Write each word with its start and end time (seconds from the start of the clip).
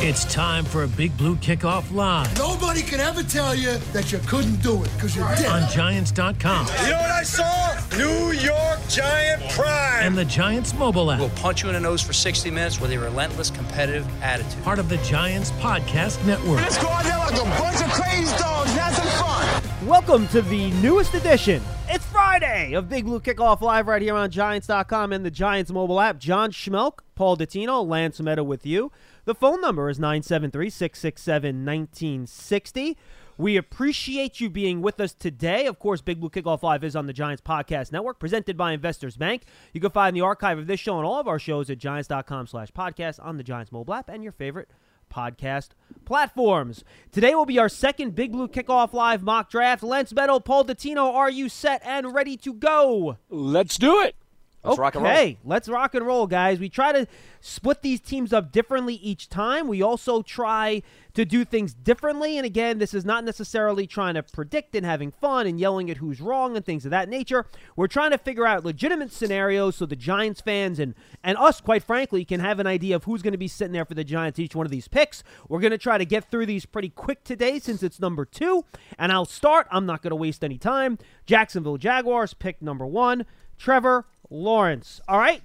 It's 0.00 0.24
time 0.32 0.64
for 0.64 0.84
a 0.84 0.88
Big 0.88 1.16
Blue 1.16 1.34
Kickoff 1.36 1.92
Live 1.92 2.36
Nobody 2.38 2.82
can 2.82 3.00
ever 3.00 3.22
tell 3.24 3.52
you 3.54 3.78
that 3.92 4.12
you 4.12 4.18
couldn't 4.28 4.62
do 4.62 4.82
it 4.84 4.90
because 4.94 5.16
you 5.16 5.26
did. 5.36 5.46
on 5.46 5.68
Giants.com 5.70 6.66
You 6.84 6.90
know 6.90 6.98
what 6.98 7.10
I 7.10 7.22
saw? 7.24 7.76
New 7.96 8.30
York 8.30 8.78
Giant 8.88 9.42
pride. 9.50 10.00
and 10.04 10.16
the 10.16 10.24
Giants 10.24 10.72
mobile 10.74 11.10
app. 11.10 11.18
We'll 11.18 11.30
punch 11.30 11.62
you 11.64 11.68
in 11.68 11.74
the 11.74 11.80
nose 11.80 12.00
for 12.00 12.12
60 12.12 12.48
minutes 12.50 12.80
with 12.80 12.92
a 12.92 12.98
relentless 12.98 13.50
competitive 13.50 14.06
attitude. 14.22 14.62
Part 14.62 14.78
of 14.78 14.88
the 14.88 14.98
Giants 14.98 15.50
Podcast 15.52 16.24
Network. 16.24 16.58
Let's 16.60 16.80
go 16.80 16.88
out 16.88 17.02
there 17.04 17.18
like 17.18 17.32
a 17.32 17.44
bunch 17.60 17.82
of 17.82 17.90
crazy 17.90 18.36
dogs 18.38 18.70
and 18.70 18.78
have 18.78 18.94
some 18.94 19.06
fun. 19.24 19.86
Welcome 19.88 20.28
to 20.28 20.42
the 20.42 20.70
newest 20.80 21.14
edition. 21.14 21.60
It's 21.88 22.04
Friday 22.06 22.74
of 22.74 22.88
Big 22.88 23.04
Blue 23.04 23.20
Kickoff 23.20 23.62
Live 23.62 23.88
right 23.88 24.00
here 24.02 24.14
on 24.14 24.30
Giants.com 24.30 25.12
and 25.12 25.24
the 25.24 25.30
Giants 25.30 25.72
mobile 25.72 26.00
app. 26.00 26.18
John 26.18 26.52
Schmelk, 26.52 27.00
Paul 27.16 27.36
Dottino, 27.36 27.84
Lance 27.86 28.20
Medow 28.20 28.44
with 28.44 28.64
you. 28.64 28.92
The 29.28 29.34
phone 29.34 29.60
number 29.60 29.90
is 29.90 29.98
973 29.98 30.70
667 30.70 31.56
1960. 31.62 32.96
We 33.36 33.58
appreciate 33.58 34.40
you 34.40 34.48
being 34.48 34.80
with 34.80 34.98
us 35.00 35.12
today. 35.12 35.66
Of 35.66 35.78
course, 35.78 36.00
Big 36.00 36.18
Blue 36.18 36.30
Kickoff 36.30 36.62
Live 36.62 36.82
is 36.82 36.96
on 36.96 37.04
the 37.04 37.12
Giants 37.12 37.42
Podcast 37.42 37.92
Network, 37.92 38.18
presented 38.18 38.56
by 38.56 38.72
Investors 38.72 39.18
Bank. 39.18 39.42
You 39.74 39.82
can 39.82 39.90
find 39.90 40.16
the 40.16 40.22
archive 40.22 40.56
of 40.56 40.66
this 40.66 40.80
show 40.80 40.96
and 40.96 41.04
all 41.04 41.20
of 41.20 41.28
our 41.28 41.38
shows 41.38 41.68
at 41.68 41.76
giants.com 41.76 42.46
slash 42.46 42.72
podcast 42.72 43.22
on 43.22 43.36
the 43.36 43.42
Giants 43.42 43.70
mobile 43.70 43.92
app 43.92 44.08
and 44.08 44.22
your 44.22 44.32
favorite 44.32 44.70
podcast 45.12 45.72
platforms. 46.06 46.82
Today 47.12 47.34
will 47.34 47.44
be 47.44 47.58
our 47.58 47.68
second 47.68 48.14
Big 48.14 48.32
Blue 48.32 48.48
Kickoff 48.48 48.94
Live 48.94 49.22
mock 49.22 49.50
draft. 49.50 49.82
Lance 49.82 50.10
Medow, 50.10 50.42
Paul 50.42 50.64
Dottino, 50.64 51.12
are 51.12 51.30
you 51.30 51.50
set 51.50 51.82
and 51.84 52.14
ready 52.14 52.38
to 52.38 52.54
go? 52.54 53.18
Let's 53.28 53.76
do 53.76 54.00
it. 54.00 54.16
Let's 54.64 54.74
okay, 54.74 54.82
rock 54.82 54.94
and 54.96 55.04
roll. 55.04 55.36
let's 55.44 55.68
rock 55.68 55.94
and 55.94 56.06
roll, 56.06 56.26
guys. 56.26 56.58
We 56.58 56.68
try 56.68 56.92
to 56.92 57.06
split 57.40 57.82
these 57.82 58.00
teams 58.00 58.32
up 58.32 58.50
differently 58.50 58.94
each 58.94 59.28
time. 59.28 59.68
We 59.68 59.82
also 59.82 60.20
try 60.22 60.82
to 61.14 61.24
do 61.24 61.44
things 61.44 61.74
differently. 61.74 62.36
And 62.36 62.44
again, 62.44 62.78
this 62.78 62.92
is 62.92 63.04
not 63.04 63.24
necessarily 63.24 63.86
trying 63.86 64.14
to 64.14 64.22
predict 64.24 64.74
and 64.74 64.84
having 64.84 65.12
fun 65.12 65.46
and 65.46 65.60
yelling 65.60 65.90
at 65.90 65.98
who's 65.98 66.20
wrong 66.20 66.56
and 66.56 66.64
things 66.64 66.84
of 66.84 66.90
that 66.90 67.08
nature. 67.08 67.46
We're 67.76 67.86
trying 67.86 68.10
to 68.10 68.18
figure 68.18 68.46
out 68.46 68.64
legitimate 68.64 69.12
scenarios 69.12 69.76
so 69.76 69.86
the 69.86 69.94
Giants 69.94 70.40
fans 70.40 70.80
and, 70.80 70.94
and 71.22 71.38
us, 71.38 71.60
quite 71.60 71.84
frankly, 71.84 72.24
can 72.24 72.40
have 72.40 72.58
an 72.58 72.66
idea 72.66 72.96
of 72.96 73.04
who's 73.04 73.22
going 73.22 73.32
to 73.32 73.38
be 73.38 73.48
sitting 73.48 73.72
there 73.72 73.84
for 73.84 73.94
the 73.94 74.04
Giants 74.04 74.40
each 74.40 74.56
one 74.56 74.66
of 74.66 74.72
these 74.72 74.88
picks. 74.88 75.22
We're 75.48 75.60
going 75.60 75.70
to 75.70 75.78
try 75.78 75.98
to 75.98 76.04
get 76.04 76.30
through 76.30 76.46
these 76.46 76.66
pretty 76.66 76.88
quick 76.88 77.22
today 77.22 77.60
since 77.60 77.84
it's 77.84 78.00
number 78.00 78.24
two. 78.24 78.64
And 78.98 79.12
I'll 79.12 79.24
start. 79.24 79.68
I'm 79.70 79.86
not 79.86 80.02
going 80.02 80.10
to 80.10 80.16
waste 80.16 80.42
any 80.42 80.58
time. 80.58 80.98
Jacksonville 81.26 81.78
Jaguars, 81.78 82.34
pick 82.34 82.60
number 82.60 82.86
one. 82.86 83.24
Trevor 83.56 84.06
Lawrence. 84.30 85.00
All 85.08 85.18
right. 85.18 85.42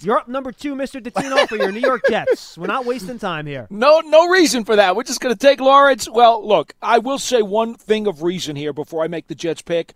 You're 0.00 0.18
up 0.18 0.28
number 0.28 0.52
two, 0.52 0.74
Mr. 0.74 1.00
Dottino, 1.00 1.48
for 1.48 1.56
your 1.56 1.72
New 1.72 1.80
York 1.80 2.02
Jets. 2.08 2.58
We're 2.58 2.66
not 2.66 2.84
wasting 2.84 3.18
time 3.18 3.46
here. 3.46 3.66
No, 3.70 4.00
no 4.00 4.28
reason 4.28 4.64
for 4.64 4.76
that. 4.76 4.96
We're 4.96 5.04
just 5.04 5.20
going 5.20 5.34
to 5.34 5.38
take 5.38 5.60
Lawrence. 5.60 6.08
Well, 6.10 6.46
look, 6.46 6.74
I 6.82 6.98
will 6.98 7.18
say 7.18 7.42
one 7.42 7.74
thing 7.74 8.06
of 8.06 8.22
reason 8.22 8.56
here 8.56 8.72
before 8.72 9.02
I 9.02 9.08
make 9.08 9.28
the 9.28 9.34
Jets 9.34 9.62
pick. 9.62 9.94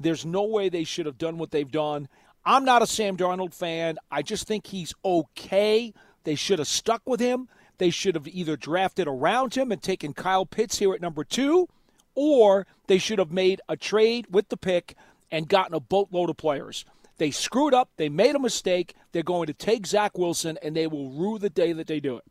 There's 0.00 0.26
no 0.26 0.42
way 0.44 0.68
they 0.68 0.84
should 0.84 1.06
have 1.06 1.18
done 1.18 1.38
what 1.38 1.50
they've 1.50 1.70
done. 1.70 2.08
I'm 2.44 2.64
not 2.64 2.82
a 2.82 2.86
Sam 2.86 3.16
Darnold 3.16 3.54
fan. 3.54 3.96
I 4.10 4.22
just 4.22 4.46
think 4.46 4.66
he's 4.66 4.94
okay. 5.04 5.92
They 6.24 6.34
should 6.34 6.58
have 6.58 6.68
stuck 6.68 7.02
with 7.06 7.20
him. 7.20 7.48
They 7.78 7.90
should 7.90 8.14
have 8.14 8.28
either 8.28 8.56
drafted 8.56 9.06
around 9.06 9.54
him 9.54 9.70
and 9.72 9.82
taken 9.82 10.14
Kyle 10.14 10.46
Pitts 10.46 10.78
here 10.78 10.94
at 10.94 11.00
number 11.00 11.24
two, 11.24 11.68
or 12.14 12.66
they 12.86 12.98
should 12.98 13.18
have 13.18 13.32
made 13.32 13.60
a 13.68 13.76
trade 13.76 14.26
with 14.30 14.48
the 14.48 14.56
pick 14.56 14.94
and 15.30 15.48
gotten 15.48 15.74
a 15.74 15.80
boatload 15.80 16.30
of 16.30 16.36
players. 16.36 16.84
They 17.18 17.30
screwed 17.30 17.74
up. 17.74 17.90
They 17.96 18.08
made 18.08 18.34
a 18.34 18.38
mistake. 18.38 18.94
They're 19.12 19.22
going 19.22 19.46
to 19.46 19.52
take 19.52 19.86
Zach 19.86 20.18
Wilson, 20.18 20.58
and 20.62 20.76
they 20.76 20.86
will 20.86 21.10
rue 21.10 21.38
the 21.38 21.50
day 21.50 21.72
that 21.72 21.86
they 21.86 22.00
do 22.00 22.16
it. 22.16 22.24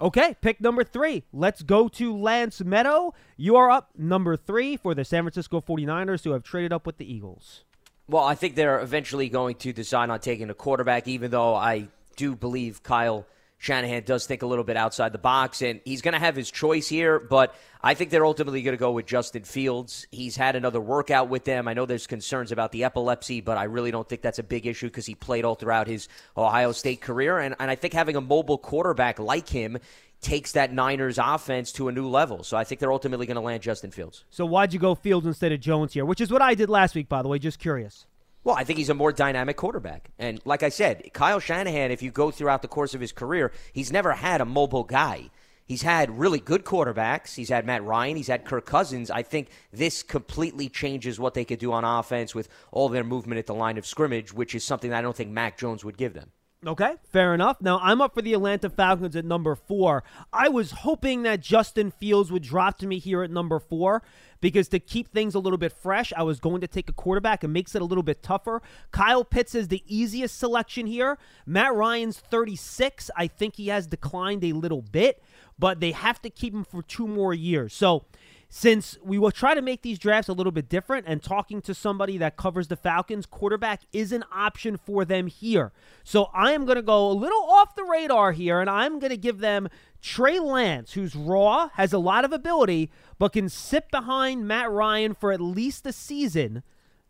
Okay, 0.00 0.34
pick 0.40 0.60
number 0.60 0.82
three. 0.82 1.24
Let's 1.32 1.62
go 1.62 1.86
to 1.88 2.16
Lance 2.16 2.60
Medow. 2.60 3.12
You 3.36 3.56
are 3.56 3.70
up 3.70 3.90
number 3.98 4.36
three 4.36 4.76
for 4.76 4.94
the 4.94 5.04
San 5.04 5.24
Francisco 5.24 5.60
49ers 5.60 6.24
who 6.24 6.32
have 6.32 6.42
traded 6.42 6.72
up 6.72 6.86
with 6.86 6.96
the 6.96 7.12
Eagles. 7.12 7.64
Well, 8.08 8.24
I 8.24 8.34
think 8.34 8.54
they're 8.54 8.80
eventually 8.80 9.28
going 9.28 9.56
to 9.56 9.72
decide 9.72 10.10
on 10.10 10.18
taking 10.20 10.50
a 10.50 10.54
quarterback, 10.54 11.06
even 11.06 11.30
though 11.30 11.54
I 11.54 11.88
do 12.16 12.34
believe 12.34 12.82
Kyle– 12.82 13.26
Shanahan 13.60 14.04
does 14.04 14.24
think 14.24 14.40
a 14.40 14.46
little 14.46 14.64
bit 14.64 14.78
outside 14.78 15.12
the 15.12 15.18
box, 15.18 15.60
and 15.60 15.82
he's 15.84 16.00
going 16.00 16.14
to 16.14 16.18
have 16.18 16.34
his 16.34 16.50
choice 16.50 16.88
here, 16.88 17.20
but 17.20 17.54
I 17.82 17.92
think 17.92 18.10
they're 18.10 18.24
ultimately 18.24 18.62
going 18.62 18.74
to 18.74 18.80
go 18.80 18.90
with 18.90 19.04
Justin 19.04 19.44
Fields. 19.44 20.06
He's 20.10 20.34
had 20.34 20.56
another 20.56 20.80
workout 20.80 21.28
with 21.28 21.44
them. 21.44 21.68
I 21.68 21.74
know 21.74 21.84
there's 21.84 22.06
concerns 22.06 22.52
about 22.52 22.72
the 22.72 22.84
epilepsy, 22.84 23.42
but 23.42 23.58
I 23.58 23.64
really 23.64 23.90
don't 23.90 24.08
think 24.08 24.22
that's 24.22 24.38
a 24.38 24.42
big 24.42 24.66
issue 24.66 24.86
because 24.86 25.04
he 25.04 25.14
played 25.14 25.44
all 25.44 25.56
throughout 25.56 25.88
his 25.88 26.08
Ohio 26.38 26.72
State 26.72 27.02
career, 27.02 27.38
and, 27.38 27.54
and 27.60 27.70
I 27.70 27.74
think 27.74 27.92
having 27.92 28.16
a 28.16 28.22
mobile 28.22 28.56
quarterback 28.56 29.18
like 29.18 29.50
him 29.50 29.76
takes 30.22 30.52
that 30.52 30.72
Niners 30.72 31.18
offense 31.18 31.70
to 31.72 31.88
a 31.88 31.92
new 31.92 32.08
level. 32.08 32.42
So 32.42 32.56
I 32.56 32.64
think 32.64 32.80
they're 32.80 32.92
ultimately 32.92 33.26
going 33.26 33.36
to 33.36 33.42
land 33.42 33.62
Justin 33.62 33.90
Fields. 33.90 34.24
So 34.30 34.46
why'd 34.46 34.72
you 34.72 34.78
go 34.78 34.94
Fields 34.94 35.26
instead 35.26 35.52
of 35.52 35.60
Jones 35.60 35.92
here? 35.92 36.06
Which 36.06 36.22
is 36.22 36.30
what 36.30 36.40
I 36.40 36.54
did 36.54 36.70
last 36.70 36.94
week, 36.94 37.10
by 37.10 37.20
the 37.20 37.28
way. 37.28 37.38
Just 37.38 37.58
curious. 37.58 38.06
Well, 38.42 38.56
I 38.56 38.64
think 38.64 38.78
he's 38.78 38.88
a 38.88 38.94
more 38.94 39.12
dynamic 39.12 39.56
quarterback. 39.56 40.10
And 40.18 40.40
like 40.44 40.62
I 40.62 40.70
said, 40.70 41.12
Kyle 41.12 41.40
Shanahan, 41.40 41.90
if 41.90 42.02
you 42.02 42.10
go 42.10 42.30
throughout 42.30 42.62
the 42.62 42.68
course 42.68 42.94
of 42.94 43.00
his 43.00 43.12
career, 43.12 43.52
he's 43.72 43.92
never 43.92 44.12
had 44.12 44.40
a 44.40 44.46
mobile 44.46 44.84
guy. 44.84 45.30
He's 45.64 45.82
had 45.82 46.18
really 46.18 46.40
good 46.40 46.64
quarterbacks. 46.64 47.36
He's 47.36 47.50
had 47.50 47.64
Matt 47.64 47.84
Ryan. 47.84 48.16
He's 48.16 48.26
had 48.26 48.44
Kirk 48.44 48.66
Cousins. 48.66 49.08
I 49.08 49.22
think 49.22 49.50
this 49.72 50.02
completely 50.02 50.68
changes 50.68 51.20
what 51.20 51.34
they 51.34 51.44
could 51.44 51.60
do 51.60 51.72
on 51.72 51.84
offense 51.84 52.34
with 52.34 52.48
all 52.72 52.88
their 52.88 53.04
movement 53.04 53.38
at 53.38 53.46
the 53.46 53.54
line 53.54 53.78
of 53.78 53.86
scrimmage, 53.86 54.32
which 54.32 54.54
is 54.54 54.64
something 54.64 54.92
I 54.92 55.00
don't 55.00 55.14
think 55.14 55.30
Mac 55.30 55.56
Jones 55.56 55.84
would 55.84 55.96
give 55.96 56.14
them. 56.14 56.32
Okay, 56.66 56.96
fair 57.04 57.32
enough. 57.32 57.58
Now 57.62 57.78
I'm 57.78 58.02
up 58.02 58.12
for 58.12 58.20
the 58.20 58.34
Atlanta 58.34 58.68
Falcons 58.68 59.16
at 59.16 59.24
number 59.24 59.54
four. 59.54 60.04
I 60.30 60.50
was 60.50 60.72
hoping 60.72 61.22
that 61.22 61.40
Justin 61.40 61.90
Fields 61.90 62.30
would 62.30 62.42
drop 62.42 62.76
to 62.78 62.86
me 62.86 62.98
here 62.98 63.22
at 63.22 63.30
number 63.30 63.58
four 63.58 64.02
because 64.40 64.68
to 64.68 64.78
keep 64.78 65.12
things 65.12 65.34
a 65.34 65.38
little 65.38 65.58
bit 65.58 65.72
fresh, 65.72 66.12
I 66.16 66.22
was 66.22 66.40
going 66.40 66.60
to 66.60 66.68
take 66.68 66.88
a 66.88 66.92
quarterback 66.92 67.44
and 67.44 67.52
makes 67.52 67.74
it 67.74 67.82
a 67.82 67.84
little 67.84 68.02
bit 68.02 68.22
tougher. 68.22 68.62
Kyle 68.90 69.24
Pitts 69.24 69.54
is 69.54 69.68
the 69.68 69.82
easiest 69.86 70.38
selection 70.38 70.86
here. 70.86 71.18
Matt 71.46 71.74
Ryan's 71.74 72.18
36. 72.18 73.10
I 73.16 73.26
think 73.26 73.56
he 73.56 73.68
has 73.68 73.86
declined 73.86 74.44
a 74.44 74.52
little 74.52 74.82
bit, 74.82 75.22
but 75.58 75.80
they 75.80 75.92
have 75.92 76.20
to 76.22 76.30
keep 76.30 76.54
him 76.54 76.64
for 76.64 76.82
two 76.82 77.06
more 77.06 77.34
years. 77.34 77.74
So 77.74 78.04
since 78.52 78.98
we 79.00 79.16
will 79.16 79.30
try 79.30 79.54
to 79.54 79.62
make 79.62 79.82
these 79.82 79.98
drafts 79.98 80.28
a 80.28 80.32
little 80.32 80.50
bit 80.50 80.68
different 80.68 81.06
and 81.06 81.22
talking 81.22 81.62
to 81.62 81.72
somebody 81.72 82.18
that 82.18 82.36
covers 82.36 82.66
the 82.66 82.74
Falcons, 82.74 83.24
quarterback 83.24 83.82
is 83.92 84.10
an 84.10 84.24
option 84.32 84.76
for 84.76 85.04
them 85.04 85.28
here. 85.28 85.70
So 86.02 86.30
I 86.34 86.50
am 86.50 86.64
going 86.64 86.74
to 86.76 86.82
go 86.82 87.10
a 87.10 87.14
little 87.14 87.44
off 87.44 87.76
the 87.76 87.84
radar 87.84 88.32
here, 88.32 88.60
and 88.60 88.68
I'm 88.68 88.98
going 88.98 89.10
to 89.10 89.16
give 89.16 89.38
them 89.38 89.68
Trey 90.02 90.38
Lance, 90.38 90.92
who's 90.92 91.14
raw, 91.14 91.68
has 91.74 91.92
a 91.92 91.98
lot 91.98 92.24
of 92.24 92.32
ability, 92.32 92.90
but 93.18 93.32
can 93.32 93.48
sit 93.48 93.90
behind 93.90 94.48
Matt 94.48 94.70
Ryan 94.70 95.14
for 95.14 95.32
at 95.32 95.40
least 95.40 95.86
a 95.86 95.92
season, 95.92 96.62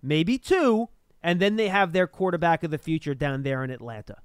maybe 0.02 0.38
two, 0.38 0.88
and 1.22 1.40
then 1.40 1.56
they 1.56 1.68
have 1.68 1.92
their 1.92 2.06
quarterback 2.06 2.64
of 2.64 2.70
the 2.70 2.78
future 2.78 3.14
down 3.14 3.42
there 3.42 3.62
in 3.62 3.70
Atlanta. 3.70 4.16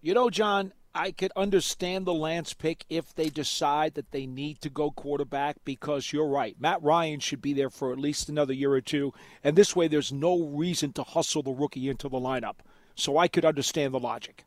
You 0.00 0.14
know, 0.14 0.30
John, 0.30 0.72
I 0.94 1.10
could 1.10 1.32
understand 1.34 2.06
the 2.06 2.14
Lance 2.14 2.54
pick 2.54 2.84
if 2.88 3.12
they 3.14 3.28
decide 3.28 3.94
that 3.94 4.12
they 4.12 4.26
need 4.26 4.60
to 4.60 4.70
go 4.70 4.92
quarterback 4.92 5.56
because 5.64 6.12
you're 6.12 6.28
right. 6.28 6.54
Matt 6.60 6.82
Ryan 6.82 7.18
should 7.18 7.42
be 7.42 7.52
there 7.52 7.70
for 7.70 7.90
at 7.92 7.98
least 7.98 8.28
another 8.28 8.52
year 8.52 8.70
or 8.70 8.80
two, 8.80 9.12
and 9.42 9.56
this 9.56 9.74
way 9.74 9.88
there's 9.88 10.12
no 10.12 10.40
reason 10.40 10.92
to 10.92 11.02
hustle 11.02 11.42
the 11.42 11.50
rookie 11.50 11.88
into 11.88 12.08
the 12.08 12.20
lineup. 12.20 12.56
So 12.94 13.18
I 13.18 13.26
could 13.26 13.44
understand 13.44 13.92
the 13.92 13.98
logic. 13.98 14.44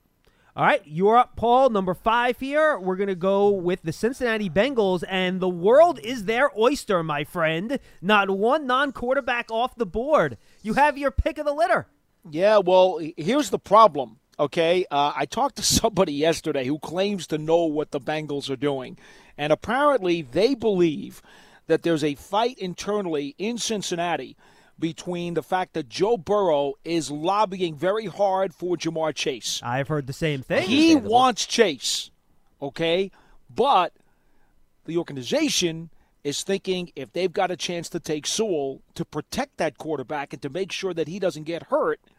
All 0.58 0.66
right, 0.66 0.82
you're 0.86 1.18
up, 1.18 1.36
Paul. 1.36 1.70
Number 1.70 1.94
five 1.94 2.40
here. 2.40 2.80
We're 2.80 2.96
going 2.96 3.10
to 3.10 3.16
go 3.16 3.50
with 3.52 3.84
the 3.84 3.94
Cincinnati 3.94 4.50
Bengals, 4.50 5.04
and 5.08 5.40
the 5.40 5.48
world 5.48 6.00
is 6.00 6.26
their 6.26 6.50
oyster, 6.58 7.04
my 7.04 7.26
friend. 7.26 7.78
Not 8.02 8.32
one 8.32 8.66
non 8.66 8.92
quarterback 8.92 9.52
off 9.52 9.76
the 9.76 9.86
board. 9.86 10.36
You 10.64 10.74
have 10.74 10.98
your 10.98 11.12
pick 11.12 11.38
of 11.38 11.46
the 11.46 11.54
litter. 11.54 11.86
Yeah, 12.28 12.58
well, 12.58 13.00
here's 13.18 13.52
the 13.52 13.60
problem 13.60 14.18
Okay, 14.40 14.86
uh, 14.90 15.14
I 15.16 15.26
talked 15.26 15.58
to 15.58 15.64
somebody 15.82 16.14
yesterday 16.14 16.66
who 16.66 16.80
claims 16.80 17.28
to 17.28 17.38
know 17.38 17.66
what 17.66 17.92
the 17.92 18.02
Bengals 18.02 18.50
are 18.50 18.56
doing, 18.56 18.98
and 19.38 19.54
apparently 19.54 20.24
they 20.24 20.56
believe 20.56 21.22
that 21.68 21.84
there's 21.84 22.04
a 22.04 22.16
fight 22.16 22.58
internally 22.58 23.36
in 23.38 23.60
Cincinnati 23.60 24.36
between 24.80 25.34
the 25.34 25.44
fact 25.44 25.74
that 25.74 25.90
Joe 25.90 26.18
Burrow 26.18 26.74
is 26.84 27.10
lobbying 27.10 27.76
very 27.76 28.06
hard 28.06 28.54
for 28.54 28.78
Ja'Marr 28.78 29.14
Chase. 29.16 29.60
I've 29.64 29.88
heard 29.88 30.08
the 30.08 30.14
same 30.14 30.42
thing. 30.42 30.68
He 30.68 30.96
wants 30.96 31.46
Chase, 31.46 32.12
okay, 32.62 33.12
but 33.54 33.94
the 34.86 34.98
organization 34.98 35.90
is 36.24 36.44
thinking 36.44 36.92
if 36.96 37.12
they've 37.14 37.34
got 37.34 37.52
a 37.52 37.56
chance 37.58 37.90
to 37.90 38.00
take 38.00 38.28
Sewell 38.28 38.82
to 38.96 39.06
protect 39.06 39.58
that 39.58 39.78
quarterback 39.78 40.34
and 40.34 40.42
to 40.42 40.50
make 40.50 40.72
sure 40.72 40.94
that 40.94 41.08
he 41.08 41.20
doesn't 41.20 41.44
get 41.44 41.64
hurt– 41.64 42.00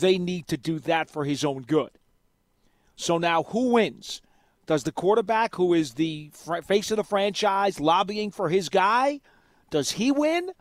they 0.00 0.18
need 0.18 0.48
to 0.48 0.56
do 0.56 0.78
that 0.80 1.08
for 1.08 1.24
his 1.24 1.44
own 1.44 1.62
good. 1.62 1.90
So 2.96 3.18
now 3.18 3.44
who 3.44 3.70
wins? 3.70 4.20
Does 4.66 4.84
the 4.84 4.92
quarterback, 4.92 5.54
who 5.54 5.74
is 5.74 5.94
the 5.94 6.30
face 6.64 6.90
of 6.90 6.96
the 6.96 7.04
franchise, 7.04 7.80
lobbying 7.80 8.30
for 8.30 8.48
his 8.48 8.68
guy, 8.68 9.20
does 9.70 9.92
he 9.92 10.10
win? 10.10 10.52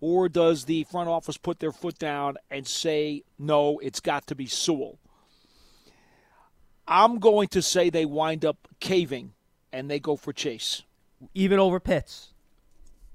Or 0.00 0.28
does 0.28 0.64
the 0.64 0.84
front 0.84 1.08
office 1.08 1.36
put 1.36 1.58
their 1.58 1.72
foot 1.72 1.98
down 1.98 2.36
and 2.50 2.66
say, 2.66 3.24
no, 3.38 3.78
it's 3.78 4.00
got 4.00 4.26
to 4.28 4.34
be 4.34 4.46
Sewell? 4.46 4.98
I'm 6.86 7.18
going 7.18 7.48
to 7.48 7.60
say 7.60 7.90
they 7.90 8.06
wind 8.06 8.44
up 8.44 8.68
caving 8.80 9.32
and 9.72 9.90
they 9.90 9.98
go 9.98 10.16
for 10.16 10.32
Chase. 10.32 10.82
Even 11.34 11.58
over 11.58 11.80
Pitts. 11.80 12.28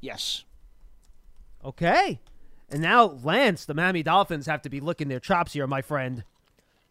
Yes. 0.02 0.44
Okay. 1.64 2.20
And 2.70 2.82
now, 2.82 3.06
Lance, 3.24 3.66
the 3.66 3.74
Miami 3.74 4.04
Dolphins 4.04 4.46
have 4.48 4.62
to 4.64 4.70
be 4.70 4.80
licking 4.80 5.08
their 5.08 5.20
chops 5.20 5.54
here, 5.54 5.68
my 5.68 5.82
friend. 5.82 6.24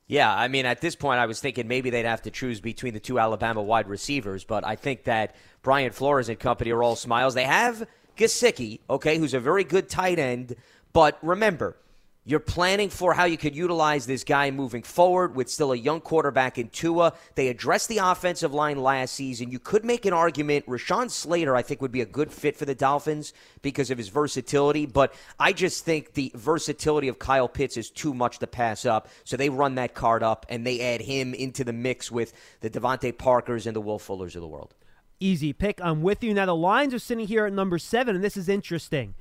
Yeah, 0.06 0.34
I 0.34 0.48
mean, 0.48 0.66
at 0.66 0.80
this 0.80 0.96
point, 0.96 1.20
I 1.20 1.26
was 1.26 1.40
thinking 1.40 1.68
maybe 1.68 1.90
they'd 1.90 2.04
have 2.04 2.22
to 2.22 2.30
choose 2.30 2.60
between 2.60 2.94
the 2.94 3.00
two 3.00 3.18
Alabama 3.18 3.62
wide 3.62 3.88
receivers, 3.88 4.44
but 4.44 4.64
I 4.66 4.76
think 4.76 5.04
that 5.04 5.34
Brian 5.62 5.92
Flores 5.92 6.28
and 6.28 6.38
company 6.38 6.70
are 6.70 6.82
all 6.82 6.96
smiles. 6.96 7.34
They 7.34 7.44
have 7.44 7.86
Gesicki, 8.16 8.80
okay, 8.88 9.18
who's 9.18 9.34
a 9.34 9.40
very 9.40 9.64
good 9.64 9.88
tight 9.88 10.18
end, 10.18 10.56
but 10.92 11.18
remember, 11.22 11.76
you're 12.24 12.38
planning 12.38 12.88
for 12.88 13.14
how 13.14 13.24
you 13.24 13.36
could 13.36 13.56
utilize 13.56 14.06
this 14.06 14.22
guy 14.22 14.52
moving 14.52 14.84
forward 14.84 15.34
with 15.34 15.50
still 15.50 15.72
a 15.72 15.76
young 15.76 16.00
quarterback 16.00 16.56
in 16.56 16.68
Tua. 16.68 17.14
They 17.34 17.48
addressed 17.48 17.88
the 17.88 17.98
offensive 17.98 18.54
line 18.54 18.80
last 18.80 19.14
season. 19.14 19.50
You 19.50 19.58
could 19.58 19.84
make 19.84 20.06
an 20.06 20.12
argument. 20.12 20.66
Rashawn 20.66 21.10
Slater, 21.10 21.56
I 21.56 21.62
think, 21.62 21.82
would 21.82 21.90
be 21.90 22.00
a 22.00 22.06
good 22.06 22.32
fit 22.32 22.56
for 22.56 22.64
the 22.64 22.76
Dolphins 22.76 23.32
because 23.60 23.90
of 23.90 23.98
his 23.98 24.08
versatility, 24.08 24.86
but 24.86 25.12
I 25.40 25.52
just 25.52 25.84
think 25.84 26.14
the 26.14 26.30
versatility 26.36 27.08
of 27.08 27.18
Kyle 27.18 27.48
Pitts 27.48 27.76
is 27.76 27.90
too 27.90 28.14
much 28.14 28.38
to 28.38 28.46
pass 28.46 28.86
up. 28.86 29.08
So 29.24 29.36
they 29.36 29.48
run 29.48 29.74
that 29.74 29.94
card 29.94 30.22
up 30.22 30.46
and 30.48 30.64
they 30.64 30.80
add 30.80 31.00
him 31.00 31.34
into 31.34 31.64
the 31.64 31.72
mix 31.72 32.08
with 32.08 32.34
the 32.60 32.70
DeVante 32.70 33.18
Parkers 33.18 33.66
and 33.66 33.74
the 33.74 33.80
Will 33.80 33.98
Fullers 33.98 34.36
of 34.36 34.42
the 34.42 34.48
world. 34.48 34.74
Easy 35.22 35.52
pick. 35.52 35.80
I'm 35.80 36.02
with 36.02 36.24
you. 36.24 36.34
Now, 36.34 36.46
the 36.46 36.56
Lions 36.56 36.92
are 36.92 36.98
sitting 36.98 37.28
here 37.28 37.46
at 37.46 37.52
number 37.52 37.78
seven, 37.78 38.16
and 38.16 38.24
this 38.24 38.36
is 38.36 38.48
interesting. 38.48 39.14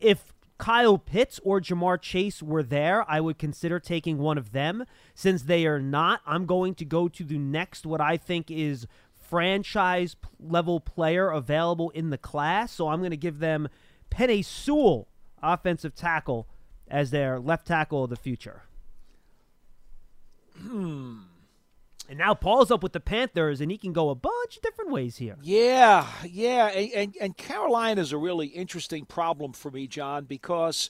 If 0.00 0.32
Kyle 0.56 0.96
Pitts 0.96 1.38
or 1.44 1.60
Ja'Marr 1.60 2.00
Chase 2.00 2.42
were 2.42 2.62
there, 2.62 3.04
I 3.08 3.20
would 3.20 3.38
consider 3.38 3.78
taking 3.78 4.16
one 4.16 4.38
of 4.38 4.52
them. 4.52 4.84
Since 5.14 5.42
they 5.42 5.66
are 5.66 5.80
not, 5.80 6.22
I'm 6.26 6.46
going 6.46 6.74
to 6.76 6.84
go 6.86 7.08
to 7.08 7.24
the 7.24 7.38
next, 7.38 7.84
what 7.84 8.00
I 8.00 8.16
think 8.16 8.50
is 8.50 8.86
franchise 9.14 10.16
level 10.40 10.80
player 10.80 11.28
available 11.30 11.90
in 11.90 12.08
the 12.08 12.18
class. 12.18 12.72
So 12.72 12.88
I'm 12.88 13.00
going 13.00 13.10
to 13.10 13.16
give 13.16 13.38
them 13.38 13.68
Penei 14.10 14.42
Sewell, 14.42 15.08
offensive 15.42 15.94
tackle, 15.94 16.48
as 16.88 17.10
their 17.10 17.38
left 17.38 17.66
tackle 17.66 18.04
of 18.04 18.10
the 18.10 18.16
future. 18.16 18.62
Hmm. 20.58 21.18
And 22.08 22.18
now 22.18 22.32
Paul's 22.32 22.70
up 22.70 22.82
with 22.82 22.94
the 22.94 23.00
Panthers, 23.00 23.60
and 23.60 23.70
he 23.70 23.76
can 23.76 23.92
go 23.92 24.08
a 24.08 24.14
bunch 24.14 24.56
of 24.56 24.62
different 24.62 24.90
ways 24.90 25.18
here. 25.18 25.36
Yeah, 25.42 26.06
yeah, 26.24 26.68
and, 26.68 26.92
and, 26.92 27.14
and 27.20 27.36
Carolina 27.36 28.00
is 28.00 28.12
a 28.12 28.18
really 28.18 28.46
interesting 28.46 29.04
problem 29.04 29.52
for 29.52 29.70
me, 29.70 29.86
John, 29.86 30.24
because 30.24 30.88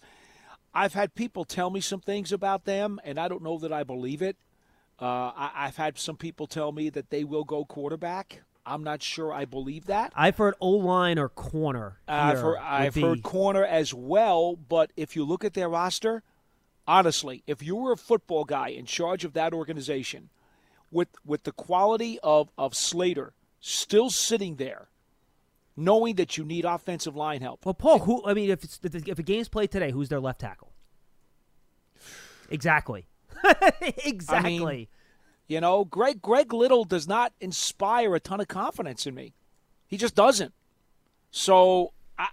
I've 0.72 0.94
had 0.94 1.16
people 1.16 1.44
tell 1.44 1.70
me 1.70 1.80
some 1.80 2.00
things 2.00 2.30
about 2.30 2.66
them, 2.66 3.00
and 3.02 3.18
I 3.18 3.26
don't 3.26 3.42
know 3.42 3.58
that 3.58 3.72
I 3.72 3.82
believe 3.82 4.22
it. 4.22 4.36
Uh, 5.00 5.32
I, 5.34 5.50
I've 5.56 5.76
had 5.76 5.98
some 5.98 6.16
people 6.16 6.46
tell 6.46 6.70
me 6.70 6.88
that 6.90 7.10
they 7.10 7.24
will 7.24 7.44
go 7.44 7.64
quarterback. 7.64 8.42
I'm 8.64 8.84
not 8.84 9.02
sure 9.02 9.32
I 9.32 9.44
believe 9.44 9.86
that. 9.86 10.12
I've 10.14 10.36
heard 10.36 10.54
O 10.60 10.70
line 10.70 11.18
or 11.18 11.28
corner. 11.28 11.98
I've 12.06 12.38
heard, 12.38 12.58
I've 12.58 12.94
heard 12.94 13.22
corner 13.22 13.64
as 13.64 13.92
well, 13.92 14.54
but 14.56 14.92
if 14.96 15.16
you 15.16 15.24
look 15.24 15.44
at 15.44 15.54
their 15.54 15.68
roster, 15.68 16.22
honestly, 16.86 17.42
if 17.46 17.62
you 17.62 17.74
were 17.74 17.92
a 17.92 17.96
football 17.96 18.44
guy 18.44 18.68
in 18.68 18.84
charge 18.84 19.24
of 19.24 19.32
that 19.32 19.52
organization, 19.54 20.28
with 20.90 21.08
with 21.24 21.44
the 21.44 21.52
quality 21.52 22.18
of, 22.22 22.50
of 22.56 22.74
Slater 22.74 23.34
still 23.60 24.10
sitting 24.10 24.56
there, 24.56 24.88
knowing 25.76 26.16
that 26.16 26.36
you 26.36 26.44
need 26.44 26.64
offensive 26.64 27.16
line 27.16 27.40
help. 27.40 27.64
Well, 27.64 27.74
Paul, 27.74 28.00
who? 28.00 28.24
I 28.26 28.34
mean, 28.34 28.50
if 28.50 28.64
it's, 28.64 28.80
if 28.82 29.18
a 29.18 29.22
game's 29.22 29.48
played 29.48 29.70
today, 29.70 29.90
who's 29.90 30.08
their 30.08 30.20
left 30.20 30.40
tackle? 30.40 30.72
Exactly. 32.50 33.06
exactly. 34.06 34.88
You 35.48 35.60
know, 35.60 35.84
Greg 35.84 36.22
Greg 36.22 36.54
Little 36.54 36.84
does 36.84 37.06
not 37.06 37.34
inspire 37.42 38.14
a 38.14 38.20
ton 38.20 38.40
of 38.40 38.48
confidence 38.48 39.06
in 39.06 39.14
me. 39.14 39.34
He 39.86 39.98
just 39.98 40.14
doesn't. 40.14 40.54
So 41.30 41.92
I, 42.18 42.28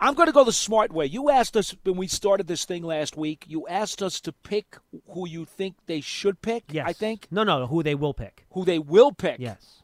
I'm 0.00 0.14
going 0.14 0.26
to 0.28 0.32
go 0.32 0.44
the 0.44 0.52
smart 0.52 0.92
way. 0.92 1.06
You 1.06 1.28
asked 1.30 1.56
us 1.56 1.74
when 1.82 1.96
we 1.96 2.06
started 2.06 2.46
this 2.46 2.64
thing 2.64 2.82
last 2.84 3.16
week. 3.16 3.44
You 3.48 3.66
asked 3.66 4.00
us 4.02 4.20
to 4.22 4.32
pick 4.32 4.76
who 5.10 5.26
you 5.28 5.44
think 5.44 5.74
they 5.86 6.00
should 6.00 6.40
pick. 6.40 6.64
yes. 6.70 6.84
I 6.88 6.92
think 6.92 7.26
No, 7.30 7.42
no, 7.42 7.66
who 7.66 7.82
they 7.82 7.94
will 7.96 8.14
pick. 8.14 8.44
who 8.52 8.64
they 8.64 8.78
will 8.78 9.10
pick. 9.12 9.38
Yes. 9.40 9.82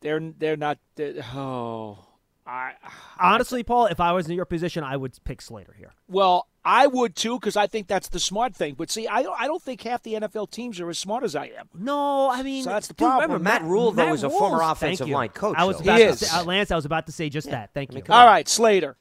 They're 0.00 0.20
they're 0.38 0.56
not. 0.56 0.78
They're, 0.94 1.14
oh, 1.34 2.06
I 2.48 2.72
Honestly, 3.20 3.62
Paul, 3.62 3.86
if 3.86 4.00
I 4.00 4.12
was 4.12 4.26
in 4.28 4.34
your 4.34 4.44
position, 4.46 4.82
I 4.82 4.96
would 4.96 5.16
pick 5.24 5.42
Slater 5.42 5.74
here. 5.76 5.92
well 6.08 6.46
I 6.64 6.86
would 6.86 7.14
too 7.16 7.38
because 7.38 7.56
I 7.56 7.66
think 7.66 7.86
that's 7.88 8.08
the 8.08 8.20
smart 8.20 8.54
thing. 8.54 8.74
But 8.74 8.90
see, 8.90 9.06
I 9.08 9.22
don't 9.22 9.38
I 9.40 9.46
don't 9.46 9.62
think 9.62 9.82
half 9.82 10.02
the 10.02 10.14
NFL 10.14 10.50
teams 10.50 10.80
are 10.80 10.88
as 10.90 10.98
smart 10.98 11.24
as 11.24 11.34
I 11.36 11.46
am. 11.46 11.68
No, 11.74 12.30
I 12.30 12.42
mean, 12.42 12.64
So 12.64 12.70
that's 12.70 12.88
the 12.88 12.94
dude, 12.94 13.06
problem. 13.06 13.30
remember, 13.30 13.44
Matt 13.44 13.62
Rhule, 13.64 13.92
though, 13.92 14.06
Matt 14.06 14.14
is 14.14 14.22
a 14.22 14.30
former 14.30 14.58
Rhule's- 14.58 14.72
offensive 14.72 14.98
thank 15.04 15.08
you. 15.08 15.14
line 15.14 15.28
coach, 15.30 15.56
I 15.58 15.64
was 15.64 15.76
though. 15.78 15.82
about 15.84 15.98
He 15.98 16.04
to 16.04 16.10
is. 16.10 16.18
say, 16.20 16.36
uh, 16.38 16.44
Lance. 16.44 16.70
I 16.70 16.76
was 16.76 16.84
about 16.84 17.06
to 17.06 17.12
say 17.12 17.28
just 17.30 17.50
that. 17.50 17.70
Thank 17.74 17.94
you. 17.94 18.02
All 18.10 18.26
right, 18.26 18.46
Slater. 18.48 18.96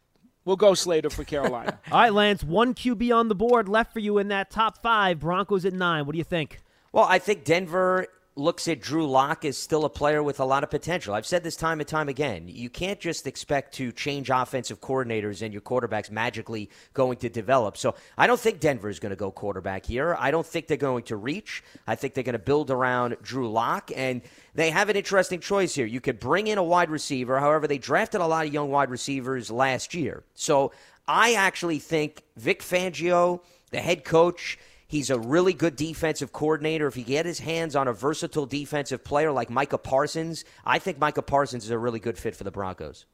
We'll 0.45 0.55
go 0.55 0.73
Slater 0.75 1.09
for 1.09 1.25
Carolina. 1.25 1.77
All 1.91 1.99
right, 1.99 2.13
Lance. 2.13 2.41
One 2.44 2.73
QB 2.73 3.13
on 3.13 3.27
the 3.27 3.35
board 3.35 3.67
left 3.67 3.91
for 3.91 3.99
you 3.99 4.17
in 4.17 4.29
that 4.29 4.49
top 4.49 4.81
five. 4.81 5.19
Broncos 5.19 5.65
at 5.65 5.73
nine. 5.73 6.05
What 6.05 6.13
do 6.13 6.17
you 6.19 6.23
think? 6.23 6.59
Well, 6.94 7.03
I 7.03 7.19
think 7.19 7.44
Denver 7.44 8.07
looks 8.38 8.68
at 8.68 8.80
Drew 8.80 9.07
Lock 9.07 9.44
as 9.45 9.57
still 9.57 9.86
a 9.86 9.89
player 9.89 10.22
with 10.22 10.39
a 10.39 10.45
lot 10.45 10.63
of 10.63 10.69
potential. 10.69 11.13
I've 11.13 11.25
said 11.25 11.44
this 11.44 11.56
time 11.56 11.80
and 11.80 11.88
time 11.88 12.07
again. 12.07 12.48
You 12.48 12.69
can't 12.69 13.00
just 13.00 13.25
expect 13.25 13.74
to 13.75 13.92
change 13.92 14.30
offensive 14.30 14.80
coordinators 14.80 15.42
and 15.42 15.54
your 15.54 15.62
quarterback's 15.62 16.12
magically 16.12 16.69
going 16.94 17.18
to 17.18 17.30
develop. 17.30 17.78
So 17.78 17.95
I 18.18 18.28
don't 18.28 18.39
think 18.39 18.60
Denver 18.60 18.89
is 18.89 19.00
going 19.00 19.10
to 19.10 19.16
go 19.16 19.31
quarterback 19.31 19.86
here. 19.86 20.16
I 20.19 20.31
don't 20.31 20.45
think 20.45 20.68
they're 20.68 20.78
going 20.78 21.04
to 21.06 21.16
reach. 21.16 21.63
I 21.88 21.95
think 21.95 22.13
they're 22.13 22.24
going 22.24 22.34
to 22.34 22.39
build 22.39 22.69
around 22.69 23.18
Drew 23.22 23.51
Lock 23.51 23.92
and 23.95 24.22
they 24.54 24.69
have 24.69 24.90
an 24.90 24.95
interesting 24.95 25.40
choice 25.40 25.74
here. 25.75 25.86
You 25.86 26.01
could 26.01 26.19
bring 26.19 26.48
in 26.48 26.57
a 26.57 26.63
wide 26.63 26.90
receiver. 26.90 27.40
However, 27.40 27.68
they 27.68 27.78
drafted 27.78 28.22
a 28.22 28.28
lot 28.28 28.45
of 28.45 28.54
young 28.54 28.69
wide 28.69 28.90
receivers 28.90 29.50
last 29.50 29.94
year. 29.94 30.24
So 30.36 30.72
I 31.07 31.33
actually 31.33 31.80
think 31.80 32.24
Vic 32.36 32.62
Fangio, 32.62 33.42
the 33.72 33.80
head 33.80 34.04
coach, 34.04 34.60
He's 34.88 35.10
a 35.10 35.19
really 35.19 35.54
good 35.54 35.75
defensive 35.75 36.31
coordinator. 36.31 36.88
If 36.88 36.95
he 36.95 37.04
get 37.04 37.25
his 37.25 37.39
hands 37.39 37.75
on 37.75 37.88
a 37.88 37.94
versatile 37.94 38.45
defensive 38.45 39.04
player 39.04 39.31
like 39.31 39.50
Micah 39.50 39.78
Parsons, 39.78 40.45
I 40.66 40.80
think 40.80 40.98
Micah 40.98 41.22
Parsons 41.22 41.66
is 41.66 41.72
a 41.72 41.78
really 41.78 42.00
good 42.00 42.18
fit 42.18 42.36
for 42.36 42.45
the 42.45 42.51
Broncos. 42.51 43.06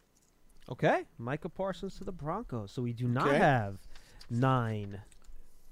Okay, 0.72 1.04
Micah 1.18 1.50
Parsons 1.50 1.98
to 1.98 2.04
the 2.04 2.12
Broncos. 2.12 2.72
So 2.72 2.81
we 2.84 2.94
do 2.94 3.08
not 3.08 3.28
Okay. 3.28 3.38
have 3.38 3.78
nine 4.30 5.02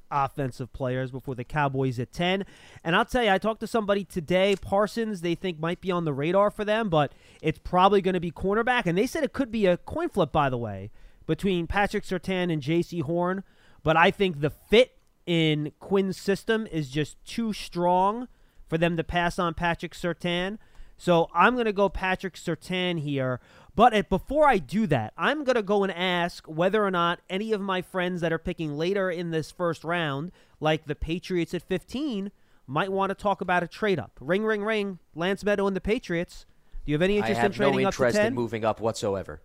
offensive 0.10 0.74
players 0.74 1.12
before 1.12 1.36
the 1.36 1.44
Cowboys 1.44 1.98
at 2.00 2.12
10. 2.12 2.46
And 2.84 2.96
I'll 2.96 3.06
tell 3.06 3.24
you, 3.24 3.30
I 3.30 3.38
talked 3.38 3.62
to 3.62 3.68
somebody 3.68 4.04
today, 4.04 4.56
Parsons, 4.60 5.22
they 5.22 5.36
think 5.36 5.60
might 5.60 5.80
be 5.80 5.90
on 5.92 6.04
the 6.04 6.12
radar 6.14 6.52
for 6.52 6.66
them, 6.66 6.90
but 6.90 7.14
it's 7.42 7.60
probably 7.60 8.02
going 8.02 8.16
to 8.16 8.20
be 8.20 8.32
cornerback. 8.32 8.86
And 8.86 8.98
they 8.98 9.08
said 9.08 9.24
it 9.24 9.32
could 9.32 9.52
be 9.52 9.66
a 9.68 9.78
coin 9.78 10.10
flip, 10.10 10.32
by 10.34 10.50
the 10.50 10.58
way, 10.58 10.92
between 11.28 11.66
Patrick 11.68 12.04
Surtain 12.04 12.52
and 12.52 12.62
Jaycee 12.62 13.04
Horn. 13.04 13.44
But 13.84 13.96
I 13.96 14.12
think 14.12 14.42
the 14.42 14.50
fit 14.50 14.98
in 15.32 15.72
Quinn's 15.80 16.18
system 16.18 16.68
is 16.70 16.90
just 16.90 17.16
too 17.24 17.54
strong 17.54 18.28
for 18.68 18.78
them 18.78 18.98
to 18.98 19.04
pass 19.04 19.40
on 19.40 19.54
Patrick 19.54 19.94
Surtain. 19.94 20.58
So 20.98 21.30
I'm 21.34 21.54
going 21.54 21.68
to 21.68 21.72
go 21.72 21.88
Patrick 21.88 22.34
Surtain 22.34 23.00
here. 23.00 23.40
But 23.74 24.10
before 24.10 24.46
I 24.46 24.58
do 24.58 24.86
that, 24.88 25.14
I'm 25.18 25.46
going 25.46 25.56
to 25.56 25.64
go 25.64 25.84
and 25.84 25.92
ask 25.94 26.46
whether 26.48 26.84
or 26.84 26.92
not 26.92 27.22
any 27.30 27.54
of 27.54 27.62
my 27.62 27.82
friends 27.82 28.20
that 28.20 28.34
are 28.34 28.38
picking 28.38 28.78
later 28.78 29.10
in 29.10 29.32
this 29.32 29.52
first 29.52 29.86
round, 29.86 30.34
like 30.60 30.86
the 30.86 30.96
Patriots 30.96 31.54
at 31.54 31.62
15, 31.62 32.34
might 32.68 32.92
want 32.92 33.12
to 33.12 33.16
talk 33.16 33.40
about 33.40 33.64
a 33.64 33.70
trade 33.70 34.00
up. 34.00 34.12
Ring, 34.20 34.44
ring, 34.44 34.66
ring. 34.66 35.00
Lance 35.16 35.46
Medow 35.46 35.66
and 35.66 35.78
the 35.78 35.82
Patriots. 35.82 36.46
Do 36.86 36.92
you 36.92 36.96
have 36.96 37.02
any 37.02 37.22
I 37.22 37.30
interest 37.30 37.38
in 37.38 37.42
have 37.42 37.52
no 37.58 37.70
trading 37.70 37.86
up 37.86 37.94
to 37.94 38.04
interest 38.04 38.18
10? 38.18 38.28
in 38.28 38.34
moving 38.34 38.66
up 38.66 38.82
whatsoever. 38.82 39.40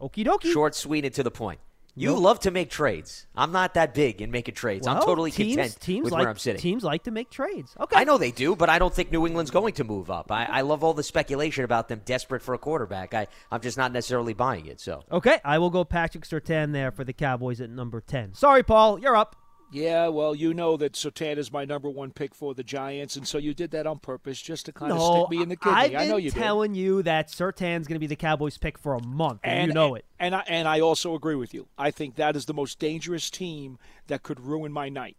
Okie 0.00 0.26
dokie. 0.26 0.52
Short, 0.52 0.74
sweet, 0.74 1.04
and 1.04 1.14
to 1.14 1.22
the 1.22 1.30
point. 1.30 1.60
You 1.98 2.10
Nope. 2.12 2.20
love 2.22 2.40
to 2.40 2.50
make 2.50 2.70
trades. 2.70 3.26
I'm 3.34 3.50
not 3.50 3.74
that 3.74 3.92
big 3.92 4.22
in 4.22 4.30
making 4.30 4.54
trades. 4.54 4.86
I'm 4.86 5.02
totally 5.02 5.30
teams, 5.32 5.56
content 5.56 5.80
teams 5.80 6.04
with 6.04 6.12
like, 6.12 6.20
where 6.20 6.30
I'm 6.30 6.38
sitting. 6.38 6.60
Teams 6.60 6.84
like 6.84 7.02
to 7.04 7.10
make 7.10 7.28
trades. 7.30 7.74
Okay. 7.78 7.96
I 7.96 8.04
know 8.04 8.18
they 8.18 8.30
do, 8.30 8.54
but 8.54 8.68
I 8.68 8.78
don't 8.78 8.94
think 8.94 9.10
New 9.10 9.26
England's 9.26 9.50
going 9.50 9.74
to 9.74 9.84
move 9.84 10.10
up. 10.10 10.30
I, 10.30 10.44
I 10.44 10.60
love 10.60 10.84
all 10.84 10.94
the 10.94 11.02
speculation 11.02 11.64
about 11.64 11.88
them 11.88 12.02
desperate 12.04 12.42
for 12.42 12.54
a 12.54 12.58
quarterback. 12.58 13.14
I, 13.14 13.26
I'm 13.50 13.60
just 13.60 13.76
not 13.76 13.92
necessarily 13.92 14.32
buying 14.32 14.66
it. 14.66 14.80
So 14.80 15.02
Okay, 15.10 15.40
I 15.44 15.58
will 15.58 15.70
go 15.70 15.84
Patrick 15.84 16.24
Surtain 16.24 16.72
there 16.72 16.92
for 16.92 17.02
the 17.04 17.12
Cowboys 17.12 17.60
at 17.60 17.68
number 17.70 18.00
10. 18.00 18.34
Sorry, 18.34 18.62
Paul, 18.62 18.98
you're 19.00 19.16
up. 19.16 19.34
Yeah, 19.70 20.08
well, 20.08 20.34
you 20.34 20.54
know 20.54 20.78
that 20.78 20.92
Surtain 20.92 21.36
is 21.36 21.52
my 21.52 21.66
number 21.66 21.90
one 21.90 22.10
pick 22.10 22.34
for 22.34 22.54
the 22.54 22.62
Giants, 22.62 23.16
and 23.16 23.28
so 23.28 23.36
you 23.36 23.52
did 23.52 23.70
that 23.72 23.86
on 23.86 23.98
purpose 23.98 24.40
just 24.40 24.64
to 24.66 24.72
kind 24.72 24.92
of 24.92 25.00
stick 25.00 25.30
me 25.30 25.42
in 25.42 25.50
the 25.50 25.56
kidney. 25.56 25.76
I've 25.76 25.90
been 25.90 26.00
I 26.00 26.06
know 26.06 26.16
you 26.16 26.30
did. 26.30 26.38
telling 26.38 26.74
you 26.74 27.02
that 27.02 27.28
Surtain's 27.28 27.86
going 27.86 27.96
to 27.96 28.00
be 28.00 28.06
the 28.06 28.16
Cowboys 28.16 28.56
pick 28.56 28.78
for 28.78 28.94
a 28.94 29.02
month, 29.02 29.40
and, 29.44 29.58
and 29.58 29.68
you 29.68 29.74
know 29.74 29.94
it. 29.94 30.06
And 30.18 30.34
I, 30.34 30.44
and 30.46 30.66
I 30.66 30.80
also 30.80 31.14
agree 31.14 31.34
with 31.34 31.52
you. 31.52 31.68
I 31.76 31.90
think 31.90 32.14
that 32.16 32.34
is 32.34 32.46
the 32.46 32.54
most 32.54 32.78
dangerous 32.78 33.28
team 33.28 33.78
that 34.06 34.22
could 34.22 34.40
ruin 34.40 34.72
my 34.72 34.88
night. 34.88 35.18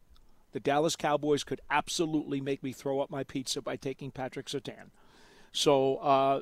The 0.52 0.60
Dallas 0.60 0.96
Cowboys 0.96 1.44
could 1.44 1.62
absolutely 1.70 2.42
make 2.42 2.64
me 2.64 2.72
throw 2.72 3.02
up 3.02 3.12
my 3.12 3.24
pizza 3.24 3.62
by 3.62 3.76
taking 3.76 4.10
Patrick 4.10 4.48
Surtain. 4.48 4.90
So, 5.52 5.98
uh, 5.98 6.42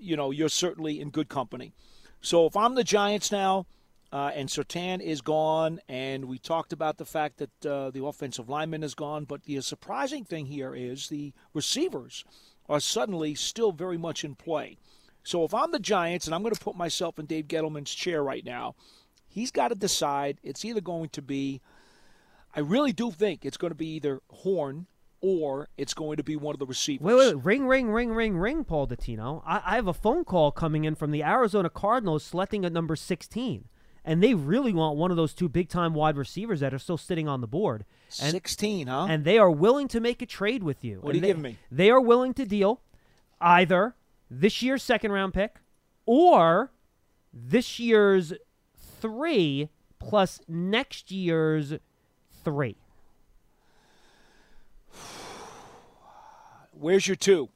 you 0.00 0.16
know, 0.16 0.30
you're 0.30 0.48
certainly 0.48 1.00
in 1.00 1.10
good 1.10 1.28
company. 1.28 1.72
So 2.20 2.46
if 2.46 2.56
I'm 2.56 2.76
the 2.76 2.84
Giants 2.84 3.32
now, 3.32 3.66
uh, 4.12 4.30
and 4.34 4.48
Surtain 4.48 5.00
is 5.00 5.20
gone, 5.20 5.80
and 5.88 6.24
we 6.24 6.38
talked 6.38 6.72
about 6.72 6.96
the 6.96 7.04
fact 7.04 7.38
that 7.38 7.66
uh, 7.66 7.90
the 7.90 8.04
offensive 8.04 8.48
lineman 8.48 8.82
is 8.82 8.94
gone. 8.94 9.24
But 9.24 9.44
the 9.44 9.60
surprising 9.60 10.24
thing 10.24 10.46
here 10.46 10.74
is 10.74 11.08
the 11.08 11.32
receivers 11.52 12.24
are 12.68 12.80
suddenly 12.80 13.34
still 13.34 13.72
very 13.72 13.98
much 13.98 14.24
in 14.24 14.34
play. 14.34 14.78
So 15.22 15.44
if 15.44 15.52
I'm 15.52 15.72
the 15.72 15.78
Giants, 15.78 16.26
and 16.26 16.34
I'm 16.34 16.42
going 16.42 16.54
to 16.54 16.60
put 16.60 16.76
myself 16.76 17.18
in 17.18 17.26
Dave 17.26 17.48
Gettleman's 17.48 17.94
chair 17.94 18.22
right 18.22 18.44
now, 18.44 18.74
he's 19.26 19.50
got 19.50 19.68
to 19.68 19.74
decide. 19.74 20.38
It's 20.42 20.64
either 20.64 20.80
going 20.80 21.10
to 21.10 21.20
be, 21.22 21.60
I 22.54 22.60
really 22.60 22.92
do 22.92 23.10
think 23.10 23.44
it's 23.44 23.58
going 23.58 23.72
to 23.72 23.76
be 23.76 23.94
either 23.96 24.22
Horn 24.30 24.86
or 25.20 25.68
it's 25.76 25.92
going 25.92 26.16
to 26.16 26.22
be 26.22 26.36
one 26.36 26.54
of 26.54 26.60
the 26.60 26.66
receivers. 26.66 27.04
Wait, 27.04 27.14
wait, 27.14 27.44
ring, 27.44 27.66
ring, 27.66 27.90
ring, 27.90 28.10
ring, 28.12 28.38
ring, 28.38 28.64
Paul 28.64 28.86
Dottino. 28.86 29.42
I, 29.44 29.60
I 29.66 29.74
have 29.74 29.88
a 29.88 29.92
phone 29.92 30.24
call 30.24 30.50
coming 30.50 30.84
in 30.84 30.94
from 30.94 31.10
the 31.10 31.22
Arizona 31.22 31.68
Cardinals 31.68 32.24
selecting 32.24 32.64
at 32.64 32.72
number 32.72 32.96
16. 32.96 33.68
And 34.04 34.22
they 34.22 34.34
really 34.34 34.72
want 34.72 34.96
one 34.96 35.10
of 35.10 35.16
those 35.16 35.34
two 35.34 35.48
big 35.48 35.68
time 35.68 35.92
wide 35.94 36.16
receivers 36.16 36.60
that 36.60 36.72
are 36.72 36.78
still 36.78 36.96
sitting 36.96 37.28
on 37.28 37.40
the 37.40 37.46
board. 37.46 37.84
And, 38.22 38.32
16, 38.32 38.86
huh? 38.86 39.06
And 39.08 39.24
they 39.24 39.38
are 39.38 39.50
willing 39.50 39.88
to 39.88 40.00
make 40.00 40.22
a 40.22 40.26
trade 40.26 40.62
with 40.62 40.82
you. 40.84 41.00
What 41.00 41.10
And 41.10 41.12
are 41.12 41.14
you 41.16 41.20
they, 41.20 41.26
giving 41.28 41.42
me? 41.42 41.58
They 41.70 41.90
are 41.90 42.00
willing 42.00 42.32
to 42.34 42.46
deal 42.46 42.80
either 43.40 43.94
this 44.30 44.62
year's 44.62 44.82
second 44.82 45.12
round 45.12 45.34
pick 45.34 45.56
or 46.06 46.72
this 47.32 47.78
year's 47.78 48.32
three 49.00 49.68
plus 49.98 50.40
next 50.48 51.10
year's 51.10 51.74
three. 52.44 52.76
Where's 56.72 57.06
your 57.06 57.16
two? 57.16 57.48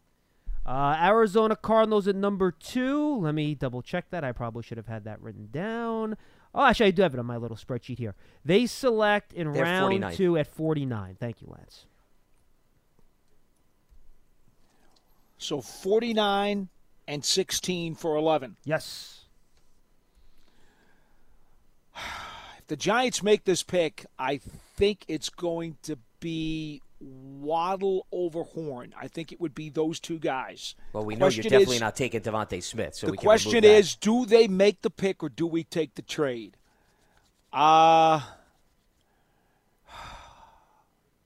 Uh, 0.64 0.96
Arizona 1.00 1.56
Cardinals 1.56 2.06
at 2.06 2.14
number 2.14 2.52
two. 2.52 3.16
Let 3.18 3.34
me 3.34 3.54
double 3.54 3.82
check 3.82 4.10
that. 4.10 4.22
I 4.22 4.32
probably 4.32 4.62
should 4.62 4.76
have 4.76 4.86
had 4.86 5.04
that 5.04 5.20
written 5.20 5.48
down. 5.50 6.16
Oh, 6.54 6.64
actually, 6.64 6.86
I 6.86 6.90
do 6.92 7.02
have 7.02 7.14
it 7.14 7.18
on 7.20 7.26
my 7.26 7.36
little 7.36 7.56
spreadsheet 7.56 7.98
here. 7.98 8.14
They 8.44 8.66
select 8.66 9.32
in 9.32 9.50
They're 9.52 9.64
round 9.64 9.84
49. 9.84 10.14
two 10.14 10.36
at 10.36 10.46
49. 10.46 11.16
Thank 11.18 11.40
you, 11.40 11.48
Lance. 11.50 11.86
So 15.38 15.60
49 15.60 16.68
and 17.08 17.24
16 17.24 17.94
for 17.96 18.16
11. 18.16 18.56
Yes. 18.64 19.24
If 22.58 22.68
the 22.68 22.76
Giants 22.76 23.24
make 23.24 23.44
this 23.44 23.64
pick, 23.64 24.06
I 24.20 24.36
think 24.76 25.04
it's 25.08 25.28
going 25.28 25.78
to 25.82 25.98
be 26.20 26.80
Waddle 27.02 28.06
over 28.12 28.44
Horn. 28.44 28.94
I 28.98 29.08
think 29.08 29.32
it 29.32 29.40
would 29.40 29.54
be 29.54 29.68
those 29.68 29.98
two 29.98 30.18
guys. 30.18 30.74
Well, 30.92 31.04
we 31.04 31.16
know 31.16 31.26
you're 31.26 31.42
definitely 31.42 31.76
is- 31.76 31.80
not 31.80 31.96
taking 31.96 32.20
DeVonta 32.20 32.62
Smith. 32.62 32.94
So 32.94 33.06
the 33.06 33.12
we 33.12 33.18
can 33.18 33.28
remove 33.28 33.42
question 33.42 33.62
that. 33.62 33.68
is, 33.68 33.96
do 33.96 34.24
they 34.24 34.46
make 34.46 34.82
the 34.82 34.90
pick 34.90 35.22
or 35.22 35.28
do 35.28 35.46
we 35.46 35.64
take 35.64 35.94
the 35.96 36.02
trade? 36.02 36.56
Uh 37.52 38.20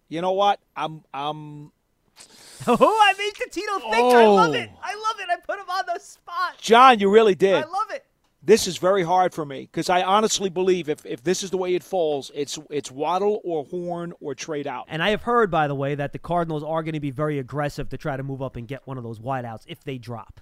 You 0.09 0.23
know 0.23 0.33
what? 0.33 0.61
I'm 0.75 1.05
I'm 1.13 1.73
Oh, 2.67 2.77
I 3.03 3.13
made 3.19 3.35
Tito 3.51 3.79
think. 3.79 3.95
I 3.95 4.27
love 4.27 4.55
it. 4.55 4.71
Oh. 4.73 4.79
I 4.83 4.95
love 4.95 5.17
it. 5.21 5.27
I 5.31 5.37
put 5.45 5.59
him 5.59 5.69
on 5.69 5.85
the 5.93 6.01
spot. 6.01 6.55
John, 6.59 6.99
you 6.99 7.11
really 7.11 7.35
did. 7.35 7.55
I 7.57 7.67
love 7.67 7.91
it. 7.91 8.06
This 8.47 8.69
is 8.69 8.79
very 8.79 9.03
hard 9.03 9.35
for 9.35 9.45
me 9.45 9.63
because 9.63 9.91
I 9.91 10.03
honestly 10.03 10.49
believe 10.49 10.89
if, 10.89 11.05
if 11.05 11.23
this 11.25 11.43
is 11.43 11.51
the 11.51 11.57
way 11.57 11.75
it 11.75 11.83
falls, 11.83 12.31
it's 12.33 12.59
it's 12.71 12.93
Waddle 12.93 13.41
or 13.45 13.65
Horn 13.65 14.13
or 14.21 14.37
trade 14.37 14.69
out. 14.69 14.87
And 14.89 15.03
I 15.03 15.11
have 15.11 15.23
heard, 15.23 15.51
by 15.51 15.67
the 15.67 15.75
way, 15.75 15.97
that 15.97 16.13
the 16.13 16.21
Cardinals 16.21 16.63
are 16.63 16.85
going 16.85 16.95
to 16.95 17.01
be 17.01 17.11
very 17.11 17.41
aggressive 17.41 17.89
to 17.89 17.99
try 17.99 18.17
to 18.17 18.23
move 18.23 18.41
up 18.41 18.55
and 18.55 18.69
get 18.69 18.87
one 18.87 18.99
of 18.99 19.03
those 19.03 19.19
wideouts 19.19 19.65
if 19.67 19.83
they 19.83 19.99
drop. 19.99 20.41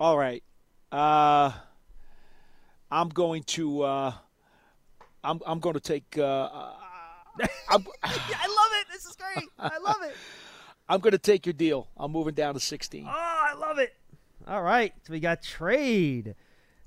All 0.00 0.16
right. 0.16 0.42
Uh, 0.90 1.52
I'm 2.90 3.10
going 3.10 3.42
to. 3.44 3.82
Uh, 3.82 4.12
I'm 5.22 5.40
I'm 5.46 5.60
going 5.60 5.74
to 5.74 5.80
take. 5.80 6.16
Uh, 6.16 6.48
I'm, 7.68 7.84
I 8.02 8.16
love 8.16 8.72
it. 8.80 8.86
This 8.90 9.04
is 9.04 9.14
great. 9.16 9.46
I 9.58 9.78
love 9.78 10.02
it. 10.04 10.16
I'm 10.88 11.00
going 11.00 11.12
to 11.12 11.18
take 11.18 11.44
your 11.44 11.52
deal. 11.52 11.86
I'm 11.98 12.12
moving 12.12 12.32
down 12.32 12.54
to 12.54 12.60
16. 12.60 13.04
Oh, 13.06 13.10
I 13.10 13.52
love 13.52 13.78
it. 13.78 13.94
All 14.46 14.62
right, 14.62 14.94
so 15.02 15.12
we 15.12 15.20
got 15.20 15.42
trade. 15.42 16.34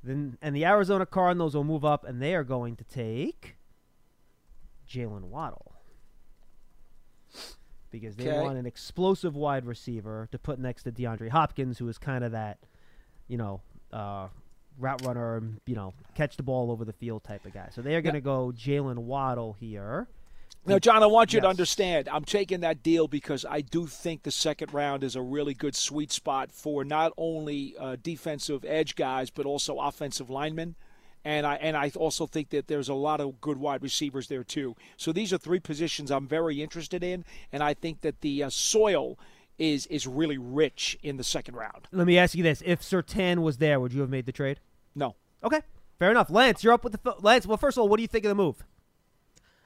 Then 0.04 0.38
and 0.42 0.56
the 0.56 0.66
Arizona 0.66 1.06
Cardinals 1.06 1.56
will 1.56 1.64
move 1.64 1.86
up, 1.86 2.04
and 2.04 2.22
they 2.22 2.34
are 2.36 2.44
going 2.44 2.76
to 2.78 2.84
take 2.84 3.56
Jaylen 4.90 5.24
Waddle 5.26 5.74
because 7.92 8.16
they 8.16 8.28
Okay. 8.30 8.42
want 8.42 8.58
an 8.58 8.66
explosive 8.66 9.36
wide 9.36 9.66
receiver 9.66 10.28
to 10.32 10.40
put 10.40 10.60
next 10.60 10.84
to 10.84 10.92
DeAndre 10.92 11.30
Hopkins, 11.30 11.78
who 11.78 11.88
is 11.90 11.98
kind 11.98 12.24
of 12.24 12.32
that, 12.32 12.58
you 13.28 13.38
know, 13.38 13.62
uh, 13.92 14.28
route 14.80 15.02
runner, 15.02 15.44
you 15.66 15.76
know, 15.76 15.94
catch 16.16 16.38
the 16.38 16.44
ball 16.44 16.72
over 16.72 16.86
the 16.86 16.94
field 16.94 17.24
type 17.24 17.46
of 17.46 17.54
guy. 17.54 17.68
So 17.72 17.82
they 17.82 17.96
are 17.96 18.02
going 18.02 18.14
to 18.16 18.22
go 18.22 18.54
Jaylen 18.56 19.00
Waddle 19.00 19.54
here. 19.60 20.08
Now, 20.66 20.78
John, 20.80 21.02
I 21.02 21.08
want 21.08 21.34
you 21.34 21.42
to 21.42 21.48
understand. 21.48 22.08
I'm 22.08 22.24
taking 22.24 22.60
that 22.60 22.84
deal 22.84 23.08
because 23.08 23.46
I 23.50 23.62
do 23.62 23.88
think 23.88 24.24
the 24.24 24.32
second 24.32 24.74
round 24.74 25.04
is 25.04 25.16
a 25.16 25.22
really 25.22 25.54
good 25.54 25.76
sweet 25.76 26.12
spot 26.12 26.52
for 26.52 26.84
not 26.84 27.14
only 27.18 27.76
uh, 27.80 27.98
defensive 28.02 28.64
edge 28.66 28.96
guys 28.96 29.30
but 29.30 29.46
also 29.46 29.80
offensive 29.80 30.30
linemen, 30.30 30.76
and 31.26 31.46
I 31.48 31.56
and 31.56 31.76
I 31.76 31.92
also 31.96 32.28
think 32.28 32.50
that 32.50 32.68
there's 32.68 32.90
a 32.90 32.94
lot 32.94 33.20
of 33.20 33.42
good 33.42 33.58
wide 33.58 33.82
receivers 33.82 34.28
there 34.28 34.44
too. 34.44 34.76
So 34.98 35.12
these 35.12 35.34
are 35.34 35.38
three 35.38 35.60
positions 35.60 36.12
I'm 36.12 36.28
very 36.28 36.62
interested 36.62 37.04
in, 37.04 37.26
and 37.52 37.64
I 37.64 37.74
think 37.74 38.02
that 38.02 38.22
the 38.22 38.44
uh, 38.44 38.50
soil 38.50 39.18
is 39.58 39.88
is 39.88 40.06
really 40.06 40.38
rich 40.38 40.98
in 41.02 41.18
the 41.18 41.24
second 41.24 41.56
round. 41.56 41.88
Let 41.92 42.06
me 42.06 42.18
ask 42.20 42.36
you 42.36 42.44
this: 42.44 42.62
If 42.66 42.82
Surtain 42.82 43.40
was 43.40 43.58
there, 43.58 43.80
would 43.80 43.94
you 43.94 44.02
have 44.02 44.10
made 44.10 44.26
the 44.28 44.32
trade? 44.32 44.60
No, 44.94 45.16
Okay, 45.44 45.62
fair 45.98 46.12
enough. 46.12 46.30
Lance, 46.30 46.64
you're 46.64 46.74
up 46.74 46.84
with 46.84 47.02
the 47.02 47.16
Lance. 47.20 47.48
Well, 47.48 47.58
first 47.58 47.78
of 47.78 47.82
all, 47.82 47.90
what 47.90 47.98
do 47.98 48.04
you 48.04 48.08
think 48.08 48.26
of 48.26 48.30
the 48.30 48.36
move? 48.36 48.64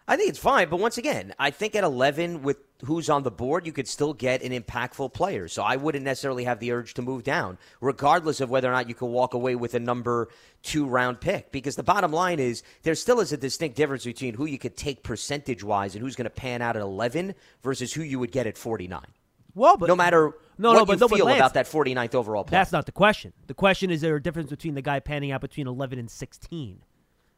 I 0.08 0.18
think 0.18 0.30
it's 0.30 0.40
fine, 0.40 0.70
but 0.70 0.80
once 0.80 1.00
again, 1.00 1.34
I 1.40 1.50
think 1.50 1.76
at 1.76 1.84
11 1.84 2.44
with 2.44 2.58
who's 2.84 3.10
on 3.10 3.24
the 3.24 3.32
board, 3.32 3.66
you 3.66 3.72
could 3.72 3.88
still 3.88 4.14
get 4.14 4.44
an 4.44 4.52
impactful 4.52 5.14
player. 5.14 5.48
So 5.48 5.64
I 5.64 5.78
wouldn't 5.78 6.06
necessarily 6.06 6.44
have 6.44 6.60
the 6.60 6.72
urge 6.74 6.94
to 6.96 7.02
move 7.02 7.24
down, 7.24 7.58
regardless 7.82 8.40
of 8.40 8.52
whether 8.52 8.70
or 8.70 8.74
not 8.74 8.88
you 8.88 8.94
could 8.94 9.08
walk 9.08 9.34
away 9.34 9.56
with 9.56 9.74
a 9.74 9.80
number 9.80 10.30
two 10.62 10.86
round 10.86 11.22
pick. 11.22 11.52
Because 11.52 11.76
the 11.76 11.84
bottom 11.84 12.12
line 12.12 12.40
is 12.40 12.62
there 12.84 12.94
still 12.94 13.20
is 13.20 13.34
a 13.34 13.38
distinct 13.38 13.76
difference 13.76 14.06
between 14.06 14.36
who 14.36 14.46
you 14.46 14.60
could 14.60 14.78
take 14.78 15.02
percentage 15.02 15.64
wise 15.64 15.96
and 15.96 16.04
who's 16.04 16.16
going 16.16 16.26
to 16.26 16.30
pan 16.30 16.62
out 16.62 16.76
at 16.76 16.84
11 16.84 17.34
versus 17.64 17.92
who 17.92 18.04
you 18.04 18.20
would 18.20 18.32
get 18.32 18.46
at 18.46 18.60
49. 18.60 19.02
Well, 19.56 19.78
but 19.78 19.88
no 19.88 19.96
matter 19.96 20.34
no, 20.58 20.70
what 20.70 20.74
no, 20.74 20.80
you 20.82 20.86
but, 20.86 21.00
no, 21.00 21.08
but 21.08 21.16
feel 21.16 21.26
Lance, 21.26 21.40
about 21.40 21.54
that 21.56 21.66
49th 21.66 22.14
overall 22.14 22.44
pick. 22.44 22.52
That's 22.52 22.74
not 22.74 22.86
the 22.86 22.92
question. 22.92 23.34
The 23.48 23.54
question 23.54 23.90
is 23.90 24.02
there 24.02 24.16
a 24.16 24.22
difference 24.22 24.50
between 24.50 24.76
the 24.76 24.82
guy 24.82 25.00
panning 25.00 25.32
out 25.32 25.42
between 25.42 25.66
11 25.66 25.98
and 25.98 26.12
16? 26.12 26.82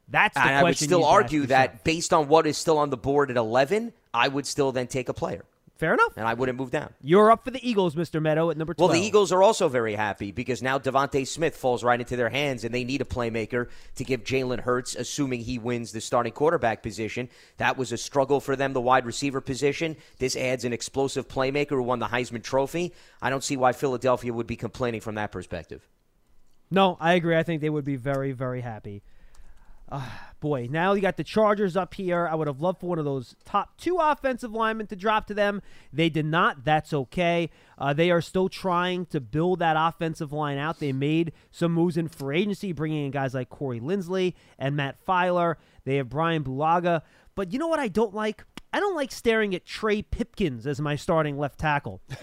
That's 0.08 0.34
the 0.34 0.40
and 0.42 0.48
question. 0.48 0.60
I 0.60 0.64
would 0.64 0.78
still 0.78 1.06
argue 1.06 1.46
that 1.48 1.84
based 1.84 2.14
on 2.14 2.28
what 2.28 2.48
is 2.48 2.58
still 2.58 2.78
on 2.78 2.90
the 2.90 2.98
board 2.98 3.30
at 3.30 3.38
11, 3.38 3.94
I 4.14 4.28
would 4.28 4.46
still 4.46 4.72
then 4.72 4.88
take 4.88 5.10
a 5.10 5.14
player, 5.14 5.44
Fair 5.76 5.94
enough. 5.94 6.14
and 6.16 6.26
I 6.26 6.34
wouldn't 6.34 6.58
move 6.58 6.72
down. 6.72 6.94
You're 7.02 7.30
up 7.30 7.44
for 7.44 7.52
the 7.52 7.68
Eagles, 7.68 7.94
Mr. 7.94 8.22
Medow, 8.22 8.50
at 8.50 8.58
number 8.58 8.74
12. 8.74 8.90
Well, 8.90 9.00
the 9.00 9.06
Eagles 9.06 9.34
are 9.34 9.44
also 9.44 9.68
very 9.68 9.96
happy 9.96 10.32
because 10.32 10.62
now 10.64 10.80
DeVonta 10.80 11.28
Smith 11.28 11.58
falls 11.58 11.84
right 11.84 12.00
into 12.00 12.16
their 12.16 12.30
hands, 12.30 12.64
and 12.64 12.74
they 12.74 12.86
need 12.86 13.02
a 13.02 13.06
playmaker 13.06 13.68
to 13.96 14.04
give 14.06 14.24
Jalen 14.24 14.62
Hurts, 14.62 14.96
assuming 14.96 15.42
he 15.42 15.60
wins 15.60 15.92
the 15.92 16.00
starting 16.00 16.32
quarterback 16.32 16.82
position. 16.82 17.28
That 17.58 17.78
was 17.78 17.92
a 17.92 17.98
struggle 17.98 18.40
for 18.40 18.56
them, 18.56 18.72
the 18.72 18.82
wide 18.82 19.06
receiver 19.06 19.42
position. 19.42 19.98
This 20.20 20.38
adds 20.38 20.64
an 20.64 20.72
explosive 20.72 21.28
playmaker 21.28 21.72
who 21.72 21.84
won 21.84 22.00
the 22.00 22.08
Heisman 22.08 22.44
Trophy. 22.44 22.94
I 23.22 23.30
don't 23.30 23.44
see 23.44 23.58
why 23.58 23.74
Philadelphia 23.74 24.32
would 24.34 24.48
be 24.48 24.56
complaining 24.56 25.02
from 25.02 25.16
that 25.16 25.34
perspective. 25.34 25.86
No, 26.72 26.98
I 27.00 27.14
agree. 27.14 27.36
I 27.38 27.44
think 27.44 27.62
they 27.62 27.70
would 27.70 27.86
be 27.86 27.98
very, 27.98 28.32
very 28.32 28.62
happy. 28.62 29.04
Uh, 29.90 30.06
boy, 30.42 30.68
now 30.70 30.94
you 30.94 31.02
got 31.02 31.16
the 31.16 31.24
Chargers 31.24 31.78
up 31.78 31.94
here. 31.94 32.28
I 32.28 32.36
would 32.36 32.48
have 32.48 32.60
loved 32.60 32.82
for 32.82 32.88
one 32.88 33.00
of 33.00 33.06
those 33.06 33.36
top 33.46 33.78
two 33.78 33.98
offensive 33.98 34.52
linemen 34.52 34.88
to 34.88 34.96
drop 34.96 35.28
to 35.28 35.34
them. 35.34 35.62
They 35.94 36.10
did 36.10 36.26
not. 36.26 36.66
That's 36.66 36.94
okay. 36.94 37.50
Uh, 37.78 37.94
they 37.94 38.12
are 38.12 38.22
still 38.22 38.50
trying 38.50 39.06
to 39.08 39.22
build 39.22 39.60
that 39.60 39.78
offensive 39.80 40.34
line 40.34 40.58
out. 40.58 40.80
They 40.80 40.92
made 40.92 41.32
some 41.52 41.72
moves 41.72 41.96
in 41.96 42.10
free 42.10 42.42
agency, 42.42 42.74
bringing 42.74 43.06
in 43.06 43.12
guys 43.12 43.34
like 43.34 43.50
Corey 43.50 43.80
Linsley 43.80 44.34
and 44.60 44.76
Matt 44.76 44.98
Feiler. 45.06 45.56
They 45.86 45.96
have 45.96 46.10
Brian 46.10 46.44
Bulaga. 46.44 47.02
But 47.36 47.54
you 47.54 47.60
know 47.60 47.68
what 47.68 47.80
I 47.80 47.88
don't 47.88 48.14
like? 48.14 48.44
I 48.74 48.80
don't 48.80 48.96
like 48.96 49.12
staring 49.12 49.56
at 49.56 49.66
Trey 49.66 50.02
Pipkins 50.02 50.68
as 50.68 50.80
my 50.82 50.96
starting 50.96 51.38
left 51.38 51.60
tackle. 51.60 52.02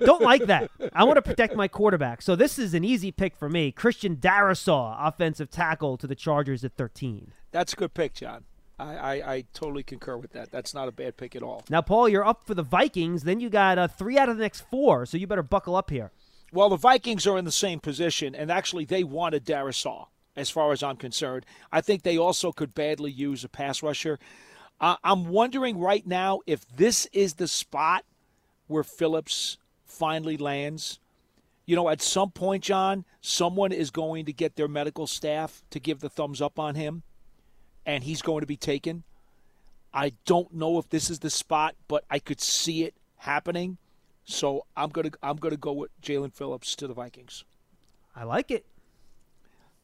don't 0.00 0.22
like 0.22 0.46
that. 0.46 0.70
I 0.92 1.04
want 1.04 1.16
to 1.16 1.22
protect 1.22 1.56
my 1.56 1.68
quarterback. 1.68 2.22
So 2.22 2.36
this 2.36 2.58
is 2.58 2.74
an 2.74 2.84
easy 2.84 3.10
pick 3.10 3.36
for 3.36 3.48
me. 3.48 3.72
Christian 3.72 4.16
Darrisaw, 4.16 4.96
offensive 4.98 5.50
tackle 5.50 5.96
to 5.98 6.06
the 6.06 6.14
Chargers 6.14 6.64
at 6.64 6.74
13. 6.76 7.32
that's 7.50 7.72
a 7.72 7.76
good 7.76 7.94
pick, 7.94 8.14
John. 8.14 8.44
I, 8.78 8.94
I, 8.94 9.12
I 9.34 9.44
totally 9.52 9.82
concur 9.82 10.16
with 10.16 10.32
that. 10.32 10.52
That's 10.52 10.72
not 10.72 10.86
a 10.86 10.92
bad 10.92 11.16
pick 11.16 11.34
at 11.34 11.42
all. 11.42 11.64
Now, 11.68 11.82
Paul, 11.82 12.08
you're 12.08 12.24
up 12.24 12.46
for 12.46 12.54
the 12.54 12.62
Vikings. 12.62 13.24
Then 13.24 13.40
you 13.40 13.50
got 13.50 13.76
uh, 13.78 13.88
three 13.88 14.16
out 14.16 14.28
of 14.28 14.36
the 14.36 14.42
next 14.42 14.60
four, 14.70 15.04
so 15.04 15.16
you 15.16 15.26
better 15.26 15.42
buckle 15.42 15.74
up 15.74 15.90
here. 15.90 16.12
Well, 16.52 16.68
the 16.68 16.76
Vikings 16.76 17.26
are 17.26 17.36
in 17.36 17.44
the 17.44 17.52
same 17.52 17.80
position, 17.80 18.34
and 18.34 18.50
actually, 18.50 18.84
they 18.84 19.02
wanted 19.04 19.44
Darrisaw, 19.44 20.06
as 20.36 20.48
far 20.48 20.70
as 20.72 20.82
I'm 20.82 20.96
concerned. 20.96 21.44
I 21.72 21.80
think 21.80 22.02
they 22.02 22.16
also 22.16 22.52
could 22.52 22.74
badly 22.74 23.10
use 23.10 23.42
a 23.42 23.48
pass 23.48 23.82
rusher. 23.82 24.18
Uh, 24.80 24.96
I'm 25.02 25.26
wondering 25.28 25.78
right 25.78 26.06
now 26.06 26.40
if 26.46 26.66
this 26.76 27.06
is 27.12 27.34
the 27.34 27.48
spot 27.48 28.04
where 28.68 28.84
Phillips 28.84 29.58
finally 29.84 30.36
lands. 30.36 31.00
you 31.66 31.76
know, 31.76 31.90
at 31.90 32.00
some 32.00 32.30
point, 32.30 32.64
John, 32.64 33.04
someone 33.20 33.72
is 33.72 33.90
going 33.90 34.24
to 34.24 34.32
get 34.32 34.56
their 34.56 34.68
medical 34.68 35.06
staff 35.06 35.62
to 35.68 35.78
give 35.78 36.00
the 36.00 36.08
thumbs 36.08 36.40
up 36.40 36.58
on 36.58 36.76
him, 36.76 37.02
and 37.84 38.04
he's 38.04 38.22
going 38.22 38.40
to 38.40 38.46
be 38.46 38.56
taken. 38.56 39.04
I 39.92 40.14
don't 40.24 40.54
know 40.54 40.78
if 40.78 40.88
this 40.88 41.10
is 41.10 41.18
the 41.18 41.28
spot, 41.28 41.74
but 41.86 42.04
I 42.10 42.20
could 42.20 42.40
see 42.40 42.84
it 42.84 42.94
happening. 43.16 43.76
So 44.24 44.64
I'm 44.78 44.88
gonna 44.88 45.10
I'm 45.22 45.36
gonna 45.36 45.58
go 45.58 45.72
with 45.74 45.90
Jaelan 46.00 46.32
Phillips 46.32 46.74
to 46.76 46.86
the 46.86 46.94
Vikings. 46.94 47.44
I 48.16 48.24
like 48.24 48.50
it. 48.50 48.64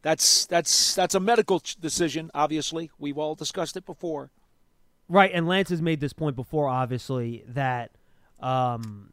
That's 0.00 0.46
that's 0.46 0.94
that's 0.94 1.14
a 1.14 1.20
medical 1.20 1.62
decision. 1.80 2.30
Obviously, 2.34 2.90
we've 2.98 3.18
all 3.18 3.34
discussed 3.34 3.76
it 3.76 3.84
before. 3.84 4.30
Right, 5.08 5.30
and 5.32 5.46
Lance 5.46 5.68
has 5.70 5.82
made 5.82 6.00
this 6.00 6.12
point 6.12 6.34
before, 6.36 6.68
obviously, 6.68 7.44
that 7.48 7.90
um, 8.40 9.12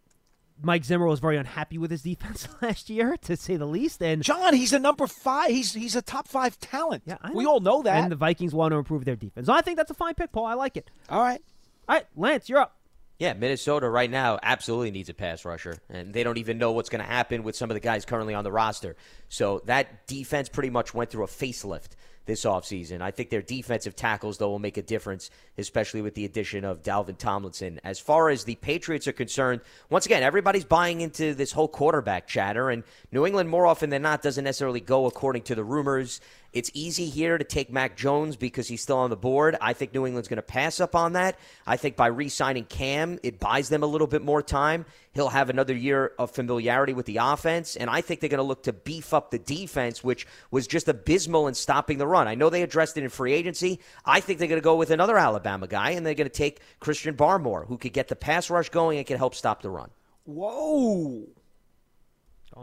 Mike 0.62 0.86
Zimmer 0.86 1.06
was 1.06 1.20
very 1.20 1.38
unhappy 1.38 1.78
with 1.78 1.92
his 1.92 2.02
defense 2.04 2.48
last 2.62 2.90
year, 2.90 3.18
to 3.24 3.36
say 3.36 3.58
the 3.58 3.66
least. 3.66 4.02
And 4.02 4.24
John, 4.24 4.54
he's 4.54 4.74
a 4.74 4.80
number 4.80 5.08
five. 5.08 5.50
He's 5.50 5.74
he's 5.74 5.96
a 5.96 6.02
top 6.02 6.28
five 6.28 6.60
talent. 6.60 7.04
yeah, 7.06 7.18
we 7.34 7.46
all 7.46 7.60
know 7.60 7.82
that. 7.84 8.04
And 8.04 8.12
the 8.12 8.16
Vikings 8.16 8.54
want 8.54 8.72
to 8.72 8.78
improve 8.78 9.06
their 9.06 9.16
defense. 9.16 9.48
So 9.48 9.54
I 9.54 9.62
think 9.62 9.78
that's 9.78 9.92
a 9.92 9.96
fine 9.96 10.14
pick, 10.16 10.32
Paul. 10.32 10.46
I 10.46 10.54
like 10.54 10.78
it. 10.78 10.90
all 11.10 11.22
right. 11.22 11.42
All 11.90 11.96
right, 11.96 12.06
Lance, 12.16 12.48
you're 12.48 12.60
up. 12.60 12.78
Yeah, 13.20 13.34
Minnesota 13.34 13.88
right 13.90 14.10
now 14.10 14.40
absolutely 14.42 14.92
needs 14.92 15.10
a 15.10 15.14
pass 15.14 15.46
rusher, 15.46 15.78
and 15.90 16.14
they 16.14 16.24
don't 16.24 16.38
even 16.38 16.58
know 16.58 16.72
what's 16.72 16.90
going 16.90 17.04
to 17.04 17.08
happen 17.08 17.44
with 17.44 17.56
some 17.56 17.70
of 17.70 17.76
the 17.76 17.80
guys 17.80 18.06
currently 18.06 18.34
on 18.34 18.44
the 18.44 18.52
roster. 18.52 18.96
So 19.30 19.62
that 19.66 20.08
defense 20.08 20.50
pretty 20.50 20.70
much 20.70 20.94
went 20.94 21.12
through 21.12 21.26
a 21.26 21.28
facelift 21.28 21.90
this 22.26 22.46
offseason. 22.46 23.02
I 23.02 23.12
think 23.12 23.30
their 23.30 23.42
defensive 23.42 23.96
tackles, 23.96 24.38
though, 24.38 24.50
will 24.50 24.60
make 24.60 24.78
a 24.78 24.82
difference, 24.82 25.30
especially 25.58 26.02
with 26.02 26.16
the 26.16 26.26
addition 26.26 26.64
of 26.64 26.84
Dalvin 26.84 27.18
Tomlinson. 27.18 27.80
As 27.84 28.00
far 28.00 28.30
as 28.30 28.44
the 28.44 28.56
Patriots 28.56 29.08
are 29.08 29.14
concerned, 29.14 29.62
once 29.90 30.06
again, 30.06 30.24
everybody's 30.24 30.66
buying 30.66 31.02
into 31.02 31.34
this 31.34 31.52
whole 31.52 31.68
quarterback 31.68 32.28
chatter, 32.28 32.70
and 32.70 32.84
New 33.12 33.26
England, 33.26 33.50
more 33.50 33.66
often 33.66 33.90
than 33.90 34.02
not, 34.02 34.22
doesn't 34.22 34.44
necessarily 34.44 34.82
go 34.82 35.06
according 35.06 35.44
to 35.44 35.56
the 35.56 35.64
rumors. 35.64 36.22
It's 36.54 36.70
easy 36.74 37.06
here 37.06 37.38
to 37.38 37.44
take 37.44 37.72
Mac 37.72 37.96
Jones 37.96 38.36
because 38.36 38.68
he's 38.68 38.82
still 38.82 38.98
on 38.98 39.10
the 39.10 39.16
board. 39.16 39.56
I 39.62 39.74
think 39.74 39.94
New 39.94 40.06
England's 40.06 40.28
going 40.28 40.38
to 40.38 40.42
pass 40.42 40.80
up 40.80 40.96
on 40.96 41.14
that. 41.14 41.40
I 41.66 41.78
think 41.78 41.96
by 41.96 42.08
re 42.08 42.28
signing 42.28 42.66
Cam, 42.66 43.20
it 43.24 43.40
buys 43.40 43.70
them 43.70 43.84
a 43.84 43.86
little 43.86 44.08
bit 44.08 44.22
more 44.22 44.42
time. 44.42 44.86
He'll 45.14 45.30
have 45.30 45.50
another 45.50 45.76
year 45.76 46.14
of 46.20 46.32
familiarity 46.32 46.94
with 46.94 47.06
the 47.06 47.18
offense, 47.18 47.76
and 47.76 47.90
I 47.90 48.02
think 48.02 48.20
they're 48.20 48.30
going 48.30 48.38
to 48.38 48.44
look 48.44 48.64
to 48.64 48.74
beef 48.74 49.14
up 49.14 49.32
the 49.32 49.40
defense, 49.40 50.04
which 50.04 50.26
was 50.52 50.68
just 50.68 50.88
abysmal 50.88 51.48
in 51.48 51.54
stopping 51.54 51.98
the 51.98 52.08
run. 52.08 52.28
I 52.28 52.36
know 52.36 52.50
they 52.50 52.64
addressed 52.64 52.98
it 52.98 53.04
in 53.04 53.10
free 53.10 53.34
agency. 53.34 53.80
I 54.06 54.20
think 54.20 54.40
they're 54.40 54.48
going 54.48 54.62
to 54.62 54.64
go 54.64 54.76
with 54.76 54.92
another 54.92 55.18
Alabama 55.18 55.68
guy, 55.68 55.92
and 55.92 56.06
they're 56.06 56.14
going 56.14 56.30
to 56.30 56.34
take 56.34 56.62
Christian 56.80 57.16
Barmore, 57.16 57.68
who 57.68 57.78
could 57.78 57.94
get 57.94 58.08
the 58.08 58.16
pass 58.16 58.50
rush 58.50 58.70
going 58.70 58.98
and 58.98 59.08
can 59.08 59.18
help 59.18 59.36
stop 59.36 59.62
the 59.62 59.70
run. 59.70 59.90
Whoa. 60.26 61.28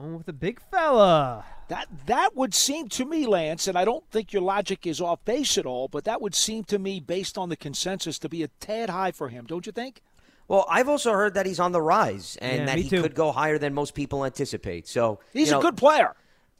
Going 0.01 0.17
with 0.17 0.27
the 0.27 0.33
big 0.33 0.61
fella. 0.71 1.45
That 1.69 1.89
that 2.07 2.37
would 2.37 2.55
seem 2.55 2.89
to 2.91 3.05
me, 3.05 3.27
Lance, 3.27 3.67
and 3.67 3.77
I 3.77 3.85
don't 3.85 4.09
think 4.11 4.33
your 4.33 4.43
logic 4.43 4.87
is 4.87 5.01
off 5.01 5.25
base 5.25 5.59
at 5.59 5.67
all, 5.67 5.89
but 5.89 6.05
that 6.05 6.21
would 6.23 6.35
seem 6.35 6.65
to 6.65 6.79
me, 6.79 7.01
based 7.01 7.37
on 7.37 7.49
the 7.49 7.57
consensus, 7.57 8.19
to 8.21 8.29
be 8.29 8.43
a 8.45 8.49
tad 8.61 8.91
high 8.91 9.11
for 9.11 9.29
him, 9.29 9.45
don't 9.45 9.67
you 9.67 9.73
think? 9.73 10.03
Well, 10.47 10.65
I've 10.71 10.89
also 10.89 11.13
heard 11.13 11.35
that 11.35 11.47
he's 11.47 11.61
on 11.61 11.73
the 11.73 11.83
rise 11.83 12.39
and 12.41 12.61
Yeah, 12.61 12.67
that 12.67 12.79
he 12.79 12.89
too. 12.89 13.03
could 13.03 13.15
go 13.15 13.33
higher 13.33 13.59
than 13.59 13.75
most 13.75 13.95
people 13.95 14.25
anticipate. 14.25 14.87
So 14.89 15.19
He's 15.33 15.49
you 15.49 15.53
know, 15.53 15.59
a 15.59 15.63
good 15.63 15.77
player. 15.77 16.15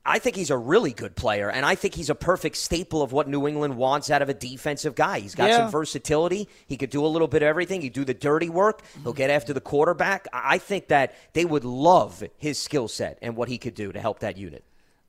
I 0.09 0.19
think 0.19 0.37
he's 0.37 0.51
a 0.51 0.57
really 0.57 0.93
good 0.93 1.15
player, 1.17 1.51
and 1.51 1.67
I 1.67 1.75
think 1.75 1.95
he's 1.95 2.09
a 2.11 2.15
perfect 2.15 2.57
staple 2.57 3.03
of 3.03 3.13
what 3.13 3.29
New 3.29 3.47
England 3.47 3.77
wants 3.77 4.11
out 4.11 4.23
of 4.23 4.29
a 4.29 4.35
defensive 4.35 4.95
guy. 4.95 5.21
He's 5.21 5.35
got 5.35 5.51
Yeah. 5.51 5.57
some 5.59 5.71
versatility. 5.71 6.49
He 6.67 6.77
could 6.77 6.91
do 6.91 7.05
a 7.05 7.09
little 7.09 7.29
bit 7.29 7.43
of 7.43 7.47
everything. 7.47 7.83
He'd 7.83 7.93
do 7.93 8.05
the 8.05 8.15
dirty 8.15 8.49
work. 8.49 8.83
He'll 9.03 9.13
get 9.13 9.29
after 9.31 9.53
the 9.53 9.61
quarterback. 9.61 10.27
I 10.33 10.49
I 10.55 10.59
think 10.59 10.89
that 10.89 11.15
they 11.35 11.45
would 11.45 11.65
love 11.65 12.25
his 12.39 12.59
skill 12.59 12.89
set 12.89 13.19
and 13.23 13.37
what 13.37 13.49
he 13.49 13.59
could 13.59 13.75
do 13.75 13.93
to 13.93 14.01
help 14.01 14.19
that 14.21 14.37
unit. 14.37 14.65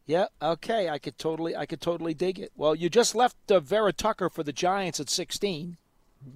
Yeah, 0.05 0.25
okay, 0.41 0.89
I 0.89 0.99
could 0.99 1.17
totally, 1.17 1.55
I 1.55 1.65
could 1.65 1.81
totally 1.81 2.13
dig 2.13 2.39
it. 2.39 2.51
Well, 2.57 2.75
you 2.75 2.89
just 2.89 3.15
left 3.15 3.37
uh, 3.51 3.59
Vera 3.61 3.93
Tucker 3.93 4.29
for 4.29 4.43
the 4.43 4.51
Giants 4.53 4.99
at 4.99 5.09
16. 5.09 5.77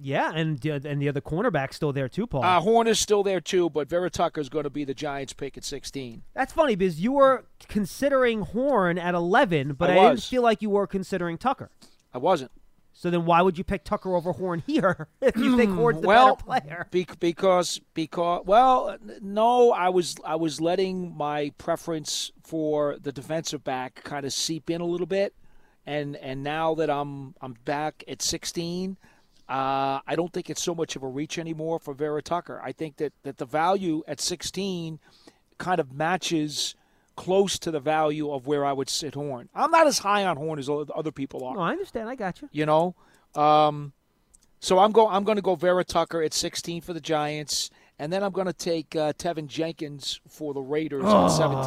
Yeah, 0.00 0.32
and 0.34 0.66
uh, 0.66 0.80
and 0.84 1.00
the 1.00 1.08
other 1.08 1.20
cornerback's 1.20 1.76
still 1.76 1.92
there 1.92 2.08
too, 2.08 2.26
Paul. 2.26 2.42
Uh, 2.42 2.60
Horn 2.60 2.86
is 2.86 2.98
still 2.98 3.22
there 3.22 3.40
too, 3.40 3.68
but 3.68 3.88
Vera 3.88 4.10
Tucker 4.10 4.40
is 4.40 4.48
going 4.48 4.64
to 4.64 4.70
be 4.70 4.84
the 4.84 4.94
Giants' 4.94 5.32
pick 5.32 5.56
at 5.56 5.64
16. 5.64 6.22
That's 6.34 6.52
funny 6.52 6.74
because 6.74 7.00
you 7.00 7.12
were 7.12 7.44
considering 7.68 8.42
Horn 8.42 8.98
at 8.98 9.14
11, 9.14 9.74
but 9.74 9.90
I 9.90 9.98
I, 9.98 10.08
didn't 10.08 10.22
feel 10.22 10.42
like 10.42 10.62
you 10.62 10.70
were 10.70 10.86
considering 10.86 11.36
Tucker. 11.36 11.70
I 12.12 12.18
wasn't. 12.18 12.50
So 12.96 13.10
then 13.10 13.26
why 13.26 13.42
would 13.42 13.58
you 13.58 13.64
pick 13.64 13.82
Tucker 13.82 14.14
over 14.14 14.32
Horn 14.32 14.62
here 14.66 15.08
if 15.20 15.36
you 15.36 15.56
think 15.56 15.74
Horn's 15.74 16.00
the 16.00 16.06
well, 16.06 16.36
better 16.36 16.44
player? 16.44 16.88
be- 16.90 17.06
because 17.18 17.80
because 17.92 18.44
well, 18.46 18.96
no, 19.20 19.72
I 19.72 19.88
was 19.88 20.16
I 20.24 20.36
was 20.36 20.60
letting 20.60 21.14
my 21.14 21.52
preference 21.58 22.30
for 22.42 22.96
the 22.98 23.12
defensive 23.12 23.64
back 23.64 24.02
kind 24.04 24.24
of 24.24 24.32
seep 24.32 24.70
in 24.70 24.80
a 24.80 24.86
little 24.86 25.08
bit, 25.08 25.34
and 25.84 26.16
and 26.16 26.42
now 26.42 26.74
that 26.76 26.88
I'm 26.88 27.34
I'm 27.40 27.54
back 27.64 28.04
at 28.06 28.22
16, 28.22 28.96
uh, 29.48 30.00
I 30.06 30.14
don't 30.16 30.32
think 30.32 30.48
it's 30.48 30.62
so 30.62 30.74
much 30.74 30.96
of 30.96 31.02
a 31.02 31.08
reach 31.08 31.38
anymore 31.38 31.78
for 31.78 31.92
Vera 31.94 32.22
Tucker. 32.22 32.60
I 32.64 32.72
think 32.72 32.96
that 32.96 33.12
that 33.24 33.36
the 33.38 33.44
value 33.44 34.02
at 34.08 34.20
16 34.20 34.98
kind 35.58 35.80
of 35.80 35.92
matches 35.92 36.74
close 37.16 37.58
to 37.60 37.70
the 37.70 37.80
value 37.80 38.32
of 38.32 38.46
where 38.46 38.64
I 38.64 38.72
would 38.72 38.88
sit 38.88 39.14
Horn. 39.14 39.48
I'm 39.54 39.70
not 39.70 39.86
as 39.86 39.98
high 39.98 40.24
on 40.24 40.36
Horn 40.36 40.58
as 40.58 40.68
other 40.68 41.12
people 41.12 41.44
are 41.44 41.54
No, 41.54 41.60
I 41.60 41.72
understand. 41.72 42.08
I 42.08 42.14
got 42.14 42.42
you. 42.42 42.48
you 42.52 42.66
know. 42.66 42.94
Um, 43.34 43.92
so 44.60 44.78
I'm 44.78 44.92
go 44.92 45.08
I'm 45.08 45.24
going 45.24 45.36
to 45.36 45.42
go 45.42 45.54
Vera 45.56 45.84
Tucker 45.84 46.22
at 46.22 46.32
16 46.32 46.80
for 46.80 46.92
the 46.94 47.00
Giants, 47.00 47.68
and 47.98 48.12
then 48.12 48.22
I'm 48.22 48.32
going 48.32 48.46
to 48.46 48.52
take 48.52 48.96
uh, 48.96 49.12
Teven 49.12 49.46
Jenkins 49.46 50.20
for 50.26 50.54
the 50.54 50.62
Raiders 50.62 51.04
at 51.04 51.28
17. 51.28 51.64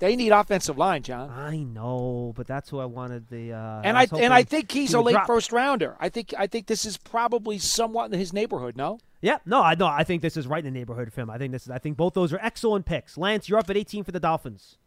They 0.00 0.16
need 0.16 0.30
offensive 0.30 0.76
line, 0.76 1.02
John, 1.02 1.30
I 1.30 1.58
know, 1.58 2.32
but 2.36 2.46
that's 2.46 2.68
who 2.68 2.78
I 2.78 2.84
wanted. 2.84 3.28
The 3.28 3.52
uh, 3.52 3.80
and 3.84 3.96
I 3.96 4.02
I 4.02 4.08
and 4.18 4.32
I 4.34 4.42
think 4.42 4.70
he's 4.70 4.90
he 4.90 4.96
a 4.96 5.00
late 5.00 5.12
drop. 5.12 5.26
first 5.26 5.52
rounder. 5.52 5.96
I 6.00 6.08
think 6.08 6.34
I 6.36 6.46
think 6.46 6.66
this 6.66 6.84
is 6.84 6.96
probably 6.96 7.58
somewhat 7.58 8.12
in 8.12 8.18
his 8.18 8.32
neighborhood. 8.32 8.76
No, 8.76 8.98
Yeah, 9.20 9.38
no, 9.46 9.62
I 9.62 9.74
know. 9.74 9.86
I 9.86 10.04
think 10.04 10.22
this 10.22 10.36
is 10.36 10.46
right 10.46 10.64
in 10.64 10.72
the 10.72 10.78
neighborhood 10.78 11.12
for 11.12 11.20
him. 11.20 11.30
I 11.30 11.38
think 11.38 11.52
this 11.52 11.62
is. 11.62 11.70
I 11.70 11.78
think 11.78 11.96
both 11.96 12.14
those 12.14 12.32
are 12.32 12.40
excellent 12.42 12.86
picks. 12.86 13.16
Lance, 13.16 13.48
you're 13.48 13.58
up 13.58 13.70
at 13.70 13.76
18 13.76 14.04
for 14.04 14.12
the 14.12 14.20
Dolphins. 14.20 14.78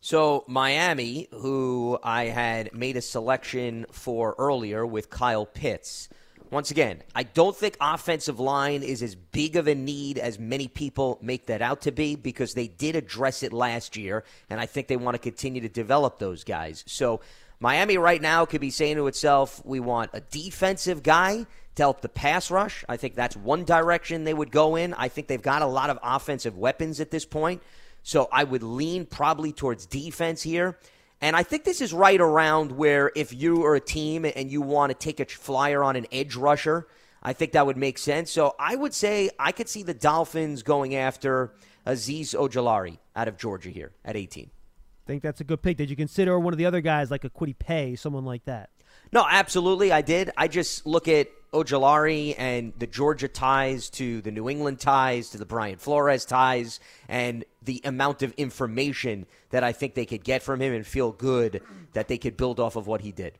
So 0.00 0.44
Miami, 0.48 1.28
who 1.30 1.98
I 2.02 2.24
had 2.24 2.74
made 2.74 2.96
a 2.96 3.02
selection 3.02 3.86
for 3.92 4.34
earlier 4.38 4.84
with 4.84 5.10
Kyle 5.10 5.46
Pitts. 5.46 6.08
Once 6.52 6.70
again, 6.70 7.02
I 7.14 7.22
don't 7.22 7.56
think 7.56 7.78
offensive 7.80 8.38
line 8.38 8.82
is 8.82 9.02
as 9.02 9.14
big 9.14 9.56
of 9.56 9.68
a 9.68 9.74
need 9.74 10.18
as 10.18 10.38
many 10.38 10.68
people 10.68 11.18
make 11.22 11.46
that 11.46 11.62
out 11.62 11.80
to 11.80 11.92
be 11.92 12.14
because 12.14 12.52
they 12.52 12.68
did 12.68 12.94
address 12.94 13.42
it 13.42 13.54
last 13.54 13.96
year, 13.96 14.22
and 14.50 14.60
I 14.60 14.66
think 14.66 14.86
they 14.86 14.98
want 14.98 15.14
to 15.14 15.18
continue 15.18 15.62
to 15.62 15.70
develop 15.70 16.18
those 16.18 16.44
guys. 16.44 16.84
So 16.86 17.22
Miami 17.58 17.96
right 17.96 18.20
now 18.20 18.44
could 18.44 18.60
be 18.60 18.68
saying 18.68 18.96
to 18.96 19.06
itself, 19.06 19.64
we 19.64 19.80
want 19.80 20.10
a 20.12 20.20
defensive 20.20 21.02
guy 21.02 21.46
to 21.76 21.82
help 21.82 22.02
the 22.02 22.10
pass 22.10 22.50
rush. 22.50 22.84
I 22.86 22.98
think 22.98 23.14
that's 23.14 23.34
one 23.34 23.64
direction 23.64 24.24
they 24.24 24.34
would 24.34 24.50
go 24.50 24.76
in. 24.76 24.92
I 24.92 25.08
think 25.08 25.28
they've 25.28 25.40
got 25.40 25.62
a 25.62 25.66
lot 25.66 25.88
of 25.88 25.98
offensive 26.02 26.58
weapons 26.58 27.00
at 27.00 27.10
this 27.10 27.24
point. 27.24 27.62
So 28.02 28.28
I 28.30 28.44
would 28.44 28.62
lean 28.62 29.06
probably 29.06 29.52
towards 29.52 29.86
defense 29.86 30.42
here. 30.42 30.78
And 31.22 31.36
I 31.36 31.44
think 31.44 31.62
this 31.62 31.80
is 31.80 31.92
right 31.92 32.20
around 32.20 32.72
where 32.72 33.12
if 33.14 33.32
you 33.32 33.64
are 33.64 33.76
a 33.76 33.80
team 33.80 34.24
and 34.24 34.50
you 34.50 34.60
want 34.60 34.90
to 34.90 34.98
take 34.98 35.20
a 35.20 35.24
flyer 35.24 35.84
on 35.84 35.94
an 35.94 36.06
edge 36.10 36.34
rusher, 36.34 36.88
I 37.22 37.32
think 37.32 37.52
that 37.52 37.64
would 37.64 37.76
make 37.76 37.96
sense. 37.96 38.32
So 38.32 38.56
I 38.58 38.74
would 38.74 38.92
say 38.92 39.30
I 39.38 39.52
could 39.52 39.68
see 39.68 39.84
the 39.84 39.94
Dolphins 39.94 40.64
going 40.64 40.96
after 40.96 41.54
Azeez 41.86 42.34
Ojulari 42.34 42.98
out 43.14 43.28
of 43.28 43.38
Georgia 43.38 43.70
here 43.70 43.92
at 44.04 44.16
18. 44.16 44.50
I 44.50 45.06
think 45.06 45.22
that's 45.22 45.40
a 45.40 45.44
good 45.44 45.62
pick. 45.62 45.76
Did 45.76 45.90
you 45.90 45.96
consider 45.96 46.38
one 46.40 46.52
of 46.52 46.58
the 46.58 46.66
other 46.66 46.80
guys 46.80 47.10
like 47.10 47.22
a 47.22 47.30
Kwity 47.30 47.56
Paye, 47.56 47.94
someone 47.94 48.24
like 48.24 48.44
that? 48.46 48.70
No, 49.12 49.24
absolutely, 49.28 49.92
I 49.92 50.02
did. 50.02 50.30
I 50.36 50.48
just 50.48 50.86
look 50.86 51.06
at 51.06 51.28
Ojulari 51.52 52.34
and 52.38 52.72
the 52.78 52.86
Georgia 52.86 53.28
ties 53.28 53.90
to 53.90 54.22
the 54.22 54.30
New 54.30 54.48
England 54.48 54.80
ties 54.80 55.30
to 55.30 55.38
the 55.38 55.44
Brian 55.44 55.76
Flores 55.76 56.24
ties 56.24 56.80
and 57.08 57.44
the 57.62 57.80
amount 57.84 58.22
of 58.22 58.32
information 58.32 59.26
that 59.50 59.62
I 59.62 59.72
think 59.72 59.94
they 59.94 60.06
could 60.06 60.24
get 60.24 60.42
from 60.42 60.60
him 60.60 60.72
and 60.72 60.86
feel 60.86 61.12
good 61.12 61.62
that 61.92 62.08
they 62.08 62.18
could 62.18 62.36
build 62.36 62.58
off 62.58 62.76
of 62.76 62.86
what 62.86 63.02
he 63.02 63.12
did. 63.12 63.38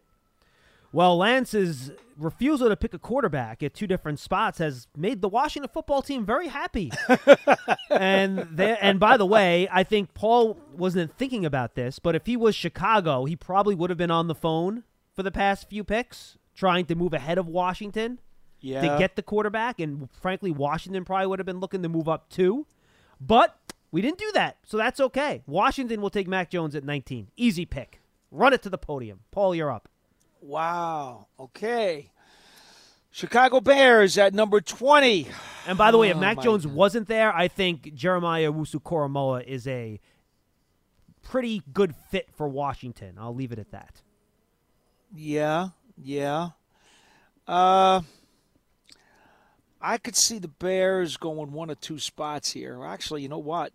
Well, 0.93 1.17
Lance's 1.17 1.91
refusal 2.19 2.69
to 2.69 2.77
pick 2.77 2.93
a 2.93 2.99
quarterback 2.99 3.63
at 3.63 3.73
two 3.73 3.87
different 3.87 4.21
spots 4.21 4.59
has 4.59 4.87
made 4.95 5.23
the 5.23 5.29
Washington 5.29 5.71
football 5.73 6.03
team 6.03 6.27
very 6.27 6.49
happy. 6.49 6.93
and 7.91 8.47
they, 8.53 8.77
and 8.77 9.01
by 9.01 9.17
the 9.17 9.25
way, 9.25 9.67
I 9.73 9.85
think 9.85 10.13
Paul 10.13 10.59
wasn't 10.77 11.17
thinking 11.17 11.47
about 11.47 11.75
this, 11.77 11.99
but 11.99 12.15
if 12.15 12.27
he 12.27 12.37
was 12.37 12.55
Chicago, 12.55 13.25
he 13.25 13.37
probably 13.37 13.75
would 13.75 13.89
have 13.89 13.97
been 13.97 14.11
on 14.11 14.29
the 14.29 14.35
phone 14.35 14.85
for 15.15 15.23
the 15.23 15.31
past 15.31 15.71
few 15.71 15.83
picks, 15.83 16.37
trying 16.55 16.87
to 16.87 16.95
move 16.95 17.13
ahead 17.15 17.39
of 17.39 17.47
Washington 17.47 18.19
yeah, 18.61 18.81
to 18.81 18.99
get 18.99 19.17
the 19.17 19.23
quarterback. 19.23 19.81
And 19.81 20.09
frankly, 20.21 20.51
Washington 20.51 21.05
probably 21.05 21.27
would 21.27 21.39
have 21.39 21.47
been 21.47 21.61
looking 21.61 21.83
to 21.83 21.89
move 21.89 22.09
up 22.09 22.29
too. 22.29 22.67
But 23.21 23.57
we 23.91 24.01
didn't 24.03 24.19
do 24.19 24.31
that, 24.35 24.59
so 24.67 24.77
that's 24.77 25.01
okay. 25.01 25.43
Washington 25.47 26.01
will 26.01 26.11
take 26.11 26.27
Mac 26.27 26.51
Jones 26.51 26.75
at 26.75 26.85
19. 26.85 27.29
Easy 27.37 27.65
pick. 27.67 28.01
Run 28.31 28.53
it 28.53 28.63
to 28.63 28.71
the 28.71 28.79
podium. 28.79 29.21
Paul, 29.31 29.55
you're 29.55 29.71
up. 29.71 29.89
Wow. 30.41 31.27
Okay. 31.39 32.11
Chicago 33.11 33.61
Bears 33.61 34.17
at 34.17 34.33
number 34.33 34.61
20. 34.61 35.29
And 35.69 35.77
by 35.77 35.91
the 35.91 35.99
way, 35.99 36.09
if 36.09 36.17
Oh, 36.17 36.21
Mac 36.21 36.41
Jones 36.41 36.65
God. 36.65 36.75
wasn't 36.75 37.09
there, 37.09 37.33
I 37.35 37.47
think 37.47 37.95
Jeremiah 37.95 38.51
Owusu 38.51 38.83
Koramoah 38.83 39.45
is 39.45 39.67
a 39.67 40.01
pretty 41.23 41.63
good 41.73 41.95
fit 42.11 42.31
for 42.35 42.49
Washington. 42.49 43.17
I'll 43.21 43.35
leave 43.35 43.53
it 43.53 43.59
at 43.59 43.71
that. 43.73 44.01
Yeah, 45.15 45.69
yeah. 46.05 46.51
Uh, 47.47 48.03
I 49.81 49.99
could 49.99 50.17
see 50.17 50.39
the 50.39 50.49
Bears 50.49 51.17
going 51.17 51.53
one 51.53 51.71
or 51.71 51.75
two 51.75 51.99
spots 51.99 52.53
here. 52.53 52.85
Actually, 52.85 53.23
you 53.23 53.29
know 53.29 53.39
what? 53.39 53.73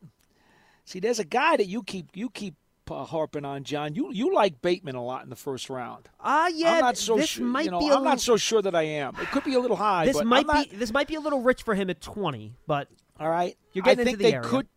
See, 0.85 0.99
there's 0.99 1.19
a 1.19 1.25
guy 1.25 1.57
that 1.57 1.67
you 1.67 1.83
keep 1.83 2.07
you 2.15 2.29
keep 2.29 2.55
uh, 2.89 3.03
harping 3.03 3.43
on, 3.43 3.63
John. 3.65 3.93
You 3.93 4.11
you 4.13 4.33
like 4.33 4.61
Bateman 4.61 4.95
a 4.95 5.03
lot 5.03 5.23
in 5.23 5.29
the 5.29 5.35
first 5.35 5.69
round. 5.69 6.07
Ah, 6.21 6.47
yeah. 6.53 6.75
I'm 6.75 6.79
not 6.79 6.97
so 6.97 7.17
this 7.17 7.31
sure. 7.31 7.45
might 7.45 7.65
you 7.65 7.71
know, 7.71 7.79
be 7.79 7.89
a 7.89 7.95
I'm 7.95 8.03
not 8.03 8.21
so 8.21 8.37
sure 8.37 8.61
that 8.61 8.73
I 8.73 8.83
am. 8.83 9.15
It 9.21 9.27
could 9.31 9.43
be 9.43 9.55
a 9.55 9.59
little 9.59 9.75
high. 9.75 10.05
This 10.05 10.23
might 10.23 10.47
not- 10.47 10.69
be 10.69 10.77
this 10.77 10.93
might 10.93 11.07
be 11.07 11.15
a 11.15 11.19
little 11.19 11.41
rich 11.41 11.63
for 11.63 11.75
him 11.75 11.89
at 11.89 11.99
twenty, 11.99 12.53
but 12.65 12.87
All 13.19 13.29
right. 13.29 13.57
You're 13.73 13.83
getting 13.83 13.99
I 13.99 14.01
into 14.03 14.05
think 14.11 14.17
the 14.19 14.23
they 14.23 14.33
area. 14.35 14.47
could 14.47 14.67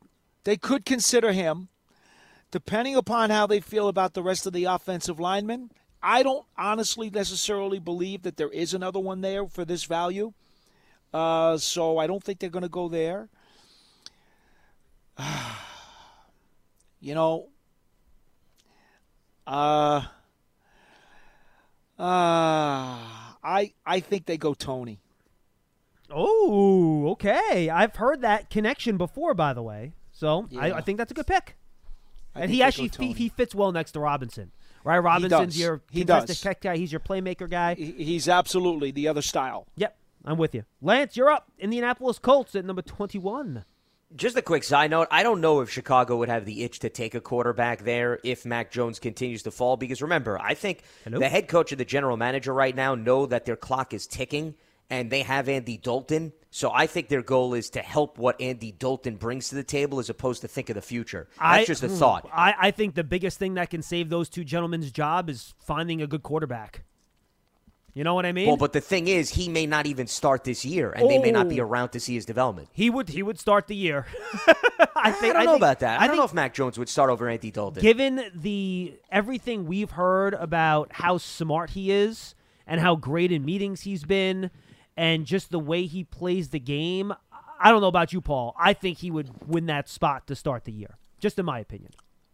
they 0.43 0.57
could 0.57 0.85
consider 0.85 1.31
him, 1.31 1.69
depending 2.51 2.97
upon 2.97 3.31
how 3.31 3.47
they 3.47 3.61
feel 3.61 3.87
about 3.87 4.15
the 4.15 4.23
rest 4.23 4.47
of 4.47 4.53
the 4.53 4.65
offensive 4.65 5.21
linemen. 5.21 5.71
I 6.03 6.23
don't 6.23 6.47
honestly 6.57 7.11
necessarily 7.11 7.79
believe 7.79 8.23
that 8.23 8.37
there 8.37 8.51
is 8.51 8.75
another 8.75 8.99
one 8.99 9.21
there 9.21 9.47
for 9.47 9.65
this 9.65 9.85
value. 9.85 10.33
Uh, 11.13 11.59
so 11.59 11.99
I 11.99 12.07
don't 12.07 12.23
think 12.23 12.39
they're 12.39 12.51
going 12.51 12.63
to 12.63 12.69
go 12.69 12.89
there. 12.89 13.29
you 17.01 17.15
know, 17.15 17.49
uh, 19.47 20.03
uh, 21.99 22.05
I 23.43 23.73
I 23.85 24.01
think 24.01 24.27
they 24.27 24.39
go 24.39 24.55
Toney. 24.55 25.01
oh, 26.11 27.09
okay. 27.11 27.69
I've 27.69 27.97
heard 27.97 28.23
that 28.23 28.49
connection 28.51 28.97
before, 28.97 29.35
by 29.35 29.53
the 29.53 29.63
way. 29.63 29.93
So 30.13 30.49
I, 30.59 30.69
Yeah. 30.69 30.77
I 30.77 30.81
think 30.81 30.99
that's 30.99 31.11
a 31.11 31.15
good 31.15 31.27
pick. 31.27 31.57
I 32.35 32.43
and 32.43 32.51
he 32.51 32.63
actually 32.63 32.91
he, 32.97 33.13
he 33.13 33.29
fits 33.29 33.55
well 33.55 33.73
next 33.73 33.93
to 33.93 34.01
Robinson, 34.01 34.53
right? 34.85 34.99
Robinson's 34.99 35.55
does. 35.55 35.61
your 35.61 35.81
He 35.91 36.01
contested 36.01 36.29
does. 36.29 36.43
catch 36.43 36.61
guy. 36.61 36.77
He's 36.77 36.93
your 36.93 37.01
playmaker 37.01 37.49
guy. 37.49 37.75
He's 37.75 38.29
absolutely 38.29 38.91
the 38.91 39.09
other 39.09 39.23
style. 39.23 39.67
Yep, 39.77 39.97
I'm 40.25 40.39
with 40.39 40.55
you. 40.55 40.65
Lance, 40.81 41.17
you're 41.17 41.31
up. 41.31 41.51
Indianapolis 41.59 42.19
Colts 42.19 42.55
at 42.55 42.65
number 42.65 42.83
21. 42.83 43.65
Just 44.17 44.37
a 44.37 44.43
quick 44.43 44.65
side 44.65 44.91
note. 44.91 45.07
I 45.13 45.23
don't 45.23 45.41
know 45.41 45.61
if 45.61 45.71
Chicago 45.71 46.17
would 46.17 46.29
have 46.29 46.45
the 46.45 46.65
itch 46.65 46.81
to 46.81 46.89
take 46.89 47.15
a 47.15 47.21
quarterback 47.21 47.85
there 47.85 48.19
if 48.25 48.45
Mac 48.45 48.73
Jones 48.73 48.99
continues 48.99 49.45
to 49.45 49.53
fall. 49.53 49.77
Because 49.77 50.03
remember, 50.03 50.37
I 50.41 50.55
think 50.55 50.83
Hello? 51.05 51.21
the 51.21 51.29
head 51.29 51.47
coach 51.47 51.71
and 51.71 51.79
the 51.79 51.85
general 51.85 52.17
manager 52.17 52.53
right 52.53 52.75
now 52.75 52.97
know 52.97 53.27
that 53.27 53.45
their 53.45 53.55
clock 53.55 53.95
is 53.95 54.09
ticking 54.09 54.57
and 54.91 55.11
they 55.11 55.23
have 55.23 55.49
Andy 55.49 55.77
Dalton. 55.77 56.33
So 56.53 56.73
I 56.73 56.87
think 56.89 57.09
their 57.09 57.23
goal 57.23 57.55
is 57.55 57.71
to 57.71 57.81
help 57.81 58.19
what 58.19 58.41
Andy 58.41 58.73
Dalton 58.73 59.15
brings 59.17 59.51
to 59.51 59.55
the 59.55 59.63
table 59.63 60.01
as 60.01 60.11
opposed 60.11 60.41
to 60.43 60.49
think 60.49 60.69
of 60.69 60.75
the 60.75 60.83
future. 60.83 61.29
That's 61.39 61.63
I, 61.63 61.65
just 61.65 61.83
a 61.85 61.89
hmm, 61.89 61.95
thought. 61.95 62.29
I, 62.33 62.55
I 62.59 62.71
think 62.73 62.97
the 62.97 63.05
biggest 63.05 63.39
thing 63.39 63.55
that 63.55 63.71
can 63.71 63.83
save 63.83 64.09
those 64.09 64.29
two 64.29 64.43
gentlemen's 64.43 64.91
job 64.91 65.31
is 65.31 65.55
finding 65.61 66.03
a 66.03 66.09
good 66.09 66.25
quarterback. 66.25 66.83
You 67.95 68.05
know 68.05 68.15
what 68.15 68.25
I 68.27 68.33
mean? 68.33 68.47
Well, 68.47 68.57
but 68.57 68.73
the 68.73 68.81
thing 68.81 69.09
is, 69.09 69.31
he 69.31 69.49
may 69.49 69.67
not 69.67 69.87
even 69.87 70.07
start 70.07 70.45
this 70.45 70.65
year, 70.65 70.91
and 70.91 71.11
they 71.11 71.19
may 71.19 71.33
not 71.33 71.49
be 71.49 71.61
Oh. 71.61 71.65
around 71.65 71.89
to 71.91 72.01
see 72.01 72.15
his 72.15 72.25
development. 72.25 72.69
he 72.73 72.89
would 72.89 73.09
he 73.09 73.23
would 73.23 73.39
start 73.39 73.67
the 73.67 73.75
year. 73.75 74.07
I 74.97 75.11
think 75.13 75.35
I 75.35 75.39
don't 75.39 75.45
know 75.47 75.53
think- 75.53 75.57
about 75.63 75.81
that. 75.81 76.01
I, 76.01 76.07
don't 76.07 76.17
know 76.17 76.25
if 76.25 76.33
Mac 76.35 76.55
Jones 76.55 76.79
would 76.79 76.89
start 76.89 77.11
over 77.11 77.29
Andy 77.29 77.51
Dalton. 77.51 77.83
given 77.83 78.25
the 78.35 78.95
everything 79.11 79.67
we've 79.67 79.91
heard 79.93 80.35
about 80.35 80.93
how 80.93 81.19
smart 81.19 81.71
he 81.71 81.91
is 81.91 82.35
and 82.67 82.81
how 82.81 82.95
great 82.95 83.33
in 83.33 83.45
meetings 83.45 83.81
he's 83.83 84.05
been 84.05 84.51
and 84.97 85.27
just 85.27 85.51
the 85.51 85.59
way 85.59 85.87
he 85.87 86.05
plays 86.05 86.49
the 86.51 86.61
game 86.61 87.13
i 87.61 87.71
don't 87.71 87.81
know 87.81 87.87
about 87.89 88.13
you 88.13 88.21
paul 88.21 88.55
i 88.59 88.73
think 88.73 88.99
he 88.99 89.11
would 89.11 89.31
win 89.47 89.67
that 89.67 89.89
spot 89.89 90.27
to 90.27 90.35
start 90.35 90.65
the 90.65 90.73
year 90.73 90.97
just 91.19 91.39
in 91.39 91.45
my 91.45 91.59
opinion 91.59 91.91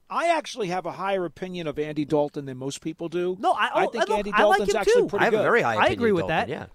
I 0.08 0.28
actually 0.28 0.68
have 0.68 0.86
a 0.86 0.92
higher 0.92 1.24
opinion 1.24 1.66
of 1.66 1.80
Andy 1.80 2.04
Dalton 2.04 2.44
than 2.44 2.58
most 2.58 2.80
people 2.80 3.08
do. 3.08 3.36
No, 3.40 3.50
I- 3.54 3.70
oh, 3.74 3.90
think 3.90 4.04
I 4.04 4.06
look- 4.06 4.18
Andy 4.18 4.30
I 4.32 4.44
like 4.44 4.58
Dalton's 4.58 4.74
actually 4.76 5.02
too. 5.02 5.08
pretty 5.08 5.20
I 5.22 5.24
have 5.24 5.32
good. 5.32 5.40
a 5.40 5.42
very 5.42 5.62
high 5.62 5.70
I 5.72 5.74
opinion 5.86 5.92
agree 5.98 6.10
of 6.10 6.14
with 6.18 6.26
Dalton, 6.28 6.48
that. 6.48 6.48
Yeah. 6.48 6.66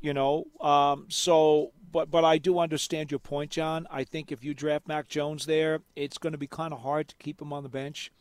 you 0.00 0.14
know. 0.14 0.44
Um, 0.60 1.06
so, 1.08 1.72
but 1.90 2.08
but 2.08 2.24
I 2.24 2.38
do 2.38 2.60
understand 2.60 3.10
your 3.10 3.18
point, 3.18 3.50
John. 3.50 3.88
I 3.90 4.04
think 4.04 4.30
if 4.30 4.44
you 4.44 4.54
draft 4.54 4.86
Mac 4.86 5.08
Jones 5.08 5.46
there, 5.46 5.80
it's 5.96 6.18
going 6.18 6.34
to 6.34 6.38
be 6.38 6.46
kind 6.46 6.72
of 6.72 6.82
hard 6.82 7.08
to 7.08 7.16
keep 7.16 7.42
him 7.42 7.52
on 7.52 7.64
the 7.64 7.68
bench. 7.68 8.12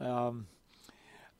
Um, 0.00 0.48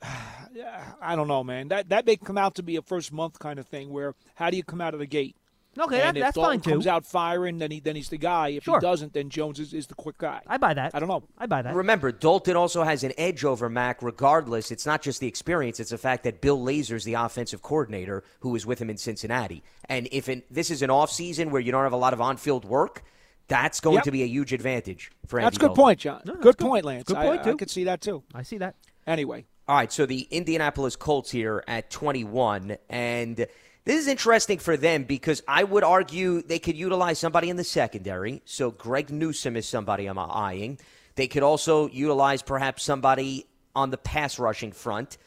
I 1.03 1.15
don't 1.17 1.29
know, 1.29 1.45
man. 1.45 1.69
That 1.69 1.89
that 1.91 2.07
may 2.07 2.17
come 2.17 2.39
out 2.39 2.55
to 2.57 2.63
be 2.63 2.77
a 2.77 2.83
first 2.83 3.13
month 3.13 3.39
kind 3.39 3.59
of 3.59 3.67
thing. 3.67 3.91
Where 3.91 4.15
how 4.35 4.51
do 4.51 4.57
you 4.57 4.65
come 4.65 4.81
out 4.81 4.95
of 4.95 5.01
the 5.01 5.07
gate? 5.07 5.37
okay 5.79 5.99
that, 5.99 6.17
if 6.17 6.23
that's 6.23 6.35
Dalton 6.35 6.55
fine 6.55 6.61
too 6.63 6.71
comes 6.71 6.87
out 6.89 7.07
firing, 7.07 7.59
then 7.59 7.71
he 7.71 7.79
then 7.79 7.95
he's 7.95 8.09
the 8.09 8.19
guy. 8.19 8.49
If 8.49 8.65
Sure. 8.65 8.81
he 8.81 8.85
doesn't, 8.85 9.13
then 9.13 9.31
Jones 9.31 9.61
is, 9.61 9.73
is 9.73 9.87
the 9.87 9.95
quick 9.95 10.19
guy. 10.19 10.41
i 10.49 10.57
buy 10.57 10.75
that 10.75 10.93
I 10.95 10.99
don't 10.99 11.09
know. 11.09 11.23
i 11.39 11.47
buy 11.47 11.63
that 11.63 11.77
Remember, 11.77 12.11
Dalton 12.11 12.57
also 12.57 12.83
has 12.83 13.05
an 13.05 13.13
edge 13.17 13.45
over 13.45 13.69
Mac 13.69 14.03
regardless. 14.03 14.73
It's 14.73 14.85
not 14.85 15.01
just 15.01 15.21
the 15.21 15.29
experience, 15.29 15.79
it's 15.79 15.91
the 15.91 15.99
fact 15.99 16.25
that 16.25 16.41
Bill 16.41 16.59
Lazor's 16.61 17.05
the 17.05 17.15
offensive 17.15 17.63
coordinator 17.63 18.25
who 18.41 18.49
was 18.51 18.67
with 18.67 18.81
him 18.81 18.91
in 18.91 18.97
Cincinnati. 18.97 19.63
And 19.89 20.09
if 20.11 20.29
in, 20.29 20.43
this 20.51 20.73
is 20.73 20.83
an 20.83 20.91
off 20.91 21.13
season 21.13 21.51
where 21.51 21.61
you 21.61 21.71
don't 21.71 21.85
have 21.85 21.93
a 21.93 21.97
lot 21.97 22.15
of 22.15 22.21
on 22.21 22.37
field 22.37 22.65
work, 22.65 23.05
that's 23.47 23.79
going 23.79 23.97
Yep. 23.97 24.05
to 24.05 24.11
be 24.11 24.23
a 24.25 24.27
huge 24.27 24.53
advantage 24.53 25.13
for 25.29 25.39
Andy 25.39 25.47
That's 25.47 25.57
a 25.57 25.61
good 25.61 25.67
Dalton. 25.69 25.83
point, 25.85 25.99
John. 26.01 26.23
No, 26.25 26.35
good 26.35 26.43
good. 26.43 26.59
point, 26.59 26.85
Lance. 26.85 27.05
Good 27.05 27.17
I- 27.17 27.27
point, 27.27 27.41
I, 27.43 27.45
too. 27.45 27.57
could 27.57 27.71
see 27.71 27.85
that 27.85 28.01
too. 28.01 28.25
i 28.35 28.43
see 28.43 28.59
that 28.59 28.75
Anyway, 29.07 29.47
All 29.71 29.77
right, 29.77 29.93
so 29.93 30.05
the 30.05 30.27
Indianapolis 30.33 30.97
Colts 30.97 31.31
here 31.31 31.63
at 31.69 31.91
21, 31.91 32.77
and 32.89 33.37
this 33.37 34.01
is 34.01 34.09
interesting 34.09 34.59
for 34.59 34.77
them 34.77 35.05
because 35.05 35.45
I 35.47 35.63
would 35.63 35.85
argue 35.85 36.43
they 36.43 36.59
could 36.59 36.77
utilize 36.77 37.21
somebody 37.21 37.51
in 37.51 37.57
the 37.57 37.63
secondary. 37.63 38.43
So 38.45 38.73
Greg 38.73 39.11
Newsome 39.11 39.55
is 39.55 39.69
somebody 39.69 40.07
I'm 40.07 40.19
eyeing. 40.19 40.81
They 41.15 41.29
could 41.29 41.45
also 41.45 41.87
utilize 41.87 42.43
perhaps 42.43 42.83
somebody 42.83 43.47
on 43.77 43.91
the 43.91 43.97
pass 43.97 44.41
rushing 44.41 44.73
front, 44.73 45.19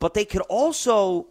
but 0.00 0.14
they 0.14 0.24
could 0.24 0.42
also 0.48 1.28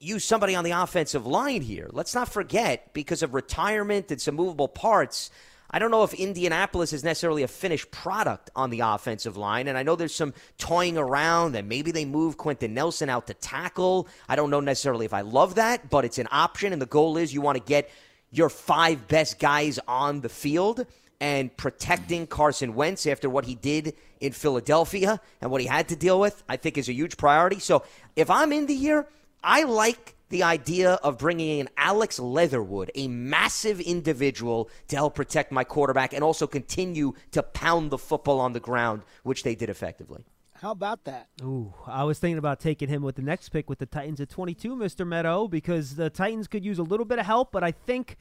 use 0.00 0.24
somebody 0.24 0.54
on 0.54 0.64
the 0.64 0.70
offensive 0.70 1.26
line 1.26 1.60
here. 1.60 1.90
Let's 1.92 2.14
not 2.14 2.30
forget, 2.30 2.94
because 2.94 3.22
of 3.22 3.34
retirement 3.34 4.10
and 4.10 4.18
some 4.18 4.36
movable 4.36 4.68
parts, 4.68 5.30
I 5.74 5.80
don't 5.80 5.90
know 5.90 6.04
if 6.04 6.14
Indianapolis 6.14 6.92
is 6.92 7.02
necessarily 7.02 7.42
a 7.42 7.48
finished 7.48 7.90
product 7.90 8.48
on 8.54 8.70
the 8.70 8.78
offensive 8.78 9.36
line. 9.36 9.66
And 9.66 9.76
I 9.76 9.82
know 9.82 9.96
there's 9.96 10.14
some 10.14 10.32
toying 10.56 10.96
around 10.96 11.56
and 11.56 11.68
maybe 11.68 11.90
they 11.90 12.04
move 12.04 12.36
Quenton 12.36 12.74
Nelson 12.74 13.10
out 13.10 13.26
to 13.26 13.34
tackle. 13.34 14.06
I 14.28 14.36
don't 14.36 14.50
know 14.50 14.60
necessarily 14.60 15.04
if 15.04 15.12
I 15.12 15.22
love 15.22 15.56
that, 15.56 15.90
but 15.90 16.04
it's 16.04 16.18
an 16.18 16.28
option. 16.30 16.72
And 16.72 16.80
the 16.80 16.86
goal 16.86 17.16
is 17.16 17.34
you 17.34 17.40
want 17.40 17.58
to 17.58 17.64
get 17.64 17.90
your 18.30 18.48
five 18.50 19.08
best 19.08 19.40
guys 19.40 19.80
on 19.88 20.20
the 20.20 20.28
field 20.28 20.86
and 21.20 21.56
protecting 21.56 22.28
Carson 22.28 22.76
Wentz 22.76 23.04
after 23.04 23.28
what 23.28 23.44
he 23.44 23.56
did 23.56 23.94
in 24.20 24.30
Philadelphia 24.30 25.20
and 25.40 25.50
what 25.50 25.60
he 25.60 25.66
had 25.66 25.88
to 25.88 25.96
deal 25.96 26.20
with, 26.20 26.44
I 26.48 26.56
think 26.56 26.78
is 26.78 26.88
a 26.88 26.92
huge 26.92 27.16
priority. 27.16 27.58
So 27.58 27.82
if 28.14 28.30
I'm 28.30 28.52
Indy 28.52 28.76
here, 28.76 29.08
I 29.42 29.64
like 29.64 30.13
the 30.30 30.42
idea 30.42 30.92
of 30.94 31.18
bringing 31.18 31.60
in 31.60 31.68
Alex 31.76 32.18
Leatherwood, 32.18 32.90
a 32.94 33.08
massive 33.08 33.80
individual, 33.80 34.68
to 34.88 34.96
help 34.96 35.14
protect 35.14 35.52
my 35.52 35.64
quarterback 35.64 36.12
and 36.12 36.24
also 36.24 36.46
continue 36.46 37.12
to 37.32 37.42
pound 37.42 37.90
the 37.90 37.98
football 37.98 38.40
on 38.40 38.52
the 38.52 38.60
ground, 38.60 39.02
which 39.22 39.42
they 39.42 39.54
did 39.54 39.68
effectively. 39.68 40.24
how 40.54 40.70
about 40.70 41.04
that? 41.04 41.28
Ooh, 41.42 41.74
I 41.86 42.04
was 42.04 42.18
thinking 42.18 42.38
about 42.38 42.58
taking 42.58 42.88
him 42.88 43.02
with 43.02 43.16
the 43.16 43.22
next 43.22 43.50
pick 43.50 43.68
with 43.68 43.78
the 43.78 43.86
Titans 43.86 44.20
at 44.20 44.30
22, 44.30 44.76
Mr. 44.76 45.06
Medow, 45.06 45.50
because 45.50 45.96
the 45.96 46.10
Titans 46.10 46.48
could 46.48 46.64
use 46.64 46.78
a 46.78 46.82
little 46.82 47.06
bit 47.06 47.18
of 47.18 47.26
help, 47.26 47.52
but 47.52 47.62
I 47.62 47.72
think 47.72 48.16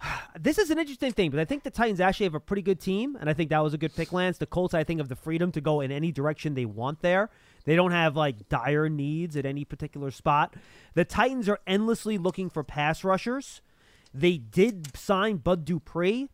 this 0.38 0.58
is 0.58 0.70
an 0.70 0.78
interesting 0.78 1.12
thing, 1.12 1.30
but 1.30 1.40
I 1.40 1.44
think 1.44 1.62
the 1.62 1.70
Titans 1.70 2.00
actually 2.00 2.24
have 2.24 2.34
a 2.34 2.40
pretty 2.40 2.62
good 2.62 2.80
team, 2.80 3.16
and 3.20 3.28
I 3.28 3.32
think 3.32 3.50
that 3.50 3.62
was 3.62 3.74
a 3.74 3.78
good 3.78 3.94
pick, 3.94 4.12
Lance. 4.12 4.38
The 4.38 4.46
Colts, 4.46 4.74
I 4.74 4.84
think, 4.84 5.00
have 5.00 5.08
the 5.08 5.16
freedom 5.16 5.52
to 5.52 5.60
go 5.60 5.80
in 5.80 5.90
any 5.90 6.12
direction 6.12 6.54
they 6.54 6.64
want 6.64 7.02
there. 7.02 7.30
They 7.64 7.76
don't 7.76 7.92
have 7.92 8.16
like 8.16 8.48
dire 8.48 8.88
needs 8.88 9.36
at 9.36 9.46
any 9.46 9.64
particular 9.64 10.10
spot. 10.10 10.54
The 10.94 11.04
Titans 11.04 11.48
are 11.48 11.60
endlessly 11.66 12.18
looking 12.18 12.50
for 12.50 12.64
pass 12.64 13.04
rushers. 13.04 13.60
They 14.14 14.38
did 14.38 14.96
sign 14.96 15.36
Bud 15.36 15.64
Dupree, 15.64 16.28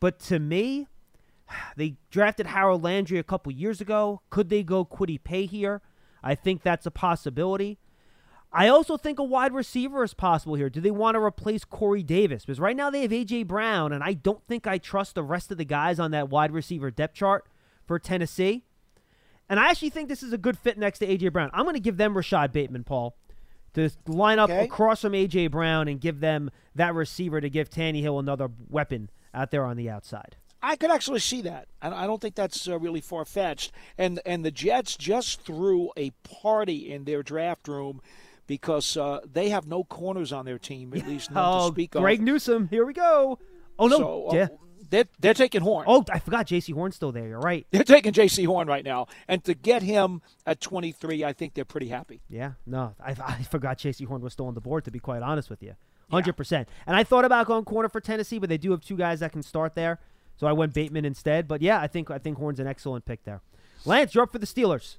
but 0.00 0.18
to 0.20 0.38
me, 0.38 0.86
they 1.76 1.96
drafted 2.10 2.48
Harold 2.48 2.82
Landry 2.82 3.18
a 3.18 3.24
couple 3.24 3.52
years 3.52 3.80
ago. 3.80 4.22
Could 4.30 4.48
they 4.48 4.62
go 4.62 4.84
Kwity 4.84 5.22
Paye 5.22 5.46
here? 5.46 5.82
I 6.22 6.34
think 6.34 6.62
that's 6.62 6.86
a 6.86 6.90
possibility. 6.90 7.78
I 8.52 8.68
also 8.68 8.96
think 8.96 9.18
a 9.18 9.24
wide 9.24 9.52
receiver 9.52 10.02
is 10.02 10.14
possible 10.14 10.54
here. 10.54 10.70
Do 10.70 10.80
they 10.80 10.90
want 10.90 11.14
to 11.14 11.22
replace 11.22 11.64
Corey 11.64 12.02
Davis? 12.02 12.44
Because 12.44 12.60
right 12.60 12.76
now 12.76 12.90
they 12.90 13.02
have 13.02 13.12
A.J. 13.12 13.42
Brown, 13.42 13.92
and 13.92 14.02
I 14.02 14.14
don't 14.14 14.42
think 14.46 14.66
I 14.66 14.78
trust 14.78 15.14
the 15.14 15.22
rest 15.22 15.50
of 15.50 15.58
the 15.58 15.64
guys 15.64 16.00
on 16.00 16.10
that 16.12 16.30
wide 16.30 16.52
receiver 16.52 16.90
depth 16.90 17.14
chart 17.14 17.46
for 17.86 17.98
Tennessee. 17.98 18.64
And 19.48 19.60
I 19.60 19.70
actually 19.70 19.90
think 19.90 20.08
this 20.08 20.22
is 20.22 20.32
a 20.32 20.38
good 20.38 20.58
fit 20.58 20.76
next 20.78 20.98
to 21.00 21.06
A.J. 21.06 21.28
Brown. 21.28 21.50
I'm 21.52 21.64
going 21.64 21.74
to 21.74 21.80
give 21.80 21.96
them 21.96 22.16
Rashod 22.16 22.52
Bateman, 22.52 22.84
Paul, 22.84 23.16
to 23.74 23.90
line 24.06 24.38
up 24.38 24.50
Okay. 24.50 24.64
across 24.64 25.02
from 25.02 25.14
A.J. 25.14 25.48
Brown 25.48 25.86
and 25.88 26.00
give 26.00 26.20
them 26.20 26.50
that 26.74 26.94
receiver 26.94 27.40
to 27.40 27.48
give 27.48 27.70
Tannehill 27.70 28.18
another 28.18 28.48
weapon 28.68 29.10
out 29.32 29.50
there 29.50 29.64
on 29.64 29.76
the 29.76 29.88
outside. 29.90 30.36
I 30.62 30.74
could 30.74 30.90
actually 30.90 31.20
see 31.20 31.42
that. 31.42 31.68
I 31.80 31.90
I 32.04 32.06
don't 32.08 32.20
think 32.20 32.34
that's 32.34 32.66
uh, 32.66 32.78
really 32.78 33.00
far 33.02 33.24
fetched. 33.24 33.70
And 33.96 34.18
and 34.26 34.44
the 34.44 34.50
Jets 34.50 34.96
just 34.96 35.42
threw 35.42 35.90
a 35.96 36.10
party 36.24 36.90
in 36.90 37.04
their 37.04 37.22
draft 37.22 37.68
room 37.68 38.00
because 38.48 38.96
uh, 38.96 39.20
they 39.30 39.50
have 39.50 39.66
no 39.68 39.84
corners 39.84 40.32
on 40.32 40.44
their 40.44 40.58
team, 40.58 40.92
at 40.94 41.06
least 41.08 41.30
none 41.30 41.44
Oh, 41.46 41.68
to 41.68 41.72
speak 41.74 41.92
Greg 41.92 42.00
of. 42.00 42.02
Greg 42.02 42.22
Newsome. 42.22 42.68
Here 42.68 42.84
we 42.84 42.94
go. 42.94 43.38
Oh 43.78 43.86
no. 43.86 43.96
So, 43.98 44.28
uh, 44.30 44.34
yeah. 44.34 44.48
They're, 44.88 45.04
they're 45.18 45.34
taking 45.34 45.60
Horn. 45.62 45.84
Oh, 45.88 46.04
I 46.12 46.18
forgot. 46.18 46.46
Jaycee 46.46 46.74
Horn's 46.74 46.96
still 46.96 47.12
there. 47.12 47.26
You're 47.26 47.40
right. 47.40 47.66
They're 47.70 47.84
taking 47.84 48.12
Jaycee 48.12 48.46
Horn 48.46 48.68
right 48.68 48.84
now, 48.84 49.06
and 49.28 49.42
to 49.44 49.54
get 49.54 49.82
him 49.82 50.22
at 50.46 50.60
23, 50.60 51.24
I 51.24 51.32
think 51.32 51.54
they're 51.54 51.64
pretty 51.64 51.88
happy. 51.88 52.20
Yeah, 52.28 52.52
no, 52.66 52.94
I, 53.04 53.14
I 53.24 53.42
forgot 53.50 53.78
Jaycee 53.78 54.06
Horn 54.06 54.22
was 54.22 54.32
still 54.32 54.46
on 54.46 54.54
the 54.54 54.60
board. 54.60 54.84
To 54.84 54.90
be 54.90 54.98
quite 54.98 55.22
honest 55.22 55.50
with 55.50 55.62
you, 55.62 55.74
hundred 56.10 56.34
percent. 56.34 56.68
And 56.86 56.96
I 56.96 57.04
thought 57.04 57.24
about 57.24 57.46
going 57.46 57.64
corner 57.64 57.88
for 57.88 58.00
Tennessee, 58.00 58.38
but 58.38 58.48
they 58.48 58.58
do 58.58 58.70
have 58.70 58.80
two 58.82 58.96
guys 58.96 59.20
that 59.20 59.32
can 59.32 59.42
start 59.42 59.74
there, 59.74 59.98
so 60.36 60.46
I 60.46 60.52
went 60.52 60.72
Bateman 60.74 61.04
instead. 61.04 61.48
But 61.48 61.62
yeah, 61.62 61.80
I 61.80 61.86
think 61.86 62.10
I 62.10 62.18
think 62.18 62.38
Horn's 62.38 62.60
an 62.60 62.66
excellent 62.66 63.04
pick 63.04 63.24
there. 63.24 63.42
Lance, 63.84 64.14
you're 64.14 64.24
up 64.24 64.32
for 64.32 64.38
the 64.38 64.46
Steelers. 64.46 64.96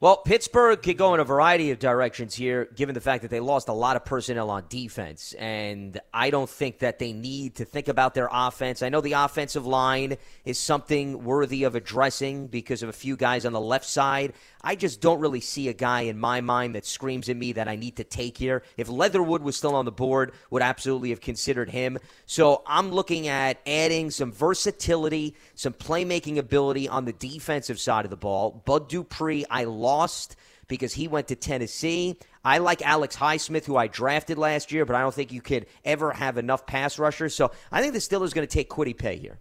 Well, 0.00 0.18
Pittsburgh 0.18 0.80
could 0.80 0.96
go 0.96 1.14
in 1.14 1.18
a 1.18 1.24
variety 1.24 1.72
of 1.72 1.80
directions 1.80 2.32
here, 2.32 2.66
given 2.66 2.94
the 2.94 3.00
fact 3.00 3.22
that 3.22 3.32
they 3.32 3.40
lost 3.40 3.66
a 3.66 3.72
lot 3.72 3.96
of 3.96 4.04
personnel 4.04 4.48
on 4.48 4.66
defense. 4.68 5.34
And 5.36 6.00
I 6.14 6.30
don't 6.30 6.48
think 6.48 6.78
that 6.78 7.00
they 7.00 7.12
need 7.12 7.56
to 7.56 7.64
think 7.64 7.88
about 7.88 8.14
their 8.14 8.28
offense. 8.30 8.80
I 8.80 8.90
know 8.90 9.00
the 9.00 9.14
offensive 9.14 9.66
line 9.66 10.16
is 10.44 10.56
something 10.56 11.24
worthy 11.24 11.64
of 11.64 11.74
addressing 11.74 12.46
because 12.46 12.84
of 12.84 12.88
a 12.88 12.92
few 12.92 13.16
guys 13.16 13.44
on 13.44 13.52
the 13.52 13.60
left 13.60 13.86
side. 13.86 14.34
I 14.62 14.74
just 14.74 15.00
don't 15.00 15.20
really 15.20 15.40
see 15.40 15.68
a 15.68 15.72
guy 15.72 16.02
in 16.02 16.18
my 16.18 16.40
mind 16.40 16.74
that 16.74 16.84
screams 16.84 17.28
at 17.28 17.36
me 17.36 17.52
that 17.52 17.68
I 17.68 17.76
need 17.76 17.96
to 17.96 18.04
take 18.04 18.36
here. 18.36 18.62
If 18.76 18.88
Leatherwood 18.88 19.42
was 19.42 19.56
still 19.56 19.74
on 19.74 19.84
the 19.84 19.92
board, 19.92 20.32
would 20.50 20.62
absolutely 20.62 21.10
have 21.10 21.20
considered 21.20 21.70
him. 21.70 21.98
So 22.26 22.62
I'm 22.66 22.90
looking 22.90 23.28
at 23.28 23.60
adding 23.66 24.10
some 24.10 24.32
versatility, 24.32 25.34
some 25.54 25.72
playmaking 25.72 26.38
ability 26.38 26.88
on 26.88 27.04
the 27.04 27.12
defensive 27.12 27.78
side 27.78 28.04
of 28.04 28.10
the 28.10 28.16
ball. 28.16 28.62
Bud 28.64 28.88
Dupree, 28.88 29.44
I 29.50 29.64
lost 29.64 30.36
because 30.66 30.92
he 30.92 31.08
went 31.08 31.28
to 31.28 31.36
Tennessee. 31.36 32.18
I 32.44 32.58
like 32.58 32.82
Alex 32.82 33.16
Highsmith, 33.16 33.64
who 33.64 33.76
I 33.76 33.88
drafted 33.88 34.38
last 34.38 34.70
year, 34.70 34.84
but 34.84 34.96
I 34.96 35.00
don't 35.00 35.14
think 35.14 35.32
you 35.32 35.40
could 35.40 35.66
ever 35.84 36.12
have 36.12 36.38
enough 36.38 36.66
pass 36.66 36.98
rushers. 36.98 37.34
So 37.34 37.50
I 37.72 37.80
think 37.80 37.94
the 37.94 37.98
Steelers 37.98 38.32
are 38.32 38.34
going 38.34 38.46
to 38.46 38.52
take 38.52 38.68
Kwity 38.68 38.96
Paye 38.96 39.16
here. 39.16 39.38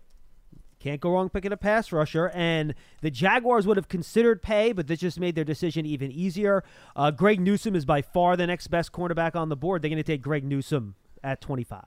Can't 0.80 1.02
go 1.02 1.12
wrong 1.12 1.30
picking 1.30 1.52
a 1.52 1.58
pass 1.58 1.92
rusher. 1.92 2.30
And 2.34 2.76
the 3.02 3.10
Jaguars 3.10 3.66
would 3.66 3.78
have 3.78 3.88
considered 3.88 4.42
Paye, 4.42 4.72
but 4.72 4.88
this 4.88 5.00
just 5.00 5.20
made 5.20 5.36
their 5.36 5.44
decision 5.44 5.86
even 5.86 6.12
easier. 6.12 6.64
Uh, 6.96 7.12
Greg 7.12 7.40
Newsome 7.40 7.76
is 7.76 7.86
by 7.86 8.02
far 8.02 8.38
the 8.38 8.48
next 8.48 8.68
best 8.68 8.92
cornerback 8.92 9.36
on 9.36 9.50
the 9.50 9.56
board. 9.56 9.82
They're 9.82 9.90
going 9.90 9.98
to 9.98 10.04
take 10.04 10.22
Greg 10.22 10.44
Newsome 10.44 10.96
at 11.24 11.42
25. 11.42 11.84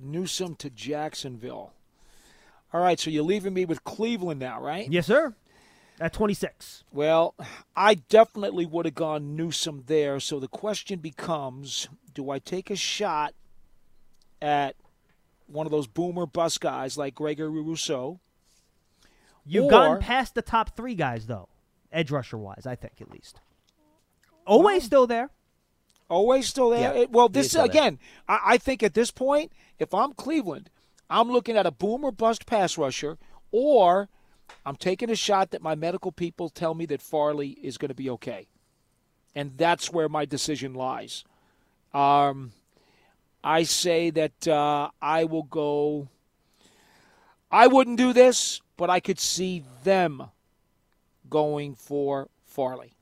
Newsome 0.00 0.54
to 0.56 0.70
Jacksonville. 0.70 1.72
All 2.72 2.80
right, 2.80 3.00
so 3.00 3.10
you're 3.10 3.24
leaving 3.24 3.54
me 3.54 3.64
with 3.64 3.84
Cleveland 3.84 4.40
now, 4.40 4.60
right? 4.60 4.90
Yes, 4.90 5.06
sir. 5.06 5.34
At 5.98 6.12
26. 6.12 6.84
Well, 6.92 7.34
I 7.74 7.94
definitely 7.94 8.66
would 8.66 8.84
have 8.84 8.94
gone 8.94 9.34
Newsome 9.34 9.84
there. 9.86 10.20
So 10.20 10.38
the 10.38 10.48
question 10.48 10.98
becomes 10.98 11.88
do 12.12 12.30
I 12.30 12.38
take 12.38 12.70
a 12.70 12.76
shot 12.76 13.34
at 14.40 14.76
one 15.46 15.66
of 15.66 15.70
those 15.72 15.86
boomer 15.86 16.26
bust 16.26 16.60
guys 16.60 16.96
like 16.96 17.14
Gregory 17.14 17.48
Rousseau? 17.62 18.20
You've 19.44 19.66
Or- 19.66 19.70
gotten 19.70 19.98
past 20.00 20.34
the 20.34 20.42
top 20.42 20.76
three 20.76 20.94
guys, 20.94 21.26
though, 21.26 21.48
edge 21.92 22.10
rusher 22.10 22.38
wise, 22.38 22.66
I 22.66 22.74
think, 22.74 23.00
at 23.00 23.10
least. 23.10 23.40
Always 24.46 24.84
still 24.84 25.06
there. 25.06 25.30
Always 26.08 26.46
still 26.46 26.70
there. 26.70 26.96
Yeah, 26.96 27.04
well, 27.10 27.28
this 27.28 27.46
is 27.46 27.52
still 27.52 27.62
there. 27.62 27.70
again, 27.70 27.98
I, 28.28 28.40
I 28.44 28.58
think 28.58 28.82
at 28.82 28.94
this 28.94 29.10
point, 29.10 29.52
if 29.78 29.92
I'm 29.92 30.12
Cleveland, 30.12 30.70
I'm 31.10 31.30
looking 31.30 31.56
at 31.56 31.66
a 31.66 31.70
boomer 31.72 32.12
bust 32.12 32.46
pass 32.46 32.78
rusher, 32.78 33.18
or 33.50 34.08
I'm 34.64 34.76
taking 34.76 35.10
a 35.10 35.16
shot 35.16 35.50
that 35.50 35.62
my 35.62 35.74
medical 35.74 36.12
people 36.12 36.48
tell 36.48 36.74
me 36.74 36.86
that 36.86 37.02
Farley 37.02 37.50
is 37.62 37.76
going 37.78 37.88
to 37.88 37.94
be 37.94 38.08
okay, 38.10 38.46
and 39.34 39.56
that's 39.56 39.90
where 39.92 40.08
my 40.08 40.24
decision 40.24 40.74
lies. 40.74 41.24
Um, 41.92 42.52
I 43.46 43.62
say 43.62 44.10
that 44.10 44.48
uh, 44.48 44.90
I 45.00 45.22
will 45.22 45.44
go. 45.44 46.08
I 47.48 47.68
wouldn't 47.68 47.96
do 47.96 48.12
this, 48.12 48.60
but 48.76 48.90
I 48.90 48.98
could 48.98 49.20
see 49.20 49.62
them 49.84 50.30
going 51.30 51.76
for 51.76 52.28
Farley. 52.44 52.94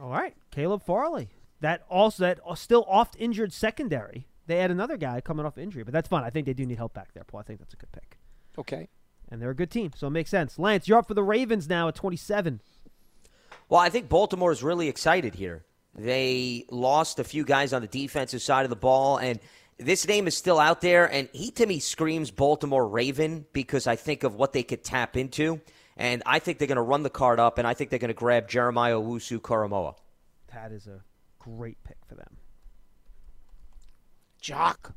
All 0.00 0.10
right, 0.10 0.34
Caleb 0.52 0.84
Farley. 0.84 1.30
That 1.60 1.82
also 1.90 2.22
that 2.22 2.38
still 2.56 2.84
oft 2.86 3.16
injured 3.18 3.52
secondary. 3.52 4.28
They 4.46 4.60
add 4.60 4.70
another 4.70 4.96
guy 4.96 5.20
coming 5.20 5.44
off 5.44 5.58
injury, 5.58 5.82
but 5.82 5.92
that's 5.92 6.06
fine. 6.08 6.22
I 6.22 6.30
think 6.30 6.46
they 6.46 6.54
do 6.54 6.66
need 6.66 6.76
help 6.78 6.94
back 6.94 7.14
there, 7.14 7.24
Paul. 7.24 7.40
I 7.40 7.42
think 7.42 7.58
that's 7.58 7.74
a 7.74 7.78
good 7.78 7.90
pick, 7.90 8.16
Okay. 8.56 8.88
and 9.28 9.42
they're 9.42 9.50
a 9.50 9.56
good 9.56 9.72
team, 9.72 9.90
so 9.96 10.06
it 10.06 10.10
makes 10.10 10.30
sense. 10.30 10.56
Lance, 10.56 10.86
you're 10.86 10.98
up 10.98 11.08
for 11.08 11.14
the 11.14 11.22
Ravens 11.24 11.68
now 11.68 11.88
at 11.88 11.96
27. 11.96 12.60
Well, 13.68 13.80
I 13.80 13.88
think 13.90 14.08
Baltimore 14.08 14.52
is 14.52 14.62
really 14.62 14.86
excited 14.88 15.34
here. 15.34 15.64
They 15.96 16.66
lost 16.70 17.18
a 17.18 17.24
few 17.24 17.44
guys 17.44 17.72
on 17.72 17.80
the 17.80 17.88
defensive 17.88 18.42
side 18.42 18.64
of 18.64 18.70
the 18.70 18.76
ball, 18.76 19.16
and 19.16 19.40
this 19.78 20.06
name 20.06 20.26
is 20.26 20.36
still 20.36 20.58
out 20.58 20.80
there. 20.82 21.10
And 21.10 21.28
he, 21.32 21.50
to 21.52 21.66
me, 21.66 21.78
screams 21.78 22.30
Baltimore 22.30 22.86
Raven 22.86 23.46
because 23.52 23.86
I 23.86 23.96
think 23.96 24.22
of 24.22 24.34
what 24.34 24.52
they 24.52 24.62
could 24.62 24.84
tap 24.84 25.16
into. 25.16 25.60
And 25.96 26.22
I 26.26 26.38
think 26.38 26.58
they're 26.58 26.68
going 26.68 26.76
to 26.76 26.82
run 26.82 27.02
the 27.02 27.10
card 27.10 27.40
up, 27.40 27.56
and 27.56 27.66
I 27.66 27.72
think 27.72 27.88
they're 27.88 27.98
going 27.98 28.08
to 28.08 28.14
grab 28.14 28.48
Jeremiah 28.48 28.96
Owusu 28.96 29.40
Koramoah. 29.40 29.94
That 30.52 30.70
is 30.70 30.86
a 30.86 31.00
great 31.38 31.82
pick 31.84 31.96
for 32.06 32.14
them. 32.14 32.36
Jock. 34.40 34.94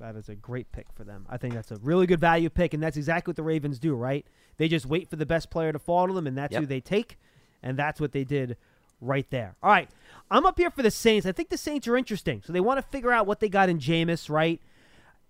That 0.00 0.16
is 0.16 0.28
a 0.28 0.34
great 0.34 0.70
pick 0.72 0.86
for 0.94 1.04
them. 1.04 1.26
I 1.28 1.36
think 1.38 1.54
that's 1.54 1.70
a 1.70 1.76
really 1.76 2.06
good 2.06 2.20
value 2.20 2.50
pick, 2.50 2.74
and 2.74 2.82
that's 2.82 2.96
exactly 2.96 3.30
what 3.30 3.36
the 3.36 3.42
Ravens 3.42 3.78
do, 3.78 3.94
right? 3.94 4.26
They 4.56 4.68
just 4.68 4.86
wait 4.86 5.08
for 5.08 5.16
the 5.16 5.26
best 5.26 5.50
player 5.50 5.72
to 5.72 5.78
fall 5.78 6.06
to 6.06 6.12
them, 6.12 6.26
and 6.26 6.36
that's 6.36 6.52
Yep. 6.52 6.60
who 6.62 6.66
they 6.66 6.80
take, 6.80 7.18
and 7.62 7.76
that's 7.76 8.00
what 8.00 8.12
they 8.12 8.24
did 8.24 8.56
right 9.00 9.28
there. 9.30 9.56
All 9.62 9.70
right, 9.70 9.88
I'm 10.30 10.46
up 10.46 10.58
here 10.58 10.70
for 10.70 10.82
the 10.82 10.90
Saints. 10.90 11.26
I 11.26 11.32
think 11.32 11.48
the 11.48 11.56
Saints 11.58 11.86
are 11.88 11.96
interesting, 11.96 12.42
so 12.44 12.52
they 12.52 12.60
want 12.60 12.78
to 12.78 12.82
figure 12.82 13.12
out 13.12 13.26
what 13.26 13.40
they 13.40 13.48
got 13.48 13.68
in 13.68 13.78
Jameis, 13.78 14.28
right? 14.28 14.60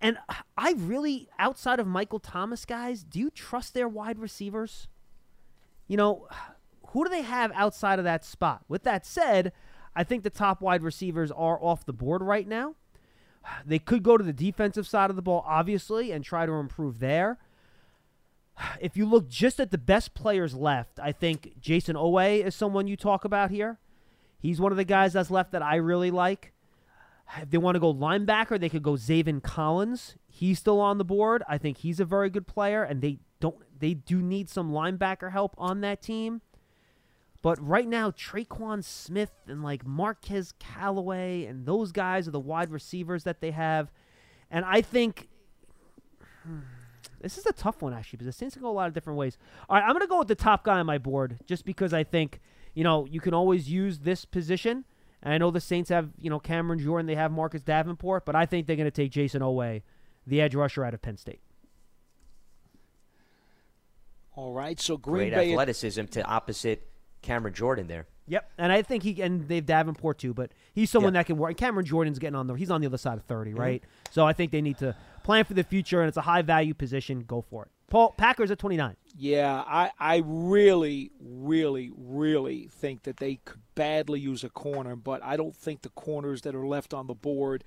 And 0.01 0.17
I 0.57 0.73
really, 0.77 1.27
outside 1.37 1.79
of 1.79 1.87
Michael 1.87 2.19
Thomas, 2.19 2.65
guys, 2.65 3.03
do 3.03 3.19
you 3.19 3.29
trust 3.29 3.73
their 3.73 3.87
wide 3.87 4.17
receivers? 4.17 4.87
You 5.87 5.97
know, 5.97 6.27
who 6.87 7.03
do 7.03 7.09
they 7.09 7.23
have 7.23 7.51
outside 7.53 7.99
of 7.99 8.05
that 8.05 8.23
spot? 8.23 8.63
With 8.67 8.83
that 8.83 9.05
said, 9.05 9.51
I 9.95 10.03
think 10.03 10.23
the 10.23 10.29
top 10.29 10.61
wide 10.61 10.83
receivers 10.83 11.31
are 11.31 11.61
off 11.61 11.85
the 11.85 11.93
board 11.93 12.21
right 12.21 12.47
now. 12.47 12.75
They 13.65 13.79
could 13.79 14.03
go 14.03 14.17
to 14.17 14.23
the 14.23 14.33
defensive 14.33 14.87
side 14.87 15.09
of 15.09 15.15
the 15.15 15.21
ball, 15.21 15.43
obviously, 15.45 16.11
and 16.11 16.23
try 16.23 16.45
to 16.45 16.53
improve 16.53 16.99
there. 16.99 17.37
If 18.81 18.97
you 18.97 19.05
look 19.05 19.29
just 19.29 19.59
at 19.59 19.71
the 19.71 19.77
best 19.77 20.13
players 20.13 20.53
left, 20.53 20.99
I 20.99 21.11
think 21.11 21.59
Jayson 21.61 21.95
Oweh 21.95 22.45
is 22.45 22.55
someone 22.55 22.87
you 22.87 22.97
talk 22.97 23.23
about 23.25 23.51
here. 23.51 23.79
He's 24.39 24.59
one 24.59 24.71
of 24.71 24.77
the 24.77 24.85
guys 24.85 25.13
that's 25.13 25.31
left 25.31 25.51
that 25.51 25.61
I 25.61 25.75
really 25.75 26.11
like. 26.11 26.53
If 27.37 27.51
they 27.51 27.57
want 27.57 27.75
to 27.75 27.79
go 27.79 27.93
linebacker, 27.93 28.59
they 28.59 28.69
could 28.69 28.83
go 28.83 28.93
Zaven 28.93 29.43
Collins. 29.43 30.15
He's 30.27 30.59
still 30.59 30.79
on 30.79 30.97
the 30.97 31.05
board. 31.05 31.43
I 31.47 31.57
think 31.57 31.77
he's 31.79 31.99
a 31.99 32.05
very 32.05 32.29
good 32.29 32.47
player, 32.47 32.83
and 32.83 33.01
they 33.01 33.19
don't 33.39 33.57
they 33.79 33.93
do 33.93 34.21
need 34.21 34.49
some 34.49 34.71
linebacker 34.71 35.31
help 35.31 35.55
on 35.57 35.81
that 35.81 36.01
team. 36.01 36.41
But 37.41 37.65
right 37.65 37.87
now, 37.87 38.11
Tre'Quan 38.11 38.83
Smith 38.83 39.31
and 39.47 39.63
like 39.63 39.85
Marquez 39.85 40.53
Callaway 40.59 41.45
and 41.45 41.65
those 41.65 41.91
guys 41.91 42.27
are 42.27 42.31
the 42.31 42.39
wide 42.39 42.69
receivers 42.69 43.23
that 43.23 43.39
they 43.39 43.51
have. 43.51 43.91
And 44.51 44.65
I 44.65 44.81
think 44.81 45.29
hmm, 46.43 46.59
this 47.21 47.37
is 47.37 47.45
a 47.45 47.53
tough 47.53 47.81
one 47.81 47.93
actually 47.93 48.17
because 48.17 48.27
the 48.27 48.37
Saints 48.37 48.55
can 48.55 48.63
go 48.63 48.69
a 48.69 48.71
lot 48.71 48.87
of 48.87 48.93
different 48.93 49.17
ways. 49.17 49.37
All 49.69 49.75
right, 49.77 49.83
I'm 49.83 49.91
going 49.91 50.01
to 50.01 50.07
go 50.07 50.19
with 50.19 50.27
the 50.27 50.35
top 50.35 50.63
guy 50.63 50.79
on 50.79 50.85
my 50.85 50.97
board 50.97 51.39
just 51.45 51.65
because 51.65 51.93
I 51.93 52.03
think 52.03 52.39
you 52.73 52.83
know 52.83 53.05
you 53.05 53.19
can 53.19 53.33
always 53.33 53.69
use 53.69 53.99
this 53.99 54.25
position. 54.25 54.85
And 55.21 55.33
I 55.33 55.37
know 55.37 55.51
the 55.51 55.59
Saints 55.59 55.89
have 55.89 56.09
you 56.17 56.29
know 56.29 56.39
Cameron 56.39 56.79
Jordan, 56.79 57.05
they 57.05 57.15
have 57.15 57.31
Marcus 57.31 57.61
Davenport, 57.61 58.25
but 58.25 58.35
I 58.35 58.45
think 58.45 58.67
they're 58.67 58.75
going 58.75 58.85
to 58.85 58.91
take 58.91 59.11
Jayson 59.11 59.41
Oweh, 59.41 59.81
the 60.25 60.41
edge 60.41 60.55
rusher 60.55 60.83
out 60.85 60.93
of 60.93 61.01
Penn 61.01 61.17
State. 61.17 61.41
All 64.35 64.53
right. 64.53 64.79
So 64.79 64.97
Green 64.97 65.29
Great 65.29 65.33
Bay. 65.33 65.51
athleticism 65.51 66.05
to 66.05 66.23
opposite 66.23 66.87
Cameron 67.21 67.53
Jordan 67.53 67.87
there. 67.87 68.07
Yep, 68.27 68.51
and 68.59 68.71
I 68.71 68.83
think 68.83 69.01
he 69.01 69.19
and 69.23 69.47
they've 69.47 69.65
Davenport 69.65 70.19
too, 70.19 70.35
but 70.35 70.51
he's 70.73 70.91
someone 70.91 71.15
Yeah. 71.15 71.21
that 71.21 71.25
can 71.25 71.37
work. 71.37 71.49
And 71.49 71.57
Cameron 71.57 71.85
Jordan's 71.85 72.19
getting 72.19 72.35
on 72.35 72.45
the 72.45 72.53
he's 72.53 72.69
on 72.69 72.79
the 72.79 72.87
other 72.87 72.97
side 72.97 73.17
of 73.17 73.23
30 73.23 73.51
mm-hmm. 73.51 73.59
right? 73.59 73.83
So 74.11 74.25
I 74.25 74.33
think 74.33 74.51
they 74.51 74.61
need 74.61 74.77
to 74.77 74.95
plan 75.19 75.45
for 75.45 75.53
the 75.53 75.63
future, 75.63 76.01
and 76.01 76.07
it's 76.07 76.17
a 76.17 76.21
high 76.21 76.41
value 76.41 76.73
position. 76.73 77.21
Go 77.21 77.41
for 77.41 77.65
it. 77.65 77.71
Paul 77.89 78.13
Packers 78.17 78.51
at 78.51 78.59
twenty 78.59 78.77
nine. 78.77 78.95
Yeah, 79.17 79.63
I, 79.65 79.91
I 79.99 80.21
really, 80.25 81.11
really, 81.19 81.91
really 81.97 82.69
think 82.71 83.03
that 83.03 83.17
they 83.17 83.37
could 83.43 83.59
badly 83.75 84.19
use 84.19 84.43
a 84.43 84.49
corner, 84.49 84.95
but 84.95 85.23
I 85.23 85.35
don't 85.37 85.55
think 85.55 85.81
the 85.81 85.89
corners 85.89 86.41
that 86.43 86.53
are 86.55 86.65
left 86.67 86.93
on 86.93 87.07
the 87.07 87.15
board 87.15 87.63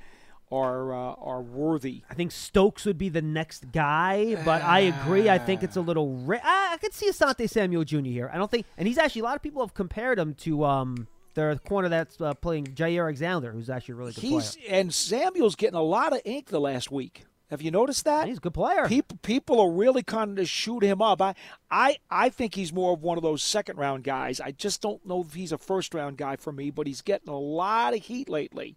are 0.52 0.92
uh, 0.92 1.14
are 1.14 1.42
worthy. 1.42 2.02
I 2.08 2.14
think 2.14 2.30
Stokes 2.30 2.84
would 2.84 2.98
be 2.98 3.08
the 3.08 3.22
next 3.22 3.72
guy, 3.72 4.36
but 4.44 4.62
I 4.62 4.80
agree. 4.80 5.28
I 5.28 5.38
think 5.38 5.62
it's 5.62 5.76
a 5.76 5.80
little. 5.80 6.10
Ri- 6.18 6.40
I, 6.42 6.74
I 6.74 6.76
could 6.76 6.94
see 6.94 7.08
Asante 7.10 7.48
Samuel 7.50 7.84
Jr. 7.84 7.98
here. 8.02 8.30
I 8.32 8.36
don't 8.38 8.50
think, 8.50 8.66
and 8.76 8.86
he's 8.86 8.98
actually 8.98 9.22
a 9.22 9.24
lot 9.24 9.36
of 9.36 9.42
people 9.42 9.62
have 9.62 9.74
compared 9.74 10.18
him 10.18 10.34
to 10.34 10.64
um 10.64 11.08
their 11.34 11.56
corner 11.56 11.88
that's 11.88 12.20
uh, 12.20 12.34
playing 12.34 12.66
Jaire 12.66 13.00
Alexander, 13.02 13.50
who's 13.52 13.70
actually 13.70 13.92
a 13.92 13.96
really 13.96 14.12
good 14.12 14.20
He's 14.22 14.56
player. 14.56 14.68
and 14.70 14.92
Samuel's 14.94 15.56
getting 15.56 15.78
a 15.78 15.82
lot 15.82 16.12
of 16.12 16.20
ink 16.26 16.48
the 16.48 16.60
last 16.60 16.92
week 16.92 17.24
Have 17.52 17.60
you 17.60 17.70
noticed 17.70 18.06
that? 18.06 18.28
He's 18.28 18.38
a 18.38 18.40
good 18.40 18.54
player. 18.54 18.88
People 18.88 19.18
people 19.20 19.60
are 19.60 19.70
really 19.70 20.02
kind 20.02 20.38
of 20.38 20.48
shoot 20.48 20.82
him 20.82 21.02
up. 21.02 21.20
I, 21.20 21.34
I 21.70 21.98
I 22.10 22.30
think 22.30 22.54
he's 22.54 22.72
more 22.72 22.94
of 22.94 23.02
one 23.02 23.18
of 23.18 23.22
those 23.22 23.42
second 23.42 23.76
round 23.76 24.04
guys. 24.04 24.40
I 24.40 24.52
just 24.52 24.80
don't 24.80 25.04
know 25.04 25.20
if 25.20 25.34
he's 25.34 25.52
a 25.52 25.58
first 25.58 25.92
round 25.92 26.16
guy 26.16 26.36
for 26.36 26.50
me, 26.50 26.70
but 26.70 26.86
he's 26.86 27.02
getting 27.02 27.28
a 27.28 27.38
lot 27.38 27.92
of 27.92 28.00
heat 28.00 28.30
lately. 28.30 28.74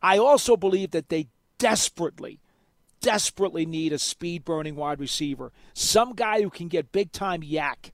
I 0.00 0.16
also 0.16 0.56
believe 0.56 0.92
that 0.92 1.10
they 1.10 1.28
desperately, 1.58 2.40
desperately 3.02 3.66
need 3.66 3.92
a 3.92 3.98
speed 3.98 4.42
burning 4.42 4.74
wide 4.74 5.00
receiver, 5.00 5.52
some 5.74 6.14
guy 6.14 6.40
who 6.40 6.48
can 6.48 6.68
get 6.68 6.92
big 6.92 7.12
time 7.12 7.42
YAC. 7.42 7.90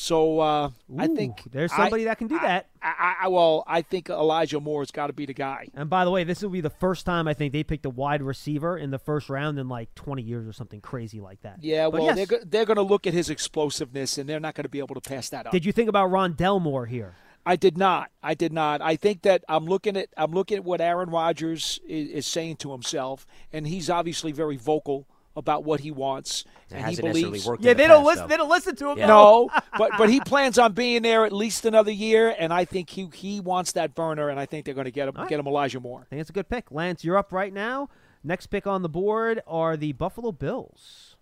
So 0.00 0.38
uh, 0.38 0.70
I 0.96 1.08
think 1.08 1.42
there's 1.50 1.72
somebody 1.72 2.02
I- 2.02 2.10
that 2.10 2.18
can 2.18 2.28
do 2.28 2.36
I- 2.38 2.42
that. 2.42 2.68
I, 2.80 3.14
I, 3.22 3.28
well, 3.28 3.64
I 3.66 3.82
think 3.82 4.08
Elijah 4.08 4.60
Moore's 4.60 4.92
got 4.92 5.08
to 5.08 5.12
be 5.12 5.26
the 5.26 5.34
guy. 5.34 5.66
And 5.74 5.90
by 5.90 6.04
the 6.04 6.12
way, 6.12 6.22
this 6.22 6.40
will 6.40 6.50
be 6.50 6.60
the 6.60 6.70
first 6.70 7.04
time 7.04 7.26
I 7.26 7.34
think 7.34 7.52
they 7.52 7.64
picked 7.64 7.84
a 7.84 7.90
wide 7.90 8.22
receiver 8.22 8.78
in 8.78 8.92
the 8.92 9.00
first 9.00 9.28
round 9.28 9.58
in 9.58 9.68
like 9.68 9.92
20 9.96 10.22
years 10.22 10.46
or 10.46 10.52
something 10.52 10.80
crazy 10.80 11.20
like 11.20 11.40
that. 11.42 11.56
Yeah, 11.60 11.86
But 11.90 11.92
well, 11.94 12.04
yes, 12.04 12.16
they're 12.16 12.26
go- 12.38 12.44
they're 12.46 12.64
going 12.64 12.76
to 12.76 12.82
look 12.82 13.08
at 13.08 13.12
his 13.12 13.28
explosiveness, 13.28 14.18
and 14.18 14.28
they're 14.28 14.38
not 14.38 14.54
going 14.54 14.62
to 14.62 14.68
be 14.68 14.78
able 14.78 14.94
to 14.94 15.00
pass 15.00 15.28
that 15.30 15.46
up. 15.46 15.52
did 15.52 15.64
you 15.64 15.72
think 15.72 15.88
about 15.88 16.10
Rondale 16.10 16.62
Moore 16.62 16.86
here? 16.86 17.16
I 17.44 17.56
did 17.56 17.76
not. 17.76 18.12
I 18.22 18.34
did 18.34 18.52
not. 18.52 18.80
I 18.80 18.94
think 18.94 19.22
that 19.22 19.42
I'm 19.48 19.64
looking 19.66 19.96
at 19.96 20.10
I'm 20.16 20.30
looking 20.30 20.58
at 20.58 20.64
what 20.64 20.80
Aaron 20.80 21.10
Rodgers 21.10 21.80
is, 21.88 22.08
is 22.10 22.26
saying 22.28 22.56
to 22.58 22.70
himself, 22.70 23.26
and 23.52 23.66
he's 23.66 23.90
obviously 23.90 24.30
very 24.30 24.56
vocal 24.56 25.08
about 25.38 25.64
what 25.64 25.80
he 25.80 25.90
wants, 25.90 26.42
It 26.42 26.74
and 26.74 26.78
he 26.78 26.82
hasn't 26.90 27.04
necessarily 27.06 27.22
believes. 27.22 27.46
worked. 27.46 27.62
Yeah, 27.64 27.70
in 27.70 27.76
the 27.76 27.82
they 27.82 27.88
don't 27.88 28.04
past, 28.04 28.06
listen. 28.06 28.22
though. 28.22 28.28
They 28.28 28.36
don't 28.36 28.48
listen 28.50 28.76
to 28.76 28.90
him. 28.90 28.98
Yeah. 28.98 29.06
No, 29.06 29.50
but 29.78 29.92
but 29.96 30.10
he 30.10 30.20
plans 30.20 30.58
on 30.58 30.72
being 30.72 31.02
there 31.02 31.24
at 31.24 31.32
least 31.32 31.64
another 31.64 31.92
year, 31.92 32.34
and 32.38 32.52
I 32.52 32.64
think 32.64 32.90
he 32.90 33.08
he 33.14 33.40
wants 33.40 33.72
that 33.72 33.94
burner, 33.94 34.28
and 34.28 34.38
I 34.38 34.46
think 34.46 34.64
they're 34.64 34.74
going 34.74 34.84
to 34.86 34.90
get 34.90 35.08
him 35.08 35.14
right. 35.16 35.28
get 35.28 35.40
him 35.40 35.46
Elijah 35.46 35.80
Moore. 35.80 36.00
I 36.02 36.04
think 36.10 36.20
it's 36.20 36.30
a 36.30 36.34
good 36.34 36.48
pick. 36.48 36.70
Lance, 36.70 37.04
you're 37.04 37.16
up 37.16 37.32
right 37.32 37.52
now. 37.52 37.88
Next 38.24 38.48
pick 38.48 38.66
on 38.66 38.82
the 38.82 38.88
board 38.88 39.40
are 39.46 39.76
the 39.76 39.92
Buffalo 39.92 40.32
Bills. 40.32 41.16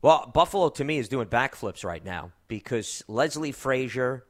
Well, 0.00 0.30
Buffalo 0.34 0.68
to 0.70 0.84
me 0.84 0.98
is 0.98 1.08
doing 1.08 1.28
backflips 1.28 1.84
right 1.84 2.04
now 2.04 2.32
because 2.48 3.04
Leslie 3.06 3.52
Frazier 3.52 4.24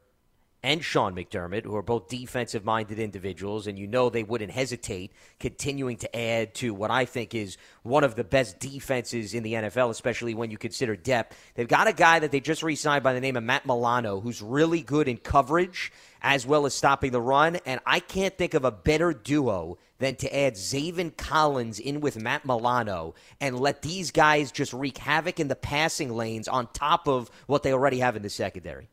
and 0.63 0.85
Sean 0.85 1.15
McDermott, 1.15 1.65
who 1.65 1.75
are 1.75 1.83
both 1.83 2.09
defensive 2.09 2.65
minded 2.65 2.99
individuals, 2.99 3.67
and 3.67 3.79
you 3.79 3.87
know 3.87 4.11
they 4.11 4.23
wouldn't 4.23 4.53
hesitate 4.53 5.13
continuing 5.41 5.97
to 5.99 6.17
add 6.17 6.55
to 6.57 6.73
what 6.73 6.91
I 6.91 7.05
think 7.05 7.35
is 7.35 7.57
one 7.83 8.05
of 8.05 8.15
the 8.15 8.25
best 8.25 8.61
defenses 8.61 9.35
in 9.35 9.43
the 9.43 9.55
NFL, 9.55 9.91
especially 9.91 10.35
when 10.35 10.51
you 10.51 10.59
consider 10.59 10.95
depth. 10.95 11.37
They've 11.55 11.67
got 11.67 11.89
a 11.89 11.93
guy 11.93 12.21
that 12.21 12.31
they 12.31 12.41
just 12.41 12.63
re 12.63 12.77
signed 12.77 13.03
by 13.03 13.13
the 13.13 13.21
name 13.21 13.37
of 13.37 13.43
Matt 13.43 13.67
Milano, 13.67 14.21
who's 14.21 14.41
really 14.41 14.83
good 14.83 15.09
in 15.09 15.17
coverage 15.17 15.93
as 16.23 16.47
well 16.47 16.67
as 16.67 16.75
stopping 16.75 17.11
the 17.11 17.21
run, 17.21 17.57
and 17.67 17.81
I 17.85 17.99
can't 17.99 18.37
think 18.39 18.55
of 18.55 18.65
a 18.65 18.71
better 18.71 19.13
duo 19.13 19.79
than 19.99 20.15
to 20.17 20.37
add 20.37 20.55
Zaven 20.55 21.17
Collins 21.17 21.81
in 21.81 22.01
with 22.01 22.21
Matt 22.21 22.45
Milano 22.45 23.15
and 23.41 23.59
let 23.59 23.83
these 23.83 24.13
guys 24.13 24.53
just 24.53 24.73
wreak 24.73 24.99
havoc 24.99 25.41
in 25.41 25.49
the 25.49 25.57
passing 25.57 26.15
lanes 26.15 26.47
on 26.47 26.69
top 26.73 27.09
of 27.09 27.31
what 27.47 27.65
they 27.65 27.73
already 27.73 27.99
have 27.99 28.15
in 28.17 28.23
the 28.23 28.31
secondary. 28.31 28.89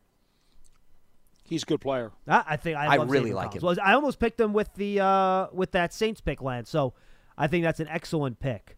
He's 1.49 1.63
a 1.63 1.65
good 1.65 1.81
player. 1.81 2.11
I, 2.27 2.43
I 2.49 2.57
think 2.57 2.77
I, 2.77 2.85
I 2.85 2.95
really 2.95 3.29
Xavier 3.29 3.35
like 3.35 3.47
Collins. 3.47 3.63
Well, 3.63 3.75
I 3.83 3.93
almost 3.93 4.19
picked 4.19 4.39
him 4.39 4.53
with 4.53 4.73
the 4.75 4.99
uh, 5.01 5.47
with 5.51 5.71
that 5.71 5.93
Saints 5.93 6.21
pick, 6.21 6.41
Lance. 6.41 6.69
So 6.69 6.93
I 7.37 7.47
think 7.47 7.63
that's 7.63 7.79
an 7.79 7.87
excellent 7.87 8.39
pick. 8.39 8.77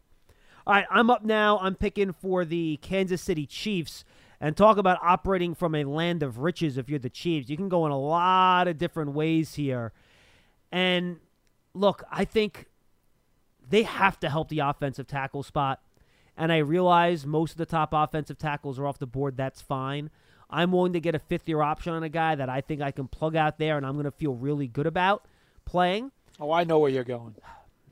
All 0.65 0.73
right, 0.73 0.85
I'm 0.89 1.09
up 1.09 1.25
now. 1.25 1.59
I'm 1.59 1.75
picking 1.75 2.13
for 2.13 2.45
the 2.45 2.77
Kansas 2.81 3.21
City 3.21 3.45
Chiefs. 3.45 4.03
And 4.43 4.57
talk 4.57 4.77
about 4.77 4.97
operating 5.03 5.53
from 5.53 5.75
a 5.75 5.83
land 5.83 6.23
of 6.23 6.39
riches 6.39 6.75
if 6.75 6.89
you're 6.89 6.97
the 6.97 7.11
Chiefs. 7.11 7.47
You 7.47 7.55
can 7.55 7.69
go 7.69 7.85
in 7.85 7.91
a 7.91 7.99
lot 7.99 8.67
of 8.67 8.79
different 8.79 9.11
ways 9.11 9.53
here. 9.53 9.93
And 10.71 11.19
look, 11.75 12.03
I 12.11 12.25
think 12.25 12.65
they 13.69 13.83
have 13.83 14.19
to 14.21 14.29
help 14.31 14.49
the 14.49 14.57
offensive 14.57 15.05
tackle 15.05 15.43
spot. 15.43 15.79
And 16.35 16.51
I 16.51 16.57
realize 16.57 17.23
most 17.23 17.51
of 17.51 17.57
the 17.57 17.67
top 17.67 17.89
offensive 17.93 18.39
tackles 18.39 18.79
are 18.79 18.87
off 18.87 18.97
the 18.97 19.05
board. 19.05 19.37
That's 19.37 19.61
fine. 19.61 20.09
I'm 20.51 20.71
willing 20.71 20.93
to 20.93 20.99
get 20.99 21.15
a 21.15 21.19
fifth 21.19 21.47
year 21.47 21.61
option 21.61 21.93
on 21.93 22.03
a 22.03 22.09
guy 22.09 22.35
that 22.35 22.49
I 22.49 22.61
think 22.61 22.81
I 22.81 22.91
can 22.91 23.07
plug 23.07 23.35
out 23.35 23.57
there 23.57 23.77
and 23.77 23.85
I'm 23.85 23.93
going 23.93 24.05
to 24.05 24.11
feel 24.11 24.33
really 24.33 24.67
good 24.67 24.85
about 24.87 25.25
playing. 25.65 26.11
Oh, 26.39 26.51
I 26.51 26.63
know 26.63 26.79
where 26.79 26.89
you're 26.89 27.03
going. 27.03 27.35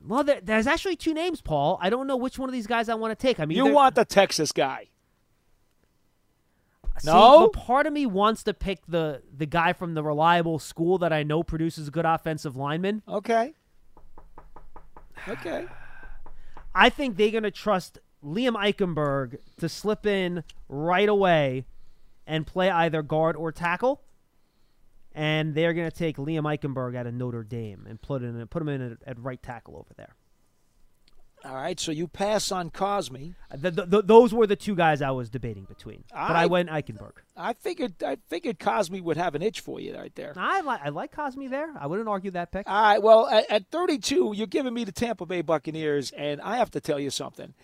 Well, 0.06 0.24
there, 0.24 0.40
there's 0.40 0.66
actually 0.66 0.96
two 0.96 1.14
names, 1.14 1.40
Paul. 1.40 1.78
I 1.80 1.90
don't 1.90 2.06
know 2.06 2.16
which 2.16 2.38
one 2.38 2.48
of 2.48 2.52
these 2.52 2.66
guys 2.66 2.88
I 2.88 2.94
want 2.94 3.16
to 3.18 3.20
take. 3.20 3.38
I 3.38 3.44
mean, 3.46 3.56
You 3.56 3.66
want 3.66 3.94
the 3.94 4.04
Texas 4.04 4.52
guy. 4.52 4.88
See, 6.98 7.06
No? 7.06 7.48
part 7.48 7.86
of 7.86 7.92
me 7.92 8.04
wants 8.06 8.42
to 8.44 8.52
pick 8.54 8.80
the 8.86 9.22
the 9.34 9.46
guy 9.46 9.72
from 9.72 9.94
the 9.94 10.02
reliable 10.02 10.58
school 10.58 10.98
that 10.98 11.12
I 11.12 11.22
know 11.22 11.42
produces 11.42 11.88
good 11.88 12.04
offensive 12.04 12.56
linemen. 12.56 13.02
Okay. 13.08 13.54
Okay. 15.28 15.66
I 16.74 16.88
think 16.88 17.16
they're 17.16 17.30
going 17.30 17.42
to 17.44 17.50
trust 17.50 17.98
Liam 18.24 18.52
Eichenberg 18.54 19.38
to 19.58 19.68
slip 19.68 20.06
in 20.06 20.44
right 20.68 21.08
away 21.08 21.64
and 22.26 22.46
play 22.46 22.70
either 22.70 23.02
guard 23.02 23.36
or 23.36 23.52
tackle. 23.52 24.02
And 25.12 25.54
they're 25.54 25.74
going 25.74 25.90
to 25.90 25.96
take 25.96 26.16
Liam 26.18 26.42
Eichenberg 26.42 26.96
out 26.96 27.06
of 27.06 27.14
Notre 27.14 27.42
Dame 27.42 27.84
and 27.88 28.00
put 28.00 28.22
in 28.22 28.46
put 28.46 28.62
him 28.62 28.68
in 28.68 28.92
at, 28.92 28.98
at 29.06 29.18
right 29.18 29.42
tackle 29.42 29.76
over 29.76 29.92
there. 29.96 30.14
All 31.44 31.54
right. 31.54 31.80
So 31.80 31.90
you 31.90 32.06
pass 32.06 32.52
on 32.52 32.70
Cosmi. 32.70 33.34
Uh, 33.50 33.56
th 33.56 33.74
th 33.74 33.90
th 33.90 34.04
those 34.04 34.32
were 34.34 34.46
the 34.46 34.56
two 34.56 34.76
guys 34.76 35.00
I 35.02 35.10
was 35.10 35.30
debating 35.30 35.64
between, 35.64 36.04
but 36.12 36.16
I, 36.36 36.42
I- 36.42 36.46
went 36.46 36.68
Eichenberg. 36.68 37.12
I 37.36 37.54
figured 37.54 38.02
I 38.04 38.18
figured 38.28 38.58
Cosmi 38.60 39.02
would 39.02 39.16
have 39.16 39.34
an 39.34 39.42
itch 39.42 39.60
for 39.60 39.80
you 39.80 39.96
right 39.96 40.14
there. 40.14 40.32
I 40.36 40.60
like 40.60 40.80
I 40.84 40.90
like 40.90 41.12
Cosmi 41.12 41.48
there. 41.50 41.72
I 41.80 41.86
wouldn't 41.86 42.08
argue 42.08 42.30
that 42.32 42.52
pick. 42.52 42.68
All 42.68 42.82
right. 42.82 43.02
Well, 43.02 43.26
at, 43.26 43.50
at 43.50 43.66
32, 43.70 44.34
you're 44.36 44.46
giving 44.46 44.74
me 44.74 44.84
the 44.84 44.92
Tampa 44.92 45.24
Bay 45.26 45.40
Buccaneers, 45.40 46.12
and 46.12 46.40
I 46.42 46.58
have 46.58 46.70
to 46.72 46.80
tell 46.80 47.00
you 47.00 47.10
something. 47.10 47.54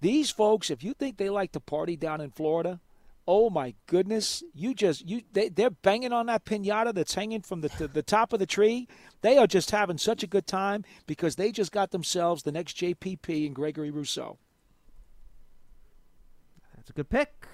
These 0.00 0.30
folks, 0.30 0.70
if 0.70 0.82
you 0.82 0.92
think 0.94 1.18
they 1.18 1.28
like 1.30 1.52
to 1.52 1.60
party 1.60 1.96
down 1.96 2.20
in 2.20 2.30
Florida, 2.30 2.80
oh 3.26 3.50
my 3.50 3.74
goodness, 3.86 4.42
you 4.54 4.74
just 4.74 5.08
you 5.08 5.22
they, 5.32 5.48
they're 5.48 5.70
banging 5.70 6.12
on 6.12 6.26
that 6.26 6.44
pinata 6.44 6.94
that's 6.94 7.14
hanging 7.14 7.42
from 7.42 7.60
the, 7.60 7.68
the 7.78 7.88
the 7.88 8.02
top 8.02 8.32
of 8.32 8.38
the 8.38 8.46
tree. 8.46 8.88
They 9.22 9.38
are 9.38 9.46
just 9.46 9.70
having 9.70 9.98
such 9.98 10.22
a 10.22 10.26
good 10.26 10.46
time 10.46 10.84
because 11.06 11.36
they 11.36 11.50
just 11.50 11.72
got 11.72 11.90
themselves 11.90 12.42
the 12.42 12.52
next 12.52 12.76
JPP 12.76 13.46
and 13.46 13.54
Gregory 13.54 13.90
Rousseau. 13.90 14.38
That's 16.76 16.90
a 16.90 16.92
good 16.92 17.10
pick. 17.10 17.48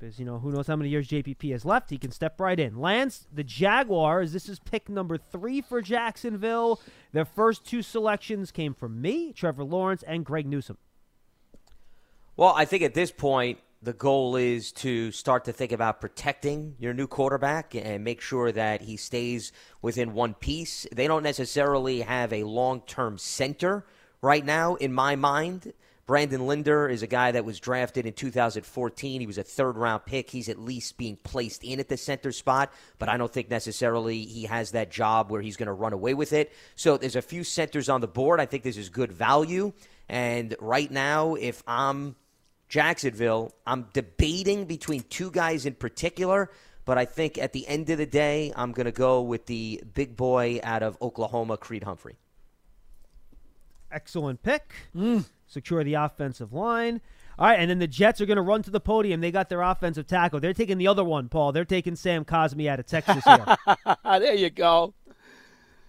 Because, 0.00 0.18
you 0.18 0.24
know, 0.24 0.38
who 0.38 0.50
knows 0.50 0.66
how 0.66 0.76
many 0.76 0.88
years 0.88 1.08
JPP 1.08 1.52
has 1.52 1.66
left. 1.66 1.90
He 1.90 1.98
can 1.98 2.10
step 2.10 2.40
right 2.40 2.58
in. 2.58 2.80
Lance, 2.80 3.26
the 3.30 3.44
Jaguars, 3.44 4.32
this 4.32 4.48
is 4.48 4.58
pick 4.58 4.88
number 4.88 5.18
three 5.18 5.60
for 5.60 5.82
Jacksonville. 5.82 6.80
Their 7.12 7.26
first 7.26 7.66
two 7.66 7.82
selections 7.82 8.50
came 8.50 8.72
from 8.72 9.02
me, 9.02 9.34
Trevor 9.34 9.62
Lawrence, 9.62 10.02
and 10.02 10.24
Greg 10.24 10.46
Newsome. 10.46 10.78
Well, 12.34 12.54
I 12.56 12.64
think 12.64 12.82
at 12.82 12.94
this 12.94 13.10
point, 13.10 13.58
the 13.82 13.92
goal 13.94 14.36
is 14.36 14.72
to 14.72 15.10
start 15.10 15.46
to 15.46 15.52
think 15.52 15.72
about 15.72 16.00
protecting 16.00 16.74
your 16.78 16.92
new 16.92 17.06
quarterback 17.06 17.74
and 17.74 18.04
make 18.04 18.20
sure 18.20 18.52
that 18.52 18.82
he 18.82 18.96
stays 18.96 19.52
within 19.80 20.12
one 20.12 20.34
piece. 20.34 20.86
They 20.92 21.06
don't 21.06 21.22
necessarily 21.22 22.02
have 22.02 22.32
a 22.32 22.44
long 22.44 22.82
term 22.82 23.16
center 23.16 23.86
right 24.20 24.44
now, 24.44 24.74
in 24.74 24.92
my 24.92 25.16
mind. 25.16 25.72
Brandon 26.06 26.46
Linder 26.46 26.88
is 26.88 27.02
a 27.02 27.06
guy 27.06 27.30
that 27.30 27.44
was 27.44 27.60
drafted 27.60 28.04
in 28.04 28.12
2014. 28.12 29.20
He 29.20 29.26
was 29.26 29.38
a 29.38 29.44
third 29.44 29.76
round 29.76 30.04
pick. 30.04 30.28
He's 30.28 30.48
at 30.48 30.58
least 30.58 30.98
being 30.98 31.16
placed 31.16 31.62
in 31.62 31.78
at 31.78 31.88
the 31.88 31.96
center 31.96 32.32
spot, 32.32 32.72
but 32.98 33.08
I 33.08 33.16
don't 33.16 33.32
think 33.32 33.48
necessarily 33.48 34.24
he 34.24 34.42
has 34.42 34.72
that 34.72 34.90
job 34.90 35.30
where 35.30 35.40
he's 35.40 35.56
going 35.56 35.68
to 35.68 35.72
run 35.72 35.92
away 35.92 36.14
with 36.14 36.32
it. 36.32 36.52
So 36.74 36.96
there's 36.96 37.16
a 37.16 37.22
few 37.22 37.44
centers 37.44 37.88
on 37.88 38.00
the 38.00 38.08
board. 38.08 38.40
I 38.40 38.46
think 38.46 38.64
this 38.64 38.76
is 38.76 38.88
good 38.88 39.12
value. 39.12 39.72
And 40.08 40.56
right 40.58 40.90
now, 40.90 41.36
if 41.36 41.62
I'm 41.68 42.16
Jacksonville, 42.70 43.52
I'm 43.66 43.88
debating 43.92 44.64
between 44.64 45.02
two 45.10 45.32
guys 45.32 45.66
in 45.66 45.74
particular, 45.74 46.52
but 46.84 46.98
I 46.98 47.04
think 47.04 47.36
at 47.36 47.52
the 47.52 47.66
end 47.66 47.90
of 47.90 47.98
the 47.98 48.06
day, 48.06 48.52
I'm 48.54 48.70
going 48.70 48.86
to 48.86 48.92
go 48.92 49.22
with 49.22 49.46
the 49.46 49.82
big 49.92 50.16
boy 50.16 50.60
out 50.62 50.84
of 50.84 50.96
Oklahoma, 51.02 51.56
Creed 51.56 51.82
Humphrey. 51.82 52.16
Excellent 53.90 54.44
pick. 54.44 54.72
Mm. 54.94 55.24
Secure 55.48 55.82
the 55.82 55.94
offensive 55.94 56.52
line. 56.52 57.00
All 57.40 57.48
right, 57.48 57.58
and 57.58 57.68
then 57.68 57.80
the 57.80 57.88
Jets 57.88 58.20
are 58.20 58.26
going 58.26 58.36
to 58.36 58.42
run 58.42 58.62
to 58.62 58.70
the 58.70 58.78
podium. 58.78 59.20
They 59.20 59.32
got 59.32 59.48
their 59.48 59.62
offensive 59.62 60.06
tackle. 60.06 60.38
They're 60.38 60.54
taking 60.54 60.78
the 60.78 60.86
other 60.86 61.02
one, 61.02 61.28
Paul. 61.28 61.50
They're 61.50 61.64
taking 61.64 61.96
Sam 61.96 62.24
Cosmi 62.24 62.68
out 62.68 62.78
of 62.78 62.86
Texas 62.86 63.24
here. 63.24 63.56
there 64.04 64.34
you 64.34 64.50
go. 64.50 64.94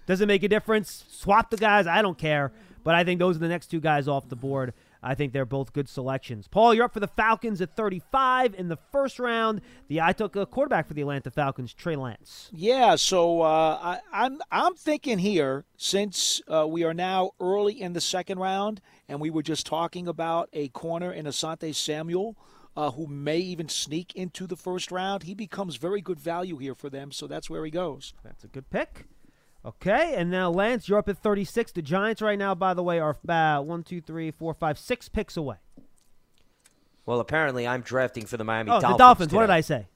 Doesn't 0.08 0.28
make 0.28 0.42
a 0.42 0.48
difference. 0.48 1.06
Swap 1.12 1.52
the 1.52 1.58
guys. 1.58 1.86
I 1.86 2.02
don't 2.02 2.18
care. 2.18 2.52
But 2.84 2.96
I 2.96 3.04
think 3.04 3.20
those 3.20 3.36
are 3.36 3.40
the 3.40 3.50
next 3.50 3.68
two 3.68 3.80
guys 3.80 4.08
off 4.08 4.28
the 4.30 4.36
board. 4.36 4.74
I 5.04 5.16
think 5.16 5.34
they're 5.34 5.46
both 5.46 5.74
good 5.74 5.90
selections. 5.90 6.48
Paul, 6.48 6.74
you're 6.74 6.86
up 6.86 6.94
for 6.94 7.00
the 7.00 7.08
Falcons 7.08 7.60
at 7.62 7.76
35 7.76 8.54
in 8.54 8.68
the 8.68 8.78
first 8.92 9.20
round. 9.20 9.62
The 9.88 10.02
I 10.02 10.14
took 10.14 10.36
a 10.36 10.46
quarterback 10.46 10.88
for 10.88 10.94
the 10.94 11.02
Atlanta 11.02 11.32
Falcons, 11.32 11.74
Trey 11.74 11.96
Lance. 11.96 12.50
Yeah, 12.54 12.96
so 12.96 13.42
uh, 13.42 13.80
I, 13.82 14.00
I'm 14.14 14.40
I'm 14.52 14.76
thinking 14.76 15.18
here 15.18 15.66
since 15.76 16.42
uh, 16.48 16.68
we 16.68 16.84
are 16.84 16.94
now 16.94 17.32
early 17.40 17.82
in 17.82 17.94
the 17.94 18.02
second 18.02 18.40
round, 18.40 18.82
and 19.08 19.20
we 19.20 19.30
were 19.30 19.44
just 19.44 19.66
talking 19.66 20.08
about 20.08 20.50
a 20.54 20.68
corner 20.70 21.12
in 21.12 21.26
Asante 21.26 21.74
Samuel, 21.74 22.38
uh, 22.78 22.92
who 22.92 23.08
may 23.08 23.40
even 23.40 23.70
sneak 23.70 24.16
into 24.16 24.46
the 24.46 24.56
first 24.56 24.92
round. 24.92 25.24
He 25.24 25.34
becomes 25.34 25.78
very 25.78 26.02
good 26.02 26.20
value 26.20 26.58
here 26.58 26.76
for 26.76 26.90
them, 26.90 27.12
so 27.12 27.26
that's 27.26 27.50
where 27.50 27.66
he 27.66 27.72
goes. 27.72 28.14
That's 28.24 28.44
a 28.44 28.48
good 28.48 28.70
pick. 28.70 29.06
Okay, 29.64 30.16
and 30.16 30.32
now 30.32 30.50
Lance, 30.50 30.90
you're 30.90 30.98
up 30.98 31.08
at 31.08 31.20
36. 31.20 31.74
The 31.74 31.82
Giants 31.84 32.22
right 32.22 32.38
now, 32.38 32.56
by 32.56 32.74
the 32.74 32.82
way, 32.82 33.00
are 33.00 33.16
about 33.24 33.66
one, 33.66 33.84
two, 33.84 34.02
three, 34.02 34.32
four, 34.32 34.56
five, 34.56 34.80
six 34.80 35.08
picks 35.08 35.38
away. 35.38 35.58
Well, 37.06 37.20
apparently 37.20 37.68
I'm 37.68 37.82
drafting 37.82 38.26
for 38.26 38.38
the 38.38 38.44
Miami 38.44 38.72
oh, 38.72 38.80
Dolphins. 38.80 38.94
the 38.94 38.98
Dolphins. 38.98 39.34
What 39.34 39.42
did 39.42 39.50
I 39.52 39.62
say? 39.62 39.88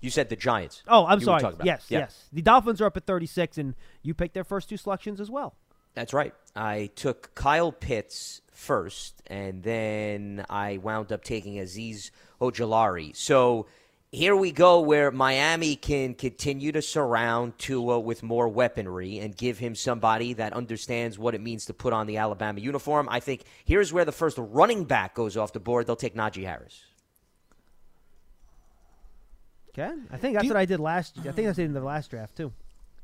You 0.00 0.10
said 0.10 0.28
the 0.28 0.36
Giants. 0.36 0.82
Oh, 0.86 1.06
I'm 1.06 1.20
You 1.20 1.24
sorry. 1.24 1.54
Yes, 1.62 1.86
yeah. 1.88 2.00
yes. 2.00 2.28
The 2.32 2.42
Dolphins 2.42 2.82
are 2.82 2.86
up 2.86 2.96
at 2.98 3.06
36, 3.06 3.56
and 3.56 3.74
you 4.02 4.12
picked 4.12 4.34
their 4.34 4.44
first 4.44 4.68
two 4.68 4.76
selections 4.76 5.18
as 5.18 5.30
well. 5.30 5.56
That's 5.94 6.12
right. 6.12 6.34
I 6.54 6.90
took 6.94 7.34
Kyle 7.34 7.72
Pitts 7.72 8.42
first, 8.52 9.22
and 9.28 9.62
then 9.62 10.44
I 10.50 10.78
wound 10.78 11.12
up 11.12 11.24
taking 11.24 11.54
Azeez 11.54 12.10
Ojulari. 12.40 13.16
So 13.16 13.66
here 14.14 14.36
we 14.36 14.52
go, 14.52 14.80
where 14.80 15.10
Miami 15.10 15.76
can 15.76 16.14
continue 16.14 16.72
to 16.72 16.80
surround 16.80 17.58
Tua 17.58 17.98
with 18.00 18.22
more 18.22 18.48
weaponry 18.48 19.18
and 19.18 19.36
give 19.36 19.58
him 19.58 19.74
somebody 19.74 20.32
that 20.34 20.52
understands 20.52 21.18
what 21.18 21.34
it 21.34 21.40
means 21.40 21.66
to 21.66 21.74
put 21.74 21.92
on 21.92 22.06
the 22.06 22.16
Alabama 22.16 22.60
uniform. 22.60 23.08
I 23.10 23.20
think 23.20 23.42
here's 23.64 23.92
where 23.92 24.04
the 24.04 24.12
first 24.12 24.38
running 24.38 24.84
back 24.84 25.14
goes 25.14 25.36
off 25.36 25.52
the 25.52 25.60
board. 25.60 25.86
They'll 25.86 25.96
take 25.96 26.14
Najee 26.14 26.44
Harris. 26.44 26.80
Okay, 29.70 29.92
I 30.12 30.16
think 30.16 30.34
that's 30.34 30.44
you- 30.44 30.50
what 30.50 30.56
I 30.58 30.66
did 30.66 30.78
last. 30.80 31.18
I 31.18 31.32
think 31.32 31.48
I 31.48 31.52
did 31.52 31.66
in 31.66 31.72
the 31.72 31.80
last 31.80 32.10
draft 32.10 32.36
too. 32.36 32.52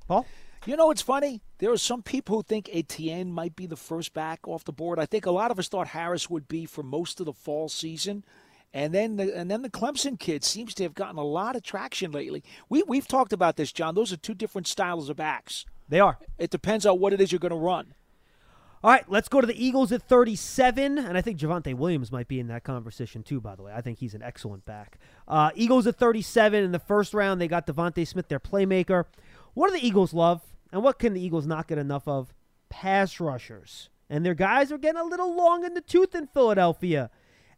Paul, 0.06 0.24
You 0.66 0.76
know 0.76 0.86
what's 0.86 1.00
funny? 1.02 1.40
There 1.58 1.72
are 1.72 1.78
some 1.78 2.02
people 2.02 2.36
who 2.36 2.42
think 2.42 2.68
Etienne 2.72 3.32
might 3.32 3.56
be 3.56 3.66
the 3.66 3.76
first 3.76 4.12
back 4.12 4.46
off 4.46 4.62
the 4.64 4.72
board. 4.72 4.98
I 4.98 5.06
think 5.06 5.24
a 5.24 5.30
lot 5.30 5.50
of 5.50 5.58
us 5.58 5.68
thought 5.68 5.88
Harris 5.88 6.28
would 6.28 6.48
be 6.48 6.66
for 6.66 6.82
most 6.82 7.18
of 7.18 7.26
the 7.26 7.32
fall 7.32 7.68
season. 7.70 8.24
And 8.72 8.94
then 8.94 9.16
the, 9.16 9.36
and 9.36 9.50
then 9.50 9.62
the 9.62 9.70
Clemson 9.70 10.18
kid 10.18 10.44
seems 10.44 10.74
to 10.74 10.84
have 10.84 10.94
gotten 10.94 11.18
a 11.18 11.24
lot 11.24 11.56
of 11.56 11.62
traction 11.62 12.12
lately. 12.12 12.44
We 12.68 12.84
we've 12.84 13.08
talked 13.08 13.32
about 13.32 13.56
this, 13.56 13.72
John. 13.72 13.94
Those 13.94 14.12
are 14.12 14.16
two 14.16 14.34
different 14.34 14.68
styles 14.68 15.08
of 15.08 15.16
backs. 15.16 15.64
they 15.88 15.98
are. 16.00 16.18
It 16.38 16.50
depends 16.50 16.86
on 16.86 17.00
what 17.00 17.12
it 17.12 17.20
is 17.20 17.32
you're 17.32 17.40
going 17.40 17.50
to 17.50 17.56
run. 17.56 17.94
All 18.82 18.90
right, 18.90 19.04
let's 19.10 19.28
go 19.28 19.42
to 19.42 19.46
the 19.46 19.62
Eagles 19.62 19.92
at 19.92 20.00
37, 20.00 20.96
and 20.96 21.18
I 21.18 21.20
think 21.20 21.38
Javonte 21.38 21.74
Williams 21.74 22.10
might 22.10 22.28
be 22.28 22.40
in 22.40 22.46
that 22.46 22.64
conversation 22.64 23.22
too. 23.22 23.38
By 23.38 23.54
the 23.54 23.62
way, 23.62 23.72
I 23.74 23.82
think 23.82 23.98
he's 23.98 24.14
an 24.14 24.22
excellent 24.22 24.64
back. 24.64 24.98
Uh, 25.28 25.50
Eagles 25.54 25.86
at 25.86 25.96
37 25.96 26.64
in 26.64 26.72
the 26.72 26.78
first 26.78 27.12
round. 27.12 27.40
They 27.42 27.48
got 27.48 27.66
DeVonta 27.66 28.06
Smith, 28.06 28.28
their 28.28 28.40
playmaker. 28.40 29.04
What 29.52 29.68
do 29.68 29.78
the 29.78 29.86
Eagles 29.86 30.14
love, 30.14 30.40
and 30.72 30.82
what 30.82 30.98
can 30.98 31.12
the 31.12 31.20
Eagles 31.20 31.46
not 31.46 31.66
get 31.66 31.76
enough 31.76 32.08
of? 32.08 32.32
Pass 32.70 33.20
rushers, 33.20 33.90
and 34.08 34.24
their 34.24 34.32
guys 34.32 34.72
are 34.72 34.78
getting 34.78 35.00
a 35.00 35.04
little 35.04 35.36
long 35.36 35.62
in 35.62 35.74
the 35.74 35.82
tooth 35.82 36.14
in 36.14 36.28
Philadelphia, 36.28 37.10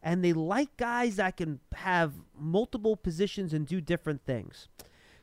and 0.03 0.25
they 0.25 0.33
like 0.33 0.77
guys 0.77 1.17
that 1.17 1.37
can 1.37 1.61
have 1.75 2.13
multiple 2.39 2.97
positions 2.97 3.53
and 3.53 3.67
do 3.67 3.81
different 3.81 4.25
things. 4.25 4.69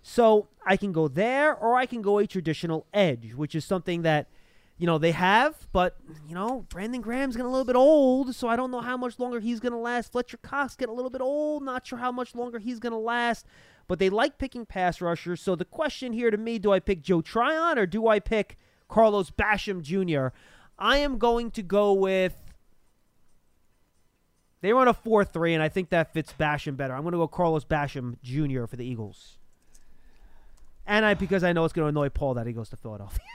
So 0.02 0.48
I 0.66 0.78
can 0.78 0.92
go 0.92 1.08
there, 1.08 1.54
or 1.54 1.76
I 1.76 1.86
can 1.86 2.02
go 2.02 2.20
a 2.20 2.28
traditional 2.28 2.86
edge, 2.94 3.34
which 3.34 3.54
is 3.54 3.66
something 3.66 4.04
that 4.04 4.28
you 4.78 4.88
know 4.88 4.98
they 4.98 5.12
have, 5.12 5.68
but 5.74 5.98
you 6.28 6.34
know 6.34 6.66
Brandon 6.70 7.02
Graham's 7.02 7.36
getting 7.36 7.50
a 7.50 7.52
little 7.52 7.66
bit 7.66 7.76
old, 7.76 8.34
so 8.34 8.48
I 8.48 8.56
don't 8.56 8.72
know 8.72 8.80
how 8.80 8.96
much 8.96 9.20
longer 9.20 9.42
he's 9.42 9.60
going 9.60 9.74
to 9.74 9.78
last. 9.78 10.14
Fletcher 10.14 10.38
Cox 10.38 10.78
getting 10.78 10.94
a 10.94 10.96
little 10.96 11.10
bit 11.12 11.22
old, 11.22 11.64
not 11.64 11.86
sure 11.86 12.00
how 12.00 12.14
much 12.14 12.34
longer 12.34 12.60
he's 12.60 12.80
going 12.80 12.94
to 12.94 12.98
last. 12.98 13.46
But 13.90 14.00
they 14.00 14.10
like 14.10 14.38
picking 14.38 14.66
pass 14.66 15.02
rushers. 15.02 15.42
So 15.42 15.56
the 15.56 15.66
question 15.66 16.14
here 16.14 16.32
to 16.32 16.38
me: 16.38 16.60
Do 16.60 16.72
I 16.72 16.80
pick 16.80 17.02
Joe 17.02 17.22
Tryon 17.22 17.78
or 17.78 17.86
do 17.86 18.08
I 18.08 18.20
pick 18.20 18.58
Carlos 18.88 19.32
Basham 19.32 19.82
Jr.? 19.82 20.34
I 20.78 21.00
am 21.00 21.18
going 21.18 21.52
to 21.52 21.62
go 21.62 21.92
with. 21.92 22.49
They 24.62 24.74
run 24.74 24.88
a 24.88 24.94
four-three, 24.94 25.54
and 25.54 25.64
I 25.64 25.70
think 25.70 25.90
that 25.90 26.14
fits 26.14 26.34
Basham 26.38 26.76
better. 26.76 26.94
I'm 26.94 27.02
going 27.02 27.14
to 27.14 27.18
go 27.18 27.28
Carlos 27.28 27.64
Basham 27.66 28.18
Jr. 28.22 28.66
for 28.66 28.76
the 28.76 28.86
Eagles. 28.86 29.38
And 30.86 31.06
I 31.06 31.14
because 31.14 31.44
I 31.44 31.54
know 31.54 31.64
it's 31.66 31.74
going 31.74 31.86
to 31.86 31.90
annoy 31.90 32.10
Paul 32.10 32.34
that 32.34 32.48
he 32.48 32.54
goes 32.54 32.70
to 32.70 32.76
Philadelphia. 32.78 33.20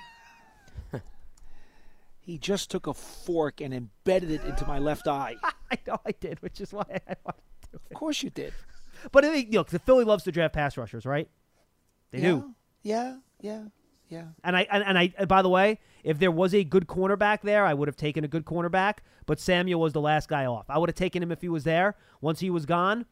He 2.24 2.38
just 2.38 2.70
took 2.70 2.86
a 2.86 2.94
fork 2.94 3.60
and 3.60 3.74
embedded 3.74 4.30
it 4.30 4.42
into 4.44 4.66
my 4.66 4.78
left 4.78 5.06
eye. 5.06 5.36
I 5.70 5.78
know 5.86 5.98
I 6.06 6.12
did, 6.12 6.40
which 6.40 6.58
is 6.60 6.72
why 6.72 6.84
I 6.88 7.14
wanted 7.24 7.42
to 7.64 7.68
do 7.72 7.78
Of 7.90 7.96
course 7.98 8.22
you 8.22 8.30
did. 8.30 8.54
But 9.12 9.26
I 9.26 9.30
think, 9.30 9.52
'cause 9.52 9.66
the 9.66 9.78
Philly 9.78 10.04
loves 10.04 10.24
to 10.24 10.32
draft 10.32 10.54
pass 10.54 10.78
rushers, 10.78 11.04
right? 11.04 11.28
They 12.12 12.20
yeah, 12.20 12.30
do. 12.30 12.54
Yeah, 12.82 13.16
yeah, 13.42 13.64
yeah. 14.08 14.24
And 14.42 14.56
I 14.56 14.66
and, 14.70 14.82
and 14.84 14.98
I 14.98 15.12
and 15.18 15.28
by 15.28 15.42
the 15.42 15.50
way, 15.50 15.80
if 16.04 16.18
there 16.18 16.30
was 16.30 16.54
a 16.54 16.62
good 16.62 16.86
cornerback 16.86 17.40
there, 17.40 17.64
I 17.64 17.74
would 17.74 17.88
have 17.88 17.96
taken 17.96 18.24
a 18.24 18.28
good 18.28 18.44
cornerback. 18.44 18.98
But 19.26 19.40
Samuel 19.40 19.80
was 19.80 19.94
the 19.94 20.00
last 20.00 20.28
guy 20.28 20.44
off. 20.44 20.66
I 20.68 20.78
would 20.78 20.90
have 20.90 20.94
taken 20.94 21.22
him 21.22 21.32
if 21.32 21.40
he 21.40 21.48
was 21.48 21.64
there. 21.64 21.96
Once 22.20 22.40
he 22.40 22.50
was 22.50 22.66
gone, 22.66 23.06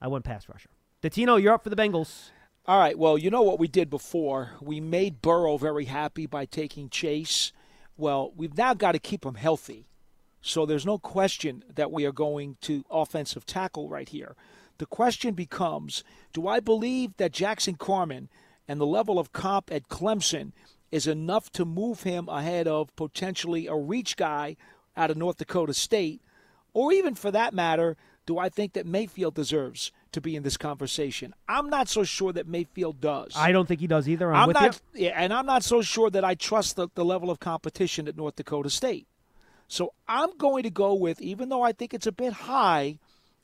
I 0.00 0.06
went 0.06 0.24
pass 0.24 0.48
rusher. 0.48 0.70
Datino, 1.02 1.40
you're 1.42 1.52
up 1.52 1.64
for 1.64 1.70
the 1.70 1.76
Bengals. 1.76 2.30
All 2.64 2.78
right. 2.78 2.96
Well, 2.96 3.18
you 3.18 3.30
know 3.30 3.42
what 3.42 3.58
we 3.58 3.66
did 3.66 3.90
before? 3.90 4.52
We 4.60 4.80
made 4.80 5.20
Burrow 5.20 5.56
very 5.56 5.86
happy 5.86 6.26
by 6.26 6.44
taking 6.44 6.88
Chase. 6.88 7.52
Well, 7.96 8.32
we've 8.36 8.56
now 8.56 8.74
got 8.74 8.92
to 8.92 8.98
keep 8.98 9.26
him 9.26 9.34
healthy. 9.34 9.88
So 10.40 10.64
there's 10.64 10.86
no 10.86 10.98
question 10.98 11.64
that 11.74 11.90
we 11.90 12.04
are 12.04 12.12
going 12.12 12.56
to 12.62 12.84
offensive 12.90 13.44
tackle 13.44 13.88
right 13.88 14.08
here. 14.08 14.36
The 14.78 14.86
question 14.86 15.34
becomes 15.34 16.04
do 16.32 16.46
I 16.46 16.60
believe 16.60 17.16
that 17.16 17.32
Jackson 17.32 17.74
Carman 17.74 18.28
and 18.68 18.80
the 18.80 18.86
level 18.86 19.18
of 19.18 19.32
comp 19.32 19.72
at 19.72 19.88
Clemson 19.88 20.52
is 20.90 21.06
enough 21.06 21.50
to 21.52 21.64
move 21.64 22.02
him 22.02 22.28
ahead 22.28 22.66
of 22.66 22.94
potentially 22.96 23.66
a 23.66 23.74
reach 23.74 24.16
guy 24.16 24.56
out 24.96 25.10
of 25.10 25.16
North 25.16 25.38
Dakota 25.38 25.74
State? 25.74 26.20
Or 26.72 26.92
even 26.92 27.14
for 27.14 27.30
that 27.30 27.54
matter, 27.54 27.96
do 28.26 28.38
I 28.38 28.48
think 28.48 28.74
that 28.74 28.86
Mayfield 28.86 29.34
deserves 29.34 29.90
to 30.12 30.20
be 30.20 30.36
in 30.36 30.42
this 30.42 30.56
conversation? 30.56 31.34
I'm 31.48 31.70
not 31.70 31.88
so 31.88 32.04
sure 32.04 32.32
that 32.32 32.46
Mayfield 32.46 33.00
does. 33.00 33.32
I 33.34 33.52
don't 33.52 33.66
think 33.66 33.80
he 33.80 33.86
does 33.86 34.08
either. 34.08 34.32
I'm, 34.32 34.42
I'm 34.42 34.48
with 34.48 34.56
not, 34.56 34.80
yeah, 34.94 35.14
and 35.16 35.32
I'm 35.32 35.46
not 35.46 35.64
so 35.64 35.82
sure 35.82 36.10
that 36.10 36.24
I 36.24 36.34
trust 36.34 36.76
the, 36.76 36.88
the 36.94 37.04
level 37.04 37.30
of 37.30 37.40
competition 37.40 38.06
at 38.06 38.16
North 38.16 38.36
Dakota 38.36 38.70
State. 38.70 39.06
So 39.66 39.92
I'm 40.06 40.36
going 40.36 40.62
to 40.62 40.70
go 40.70 40.94
with, 40.94 41.20
even 41.20 41.48
though 41.48 41.62
I 41.62 41.72
think 41.72 41.92
it's 41.92 42.06
a 42.06 42.12
bit 42.12 42.32
high, 42.32 42.98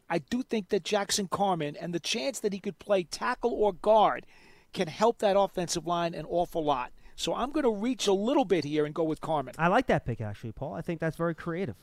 I 0.09 0.19
do 0.19 0.43
think 0.43 0.69
that 0.69 0.85
Jackson 0.85 1.29
Carman 1.29 1.77
and 1.77 1.95
the 1.95 2.01
chance 2.01 2.41
that 2.41 2.53
he 2.53 2.59
could 2.59 2.79
play 2.79 3.05
tackle 3.05 3.53
or 3.53 3.73
guard 3.73 4.27
can 4.73 4.89
help 4.89 5.19
that 5.19 5.39
offensive 5.39 5.87
line 5.87 6.15
an 6.15 6.27
awful 6.29 6.65
lot. 6.65 6.93
So 7.17 7.35
I'm 7.35 7.51
going 7.51 7.65
to 7.65 7.71
reach 7.73 8.07
a 8.07 8.13
little 8.13 8.45
bit 8.45 8.65
here 8.65 8.85
and 8.85 8.95
go 8.95 9.05
with 9.05 9.21
Carman. 9.21 9.55
I 9.59 9.69
like 9.69 9.87
that 9.87 10.05
pick 10.05 10.21
actually, 10.21 10.53
Paul. 10.53 10.75
I 10.75 10.81
think 10.81 11.01
that's 11.01 11.17
very 11.17 11.35
creative. 11.35 11.77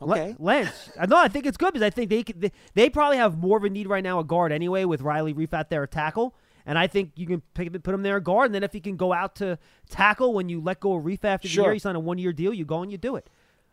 Okay. 0.00 0.34
Lance. 0.38 0.90
Uh, 0.98 1.06
no, 1.06 1.16
I 1.18 1.28
think 1.28 1.44
it's 1.46 1.56
good 1.56 1.72
because 1.72 1.82
I 1.84 1.90
think 1.90 2.08
they, 2.10 2.22
could, 2.22 2.40
they 2.40 2.52
they 2.74 2.88
probably 2.90 3.16
have 3.16 3.36
more 3.38 3.56
of 3.58 3.64
a 3.64 3.70
need 3.70 3.88
right 3.88 4.02
now 4.02 4.20
a 4.20 4.24
guard 4.24 4.52
anyway 4.52 4.84
with 4.84 5.00
Riley 5.00 5.34
Reiff 5.34 5.52
out 5.52 5.70
there 5.70 5.82
at 5.82 5.90
tackle. 5.90 6.34
And 6.66 6.78
I 6.78 6.86
think 6.86 7.12
you 7.16 7.26
can 7.26 7.42
pick, 7.54 7.70
put 7.82 7.94
him 7.94 8.02
there 8.02 8.16
at 8.16 8.24
guard, 8.24 8.46
and 8.46 8.54
then 8.54 8.62
if 8.62 8.72
he 8.72 8.80
can 8.80 8.96
go 8.96 9.12
out 9.12 9.34
to 9.36 9.58
tackle 9.90 10.32
when 10.32 10.48
you 10.48 10.60
let 10.60 10.80
go 10.80 10.94
of 10.94 11.04
Reiff 11.04 11.24
after 11.24 11.46
the 11.48 11.54
year, 11.54 11.72
he's 11.72 11.84
on 11.84 11.96
a 11.96 12.00
one 12.00 12.18
year 12.18 12.32
deal. 12.32 12.54
You 12.54 12.64
go 12.64 12.82
and 12.82 12.90
you 12.92 12.96
do 12.98 13.16
it. 13.16 13.28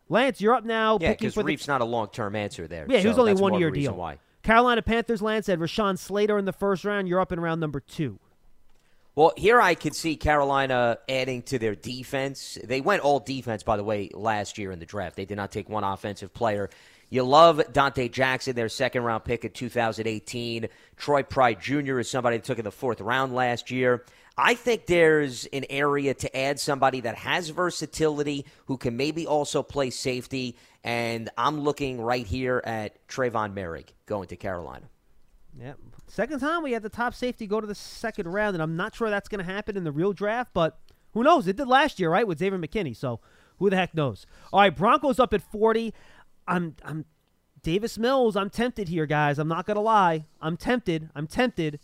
Lance, 0.10 0.41
you're 0.41 0.54
up 0.56 0.66
now. 0.66 0.97
Yeah, 0.99 1.12
because 1.12 1.34
for 1.36 1.43
the- 1.43 1.54
Reiff's 1.54 1.68
not 1.68 1.82
a 1.82 1.86
long 1.86 2.08
term 2.10 2.36
answer 2.36 2.68
there. 2.68 2.86
Yeah, 2.89 2.99
he 2.99 3.08
was 3.08 3.18
only 3.20 3.34
one 3.34 3.52
more 3.52 3.68
of 3.68 3.74
a 3.74 3.80
year 3.80 3.89
deal. 3.89 3.93
Why. 3.95 4.18
Carolina 4.43 4.82
Panthers, 4.82 5.22
Lance 5.22 5.45
said 5.45 5.60
Rashawn 5.60 5.97
Slater 5.97 6.38
in 6.38 6.45
the 6.45 6.54
first 6.54 6.84
round. 6.84 7.08
You're 7.08 7.20
up 7.22 7.32
in 7.32 7.39
round 7.39 7.62
number 7.62 7.80
two. 7.80 8.20
Well, 9.14 9.34
here 9.36 9.59
I 9.59 9.76
could 9.76 9.93
see 9.93 10.16
Carolina 10.16 10.97
adding 11.09 11.41
to 11.43 11.59
their 11.59 11.76
defense. 11.76 12.57
They 12.64 12.80
went 12.80 13.01
all 13.01 13.20
defense, 13.20 13.62
by 13.62 13.76
the 13.76 13.84
way, 13.84 14.09
last 14.14 14.57
year 14.57 14.72
in 14.72 14.80
the 14.80 14.86
draft. 14.86 15.18
They 15.18 15.26
did 15.26 15.36
not 15.36 15.51
take 15.51 15.68
one 15.68 15.84
offensive 15.84 16.34
player. 16.34 16.70
You 17.09 17.24
love 17.24 17.57
Donte 17.74 18.09
Jackson, 18.09 18.55
their 18.55 18.70
second 18.70 19.03
round 19.03 19.26
pick 19.26 19.43
in 19.43 19.51
2018. 19.51 20.70
Troy 20.95 21.24
Pride 21.24 21.59
Jr. 21.59 21.99
is 21.99 22.09
somebody 22.09 22.38
that 22.38 22.45
took 22.45 22.57
in 22.57 22.64
the 22.64 22.72
fourth 22.72 23.01
round 23.01 23.36
last 23.36 23.70
year. 23.70 24.05
I 24.38 24.53
think 24.53 24.86
there's 24.86 25.45
an 25.47 25.66
area 25.70 26.14
to 26.14 26.38
add 26.38 26.57
somebody 26.57 27.01
that 27.01 27.16
has 27.16 27.49
versatility, 27.49 28.45
who 28.68 28.78
can 28.78 28.95
maybe 28.95 29.28
also 29.28 29.62
play 29.62 29.89
safety. 29.89 30.55
And 30.86 31.30
I'm 31.38 31.59
looking 31.59 31.99
right 31.99 32.26
here 32.26 32.62
at 32.64 33.05
Trevon 33.09 33.53
Moehrig 33.53 33.88
going 34.05 34.30
to 34.30 34.38
Carolina. 34.38 34.86
Yeah. 35.58 35.74
Second 36.08 36.39
time 36.39 36.64
we 36.64 36.72
had 36.72 36.84
the 36.84 36.89
top 36.89 37.14
safety 37.14 37.47
go 37.47 37.62
to 37.62 37.68
the 37.68 37.76
second 37.76 38.28
round, 38.28 38.56
and 38.56 38.64
I'm 38.64 38.76
not 38.76 38.95
sure 38.95 39.10
that's 39.10 39.30
going 39.30 39.45
to 39.45 39.52
happen 39.52 39.78
in 39.78 39.84
the 39.84 39.91
real 39.91 40.14
draft, 40.14 40.52
but 40.54 40.80
who 41.14 41.24
knows? 41.24 41.47
It 41.47 41.58
did 41.58 41.68
last 41.68 41.99
year, 41.99 42.10
right, 42.10 42.28
with 42.28 42.39
Xavier 42.39 42.58
McKinney. 42.60 42.95
So 42.95 43.20
who 43.58 43.70
the 43.70 43.76
heck 43.76 43.93
knows? 43.93 44.26
All 44.52 44.62
right, 44.62 44.76
Broncos 44.76 45.20
up 45.20 45.34
at 45.34 45.41
40. 45.41 45.93
I'm 46.47 46.76
I'm 46.84 47.06
Davis 47.64 47.97
Mills. 47.97 48.36
I'm 48.36 48.49
tempted 48.49 48.88
here, 48.88 49.06
guys. 49.06 49.38
I'm 49.38 49.47
not 49.47 49.66
going 49.66 49.76
to 49.76 49.82
lie. 49.82 50.26
I'm 50.41 50.58
tempted. 50.58 51.10
I'm 51.16 51.28
tempted. 51.28 51.80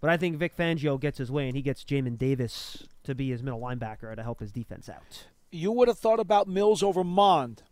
But 0.00 0.10
I 0.10 0.16
think 0.16 0.36
Vic 0.36 0.56
Fangio 0.56 0.98
gets 0.98 1.18
his 1.18 1.30
way, 1.30 1.46
and 1.46 1.56
he 1.56 1.62
gets 1.62 1.84
Jamin 1.84 2.18
Davis 2.18 2.86
to 3.04 3.14
be 3.14 3.30
his 3.30 3.42
middle 3.42 3.60
linebacker 3.60 4.14
to 4.14 4.22
help 4.22 4.40
his 4.40 4.52
defense 4.52 4.88
out. 4.88 5.26
You 5.50 5.72
would 5.72 5.88
have 5.88 5.98
thought 5.98 6.20
about 6.20 6.48
Mills 6.48 6.82
over 6.82 7.04
Mond. 7.04 7.62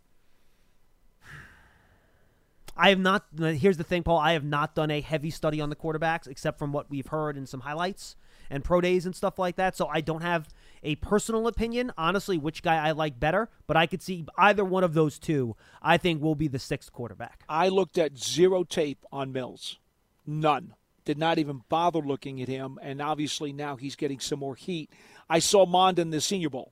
I 2.79 2.89
have 2.89 2.99
not. 2.99 3.25
Here's 3.37 3.77
the 3.77 3.83
thing, 3.83 4.03
Paul. 4.03 4.17
I 4.17 4.31
have 4.33 4.43
not 4.45 4.73
done 4.73 4.89
a 4.89 5.01
heavy 5.01 5.29
study 5.31 5.59
on 5.59 5.69
the 5.69 5.75
quarterbacks, 5.75 6.27
except 6.27 6.57
from 6.57 6.71
what 6.71 6.89
we've 6.89 7.07
heard 7.07 7.35
and 7.35 7.47
some 7.47 7.59
highlights 7.59 8.15
and 8.49 8.63
pro 8.63 8.79
days 8.81 9.05
and 9.05 9.13
stuff 9.15 9.37
like 9.37 9.57
that. 9.57 9.75
So 9.75 9.87
I 9.87 9.99
don't 10.01 10.21
have 10.21 10.47
a 10.81 10.95
personal 10.95 11.45
opinion, 11.47 11.91
honestly, 11.97 12.37
which 12.37 12.63
guy 12.63 12.77
I 12.77 12.91
like 12.91 13.19
better. 13.19 13.49
But 13.67 13.75
I 13.75 13.85
could 13.85 14.01
see 14.01 14.25
either 14.37 14.63
one 14.63 14.85
of 14.85 14.93
those 14.93 15.19
two. 15.19 15.57
I 15.81 15.97
think 15.97 16.21
will 16.21 16.35
be 16.35 16.47
the 16.47 16.57
sixth 16.57 16.93
quarterback. 16.93 17.43
I 17.49 17.67
looked 17.67 17.97
at 17.97 18.17
zero 18.17 18.63
tape 18.63 19.05
on 19.11 19.33
Mills. 19.33 19.77
None. 20.25 20.73
did 21.05 21.17
not 21.17 21.37
even 21.39 21.63
bother 21.69 21.99
looking 21.99 22.41
at 22.41 22.47
him, 22.47 22.77
and 22.81 23.01
obviously 23.01 23.51
now 23.51 23.75
he's 23.75 23.95
getting 23.95 24.19
some 24.19 24.39
more 24.39 24.55
heat. 24.55 24.89
I 25.29 25.39
saw 25.39 25.65
Mond 25.65 25.97
in 25.99 26.11
the 26.11 26.21
Senior 26.21 26.49
Bowl, 26.49 26.71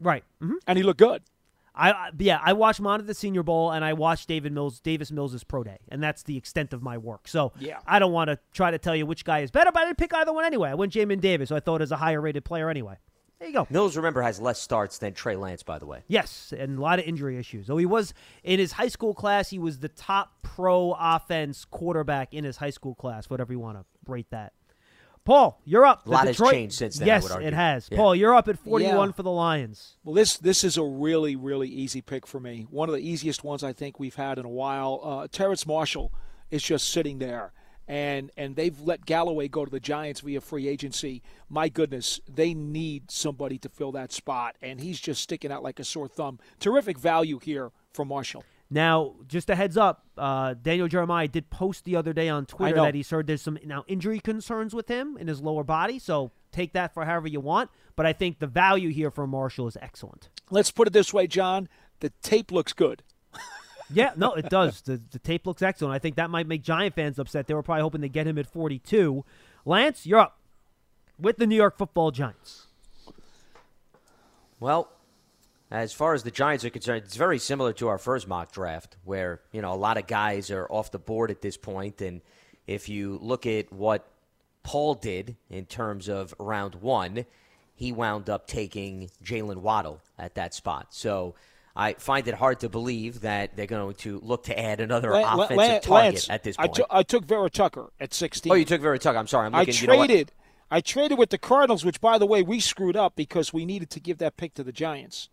Right. 0.00 0.22
hmm 0.40 0.54
and 0.66 0.78
he 0.78 0.84
looked 0.84 1.00
good. 1.00 1.22
I 1.74 2.10
yeah, 2.18 2.40
I 2.42 2.52
watched 2.52 2.80
Mond 2.80 3.00
at 3.00 3.06
the 3.06 3.14
Senior 3.14 3.42
Bowl 3.42 3.72
and 3.72 3.84
I 3.84 3.92
watched 3.94 4.28
David 4.28 4.52
Mills 4.52 4.80
Davis 4.80 5.10
Mills' 5.10 5.42
pro 5.44 5.64
day, 5.64 5.78
and 5.88 6.02
that's 6.02 6.22
the 6.22 6.36
extent 6.36 6.72
of 6.72 6.82
my 6.82 6.98
work. 6.98 7.26
So 7.26 7.52
Yeah. 7.58 7.78
I 7.86 7.98
don't 7.98 8.12
want 8.12 8.28
to 8.28 8.38
try 8.52 8.70
to 8.70 8.78
tell 8.78 8.94
you 8.94 9.06
which 9.06 9.24
guy 9.24 9.40
is 9.40 9.50
better, 9.50 9.72
but 9.72 9.82
I 9.82 9.86
didn't 9.86 9.98
pick 9.98 10.14
either 10.14 10.32
one 10.32 10.44
anyway. 10.44 10.70
I 10.70 10.74
went 10.74 10.92
Jamin 10.92 11.20
Davis, 11.20 11.48
so 11.48 11.56
I 11.56 11.60
thought 11.60 11.82
as 11.82 11.90
a 11.90 11.96
higher 11.96 12.20
rated 12.20 12.44
player 12.44 12.70
anyway. 12.70 12.96
There 13.40 13.48
you 13.48 13.54
go. 13.54 13.66
Mills, 13.68 13.96
remember, 13.96 14.22
has 14.22 14.40
less 14.40 14.60
starts 14.60 14.98
than 14.98 15.12
Trey 15.12 15.34
Lance, 15.36 15.62
by 15.64 15.78
the 15.78 15.86
way. 15.86 16.02
Yes, 16.06 16.54
and 16.56 16.78
a 16.78 16.80
lot 16.80 16.98
of 17.00 17.04
injury 17.04 17.36
issues. 17.36 17.66
Though 17.66 17.76
he 17.76 17.84
was 17.86 18.14
in 18.44 18.58
his 18.60 18.72
high 18.72 18.88
school 18.88 19.12
class, 19.12 19.50
he 19.50 19.58
was 19.58 19.80
the 19.80 19.88
top 19.88 20.34
pro 20.42 20.92
offense 20.98 21.64
quarterback 21.64 22.32
in 22.32 22.44
his 22.44 22.56
high 22.56 22.70
school 22.70 22.94
class, 22.94 23.28
whatever 23.28 23.52
you 23.52 23.58
want 23.58 23.78
to 23.78 23.84
rate 24.06 24.30
that. 24.30 24.52
Paul, 25.24 25.60
you're 25.64 25.86
up. 25.86 26.06
A 26.06 26.10
lot 26.10 26.26
The 26.26 26.34
has 26.34 26.50
changed 26.50 26.74
since 26.76 26.98
then, 26.98 27.08
I 27.08 27.12
Yes, 27.14 27.22
would 27.22 27.32
argue. 27.32 27.48
it 27.48 27.54
has. 27.54 27.88
Yeah. 27.90 27.96
Paul, 27.96 28.14
you're 28.14 28.34
up 28.34 28.46
at 28.48 28.58
41 28.58 29.08
Yeah. 29.08 29.12
for 29.12 29.22
the 29.22 29.30
Lions. 29.30 29.96
Well, 30.04 30.14
this 30.14 30.36
this 30.36 30.62
is 30.64 30.76
a 30.76 30.84
really 30.84 31.34
really 31.34 31.68
easy 31.68 32.00
pick 32.02 32.26
for 32.26 32.38
me. 32.40 32.66
One 32.70 32.88
of 32.88 32.94
the 32.94 33.00
easiest 33.00 33.42
ones 33.42 33.64
I 33.64 33.72
think 33.72 33.98
we've 33.98 34.16
had 34.16 34.38
in 34.38 34.44
a 34.44 34.50
while. 34.50 35.00
Uh, 35.02 35.26
Terrace 35.30 35.66
Marshall 35.66 36.12
is 36.50 36.62
just 36.62 36.90
sitting 36.90 37.18
there, 37.20 37.52
and 37.88 38.30
and 38.36 38.54
they've 38.54 38.78
let 38.80 39.06
Golladay 39.06 39.50
go 39.50 39.64
to 39.64 39.70
the 39.70 39.80
Giants 39.80 40.20
via 40.20 40.42
free 40.42 40.68
agency. 40.68 41.22
My 41.48 41.68
goodness, 41.70 42.20
they 42.28 42.52
need 42.52 43.10
somebody 43.10 43.56
to 43.58 43.68
fill 43.70 43.92
that 43.92 44.12
spot, 44.12 44.56
and 44.60 44.80
he's 44.80 45.00
just 45.00 45.22
sticking 45.22 45.50
out 45.50 45.62
like 45.62 45.78
a 45.80 45.84
sore 45.84 46.06
thumb. 46.08 46.38
Terrific 46.60 46.98
value 46.98 47.38
here 47.38 47.70
for 47.94 48.04
Marshall. 48.04 48.44
Now, 48.70 49.14
just 49.28 49.50
a 49.50 49.54
heads 49.54 49.76
up, 49.76 50.04
uh, 50.16 50.54
Daniel 50.54 50.88
Jeremiah 50.88 51.28
did 51.28 51.50
post 51.50 51.84
the 51.84 51.96
other 51.96 52.12
day 52.12 52.28
on 52.28 52.46
Twitter 52.46 52.76
that 52.76 52.94
he's 52.94 53.10
heard 53.10 53.26
there's 53.26 53.42
some 53.42 53.58
now 53.64 53.84
injury 53.86 54.18
concerns 54.20 54.74
with 54.74 54.88
him 54.88 55.16
in 55.18 55.28
his 55.28 55.40
lower 55.40 55.64
body. 55.64 55.98
So 55.98 56.32
take 56.50 56.72
that 56.72 56.92
for 56.94 57.04
however 57.04 57.28
you 57.28 57.40
want. 57.40 57.70
But 57.94 58.06
I 58.06 58.12
think 58.12 58.38
the 58.38 58.46
value 58.46 58.88
here 58.88 59.10
for 59.10 59.26
Marshall 59.26 59.68
is 59.68 59.76
excellent. 59.80 60.28
Let's 60.50 60.70
put 60.70 60.88
it 60.88 60.92
this 60.92 61.12
way, 61.12 61.26
John. 61.26 61.68
The 62.00 62.10
tape 62.22 62.50
looks 62.50 62.72
good. 62.72 63.02
Yeah, 63.92 64.12
no, 64.16 64.32
it 64.32 64.48
does. 64.48 64.80
the 64.80 65.00
The 65.10 65.18
tape 65.18 65.46
looks 65.46 65.60
excellent. 65.60 65.94
I 65.94 65.98
think 65.98 66.16
that 66.16 66.30
might 66.30 66.46
make 66.46 66.62
Giant 66.62 66.94
fans 66.94 67.18
upset. 67.18 67.46
They 67.46 67.52
were 67.52 67.62
probably 67.62 67.82
hoping 67.82 68.00
to 68.00 68.08
get 68.08 68.26
him 68.26 68.38
at 68.38 68.46
42. 68.46 69.24
Lance, 69.66 70.06
you're 70.06 70.20
up 70.20 70.38
with 71.18 71.36
the 71.36 71.46
New 71.46 71.54
York 71.54 71.76
Football 71.76 72.10
Giants. 72.10 72.66
Well, 74.58 74.88
as 75.70 75.92
far 75.92 76.14
as 76.14 76.22
the 76.22 76.30
Giants 76.30 76.64
are 76.64 76.70
concerned, 76.70 77.04
it's 77.04 77.16
very 77.16 77.38
similar 77.38 77.72
to 77.74 77.88
our 77.88 77.98
first 77.98 78.28
mock 78.28 78.52
draft, 78.52 78.96
where 79.04 79.40
you 79.52 79.62
know 79.62 79.72
a 79.72 79.76
lot 79.76 79.96
of 79.96 80.06
guys 80.06 80.50
are 80.50 80.66
off 80.70 80.90
the 80.90 80.98
board 80.98 81.30
at 81.30 81.42
this 81.42 81.56
point, 81.56 82.00
and 82.00 82.20
if 82.66 82.88
you 82.88 83.18
look 83.20 83.46
at 83.46 83.72
what 83.72 84.06
Paul 84.62 84.94
did 84.94 85.36
in 85.50 85.66
terms 85.66 86.08
of 86.08 86.34
round 86.38 86.76
one, 86.76 87.26
he 87.74 87.92
wound 87.92 88.30
up 88.30 88.46
taking 88.46 89.10
Jaylen 89.22 89.56
Waddle 89.58 90.00
at 90.18 90.34
that 90.36 90.54
spot. 90.54 90.88
So. 90.90 91.34
I 91.76 91.94
find 91.94 92.28
it 92.28 92.34
hard 92.34 92.60
to 92.60 92.68
believe 92.68 93.22
that 93.22 93.56
they're 93.56 93.66
going 93.66 93.96
to 93.96 94.20
look 94.20 94.44
to 94.44 94.56
add 94.56 94.78
another 94.78 95.10
Lan- 95.10 95.24
offensive 95.24 95.82
target 95.82 95.90
Lance, 95.90 96.30
at 96.30 96.44
this 96.44 96.54
I 96.56 96.68
point. 96.68 96.74
took- 96.76 96.86
I 96.88 97.02
took 97.02 97.24
Vera 97.24 97.50
Tucker 97.50 97.90
at 97.98 98.14
16. 98.14 98.52
oh, 98.52 98.54
you 98.54 98.64
took 98.64 98.80
Vera 98.80 98.96
Tucker. 98.96 99.18
I'm 99.18 99.26
sorry. 99.26 99.46
I'm 99.46 99.54
I 99.56 99.62
looking. 99.62 99.74
you 99.74 99.86
know 99.88 99.96
traded. 99.96 100.30
I 100.70 100.80
traded 100.80 101.18
with 101.18 101.30
the 101.30 101.38
Cardinals, 101.38 101.84
which, 101.84 102.00
by 102.00 102.16
the 102.16 102.26
way, 102.26 102.42
we 102.42 102.60
screwed 102.60 102.96
up 102.96 103.16
because 103.16 103.52
we 103.52 103.64
needed 103.64 103.90
to 103.90 103.98
give 103.98 104.18
that 104.18 104.36
pick 104.36 104.54
to 104.54 104.62
the 104.62 104.70
Giants. 104.70 105.30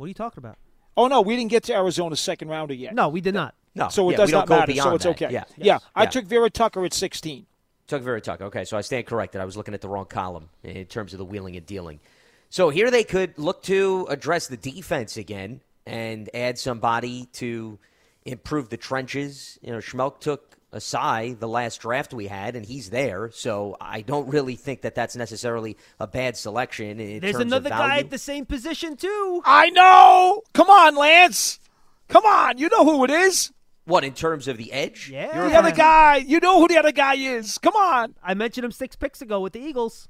What 0.00 0.06
are 0.06 0.08
you 0.08 0.14
talking 0.14 0.38
about? 0.42 0.56
Oh 0.96 1.08
no, 1.08 1.20
we 1.20 1.36
didn't 1.36 1.50
get 1.50 1.64
to 1.64 1.74
Arizona's 1.74 2.20
second 2.20 2.48
rounder 2.48 2.72
yet. 2.72 2.94
No, 2.94 3.10
we 3.10 3.20
did 3.20 3.34
not. 3.34 3.54
No, 3.74 3.90
so 3.90 4.08
it 4.08 4.12
yeah, 4.12 4.16
does 4.16 4.30
don't 4.30 4.48
go 4.48 4.54
matter. 4.56 4.72
So 4.72 4.74
beyond 4.74 4.94
it's 4.94 5.04
that. 5.04 5.10
okay. 5.10 5.30
Yeah. 5.30 5.44
yeah. 5.58 5.78
I 5.94 6.04
Yeah. 6.04 6.08
took 6.08 6.24
Vera 6.24 6.48
Tucker 6.48 6.82
at 6.86 6.94
16. 6.94 7.44
Took 7.86 8.02
Vera 8.02 8.18
Tucker. 8.18 8.44
Okay, 8.44 8.64
so 8.64 8.78
I 8.78 8.80
stand 8.80 9.04
corrected. 9.04 9.42
I 9.42 9.44
was 9.44 9.58
looking 9.58 9.74
at 9.74 9.82
the 9.82 9.90
wrong 9.90 10.06
column 10.06 10.48
in 10.64 10.86
terms 10.86 11.12
of 11.12 11.18
the 11.18 11.24
wheeling 11.26 11.54
and 11.54 11.66
dealing. 11.66 12.00
So 12.48 12.70
here 12.70 12.90
they 12.90 13.04
could 13.04 13.38
look 13.38 13.62
to 13.64 14.06
address 14.08 14.46
the 14.48 14.56
defense 14.56 15.18
again 15.18 15.60
and 15.86 16.30
add 16.32 16.58
somebody 16.58 17.26
to 17.34 17.78
improve 18.24 18.70
the 18.70 18.78
trenches. 18.78 19.58
You 19.60 19.72
know, 19.72 19.78
Schmeelk 19.80 20.20
took 20.20 20.56
Ossai 20.72 21.38
the 21.38 21.48
last 21.48 21.80
draft 21.80 22.14
we 22.14 22.26
had, 22.26 22.56
and 22.56 22.64
he's 22.64 22.90
there. 22.90 23.30
So 23.32 23.76
I 23.80 24.02
don't 24.02 24.28
really 24.28 24.56
think 24.56 24.82
that 24.82 24.94
that's 24.94 25.16
necessarily 25.16 25.76
a 25.98 26.06
bad 26.06 26.36
selection. 26.36 27.00
In 27.00 27.20
There's 27.20 27.32
terms 27.32 27.46
another 27.46 27.68
of 27.70 27.78
guy 27.78 27.98
at 27.98 28.10
the 28.10 28.18
same 28.18 28.46
position, 28.46 28.96
too. 28.96 29.42
I 29.44 29.70
know. 29.70 30.42
Come 30.52 30.70
on, 30.70 30.94
Lance. 30.96 31.58
Come 32.08 32.24
on. 32.24 32.58
You 32.58 32.68
know 32.68 32.84
who 32.84 33.04
it 33.04 33.10
is. 33.10 33.52
What 33.84 34.04
in 34.04 34.14
terms 34.14 34.46
of 34.46 34.56
the 34.56 34.72
edge? 34.72 35.10
Yeah. 35.10 35.34
You're 35.34 35.48
The 35.48 35.56
other 35.56 35.72
guy. 35.72 36.16
You 36.16 36.38
know 36.38 36.60
who 36.60 36.68
the 36.68 36.78
other 36.78 36.92
guy 36.92 37.14
is. 37.14 37.58
Come 37.58 37.74
on. 37.74 38.14
I 38.22 38.34
mentioned 38.34 38.64
him 38.64 38.72
six 38.72 38.94
picks 38.94 39.20
ago 39.22 39.40
with 39.40 39.52
the 39.52 39.60
Eagles. 39.60 40.08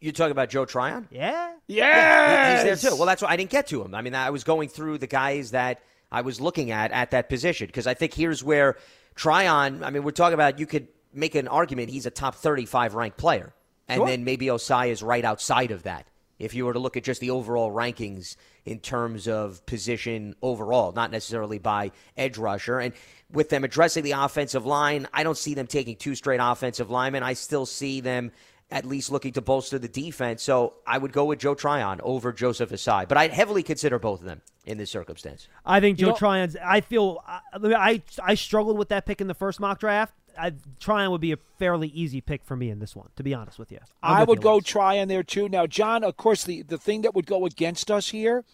You're 0.00 0.12
talking 0.12 0.32
about 0.32 0.50
Joe 0.50 0.66
Tryon? 0.66 1.08
Yeah. 1.10 1.54
Yes. 1.66 2.62
He's 2.62 2.80
there 2.82 2.90
too. 2.90 2.96
Well, 2.96 3.06
that's 3.06 3.22
why 3.22 3.30
I 3.30 3.36
didn't 3.36 3.50
get 3.50 3.66
to 3.68 3.82
him. 3.82 3.94
I 3.94 4.02
mean, 4.02 4.14
I 4.14 4.30
was 4.30 4.44
going 4.44 4.68
through 4.68 4.98
the 4.98 5.06
guys 5.06 5.52
that 5.52 5.80
I 6.12 6.20
was 6.20 6.40
looking 6.40 6.70
at 6.70 6.92
at 6.92 7.10
that 7.12 7.28
position 7.28 7.66
because 7.66 7.86
I 7.86 7.94
think 7.94 8.14
here's 8.14 8.44
where 8.44 8.76
Tryon. 9.16 9.82
I 9.82 9.90
mean, 9.90 10.04
we're 10.04 10.12
talking 10.12 10.34
about 10.34 10.58
you 10.58 10.66
could 10.66 10.88
make 11.12 11.34
an 11.34 11.48
argument 11.48 11.90
he's 11.90 12.06
a 12.06 12.10
top 12.10 12.36
35 12.36 12.94
ranked 12.94 13.16
player, 13.16 13.52
and 13.88 13.98
Sure. 13.98 14.06
then 14.06 14.24
maybe 14.24 14.46
Ossai 14.46 14.88
is 14.88 15.02
right 15.02 15.24
outside 15.24 15.70
of 15.70 15.82
that. 15.84 16.06
If 16.38 16.52
you 16.54 16.66
were 16.66 16.74
to 16.74 16.78
look 16.78 16.98
at 16.98 17.04
just 17.04 17.22
the 17.22 17.30
overall 17.30 17.72
rankings 17.72 18.36
in 18.66 18.78
terms 18.78 19.26
of 19.26 19.64
position 19.64 20.36
overall, 20.42 20.92
not 20.92 21.10
necessarily 21.10 21.58
by 21.58 21.92
edge 22.14 22.36
rusher, 22.36 22.78
and 22.78 22.92
with 23.32 23.48
them 23.48 23.64
addressing 23.64 24.04
the 24.04 24.12
offensive 24.12 24.66
line, 24.66 25.08
I 25.14 25.22
don't 25.22 25.38
see 25.38 25.54
them 25.54 25.66
taking 25.66 25.96
two 25.96 26.14
straight 26.14 26.40
offensive 26.42 26.90
linemen. 26.90 27.22
I 27.22 27.32
still 27.32 27.64
see 27.64 28.00
them 28.02 28.32
at 28.70 28.84
least 28.84 29.12
looking 29.12 29.32
to 29.32 29.40
bolster 29.40 29.78
the 29.78 29.88
defense. 29.88 30.42
So 30.42 30.74
I 30.86 30.98
would 30.98 31.12
go 31.12 31.24
with 31.26 31.38
Joe 31.38 31.54
Tryon 31.54 32.00
over 32.02 32.32
Joseph 32.32 32.70
Ossai. 32.70 33.06
But 33.06 33.16
I'd 33.16 33.32
heavily 33.32 33.62
consider 33.62 33.98
both 33.98 34.20
of 34.20 34.26
them 34.26 34.42
in 34.64 34.76
this 34.78 34.90
circumstance. 34.90 35.46
I 35.64 35.78
think 35.80 35.98
You 36.00 36.06
Joe 36.06 36.10
know- 36.12 36.16
Tryon's. 36.16 36.56
I 36.62 36.80
feel 36.80 37.22
I, 37.26 37.40
I 37.54 38.02
I 38.22 38.34
struggled 38.34 38.76
with 38.78 38.88
that 38.88 39.06
pick 39.06 39.20
in 39.20 39.28
the 39.28 39.34
first 39.34 39.60
mock 39.60 39.78
draft. 39.80 40.14
I, 40.38 40.52
Tryon 40.80 41.10
would 41.12 41.20
be 41.22 41.32
a 41.32 41.38
fairly 41.58 41.88
easy 41.88 42.20
pick 42.20 42.44
for 42.44 42.56
me 42.56 42.68
in 42.68 42.78
this 42.78 42.94
one, 42.94 43.08
to 43.16 43.22
be 43.22 43.32
honest 43.32 43.58
with 43.58 43.72
you. 43.72 43.78
I'm 44.02 44.16
I 44.18 44.24
would 44.24 44.38
you, 44.38 44.42
go 44.42 44.54
Lance. 44.54 44.66
try 44.66 45.02
there 45.06 45.22
too. 45.22 45.48
Now, 45.48 45.66
John, 45.66 46.04
of 46.04 46.18
course, 46.18 46.44
the, 46.44 46.60
the 46.62 46.76
thing 46.76 47.02
that 47.02 47.14
would 47.14 47.24
go 47.26 47.46
against 47.46 47.90
us 47.90 48.08
here 48.08 48.44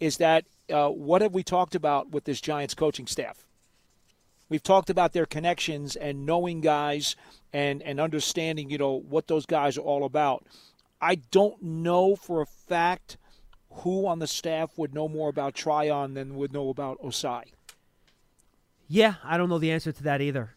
is 0.00 0.18
that 0.18 0.44
uh, 0.70 0.88
what 0.88 1.22
have 1.22 1.32
we 1.32 1.42
talked 1.42 1.74
about 1.74 2.10
with 2.10 2.24
this 2.24 2.40
Giants 2.42 2.74
coaching 2.74 3.06
staff? 3.06 3.46
We've 4.50 4.62
talked 4.62 4.90
about 4.90 5.14
their 5.14 5.26
connections 5.26 5.96
and 5.96 6.26
knowing 6.26 6.60
guys 6.60 7.16
and, 7.54 7.82
and 7.82 7.98
understanding, 7.98 8.68
you 8.68 8.76
know, 8.78 9.00
what 9.08 9.28
those 9.28 9.46
guys 9.46 9.78
are 9.78 9.82
all 9.82 10.04
about. 10.04 10.44
I 11.00 11.14
don't 11.14 11.62
know 11.62 12.16
for 12.16 12.42
a 12.42 12.46
fact 12.46 13.16
who 13.70 14.06
on 14.06 14.18
the 14.18 14.26
staff 14.26 14.76
would 14.76 14.92
know 14.92 15.08
more 15.08 15.30
about 15.30 15.54
Tryon 15.54 16.14
than 16.14 16.34
would 16.34 16.52
know 16.52 16.68
about 16.68 17.00
Ossai. 17.00 17.44
Yeah, 18.88 19.14
I 19.24 19.38
don't 19.38 19.48
know 19.48 19.58
the 19.58 19.70
answer 19.70 19.92
to 19.92 20.02
that 20.02 20.20
either. 20.20 20.56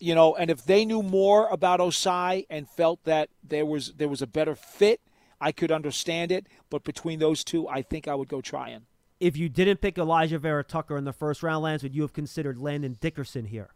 you 0.00 0.14
know, 0.14 0.34
and 0.36 0.50
if 0.50 0.64
they 0.64 0.84
knew 0.84 1.02
more 1.02 1.48
about 1.48 1.80
Ossai 1.80 2.46
and 2.50 2.68
felt 2.68 3.02
that 3.04 3.30
there 3.42 3.66
was 3.66 3.94
there 3.94 4.08
was 4.08 4.22
a 4.22 4.26
better 4.26 4.54
fit, 4.54 5.00
I 5.40 5.52
could 5.52 5.72
understand 5.72 6.32
it. 6.32 6.46
But 6.70 6.84
between 6.84 7.18
those 7.20 7.44
two, 7.44 7.68
I 7.68 7.82
think 7.82 8.08
I 8.08 8.14
would 8.14 8.28
go 8.28 8.40
Tryon. 8.40 8.87
If 9.20 9.36
you 9.36 9.48
didn't 9.48 9.80
pick 9.80 9.96
Alijah 9.96 10.38
Vera 10.38 10.62
Tucker 10.62 10.96
in 10.96 11.04
the 11.04 11.12
first 11.12 11.42
round, 11.42 11.62
Lance, 11.64 11.82
would 11.82 11.94
you 11.94 12.02
have 12.02 12.12
considered 12.12 12.58
Landon 12.58 12.96
Dickerson 13.00 13.46
here? 13.46 13.70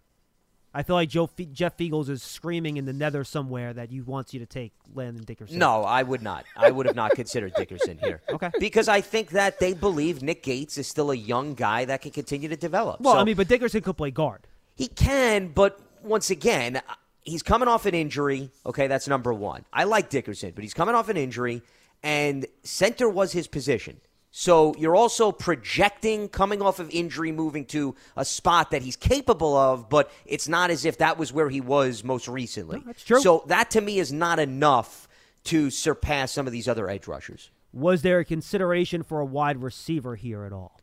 I 0.74 0.82
feel 0.84 0.96
like 0.96 1.10
Joe 1.10 1.26
Fe- 1.26 1.46
Jeff 1.52 1.76
Feagles 1.76 2.08
is 2.08 2.22
screaming 2.22 2.78
in 2.78 2.86
the 2.86 2.94
nether 2.94 3.24
somewhere 3.24 3.74
that 3.74 3.90
he 3.90 4.00
wants 4.00 4.32
you 4.32 4.40
to 4.40 4.46
take 4.46 4.72
Landon 4.94 5.24
Dickerson. 5.24 5.58
No, 5.58 5.82
I 5.82 6.02
would 6.02 6.22
not. 6.22 6.46
I 6.56 6.70
would 6.70 6.86
have 6.86 6.96
not 6.96 7.10
considered 7.12 7.52
Dickerson 7.54 7.98
here. 7.98 8.22
Okay. 8.32 8.50
Because 8.58 8.88
I 8.88 9.02
think 9.02 9.30
that 9.30 9.58
they 9.60 9.74
believe 9.74 10.22
Nick 10.22 10.42
Gates 10.42 10.78
is 10.78 10.86
still 10.86 11.10
a 11.10 11.14
young 11.14 11.52
guy 11.54 11.84
that 11.84 12.00
can 12.00 12.10
continue 12.12 12.48
to 12.48 12.56
develop. 12.56 13.00
Well, 13.00 13.14
So- 13.14 13.20
I 13.20 13.24
mean, 13.24 13.36
but 13.36 13.48
Dickerson 13.48 13.82
could 13.82 13.96
play 13.98 14.10
guard. 14.10 14.46
He 14.74 14.86
can, 14.88 15.48
but 15.48 15.78
once 16.02 16.30
again, 16.30 16.76
uh, 16.76 16.80
he's 17.20 17.42
coming 17.42 17.68
off 17.68 17.84
an 17.84 17.94
injury. 17.94 18.50
Okay, 18.64 18.86
that's 18.86 19.06
number 19.06 19.34
one. 19.34 19.66
I 19.72 19.84
like 19.84 20.08
Dickerson, 20.08 20.52
but 20.54 20.62
he's 20.64 20.72
coming 20.72 20.94
off 20.94 21.10
an 21.10 21.18
injury, 21.18 21.60
and 22.02 22.46
center 22.62 23.10
was 23.10 23.32
his 23.32 23.46
position. 23.46 24.00
So 24.34 24.74
you're 24.78 24.96
also 24.96 25.30
projecting 25.30 26.30
coming 26.30 26.62
off 26.62 26.80
of 26.80 26.88
injury, 26.90 27.32
moving 27.32 27.66
to 27.66 27.94
a 28.16 28.24
spot 28.24 28.70
that 28.70 28.80
he's 28.80 28.96
capable 28.96 29.54
of, 29.54 29.90
but 29.90 30.10
it's 30.24 30.48
not 30.48 30.70
as 30.70 30.86
if 30.86 30.98
that 30.98 31.18
was 31.18 31.34
where 31.34 31.50
he 31.50 31.60
was 31.60 32.02
most 32.02 32.28
recently. 32.28 32.78
No, 32.78 32.84
that's 32.86 33.04
true. 33.04 33.20
So 33.20 33.44
that 33.48 33.70
to 33.72 33.82
me 33.82 33.98
is 33.98 34.10
not 34.10 34.38
enough 34.38 35.06
to 35.44 35.68
surpass 35.68 36.32
some 36.32 36.46
of 36.46 36.52
these 36.52 36.66
other 36.66 36.88
edge 36.88 37.06
rushers. 37.06 37.50
Was 37.74 38.00
there 38.00 38.20
a 38.20 38.24
consideration 38.24 39.02
for 39.02 39.20
a 39.20 39.24
wide 39.24 39.62
receiver 39.62 40.16
here 40.16 40.44
at 40.44 40.52
all 40.52 40.80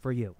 for 0.00 0.12
you? 0.12 0.36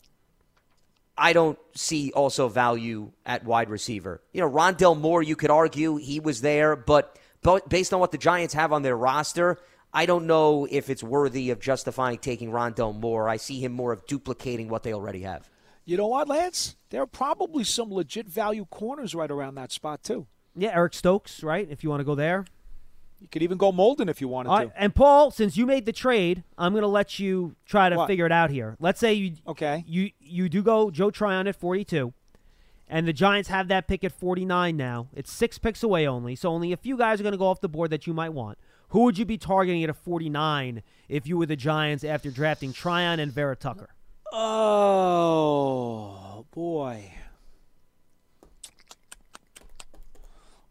I 1.16 1.32
don't 1.32 1.58
see 1.74 2.12
also 2.12 2.48
value 2.48 3.12
at 3.24 3.44
wide 3.44 3.70
receiver. 3.70 4.20
You 4.32 4.42
know, 4.42 4.50
Rondale 4.50 5.00
Moore, 5.00 5.22
you 5.22 5.36
could 5.36 5.50
argue 5.50 5.96
he 5.96 6.20
was 6.20 6.42
there, 6.42 6.76
but 6.76 7.18
but 7.42 7.68
based 7.68 7.94
on 7.94 8.00
what 8.00 8.10
the 8.10 8.18
Giants 8.18 8.54
have 8.54 8.72
on 8.72 8.82
their 8.82 8.96
roster, 8.96 9.58
I 9.94 10.06
don't 10.06 10.26
know 10.26 10.66
if 10.70 10.90
it's 10.90 11.02
worthy 11.04 11.50
of 11.50 11.60
justifying 11.60 12.18
taking 12.18 12.50
Rondale 12.50 12.98
Moore. 12.98 13.28
I 13.28 13.36
see 13.36 13.60
him 13.60 13.72
more 13.72 13.92
of 13.92 14.04
duplicating 14.06 14.68
what 14.68 14.82
they 14.82 14.92
already 14.92 15.20
have. 15.20 15.48
You 15.84 15.96
know 15.96 16.08
what, 16.08 16.28
Lance? 16.28 16.76
There 16.90 17.00
are 17.02 17.06
probably 17.06 17.62
some 17.64 17.92
legit 17.92 18.26
value 18.28 18.64
corners 18.70 19.14
right 19.14 19.30
around 19.30 19.54
that 19.54 19.70
spot 19.70 20.02
too. 20.02 20.26
Yeah, 20.56 20.70
Eric 20.74 20.94
Stokes, 20.94 21.42
right? 21.42 21.66
If 21.70 21.84
you 21.84 21.90
want 21.90 22.00
to 22.00 22.04
go 22.04 22.14
there. 22.14 22.44
You 23.20 23.28
could 23.28 23.42
even 23.42 23.56
go 23.56 23.72
Molden 23.72 24.08
if 24.10 24.20
you 24.20 24.28
wanted 24.28 24.48
All 24.50 24.58
to. 24.66 24.72
and 24.76 24.94
Paul, 24.94 25.30
since 25.30 25.56
you 25.56 25.64
made 25.64 25.86
the 25.86 25.92
trade, 25.92 26.42
I'm 26.58 26.72
going 26.72 26.82
to 26.82 26.88
let 26.88 27.18
you 27.18 27.54
try 27.64 27.88
to 27.88 27.96
What? 27.96 28.06
figure 28.06 28.26
it 28.26 28.32
out 28.32 28.50
here. 28.50 28.76
Let's 28.80 29.00
say 29.00 29.14
you 29.14 29.34
Okay. 29.46 29.84
you 29.86 30.10
you 30.20 30.48
do 30.48 30.62
go 30.62 30.90
Joe 30.90 31.10
Tryon 31.10 31.46
at 31.46 31.56
42, 31.56 32.12
and 32.88 33.08
the 33.08 33.12
Giants 33.14 33.48
have 33.48 33.68
that 33.68 33.86
pick 33.88 34.04
at 34.04 34.12
49 34.12 34.76
now. 34.76 35.08
It's 35.14 35.32
six 35.32 35.58
picks 35.58 35.82
away 35.82 36.06
only, 36.06 36.34
so 36.36 36.50
only 36.50 36.72
a 36.72 36.76
few 36.76 36.96
guys 36.98 37.18
are 37.20 37.22
going 37.22 37.32
to 37.32 37.38
go 37.38 37.46
off 37.46 37.60
the 37.60 37.68
board 37.68 37.90
that 37.90 38.06
you 38.06 38.12
might 38.12 38.32
want. 38.34 38.58
Who 38.90 39.04
would 39.04 39.18
you 39.18 39.24
be 39.24 39.38
targeting 39.38 39.82
at 39.84 39.90
a 39.90 39.94
49 39.94 40.82
if 41.08 41.26
you 41.26 41.36
were 41.36 41.46
the 41.46 41.56
Giants 41.56 42.04
after 42.04 42.30
drafting 42.30 42.72
Tryon 42.72 43.18
and 43.20 43.32
Vera 43.32 43.56
Tucker? 43.56 43.90
Oh 44.32 46.46
boy. 46.52 47.12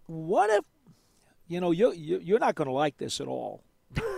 What 0.08 0.50
if 0.50 0.64
you 1.48 1.62
know 1.62 1.72
you 1.72 1.92
you- 1.94 2.20
you're 2.24 2.40
not 2.40 2.56
going 2.56 2.68
to 2.68 2.74
like 2.74 2.98
this 2.98 3.22
at 3.22 3.28
all, 3.28 3.64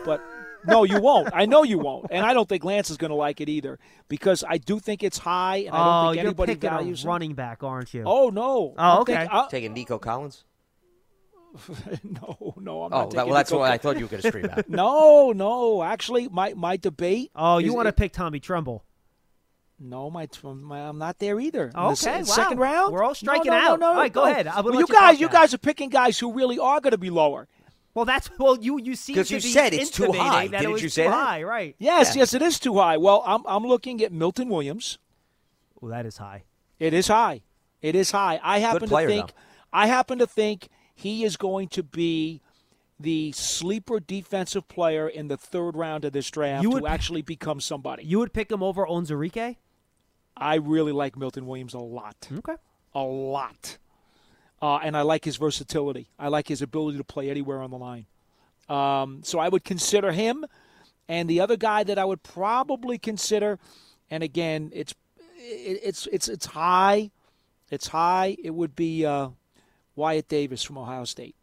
but 0.04 0.22
no, 0.66 0.84
you 0.84 1.00
won't. 1.00 1.30
I 1.34 1.46
know 1.46 1.64
you 1.64 1.78
won't, 1.78 2.08
and 2.12 2.26
I 2.26 2.34
don't 2.34 2.50
think 2.50 2.64
Lance 2.64 2.90
is 2.90 2.98
going 2.98 3.12
to 3.12 3.16
like 3.16 3.40
it 3.40 3.50
either 3.50 3.80
because 4.08 4.44
I 4.48 4.58
do 4.58 4.80
think 4.80 5.04
it's 5.04 5.20
high, 5.20 5.58
and 5.58 5.76
I 5.76 5.78
don't 5.78 5.88
oh, 5.88 6.10
think 6.12 6.16
you're 6.22 6.28
anybody 6.28 6.54
picking 6.56 6.70
values 6.70 7.06
a 7.06 7.08
running 7.08 7.34
back, 7.34 7.64
aren't 7.64 7.94
you? 7.94 8.04
Oh 8.06 8.30
no! 8.30 8.44
Oh, 8.46 8.74
I'm 8.78 9.02
okay. 9.02 9.16
think- 9.18 9.34
I- 9.34 9.48
Taking 9.50 9.74
Nico 9.74 10.00
Collins. 10.00 10.44
no, 12.04 12.54
no, 12.58 12.84
I'm 12.84 12.94
Oh, 12.94 12.98
not 13.02 13.12
that, 13.12 13.26
well, 13.26 13.36
that's 13.36 13.52
Nico 13.52 13.60
what 13.60 13.72
I 13.72 13.78
thought 13.78 13.98
you 13.98 14.06
were 14.06 14.10
going 14.10 14.22
to 14.22 14.28
scream 14.28 14.46
out. 14.50 14.68
No, 14.70 15.32
no. 15.32 15.84
Actually, 15.84 16.28
my 16.30 16.54
my 16.54 16.78
debate. 16.78 17.32
Oh, 17.36 17.58
you 17.58 17.74
want 17.74 17.88
to 17.88 17.94
pick 17.94 18.12
Tommy 18.14 18.40
Tremble? 18.40 18.84
No, 19.80 20.10
my, 20.10 20.28
my 20.44 20.88
I'm 20.88 20.98
not 20.98 21.20
there 21.20 21.38
either. 21.40 21.66
In 21.66 21.72
Oh, 21.76 21.90
the 21.90 21.96
se- 21.98 22.10
okay, 22.12 22.18
wow. 22.20 22.24
second 22.26 22.58
round. 22.60 22.94
We're 22.94 23.04
all 23.04 23.14
striking 23.16 23.52
no, 23.52 23.58
no, 23.60 23.66
out. 23.74 23.80
No, 23.82 23.88
All 23.90 23.96
right, 23.96 24.12
go 24.14 24.24
no. 24.24 24.32
ahead. 24.32 24.46
Well, 24.46 24.74
you 24.74 24.80
you 24.80 24.88
guys, 24.88 25.20
you 25.20 25.26
now. 25.28 25.34
guys 25.34 25.54
are 25.54 25.58
picking 25.58 25.90
guys 25.90 26.18
who 26.18 26.32
really 26.32 26.58
are 26.58 26.80
going 26.80 26.92
to 26.92 26.98
be 26.98 27.10
lower. 27.10 27.48
Well, 27.94 28.06
that's 28.06 28.30
well, 28.40 28.58
you 28.58 28.80
you 28.80 28.96
seem 28.96 29.16
'Cause 29.18 29.28
to 29.30 29.36
you 29.36 29.42
be 29.42 29.48
said 29.50 29.74
it's 29.74 29.90
too 29.90 30.12
high. 30.14 30.48
That 30.48 30.62
Didn't 30.62 30.78
it 30.78 30.82
you 30.84 30.90
say 30.90 31.04
too 31.06 31.10
that? 31.12 31.16
high, 31.26 31.44
right? 31.44 31.76
Yes, 31.78 32.16
yes, 32.16 32.34
it 32.34 32.42
is 32.42 32.60
too 32.60 32.76
high. 32.78 32.98
Well, 32.98 33.22
I'm 33.26 33.44
I'm 33.48 33.66
looking 33.66 34.02
at 34.02 34.12
Milton 34.14 34.50
Williams. 34.50 34.98
Well, 35.82 35.92
that 35.92 36.06
is 36.06 36.18
high. 36.18 36.44
It 36.80 36.94
is 36.94 37.08
high. 37.08 37.42
It 37.82 37.96
is 37.96 38.12
high. 38.12 38.40
I 38.44 38.60
happen 38.60 38.88
player, 38.88 39.08
to 39.08 39.14
think. 39.14 39.28
though. 39.28 39.34
I 39.74 39.88
happen 39.88 40.20
to 40.20 40.28
think 40.28 40.70
he 40.96 41.24
is 41.24 41.38
going 41.38 41.68
to 41.70 41.84
be 41.84 42.42
the 43.00 43.32
sleeper 43.34 44.00
defensive 44.00 44.68
player 44.70 45.08
in 45.08 45.28
the 45.28 45.36
third 45.38 45.76
round 45.76 46.06
of 46.06 46.14
this 46.14 46.32
draft 46.32 46.64
You 46.64 46.70
would- 46.72 46.82
to 46.84 46.88
actually 46.88 47.22
become 47.22 47.60
somebody. 47.60 48.04
You 48.06 48.20
would 48.20 48.34
pick 48.34 48.50
him 48.52 48.64
over 48.64 48.86
Onzarike? 48.86 49.58
I 50.38 50.56
really 50.56 50.92
like 50.92 51.18
Milton 51.18 51.46
Williams 51.46 51.74
a 51.74 51.80
lot. 51.80 52.28
Okay. 52.32 52.56
a 52.94 53.02
lot. 53.04 53.78
Uh, 54.62 54.78
and 54.78 54.96
I 54.96 55.02
like 55.02 55.26
his 55.26 55.36
versatility. 55.36 56.08
I 56.18 56.30
like 56.30 56.48
his 56.48 56.62
ability 56.62 56.98
to 56.98 57.04
play 57.04 57.30
anywhere 57.30 57.62
on 57.62 57.70
the 57.72 57.78
line. 57.78 58.06
Um, 58.70 59.22
so 59.24 59.38
I 59.40 59.50
would 59.50 59.64
consider 59.66 60.12
him. 60.14 60.46
And 61.08 61.30
the 61.30 61.40
other 61.42 61.56
guy 61.58 61.84
that 61.84 62.00
I 62.00 62.06
would 62.06 62.24
probably 62.24 62.98
consider, 62.98 63.60
and 64.10 64.24
again, 64.24 64.72
it's 64.74 64.96
it, 65.38 65.80
it's 65.84 66.08
it's 66.08 66.28
it's 66.28 66.46
high, 66.48 67.12
it's 67.70 67.88
high. 67.90 68.36
It 68.44 68.56
would 68.56 68.76
be 68.76 69.06
uh, 69.06 69.30
Wyatt 69.96 70.28
Davis 70.28 70.64
from 70.64 70.78
Ohio 70.78 71.06
State. 71.06 71.36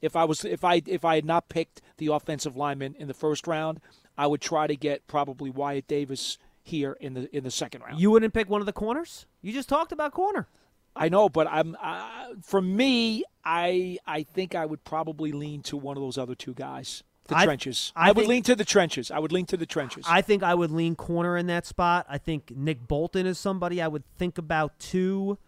If 0.00 0.16
I 0.16 0.24
was 0.24 0.44
if 0.44 0.64
I 0.64 0.82
if 0.86 1.04
I 1.04 1.14
had 1.16 1.24
not 1.24 1.48
picked 1.48 1.80
the 1.98 2.08
offensive 2.08 2.56
lineman 2.56 2.94
in 2.98 3.06
the 3.08 3.14
first 3.14 3.46
round, 3.46 3.80
I 4.18 4.26
would 4.26 4.40
try 4.40 4.66
to 4.66 4.76
get 4.76 5.06
probably 5.06 5.48
Wyatt 5.50 5.86
Davis 5.86 6.38
here 6.62 6.96
in 7.00 7.14
the 7.14 7.36
in 7.36 7.44
the 7.44 7.50
second 7.50 7.82
round. 7.82 8.00
You 8.00 8.10
wouldn't 8.10 8.34
pick 8.34 8.48
one 8.50 8.60
of 8.60 8.66
the 8.66 8.72
corners? 8.72 9.26
You 9.42 9.52
just 9.52 9.68
talked 9.68 9.92
about 9.92 10.12
corner. 10.12 10.48
I 10.94 11.08
know, 11.08 11.28
but 11.28 11.46
I'm 11.46 11.76
uh, 11.80 12.34
for 12.42 12.60
me. 12.60 13.24
I 13.44 13.98
I 14.06 14.24
think 14.24 14.54
I 14.54 14.66
would 14.66 14.84
probably 14.84 15.32
lean 15.32 15.62
to 15.62 15.76
one 15.76 15.96
of 15.96 16.02
those 16.02 16.18
other 16.18 16.34
two 16.34 16.52
guys, 16.54 17.02
the 17.28 17.36
I- 17.38 17.44
trenches. 17.44 17.92
I 17.96 18.08
I, 18.08 18.12
would 18.12 18.16
think- 18.18 18.28
lean 18.28 18.42
to 18.44 18.54
the 18.56 18.64
trenches. 18.64 19.10
I 19.10 19.18
would 19.20 19.32
lean 19.32 19.46
to 19.46 19.56
the 19.56 19.66
trenches. 19.66 20.04
I 20.08 20.20
think 20.20 20.42
I 20.42 20.54
would 20.54 20.70
lean 20.70 20.94
corner 20.96 21.36
in 21.36 21.46
that 21.46 21.64
spot. 21.64 22.06
I 22.08 22.18
think 22.18 22.52
Nick 22.54 22.86
Bolton 22.86 23.24
is 23.26 23.38
somebody 23.38 23.80
I 23.80 23.88
would 23.88 24.04
think 24.18 24.36
about 24.36 24.78
too. 24.78 25.38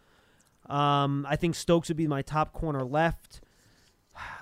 Um, 0.68 1.26
I 1.28 1.36
think 1.36 1.54
Stokes 1.54 1.88
would 1.88 1.96
be 1.96 2.06
my 2.06 2.22
top 2.22 2.52
corner 2.52 2.84
left. 2.84 3.40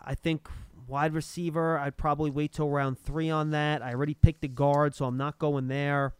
I 0.05 0.14
think 0.14 0.49
wide 0.87 1.14
receiver, 1.14 1.79
I'd 1.79 1.97
probably 1.97 2.31
wait 2.31 2.53
till 2.53 2.68
round 2.68 2.99
three 2.99 3.31
on 3.31 3.51
that. 3.51 3.83
I 3.83 3.93
already 3.95 4.14
picked 4.14 4.43
the 4.43 4.49
guard, 4.49 4.95
so 4.95 5.07
I'm 5.07 5.16
not 5.16 5.39
going 5.39 5.68
there. 5.68 6.14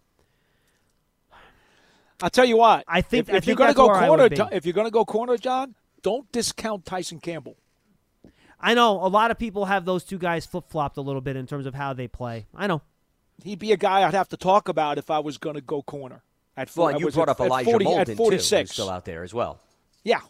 I'll 2.23 2.31
tell 2.31 2.45
you 2.45 2.57
what. 2.57 2.85
I 2.87 3.01
think- 3.01 3.29
if, 3.29 3.35
I 3.35 3.47
you're 3.47 3.57
going 3.57 3.71
to 3.71 3.75
go 3.75 3.89
corner, 3.89 4.23
would 4.23 4.31
be. 4.31 4.37
Jo- 4.37 4.49
if 4.53 4.65
you're 4.65 4.73
going 4.73 4.87
to 4.87 4.93
go 4.93 5.05
corner, 5.05 5.37
John, 5.37 5.75
don't 6.03 6.31
discount 6.33 6.85
Tyson 6.85 7.21
Campbell. 7.21 7.57
I 8.61 8.75
know 8.75 9.05
a 9.05 9.09
lot 9.09 9.33
of 9.33 9.39
people 9.39 9.65
have 9.65 9.85
those 9.85 10.05
two 10.05 10.19
guys 10.19 10.47
flip 10.47 10.69
flopped 10.69 10.97
a 10.97 11.01
little 11.01 11.21
bit 11.21 11.35
in 11.35 11.47
terms 11.47 11.67
of 11.67 11.75
how 11.75 11.93
they 11.95 12.07
play. 12.07 12.47
I 12.55 12.69
know. 12.69 12.83
He'd 13.43 13.59
be 13.59 13.73
a 13.73 13.77
guy 13.77 14.07
I'd 14.07 14.15
have 14.15 14.29
to 14.29 14.37
talk 14.37 14.69
about 14.69 14.99
if 14.99 15.11
I 15.11 15.19
was 15.19 15.37
going 15.37 15.57
to 15.57 15.61
go 15.61 15.83
corner. 15.83 16.23
At 16.57 16.69
Well, 16.69 16.87
four, 16.87 16.91
and 16.91 17.01
you 17.01 17.11
brought 17.11 17.29
at, 17.29 17.33
up 17.33 17.41
at 17.41 17.47
Elijah 17.47 17.71
40, 17.71 17.85
Molden, 17.85 17.99
at 17.99 18.07
too, 18.09 18.15
46. 18.15 18.71
who's 18.71 18.73
still 18.75 18.91
out 18.91 19.05
there 19.05 19.25
as 19.25 19.35
well. 19.35 19.59
Yeah, 20.05 20.21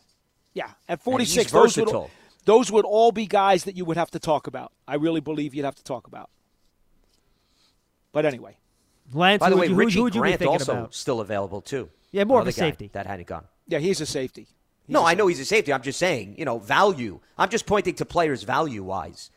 yeah. 0.55 0.70
At 0.89 0.99
he's 1.01 1.05
46, 1.05 1.53
those 1.53 1.77
would, 1.77 2.11
those 2.45 2.70
would 2.73 2.85
all 2.85 3.12
be 3.12 3.27
guys 3.27 3.64
that 3.64 3.77
you 3.77 3.85
would 3.85 3.97
have 3.97 4.11
to 4.12 4.18
talk 4.18 4.47
about. 4.47 4.73
I 4.87 4.97
really 4.97 5.20
believe 5.20 5.55
you'd 5.55 5.64
have 5.64 5.77
to 5.77 5.85
talk 5.85 6.07
about. 6.07 6.31
But 8.12 8.27
anyway, 8.27 8.59
Lance, 9.12 9.41
By 9.41 9.51
the 9.51 9.57
way, 9.57 9.68
would 9.68 9.70
you, 9.70 9.75
who- 9.75 9.81
Richie 9.81 9.97
who 9.99 10.03
would 10.05 10.14
you 10.14 10.23
be 10.23 10.29
Grant 10.37 10.43
also 10.47 10.73
about? 10.73 10.95
still 10.95 11.20
available 11.20 11.61
too. 11.61 11.89
Yeah, 12.11 12.25
more 12.25 12.39
of 12.41 12.43
Another 12.47 12.51
a 12.51 12.53
safety. 12.70 12.91
that 12.93 13.07
hadn't 13.07 13.27
gone. 13.27 13.45
yeah, 13.66 13.79
he's 13.79 14.01
a 14.01 14.07
safety. 14.07 14.49
He's 14.87 14.93
no, 14.93 15.01
a 15.03 15.07
I 15.07 15.14
know 15.14 15.29
he's 15.29 15.41
a 15.41 15.45
safety. 15.47 15.73
I'm 15.73 15.81
just 15.83 15.99
saying, 15.99 16.35
you 16.39 16.45
know, 16.45 16.59
value. 16.59 17.20
I'm 17.39 17.49
just 17.49 17.64
pointing 17.66 17.95
to 17.95 18.05
players 18.05 18.43
value 18.43 18.83
wise 18.83 19.31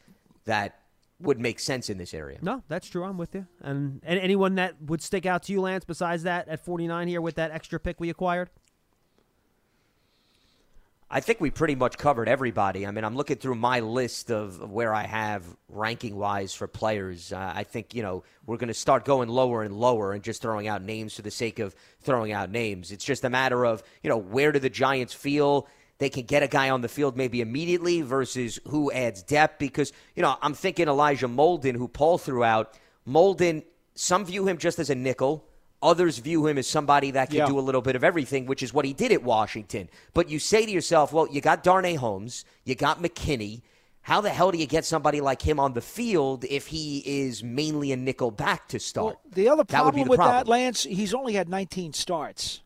that 0.46 0.80
would 1.22 1.40
make 1.40 1.60
sense 1.60 1.90
in 1.90 1.98
this 1.98 2.14
area. 2.14 2.40
No, 2.42 2.64
that's 2.68 2.90
true. 2.90 3.04
I'm 3.06 3.18
with 3.18 3.34
you. 3.34 3.48
And, 3.62 4.02
and 4.04 4.20
anyone 4.20 4.56
that 4.56 4.82
would 4.82 5.02
stick 5.02 5.26
out 5.26 5.44
to 5.44 5.54
you, 5.54 5.62
Lance, 5.62 5.86
besides 5.86 6.24
that 6.24 6.50
at 6.50 6.66
49 6.66 7.08
here 7.08 7.22
with 7.22 7.36
that 7.36 7.52
extra 7.52 7.80
pick 7.80 8.00
we 8.02 8.10
acquired? 8.10 8.50
I 11.16 11.22
think 11.22 11.39
we 11.39 11.49
pretty 11.49 11.76
much 11.76 11.97
covered 11.97 12.28
everybody. 12.28 12.86
I 12.86 12.91
mean, 12.91 13.05
I'm 13.05 13.16
looking 13.16 13.38
through 13.38 13.55
my 13.55 13.80
list 13.80 14.30
of, 14.30 14.59
of 14.59 14.70
where 14.70 14.93
I 14.93 15.03
have 15.03 15.45
ranking 15.70 16.18
wise 16.18 16.53
for 16.53 16.68
players. 16.68 17.32
Uh, 17.32 17.53
I 17.55 17.63
think, 17.63 17.95
you 17.95 18.03
know, 18.03 18.26
we're 18.45 18.57
going 18.57 18.68
to 18.68 18.74
start 18.74 19.05
going 19.05 19.30
lower 19.30 19.63
and 19.63 19.74
lower 19.74 20.11
and 20.11 20.22
just 20.22 20.41
throwing 20.41 20.68
out 20.68 20.82
names 20.82 21.16
for 21.16 21.22
the 21.22 21.32
sake 21.32 21.59
of 21.59 21.74
throwing 22.01 22.34
out 22.34 22.51
names. 22.51 22.91
It's 22.91 23.05
just 23.05 23.24
a 23.24 23.30
matter 23.30 23.66
of, 23.66 23.82
you 24.03 24.09
know, 24.09 24.18
where 24.18 24.51
do 24.51 24.59
the 24.59 24.70
Giants 24.70 25.13
feel 25.13 25.70
they 25.99 26.09
can 26.09 26.26
get 26.26 26.43
a 26.43 26.49
guy 26.49 26.70
on 26.70 26.82
the 26.82 26.89
field 26.89 27.16
maybe 27.16 27.39
immediately 27.39 28.01
versus 28.01 28.59
who 28.68 28.91
adds 28.91 29.24
depth? 29.24 29.57
Because, 29.57 29.93
you 30.18 30.22
know, 30.22 30.36
I'm 30.41 30.53
thinking 30.53 30.89
Elijah 30.89 31.30
Molden, 31.30 31.78
who 31.78 31.88
Paul 31.88 32.18
threw 32.18 32.43
out. 32.43 32.78
Molden, 33.07 33.63
some 33.93 34.26
view 34.26 34.49
him 34.49 34.57
just 34.57 34.80
as 34.80 34.89
a 34.89 34.95
nickel. 34.95 35.47
Others 35.86 36.18
view 36.18 36.48
him 36.48 36.58
as 36.58 36.68
somebody 36.68 37.12
that 37.12 37.30
can 37.30 37.38
Yeah. 37.38 37.46
do 37.48 37.60
a 37.60 37.62
little 37.62 37.82
bit 37.82 37.96
of 37.96 38.04
everything, 38.04 38.46
which 38.48 38.64
is 38.64 38.74
what 38.74 38.86
he 38.86 38.94
did 38.94 39.12
at 39.12 39.24
Washington. 39.24 39.90
But 40.14 40.30
you 40.30 40.40
say 40.40 40.66
to 40.66 40.72
yourself, 40.72 41.14
well, 41.14 41.28
you 41.32 41.42
got 41.42 41.64
Darnay 41.64 41.96
Holmes, 41.96 42.44
you 42.64 42.74
got 42.76 43.02
McKinney. 43.02 43.62
How 44.02 44.22
the 44.22 44.30
hell 44.30 44.52
do 44.52 44.58
you 44.58 44.68
get 44.68 44.86
somebody 44.86 45.22
like 45.22 45.42
him 45.42 45.60
on 45.60 45.74
the 45.74 45.82
field 45.82 46.44
if 46.50 46.68
he 46.68 47.04
is 47.06 47.44
mainly 47.44 47.92
a 47.92 47.98
nickel 47.98 48.32
back 48.32 48.68
to 48.70 48.80
start? 48.80 49.06
Well, 49.06 49.22
the 49.32 49.48
other 49.50 49.64
that 49.64 49.86
would 49.86 49.96
be 49.96 50.02
problem 50.02 50.04
the 50.06 50.10
with 50.10 50.18
problem. 50.18 50.38
that, 50.38 50.48
Lance, 50.48 50.84
he's 50.84 51.14
only 51.14 51.34
had 51.34 51.50
19 51.50 51.94
starts. 51.94 52.62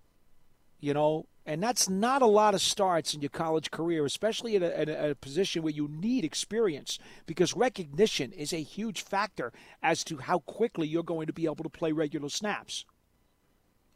You 0.81 0.93
know, 0.93 1.25
and 1.45 1.61
that's 1.63 1.89
not 1.89 2.21
a 2.21 2.25
lot 2.25 2.53
of 2.53 2.61
starts 2.61 3.13
in 3.13 3.21
your 3.21 3.29
college 3.29 3.71
career, 3.71 4.05
especially 4.05 4.55
at 4.55 4.63
a, 4.63 4.79
at 4.79 4.89
a 5.11 5.15
position 5.15 5.63
where 5.63 5.73
you 5.73 5.87
need 5.89 6.23
experience, 6.23 6.99
because 7.25 7.55
recognition 7.55 8.31
is 8.31 8.53
a 8.53 8.61
huge 8.61 9.01
factor 9.01 9.51
as 9.81 10.03
to 10.05 10.17
how 10.17 10.39
quickly 10.39 10.87
you're 10.87 11.03
going 11.03 11.27
to 11.27 11.33
be 11.33 11.45
able 11.45 11.63
to 11.63 11.69
play 11.69 11.91
regular 11.91 12.29
snaps. 12.29 12.85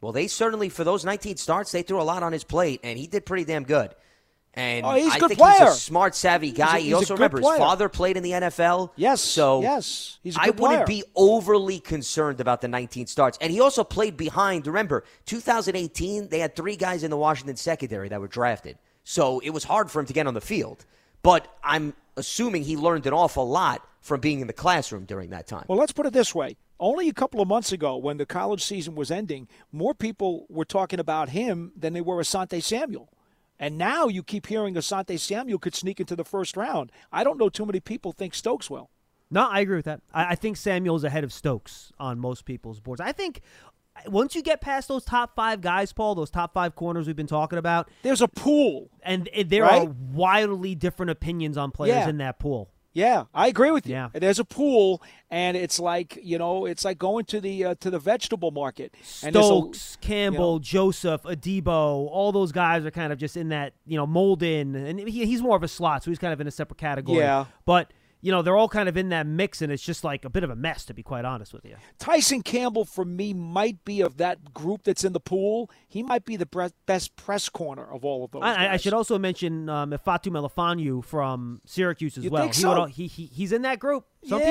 Well, 0.04 0.12
they 0.12 0.26
certainly, 0.28 0.68
for 0.68 0.84
those 0.84 1.04
19 1.04 1.38
starts, 1.38 1.72
they 1.72 1.80
threw 1.82 2.00
a 2.00 2.04
lot 2.04 2.22
on 2.22 2.32
his 2.32 2.44
plate, 2.44 2.80
and 2.84 2.98
he 2.98 3.06
did 3.06 3.24
pretty 3.26 3.44
damn 3.44 3.64
good. 3.64 3.94
And 4.56 4.84
Oh, 4.86 4.92
he's 4.92 5.10
a 5.10 5.16
I 5.16 5.18
good 5.18 5.28
think 5.30 5.40
he's 5.40 5.60
a 5.68 5.72
smart, 5.72 6.14
savvy 6.14 6.52
guy. 6.52 6.76
a- 6.76 6.80
he 6.80 6.92
also 6.94 7.14
remember 7.14 7.38
his 7.38 7.48
father 7.56 7.88
played 7.88 8.16
in 8.16 8.22
the 8.22 8.32
NFL. 8.32 8.90
Yes, 8.96 9.20
so 9.20 9.62
yes, 9.62 10.18
he's 10.22 10.36
a 10.36 10.40
I 10.42 10.44
good 10.50 10.60
I 10.60 10.62
wouldn't 10.62 10.86
player. 10.86 11.00
be 11.00 11.04
overly 11.16 11.80
concerned 11.80 12.40
about 12.40 12.60
the 12.60 12.68
19 12.68 13.06
starts. 13.08 13.36
And 13.40 13.50
he 13.50 13.60
also 13.60 13.82
played 13.82 14.16
behind. 14.16 14.66
Remember, 14.68 15.02
2018, 15.24 16.28
they 16.28 16.38
had 16.38 16.54
three 16.54 16.76
guys 16.76 17.02
in 17.02 17.10
the 17.10 17.16
Washington 17.16 17.56
secondary 17.56 18.08
that 18.10 18.20
were 18.20 18.28
drafted, 18.28 18.78
so 19.04 19.38
it 19.40 19.50
was 19.50 19.64
hard 19.64 19.90
for 19.90 20.00
him 20.00 20.06
to 20.06 20.12
get 20.12 20.26
on 20.26 20.34
the 20.34 20.40
field. 20.40 20.84
But 21.22 21.48
I'm 21.64 21.94
assuming 22.16 22.62
he 22.64 22.76
learned 22.76 23.06
an 23.06 23.12
awful 23.14 23.48
lot 23.48 23.84
from 24.02 24.20
being 24.20 24.40
in 24.40 24.46
the 24.46 24.52
classroom 24.52 25.04
during 25.06 25.30
that 25.30 25.46
time. 25.46 25.64
Well, 25.68 25.78
let's 25.78 25.92
put 25.92 26.04
it 26.06 26.12
this 26.12 26.34
way. 26.34 26.56
Only 26.84 27.08
a 27.08 27.14
couple 27.14 27.40
of 27.40 27.48
months 27.48 27.72
ago, 27.72 27.96
when 27.96 28.18
the 28.18 28.26
college 28.26 28.62
season 28.62 28.94
was 28.94 29.10
ending, 29.10 29.48
more 29.72 29.94
people 29.94 30.44
were 30.50 30.66
talking 30.66 31.00
about 31.00 31.30
him 31.30 31.72
than 31.74 31.94
they 31.94 32.02
were 32.02 32.16
Asante 32.18 32.62
Samuel. 32.62 33.08
And 33.58 33.78
now 33.78 34.06
you 34.08 34.22
keep 34.22 34.48
hearing 34.48 34.74
Asante 34.74 35.18
Samuel 35.18 35.58
could 35.58 35.74
sneak 35.74 35.98
into 35.98 36.14
the 36.14 36.26
first 36.26 36.58
round. 36.58 36.92
I 37.10 37.24
don't 37.24 37.38
know 37.38 37.48
too 37.48 37.64
many 37.64 37.80
people 37.80 38.12
think 38.12 38.34
Stokes 38.34 38.68
will. 38.68 38.90
No, 39.30 39.48
I 39.48 39.60
agree 39.60 39.76
with 39.76 39.86
that. 39.86 40.02
I, 40.12 40.32
I 40.32 40.34
think 40.34 40.58
Samuel's 40.58 41.04
ahead 41.04 41.24
of 41.24 41.32
Stokes 41.32 41.90
on 41.98 42.18
most 42.18 42.44
people's 42.44 42.80
boards. 42.80 43.00
I 43.00 43.12
think 43.12 43.40
once 44.06 44.34
you 44.34 44.42
get 44.42 44.60
past 44.60 44.88
those 44.88 45.06
top 45.06 45.34
five 45.34 45.62
guys, 45.62 45.90
Paul, 45.94 46.14
those 46.14 46.28
top 46.30 46.52
five 46.52 46.74
corners 46.74 47.06
we've 47.06 47.16
been 47.16 47.26
talking 47.26 47.58
about, 47.58 47.88
There's 48.02 48.20
a 48.20 48.28
pool. 48.28 48.90
and 49.02 49.26
there 49.46 49.64
are 49.64 49.86
wildly 50.12 50.74
different 50.74 51.08
opinions 51.08 51.56
on 51.56 51.70
players 51.70 51.94
Yeah. 51.94 52.08
in 52.10 52.18
that 52.18 52.38
pool. 52.38 52.68
Yeah, 52.94 53.24
I 53.34 53.48
agree 53.48 53.72
with 53.72 53.86
you. 53.86 53.92
Yeah. 53.94 54.08
There's 54.12 54.38
a 54.38 54.44
pool, 54.44 55.02
and 55.30 55.56
it's 55.56 55.78
like 55.80 56.16
you 56.22 56.38
know, 56.38 56.64
it's 56.64 56.84
like 56.84 56.96
going 56.96 57.24
to 57.26 57.40
the 57.40 57.64
uh, 57.64 57.74
to 57.80 57.90
the 57.90 57.98
vegetable 57.98 58.52
market. 58.52 58.94
And 59.22 59.34
there's 59.34 59.44
a- 59.44 59.48
Stokes, 59.48 59.98
Campbell, 60.00 60.54
you 60.54 60.58
know. 60.58 60.58
Joseph, 60.60 61.22
Adebo, 61.24 61.66
all 62.08 62.30
those 62.32 62.52
guys 62.52 62.84
are 62.84 62.90
kind 62.92 63.12
of 63.12 63.18
just 63.18 63.36
in 63.36 63.48
that, 63.48 63.72
you 63.84 63.96
know, 63.96 64.06
Molden, 64.06 64.76
and 64.76 65.00
he, 65.00 65.26
he's 65.26 65.42
more 65.42 65.56
of 65.56 65.62
a 65.64 65.68
slot, 65.68 66.04
so 66.04 66.10
he's 66.10 66.18
kind 66.20 66.32
of 66.32 66.40
in 66.40 66.46
a 66.46 66.52
separate 66.52 66.78
category. 66.78 67.18
Yeah. 67.18 67.46
But 67.66 67.90
you 68.24 68.32
know, 68.32 68.40
they're 68.40 68.56
all 68.56 68.70
kind 68.70 68.88
of 68.88 68.96
in 68.96 69.10
that 69.10 69.26
mix, 69.26 69.60
and 69.60 69.70
it's 69.70 69.82
just 69.82 70.02
like 70.02 70.24
a 70.24 70.30
bit 70.30 70.42
of 70.42 70.48
a 70.48 70.56
mess, 70.56 70.86
to 70.86 70.94
be 70.94 71.02
quite 71.02 71.26
honest 71.26 71.52
with 71.52 71.64
you. 71.66 71.76
Tyson 71.98 72.40
Campbell, 72.42 72.86
for 72.86 73.04
me, 73.04 73.34
might 73.34 73.84
be 73.84 74.00
of 74.00 74.16
that 74.16 74.54
group 74.54 74.82
that's 74.84 75.04
in 75.04 75.12
the 75.12 75.20
pool. 75.20 75.70
He 75.86 76.02
might 76.02 76.24
be 76.24 76.36
the 76.36 76.48
best 76.86 77.14
press 77.16 77.50
corner 77.50 77.84
of 77.84 78.02
all 78.02 78.24
of 78.24 78.30
those. 78.30 78.42
I, 78.42 78.72
I- 78.72 78.76
should 78.78 78.94
also 78.94 79.18
mention 79.18 79.68
um, 79.68 79.94
Fatu 80.02 80.30
Melifonwu 80.30 81.04
from 81.04 81.60
Syracuse 81.66 82.16
as 82.16 82.24
You 82.24 82.30
well. 82.30 82.46
he, 82.46 82.52
so? 82.54 82.80
would 82.80 82.90
he, 82.92 83.06
he 83.08 83.26
he's 83.26 83.52
in 83.52 83.60
that 83.62 83.78
group. 83.78 84.06
Some 84.26 84.40
Yeah, 84.40 84.46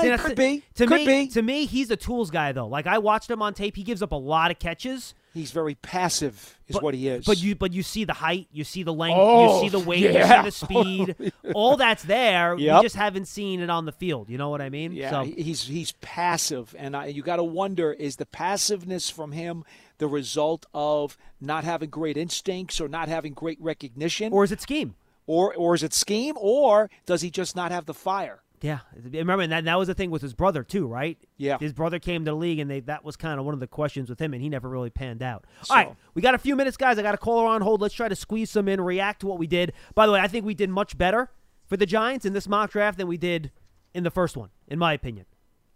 people 0.00 0.10
that's 0.10 0.22
could 0.24 0.36
be. 0.36 0.64
To 0.74 0.86
Could 0.88 0.96
me, 0.96 1.06
be. 1.06 1.28
to 1.28 1.42
me, 1.42 1.66
he's 1.66 1.92
a 1.92 1.96
tools 1.96 2.32
guy 2.32 2.50
though. 2.50 2.66
Like 2.66 2.88
I 2.88 2.98
watched 2.98 3.30
him 3.30 3.40
on 3.40 3.54
tape. 3.54 3.76
He 3.76 3.84
gives 3.84 4.02
up 4.02 4.10
a 4.10 4.16
lot 4.16 4.50
of 4.50 4.58
catches. 4.58 5.14
He's 5.34 5.50
very 5.50 5.74
passive, 5.76 6.58
is 6.68 6.74
but, 6.76 6.82
what 6.82 6.94
he 6.94 7.08
is. 7.08 7.24
But 7.24 7.38
you 7.42 7.54
but 7.54 7.72
you 7.72 7.82
see 7.82 8.04
the 8.04 8.12
height, 8.12 8.48
you 8.52 8.64
see 8.64 8.82
the 8.82 8.92
length, 8.92 9.16
Oh, 9.18 9.56
you 9.56 9.62
see 9.62 9.68
the 9.70 9.78
weight, 9.78 10.00
yeah. 10.10 10.44
you 10.44 10.50
see 10.50 10.66
the 10.66 11.14
speed. 11.16 11.32
Oh, 11.46 11.52
all 11.54 11.76
that's 11.76 12.02
there. 12.02 12.54
You 12.58 12.66
Yep. 12.66 12.82
just 12.82 12.96
haven't 12.96 13.26
seen 13.28 13.60
it 13.60 13.70
on 13.70 13.86
the 13.86 13.92
field. 13.92 14.28
You 14.28 14.36
know 14.38 14.50
what 14.50 14.60
I 14.60 14.68
mean? 14.68 14.92
Yeah, 14.92 15.10
So 15.10 15.22
he's 15.24 15.62
he's 15.64 15.92
passive, 16.00 16.74
and 16.78 16.94
I, 16.96 17.06
you 17.06 17.22
got 17.22 17.36
to 17.36 17.44
wonder: 17.44 17.92
is 17.92 18.16
the 18.16 18.26
passiveness 18.26 19.08
from 19.10 19.32
him 19.32 19.64
the 19.98 20.06
result 20.08 20.66
of 20.74 21.16
not 21.40 21.64
having 21.64 21.88
great 21.90 22.16
instincts 22.16 22.80
or 22.80 22.88
not 22.88 23.08
having 23.08 23.32
great 23.32 23.60
recognition, 23.60 24.32
or 24.32 24.44
is 24.44 24.52
it 24.52 24.60
scheme? 24.60 24.94
or 25.26 25.54
or 25.54 25.74
is 25.74 25.82
it 25.82 25.94
scheme, 25.94 26.34
or 26.38 26.90
does 27.06 27.22
he 27.22 27.30
just 27.30 27.54
not 27.56 27.70
have 27.70 27.86
the 27.86 27.94
fire? 27.94 28.42
Yeah, 28.62 28.78
remember 28.96 29.46
that 29.48 29.64
that 29.64 29.78
was 29.78 29.88
the 29.88 29.94
thing 29.94 30.10
with 30.10 30.22
his 30.22 30.34
brother 30.34 30.62
too, 30.62 30.86
right? 30.86 31.18
Yeah. 31.36 31.58
his 31.58 31.72
brother 31.72 31.98
came 31.98 32.24
to 32.24 32.30
the 32.30 32.36
league, 32.36 32.58
and 32.60 32.70
they 32.70 32.80
that 32.80 33.04
was 33.04 33.16
kind 33.16 33.38
of 33.40 33.44
one 33.44 33.54
of 33.54 33.60
the 33.60 33.66
questions 33.66 34.08
with 34.08 34.20
him, 34.20 34.32
and 34.32 34.40
he 34.42 34.48
never 34.48 34.68
really 34.68 34.90
panned 34.90 35.22
out. 35.22 35.44
All 35.68 35.76
right, 35.76 35.96
we 36.14 36.22
got 36.22 36.34
a 36.34 36.38
few 36.38 36.54
minutes, 36.56 36.76
guys. 36.76 36.98
I 36.98 37.02
got 37.02 37.14
a 37.14 37.18
caller 37.18 37.46
on 37.46 37.60
hold. 37.60 37.80
Let's 37.80 37.94
try 37.94 38.08
to 38.08 38.16
squeeze 38.16 38.50
some 38.50 38.68
in, 38.68 38.80
react 38.80 39.20
to 39.20 39.26
what 39.26 39.38
we 39.38 39.46
did. 39.46 39.72
By 39.94 40.06
the 40.06 40.12
way, 40.12 40.20
I 40.20 40.28
think 40.28 40.44
we 40.46 40.54
did 40.54 40.70
much 40.70 40.96
better 40.96 41.30
for 41.66 41.76
the 41.76 41.86
Giants 41.86 42.24
in 42.24 42.32
this 42.32 42.46
mock 42.48 42.70
draft 42.70 42.98
than 42.98 43.08
we 43.08 43.16
did 43.16 43.50
in 43.94 44.04
the 44.04 44.10
first 44.10 44.36
one, 44.36 44.50
in 44.68 44.78
my 44.78 44.92
opinion. 44.92 45.26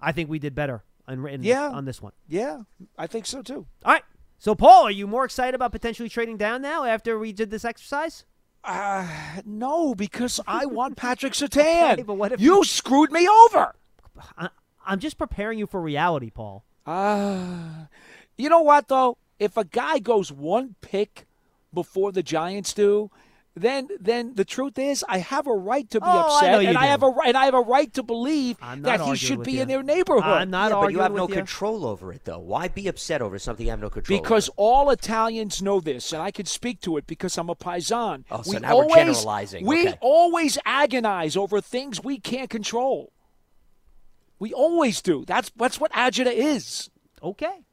I 0.01 0.13
think 0.13 0.31
we 0.31 0.39
did 0.39 0.55
better 0.55 0.85
in, 1.09 1.27
in- 1.27 1.43
Yeah. 1.43 1.71
on 1.71 1.87
this 1.87 2.01
one. 2.01 2.13
Yeah, 2.29 2.61
I 2.97 3.07
think 3.09 3.27
so 3.27 3.43
too. 3.43 3.67
All 3.85 3.93
right. 3.95 4.03
So, 4.39 4.55
Paul, 4.55 4.85
are 4.85 4.91
you 4.91 5.07
more 5.07 5.25
excited 5.25 5.55
about 5.55 5.73
potentially 5.73 6.09
trading 6.11 6.37
down 6.37 6.61
now 6.63 6.85
after 6.85 7.19
we 7.19 7.33
did 7.33 7.51
this 7.51 7.65
exercise? 7.65 8.27
Uh, 8.67 9.07
no, 9.45 9.95
because 9.95 10.41
I 10.47 10.67
want 10.67 10.97
Patrick 10.97 11.33
Surtain. 11.35 11.93
Okay, 11.95 12.03
but 12.03 12.15
what 12.15 12.33
if 12.33 12.41
you 12.41 12.65
screwed 12.65 13.13
me 13.13 13.29
over? 13.29 13.75
I, 14.37 14.49
I'm 14.85 14.99
just 14.99 15.17
preparing 15.19 15.59
you 15.59 15.67
for 15.67 15.81
reality, 15.81 16.31
Paul. 16.31 16.65
Uh, 16.85 17.87
you 18.37 18.49
know 18.49 18.63
what 18.63 18.89
though? 18.89 19.19
If 19.39 19.57
a 19.57 19.65
guy 19.65 19.99
goes 19.99 20.33
one 20.33 20.75
pick 20.81 21.27
before 21.73 22.11
the 22.13 22.23
Giants 22.23 22.73
do, 22.73 23.11
then 23.59 23.89
then 23.99 24.35
the 24.35 24.45
truth 24.45 24.79
is 24.79 25.03
I 25.09 25.19
have 25.19 25.47
a 25.47 25.53
right 25.53 25.89
to 25.91 26.01
be 26.01 26.07
Oh, 26.07 26.11
I 26.11 26.21
upset, 26.21 26.53
know 26.53 26.59
you 26.61 26.69
and 26.69 26.77
I 26.79 26.87
have 26.87 27.03
a 27.03 27.09
right, 27.09 27.29
and 27.29 27.37
I 27.39 27.47
have 27.47 27.55
a 27.55 27.61
right 27.61 27.91
to 27.95 28.03
believe 28.03 28.59
that 28.61 29.01
he 29.01 29.17
should 29.17 29.43
be 29.43 29.53
you. 29.53 29.63
in 29.63 29.69
their 29.69 29.83
neighborhood. 29.83 30.25
I'm 30.25 30.51
not 30.51 30.71
yeah, 30.71 30.75
but 30.81 30.93
you 30.93 31.01
arguing 31.01 31.03
have 31.03 31.13
no 31.15 31.29
you. 31.29 31.35
control 31.35 31.87
over 31.87 32.13
it, 32.13 32.25
though. 32.25 32.39
Why 32.39 32.69
be 32.69 32.87
upset 32.87 33.23
over 33.23 33.39
something 33.39 33.65
you 33.65 33.71
have 33.71 33.81
no 33.81 33.89
control 33.89 34.21
because 34.21 34.51
over? 34.51 34.55
all 34.59 34.91
Italians 34.91 35.63
know 35.63 35.81
this, 35.81 36.13
and 36.13 36.21
I 36.23 36.31
can 36.31 36.45
speak 36.45 36.81
to 36.83 36.99
it 36.99 37.07
because 37.07 37.39
I'm 37.39 37.49
a 37.49 37.55
paisan. 37.57 38.25
Oh, 38.31 38.43
so 38.43 38.53
we 38.53 38.59
now 38.59 38.77
we're 38.77 38.83
always, 38.85 38.95
generalizing. 39.17 39.65
We 39.67 39.89
Okay. 39.89 39.99
always 40.03 40.59
agonize 40.67 41.35
over 41.37 41.63
things 41.63 42.05
we 42.05 42.19
can't 42.21 42.51
control. 42.51 43.11
We 44.39 44.53
always 44.53 45.01
do. 45.01 45.25
That's 45.27 45.51
that's 45.57 45.81
what 45.81 45.91
agita 45.93 46.31
is. 46.33 46.91
Okay. 47.23 47.65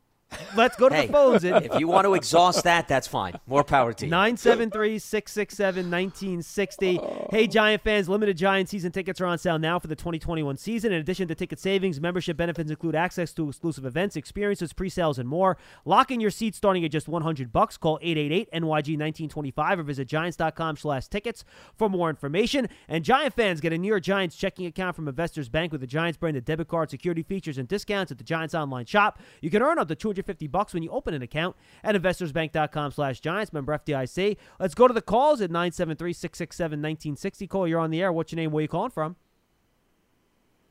Let's 0.55 0.75
go 0.75 0.89
to 0.89 0.95
Hey, 0.95 1.07
the 1.07 1.13
phones. 1.13 1.43
It- 1.43 1.63
if 1.63 1.79
you 1.79 1.87
want 1.87 2.05
to 2.05 2.13
exhaust 2.13 2.63
that, 2.63 2.87
that's 2.87 3.07
fine. 3.07 3.33
More 3.47 3.63
power 3.63 3.93
to 3.93 4.05
you. 4.05 4.11
973 4.11 4.99
667 4.99 5.89
1960. 5.89 6.99
Hey, 7.31 7.47
Giant 7.47 7.81
fans, 7.83 8.07
limited 8.09 8.37
Giant 8.37 8.69
season 8.69 8.91
tickets 8.91 9.19
are 9.21 9.25
on 9.25 9.37
sale 9.37 9.59
now 9.59 9.79
for 9.79 9.87
the 9.87 9.95
2021 9.95 10.57
season. 10.57 10.91
In 10.91 10.99
addition 10.99 11.27
to 11.27 11.35
ticket 11.35 11.59
savings, 11.59 11.99
membership 11.99 12.37
benefits 12.37 12.69
include 12.69 12.95
access 12.95 13.33
to 13.33 13.47
exclusive 13.49 13.85
events, 13.85 14.15
experiences, 14.15 14.73
pre 14.73 14.89
sales, 14.89 15.19
and 15.19 15.27
more. 15.27 15.57
Lock 15.85 16.11
in 16.11 16.19
your 16.19 16.31
seat 16.31 16.55
starting 16.55 16.83
at 16.85 16.91
just 16.91 17.07
100 17.07 17.51
bucks. 17.51 17.77
Call 17.77 17.99
888 18.01 18.49
NYG 18.51 18.97
1925 18.97 19.79
or 19.79 19.83
visit 19.83 20.07
giants.com 20.07 20.77
slash 20.77 21.07
tickets 21.07 21.43
for 21.75 21.89
more 21.89 22.09
information. 22.09 22.67
And 22.87 23.03
Giant 23.03 23.33
fans 23.33 23.61
get 23.61 23.73
a 23.73 23.77
New 23.77 23.87
York 23.87 24.03
Giants 24.03 24.35
checking 24.35 24.65
account 24.65 24.95
from 24.95 25.07
Investors 25.07 25.49
Bank 25.49 25.71
with 25.71 25.81
the 25.81 25.87
Giants 25.87 26.17
branded 26.17 26.45
debit 26.45 26.67
card, 26.67 26.89
security 26.89 27.23
features, 27.23 27.57
and 27.57 27.67
discounts 27.67 28.11
at 28.11 28.17
the 28.17 28.23
Giants 28.23 28.53
online 28.55 28.85
shop. 28.85 29.19
You 29.41 29.49
can 29.49 29.61
earn 29.61 29.77
up 29.79 29.87
to 29.89 29.95
250 29.95 30.22
bucks 30.51 30.73
when 30.73 30.83
you 30.83 30.89
open 30.89 31.13
an 31.13 31.21
account 31.21 31.55
at 31.83 31.95
investorsbank.com 31.95 32.91
slash 32.91 33.19
giants. 33.19 33.53
Member 33.53 33.77
FDIC. 33.77 34.37
Let's 34.59 34.75
go 34.75 34.87
to 34.87 34.93
the 34.93 35.01
calls 35.01 35.41
at 35.41 35.49
973-667-1960. 35.49 37.49
Call, 37.49 37.67
you're 37.67 37.79
on 37.79 37.91
the 37.91 38.01
air. 38.01 38.11
What's 38.11 38.31
your 38.31 38.37
name? 38.37 38.51
Where 38.51 38.61
you 38.61 38.67
calling 38.67 38.91
from? 38.91 39.15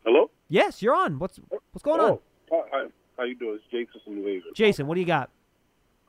Hello? 0.05 0.30
Yes, 0.48 0.82
you're 0.82 0.94
on. 0.94 1.18
What's 1.18 1.40
what's 1.48 1.82
going 1.82 2.00
on? 2.00 2.11
Oh, 2.11 2.20
hi, 2.50 2.62
hi. 2.70 2.86
How 3.16 3.24
you 3.24 3.34
doing? 3.36 3.57
It's 3.57 3.64
Jason 3.70 4.00
from 4.05 4.16
New 4.16 4.26
Haven. 4.26 4.53
Jason, 4.55 4.86
what 4.86 4.94
do 4.94 5.00
you 5.00 5.07
got? 5.07 5.30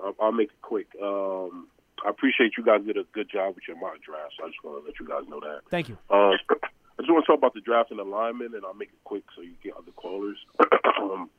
Um, 0.03 0.13
I'll 0.19 0.31
make 0.31 0.49
it 0.49 0.61
quick. 0.61 0.87
Um, 1.01 1.67
I 2.05 2.09
appreciate 2.09 2.53
you 2.57 2.63
guys 2.63 2.81
did 2.85 2.97
a 2.97 3.03
good 3.13 3.29
job 3.29 3.55
with 3.55 3.63
your 3.67 3.77
mock 3.77 4.01
draft, 4.01 4.33
so 4.37 4.45
I 4.45 4.47
just 4.47 4.63
want 4.63 4.83
to 4.83 4.87
let 4.87 4.99
you 4.99 5.07
guys 5.07 5.29
know 5.29 5.39
that. 5.39 5.61
Thank 5.69 5.89
you. 5.89 5.97
Uh, 6.09 6.31
I 6.99 7.01
just 7.01 7.11
want 7.11 7.25
to 7.25 7.31
talk 7.31 7.37
about 7.37 7.53
the 7.53 7.61
draft 7.61 7.91
and 7.91 7.99
alignment, 7.99 8.55
and 8.55 8.65
I'll 8.65 8.73
make 8.73 8.89
it 8.89 9.03
quick 9.03 9.23
so 9.35 9.41
you 9.41 9.53
get 9.63 9.73
other 9.77 9.91
callers. 9.95 10.37
um, 11.01 11.29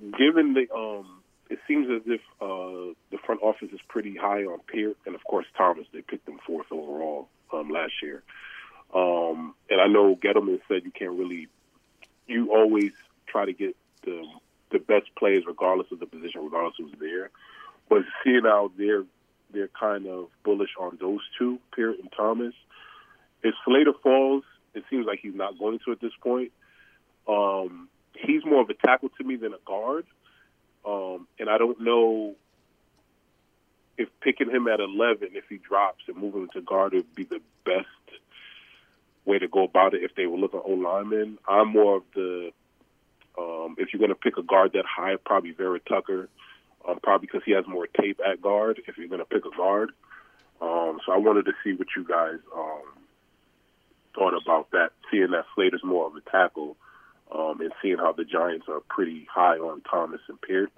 given 0.00 0.54
the, 0.54 0.72
um, 0.74 1.22
it 1.50 1.58
seems 1.68 1.88
as 1.90 2.02
if 2.06 2.20
uh, 2.40 2.94
the 3.10 3.18
front 3.24 3.42
office 3.42 3.68
is 3.72 3.80
pretty 3.88 4.16
high 4.16 4.44
on 4.44 4.60
Peart, 4.66 4.96
and 5.06 5.14
of 5.14 5.22
course 5.24 5.46
Thomas. 5.56 5.86
They 5.92 6.00
picked 6.00 6.28
him 6.28 6.38
fourth 6.46 6.66
overall 6.70 7.28
um, 7.52 7.70
last 7.70 7.92
year. 8.02 8.22
Um, 8.94 9.54
and 9.70 9.80
I 9.80 9.86
know 9.86 10.16
Gettleman 10.16 10.60
said 10.68 10.82
you 10.84 10.90
can't 10.90 11.12
really, 11.12 11.48
you 12.26 12.52
always 12.52 12.92
try 13.26 13.44
to 13.46 13.52
get 13.52 13.76
the 14.04 14.24
the 14.70 14.78
best 14.78 15.14
players 15.16 15.44
regardless 15.46 15.92
of 15.92 16.00
the 16.00 16.06
position, 16.06 16.42
regardless 16.42 16.74
who's 16.78 16.94
there. 16.98 17.30
But 17.88 18.02
seeing 18.24 18.42
how 18.44 18.72
they're 18.76 19.04
they're 19.52 19.68
kind 19.68 20.06
of 20.06 20.28
bullish 20.44 20.70
on 20.80 20.96
those 21.00 21.20
two, 21.38 21.58
Peart 21.72 21.98
and 21.98 22.10
Thomas. 22.16 22.54
If 23.42 23.54
Slater 23.64 23.92
falls, 24.02 24.44
it 24.74 24.84
seems 24.88 25.06
like 25.06 25.18
he's 25.20 25.34
not 25.34 25.58
going 25.58 25.78
to 25.84 25.92
at 25.92 26.00
this 26.00 26.12
point. 26.22 26.52
Um, 27.28 27.88
he's 28.14 28.44
more 28.44 28.62
of 28.62 28.70
a 28.70 28.74
tackle 28.74 29.10
to 29.18 29.24
me 29.24 29.36
than 29.36 29.52
a 29.52 29.58
guard, 29.64 30.06
um, 30.84 31.26
and 31.38 31.48
I 31.48 31.58
don't 31.58 31.80
know 31.80 32.34
if 33.98 34.08
picking 34.20 34.50
him 34.50 34.68
at 34.68 34.80
11, 34.80 35.30
if 35.32 35.44
he 35.48 35.58
drops 35.58 36.04
and 36.08 36.16
moving 36.16 36.42
him 36.42 36.48
to 36.54 36.60
guard, 36.62 36.92
would 36.92 37.14
be 37.14 37.24
the 37.24 37.40
best 37.64 37.86
way 39.24 39.38
to 39.38 39.48
go 39.48 39.64
about 39.64 39.94
it 39.94 40.02
if 40.02 40.14
they 40.14 40.26
were 40.26 40.38
looking 40.38 40.60
O 40.64 40.72
lineman. 40.72 41.38
I'm 41.46 41.68
more 41.68 41.96
of 41.96 42.02
the 42.14 42.52
um, 43.38 43.76
if 43.78 43.92
you're 43.92 43.98
going 43.98 44.10
to 44.10 44.14
pick 44.14 44.36
a 44.36 44.42
guard 44.42 44.72
that 44.74 44.84
high, 44.84 45.16
probably 45.16 45.52
Vera 45.52 45.80
Tucker, 45.80 46.28
um, 46.86 46.98
probably 47.02 47.26
because 47.26 47.42
he 47.46 47.52
has 47.52 47.66
more 47.66 47.86
tape 47.86 48.20
at 48.26 48.42
guard. 48.42 48.80
If 48.86 48.98
you're 48.98 49.08
going 49.08 49.20
to 49.20 49.24
pick 49.24 49.44
a 49.46 49.56
guard, 49.56 49.92
um, 50.60 51.00
so 51.04 51.12
I 51.12 51.16
wanted 51.16 51.46
to 51.46 51.52
see 51.64 51.72
what 51.72 51.88
you 51.96 52.04
guys 52.04 52.38
um, 52.54 52.82
thought 54.14 54.34
about 54.34 54.70
that, 54.72 54.90
seeing 55.10 55.30
that 55.30 55.46
Slater's 55.54 55.82
more 55.82 56.06
of 56.06 56.14
a 56.14 56.20
tackle, 56.30 56.76
um, 57.34 57.60
and 57.60 57.72
seeing 57.80 57.98
how 57.98 58.12
the 58.12 58.24
Giants 58.24 58.66
are 58.68 58.80
pretty 58.88 59.26
high 59.32 59.56
on 59.56 59.80
Thomas 59.82 60.20
and 60.28 60.40
Peart, 60.40 60.70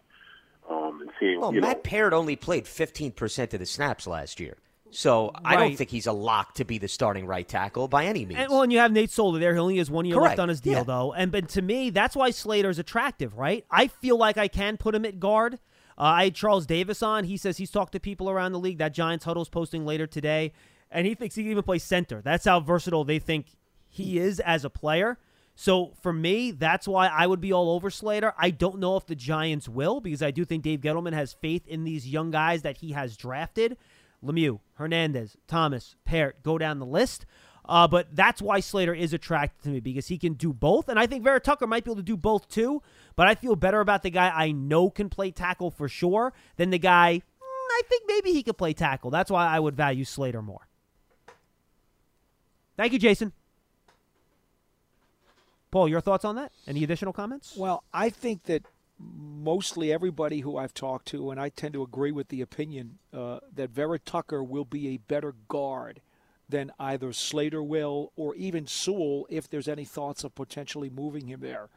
um, 0.71 1.01
and 1.01 1.11
seeing 1.21 1.41
Well, 1.41 1.55
you 1.55 1.61
know 1.61 1.69
Matt 1.69 1.85
Peart 1.85 2.13
only 2.13 2.37
played 2.37 2.65
15% 2.65 3.53
of 3.55 3.61
the 3.61 3.67
snaps 3.67 4.07
last 4.07 4.41
year. 4.41 4.57
So 4.91 5.33
I 5.45 5.57
don't 5.57 5.75
think 5.77 5.91
he's 5.91 6.07
a 6.07 6.13
lock 6.13 6.55
to 6.55 6.65
be 6.65 6.79
the 6.79 6.87
starting 6.87 7.27
right 7.27 7.49
tackle 7.49 7.89
by 7.89 8.05
any 8.07 8.25
means. 8.25 8.39
And, 8.39 8.49
well, 8.49 8.63
and 8.63 8.73
you 8.73 8.79
have 8.79 8.93
Nate 8.93 9.11
Solder 9.11 9.41
there. 9.41 9.53
He 9.53 9.59
only 9.59 9.79
has 9.79 9.91
one 9.91 10.05
year 10.05 10.15
Correct. 10.15 10.29
left 10.33 10.39
on 10.39 10.49
his 10.49 10.61
deal, 10.61 10.75
Yeah. 10.75 10.83
though. 10.85 11.13
And 11.13 11.33
but 11.33 11.49
to 11.51 11.63
me, 11.63 11.91
that's 11.91 12.15
why 12.15 12.31
Slater's 12.31 12.79
attractive, 12.79 13.37
right? 13.37 13.65
I 13.73 13.89
feel 13.89 14.17
like 14.17 14.39
I 14.39 14.47
can 14.47 14.77
put 14.77 14.95
him 14.95 15.05
at 15.05 15.19
guard. 15.19 15.55
Uh, 15.99 16.03
I 16.03 16.25
had 16.25 16.37
Charles 16.37 16.65
Davis 16.65 17.03
on. 17.03 17.25
He 17.25 17.37
says 17.37 17.57
he's 17.57 17.73
talked 17.73 17.91
to 17.95 17.99
people 18.01 18.31
around 18.31 18.53
the 18.53 18.61
league. 18.61 18.79
That 18.79 18.95
Giants 18.95 19.25
huddle's 19.25 19.49
posting 19.49 19.85
later 19.85 20.07
today, 20.07 20.53
and 20.93 21.09
he 21.09 21.15
thinks 21.17 21.35
he 21.35 21.43
can 21.43 21.51
even 21.51 21.65
play 21.65 21.79
center. 21.79 22.23
That's 22.23 22.45
how 22.45 22.61
versatile 22.61 23.03
they 23.03 23.19
think 23.19 23.47
he 23.89 24.19
is 24.21 24.39
as 24.39 24.65
a 24.65 24.71
player. 24.71 25.19
So 25.55 25.93
for 26.03 26.13
me, 26.13 26.51
that's 26.51 26.89
why 26.89 27.07
I 27.07 27.27
would 27.27 27.41
be 27.41 27.53
all 27.53 27.71
over 27.71 27.91
Slater. 27.91 28.35
I 28.37 28.51
don't 28.51 28.81
know 28.81 28.97
if 28.97 29.07
the 29.07 29.15
Giants 29.15 29.69
will 29.69 30.01
because 30.01 30.23
I 30.23 30.31
do 30.31 30.45
think 30.45 30.65
Dave 30.65 30.81
Gettleman 30.81 31.13
has 31.13 31.33
faith 31.33 31.67
in 31.69 31.85
these 31.85 32.09
young 32.09 32.31
guys 32.31 32.63
that 32.63 32.79
he 32.79 32.93
has 32.93 33.17
drafted. 33.17 33.77
Lemieux, 34.25 34.61
Hernandez, 34.75 35.37
Thomas, 35.47 35.95
Peart, 36.05 36.43
go 36.43 36.59
down 36.59 36.79
the 36.79 36.87
list. 36.87 37.27
Uh, 37.67 37.89
but 37.89 38.15
that's 38.15 38.43
why 38.43 38.61
Slater 38.61 38.93
is 38.95 39.13
attracted 39.15 39.63
to 39.63 39.71
me 39.71 39.81
because 39.81 40.09
he 40.09 40.19
can 40.19 40.35
do 40.35 40.53
both. 40.53 40.89
And 40.89 40.99
I 40.99 41.07
think 41.07 41.25
Vera 41.25 41.41
Tucker 41.41 41.67
might 41.67 41.85
be 41.85 41.91
able 41.91 41.97
to 41.97 42.03
do 42.03 42.17
both 42.17 42.49
too. 42.49 42.83
But 43.17 43.27
I 43.27 43.35
feel 43.35 43.57
better 43.57 43.81
about 43.81 44.03
the 44.03 44.11
guy 44.11 44.31
I 44.35 44.53
know 44.53 44.91
can 44.91 45.09
play 45.09 45.31
tackle 45.31 45.71
for 45.71 45.89
sure 45.89 46.35
than 46.57 46.71
the 46.71 46.79
guy 46.79 47.23
mm, 47.23 47.43
I 47.43 47.83
think 47.89 48.03
maybe 48.07 48.33
he 48.33 48.43
could 48.43 48.59
play 48.59 48.75
tackle. 48.75 49.11
That's 49.11 49.31
why 49.31 49.47
I 49.47 49.61
would 49.61 49.77
value 49.77 50.05
Slater 50.05 50.43
more. 50.43 50.69
Thank 52.77 52.93
you, 52.93 52.99
Jason. 52.99 53.33
Paul, 55.75 55.89
your 55.89 56.01
thoughts 56.01 56.25
on 56.25 56.37
that? 56.37 56.53
Any 56.68 56.85
additional 56.85 57.12
comments? 57.12 57.57
Well, 57.57 57.83
I 57.93 58.09
think 58.09 58.45
that 58.45 58.62
mostly 58.97 59.93
everybody 59.93 60.39
who 60.39 60.57
I've 60.57 60.72
talked 60.72 61.09
to, 61.09 61.33
and 61.33 61.41
I 61.41 61.49
tend 61.49 61.75
to 61.75 61.83
agree 61.83 62.12
with 62.12 62.29
the 62.29 62.43
opinion 62.43 63.01
uh, 63.12 63.41
that 63.53 63.70
Vera 63.70 63.99
Tucker 63.99 64.45
will 64.45 64.64
be 64.64 64.91
a 64.91 64.99
better 64.99 65.35
guard 65.49 66.01
than 66.49 66.70
either 66.79 67.12
Slater 67.12 67.61
will 67.61 68.12
or 68.14 68.37
even 68.37 68.68
Sewell 68.68 69.27
if 69.29 69.51
there's 69.51 69.66
any 69.66 69.85
thoughts 69.85 70.22
of 70.22 70.37
potentially 70.37 70.91
moving 70.91 71.27
him 71.27 71.41
there. 71.41 71.70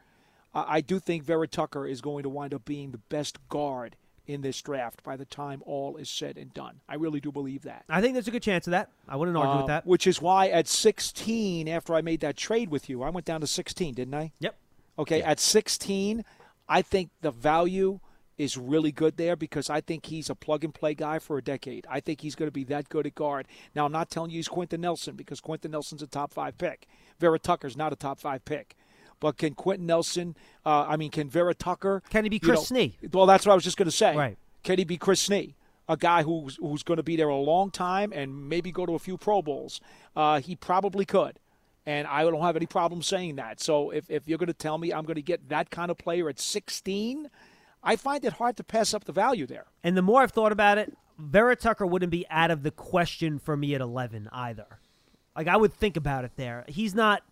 I, 0.54 0.76
I 0.76 0.80
do 0.80 1.00
think 1.00 1.24
Vera 1.24 1.48
Tucker 1.48 1.84
is 1.84 2.00
going 2.00 2.22
to 2.22 2.28
wind 2.28 2.54
up 2.54 2.64
being 2.64 2.92
the 2.92 2.98
best 2.98 3.36
guard 3.48 3.96
in 4.28 4.42
this 4.42 4.60
draft 4.62 5.02
by 5.02 5.16
the 5.16 5.24
time 5.24 5.62
all 5.66 5.96
is 5.96 6.08
said 6.08 6.36
and 6.36 6.52
done. 6.54 6.80
I 6.88 6.94
really 6.96 7.18
do 7.18 7.32
believe 7.32 7.62
that. 7.62 7.84
I 7.88 8.00
think 8.00 8.12
there's 8.14 8.28
a 8.28 8.30
good 8.30 8.42
chance 8.42 8.66
of 8.66 8.72
that. 8.72 8.90
I 9.08 9.16
wouldn't 9.16 9.36
argue 9.36 9.54
Uh, 9.54 9.56
with 9.58 9.66
that. 9.68 9.86
Which 9.86 10.06
is 10.06 10.20
why 10.22 10.48
at 10.48 10.68
16, 10.68 11.66
after 11.66 11.94
I 11.94 12.02
made 12.02 12.20
that 12.20 12.36
trade 12.36 12.68
with 12.70 12.88
you, 12.88 13.02
I 13.02 13.10
went 13.10 13.26
down 13.26 13.40
to 13.40 13.46
16, 13.46 13.94
didn't 13.94 14.14
I? 14.14 14.32
Yep. 14.40 14.54
Okay, 14.98 15.22
at 15.22 15.40
16, 15.40 16.24
I 16.68 16.82
think 16.82 17.10
the 17.22 17.30
value 17.30 18.00
is 18.36 18.56
really 18.56 18.92
good 18.92 19.16
there 19.16 19.34
because 19.34 19.68
I 19.68 19.80
think 19.80 20.06
he's 20.06 20.30
a 20.30 20.34
plug 20.34 20.62
and 20.62 20.72
play 20.72 20.94
guy 20.94 21.18
for 21.18 21.38
a 21.38 21.42
decade. 21.42 21.86
I 21.90 21.98
think 22.00 22.20
he's 22.20 22.34
going 22.36 22.46
to 22.48 22.52
be 22.52 22.64
that 22.64 22.88
good 22.88 23.06
at 23.06 23.14
guard. 23.16 23.48
Now, 23.74 23.86
I'm 23.86 23.92
not 23.92 24.10
telling 24.10 24.30
you 24.30 24.36
he's 24.36 24.46
Quenton 24.48 24.80
Nelson 24.80 25.16
because 25.16 25.40
Quenton 25.40 25.70
Nelson's 25.72 26.02
a 26.02 26.06
top 26.06 26.32
five 26.32 26.56
pick. 26.58 26.86
Vera 27.18 27.38
Tucker's 27.38 27.76
not 27.76 27.92
a 27.92 27.96
top 27.96 28.20
five 28.20 28.44
pick. 28.44 28.76
But 29.20 29.36
can 29.36 29.54
Quenton 29.54 29.86
Nelson, 29.86 30.36
uh, 30.64 30.86
I 30.88 30.96
mean, 30.96 31.10
can 31.10 31.28
Vera 31.28 31.54
Tucker. 31.54 32.02
Can 32.10 32.24
he 32.24 32.30
be 32.30 32.38
Chris 32.38 32.70
know- 32.70 32.76
Snee? 32.76 33.12
Well, 33.12 33.26
that's 33.26 33.46
what 33.46 33.52
I 33.52 33.54
was 33.54 33.64
just 33.64 33.76
going 33.76 33.86
to 33.86 33.92
say. 33.92 34.16
Right. 34.16 34.38
Can 34.62 34.78
he 34.78 34.84
be 34.84 34.96
Chris 34.96 35.28
Snee? 35.28 35.54
A 35.88 35.96
guy 35.96 36.22
who's 36.22 36.56
who's 36.56 36.82
going 36.82 36.98
to 36.98 37.02
be 37.02 37.16
there 37.16 37.28
a 37.28 37.36
long 37.36 37.70
time 37.70 38.12
and 38.12 38.48
maybe 38.48 38.70
go 38.70 38.84
to 38.84 38.94
a 38.94 38.98
few 38.98 39.16
Pro 39.16 39.40
Bowls. 39.40 39.80
Uh, 40.14 40.38
he 40.38 40.54
probably 40.54 41.06
could, 41.06 41.38
and 41.86 42.06
I 42.06 42.22
don't 42.24 42.42
have 42.42 42.56
any 42.56 42.66
problem 42.66 43.00
saying 43.00 43.36
that. 43.36 43.58
So 43.60 43.88
if, 43.90 44.10
if 44.10 44.28
you're 44.28 44.36
going 44.36 44.48
to 44.48 44.52
tell 44.52 44.76
me 44.76 44.92
I'm 44.92 45.06
going 45.06 45.16
to 45.16 45.22
get 45.22 45.48
that 45.48 45.70
kind 45.70 45.90
of 45.90 45.96
player 45.96 46.28
at 46.28 46.38
16, 46.38 47.30
I 47.82 47.96
find 47.96 48.22
it 48.24 48.34
hard 48.34 48.58
to 48.58 48.64
pass 48.64 48.92
up 48.92 49.04
the 49.04 49.12
value 49.12 49.46
there. 49.46 49.64
And 49.82 49.96
the 49.96 50.02
more 50.02 50.20
I've 50.20 50.32
thought 50.32 50.52
about 50.52 50.76
it, 50.76 50.92
Vera 51.18 51.56
Tucker 51.56 51.86
wouldn't 51.86 52.12
be 52.12 52.26
out 52.28 52.50
of 52.50 52.62
the 52.62 52.70
question 52.70 53.38
for 53.38 53.56
me 53.56 53.74
at 53.74 53.80
11 53.80 54.28
either. 54.30 54.80
Like 55.34 55.48
I 55.48 55.56
would 55.56 55.72
think 55.72 55.96
about 55.96 56.24
it 56.24 56.32
there. 56.36 56.64
He's 56.68 56.94
not 56.94 57.22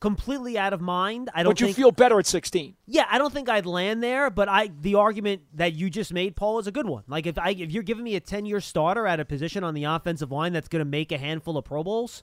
completely 0.00 0.58
out 0.58 0.72
of 0.72 0.80
mind. 0.80 1.30
I 1.34 1.42
don't 1.42 1.50
But 1.50 1.60
you 1.60 1.66
think, 1.66 1.76
feel 1.76 1.92
better 1.92 2.18
at 2.18 2.26
16. 2.26 2.74
Yeah, 2.86 3.04
I 3.10 3.18
don't 3.18 3.32
think 3.32 3.48
I'd 3.48 3.66
land 3.66 4.02
there, 4.02 4.30
but 4.30 4.48
I 4.48 4.70
the 4.80 4.96
argument 4.96 5.42
that 5.54 5.74
you 5.74 5.90
just 5.90 6.12
made, 6.12 6.36
Paul, 6.36 6.58
is 6.58 6.66
a 6.66 6.72
good 6.72 6.86
one. 6.86 7.04
Like 7.06 7.26
if 7.26 7.38
I 7.38 7.50
if 7.50 7.70
you're 7.70 7.82
giving 7.82 8.04
me 8.04 8.16
a 8.16 8.20
10-year 8.20 8.60
starter 8.60 9.06
at 9.06 9.20
a 9.20 9.24
position 9.24 9.62
on 9.62 9.74
the 9.74 9.84
offensive 9.84 10.32
line 10.32 10.52
that's 10.52 10.68
going 10.68 10.80
to 10.80 10.90
make 10.90 11.12
a 11.12 11.18
handful 11.18 11.56
of 11.56 11.64
Pro 11.64 11.84
Bowls, 11.84 12.22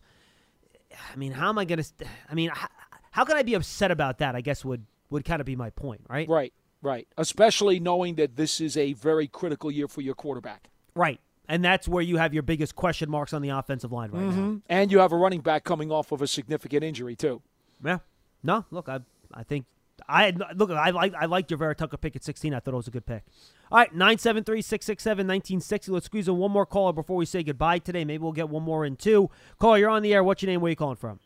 I 1.13 1.15
mean, 1.15 1.31
how 1.31 1.49
am 1.49 1.57
I 1.57 1.65
going 1.65 1.81
to 1.81 2.05
I 2.29 2.33
mean, 2.33 2.49
how, 2.53 2.67
how 3.11 3.25
can 3.25 3.37
I 3.37 3.43
be 3.43 3.53
upset 3.53 3.91
about 3.91 4.17
that? 4.19 4.35
I 4.35 4.41
guess 4.41 4.65
would 4.65 4.85
would 5.09 5.23
kind 5.23 5.39
of 5.39 5.45
be 5.45 5.55
my 5.55 5.69
point, 5.69 6.01
right? 6.09 6.27
Right, 6.27 6.53
right. 6.81 7.07
Especially 7.17 7.79
knowing 7.79 8.15
that 8.15 8.35
this 8.35 8.59
is 8.59 8.75
a 8.75 8.93
very 8.93 9.27
critical 9.27 9.71
year 9.71 9.87
for 9.87 10.01
your 10.01 10.15
quarterback. 10.15 10.69
Right. 10.95 11.21
And 11.49 11.63
that's 11.63 11.87
where 11.87 12.03
you 12.03 12.17
have 12.17 12.33
your 12.33 12.43
biggest 12.43 12.75
question 12.75 13.09
marks 13.09 13.31
on 13.31 13.41
the 13.41 13.49
offensive 13.49 13.91
line 13.91 14.11
right 14.11 14.23
now. 14.23 14.31
Mm-hmm. 14.31 14.57
And 14.67 14.91
you 14.91 14.99
have 14.99 15.13
a 15.13 15.15
running 15.15 15.39
back 15.39 15.63
coming 15.63 15.91
off 15.91 16.11
of 16.11 16.21
a 16.21 16.27
significant 16.27 16.83
injury, 16.83 17.15
too. 17.15 17.41
Yeah. 17.83 17.99
No, 18.43 18.65
look, 18.71 18.89
I 18.89 18.99
I 19.33 19.43
think 19.43 19.65
I 20.07 20.31
look 20.55 20.69
I 20.71 20.91
like 20.91 21.13
I 21.13 21.25
liked 21.25 21.51
your 21.51 21.57
Vera 21.57 21.75
Tucker 21.75 21.97
pick 21.97 22.15
at 22.15 22.23
16. 22.23 22.53
I 22.53 22.59
thought 22.59 22.73
it 22.73 22.77
was 22.77 22.87
a 22.87 22.91
good 22.91 23.05
pick. 23.05 23.23
All 23.71 23.79
right, 23.79 23.93
973-667-1960. 23.93 25.89
Let's 25.89 26.05
squeeze 26.05 26.27
in 26.29 26.37
one 26.37 26.51
more 26.51 26.65
caller 26.65 26.93
before 26.93 27.17
we 27.17 27.25
say 27.25 27.43
goodbye 27.43 27.79
today. 27.79 28.05
Maybe 28.05 28.23
we'll 28.23 28.31
get 28.31 28.47
one 28.47 28.63
more 28.63 28.85
in 28.85 28.95
two. 28.95 29.29
Caller, 29.59 29.77
you're 29.77 29.89
on 29.89 30.03
the 30.03 30.13
air. 30.13 30.23
What's 30.23 30.41
your 30.41 30.49
name? 30.49 30.61
Where 30.61 30.69
you 30.69 30.77
calling 30.77 30.95
from? 30.95 31.19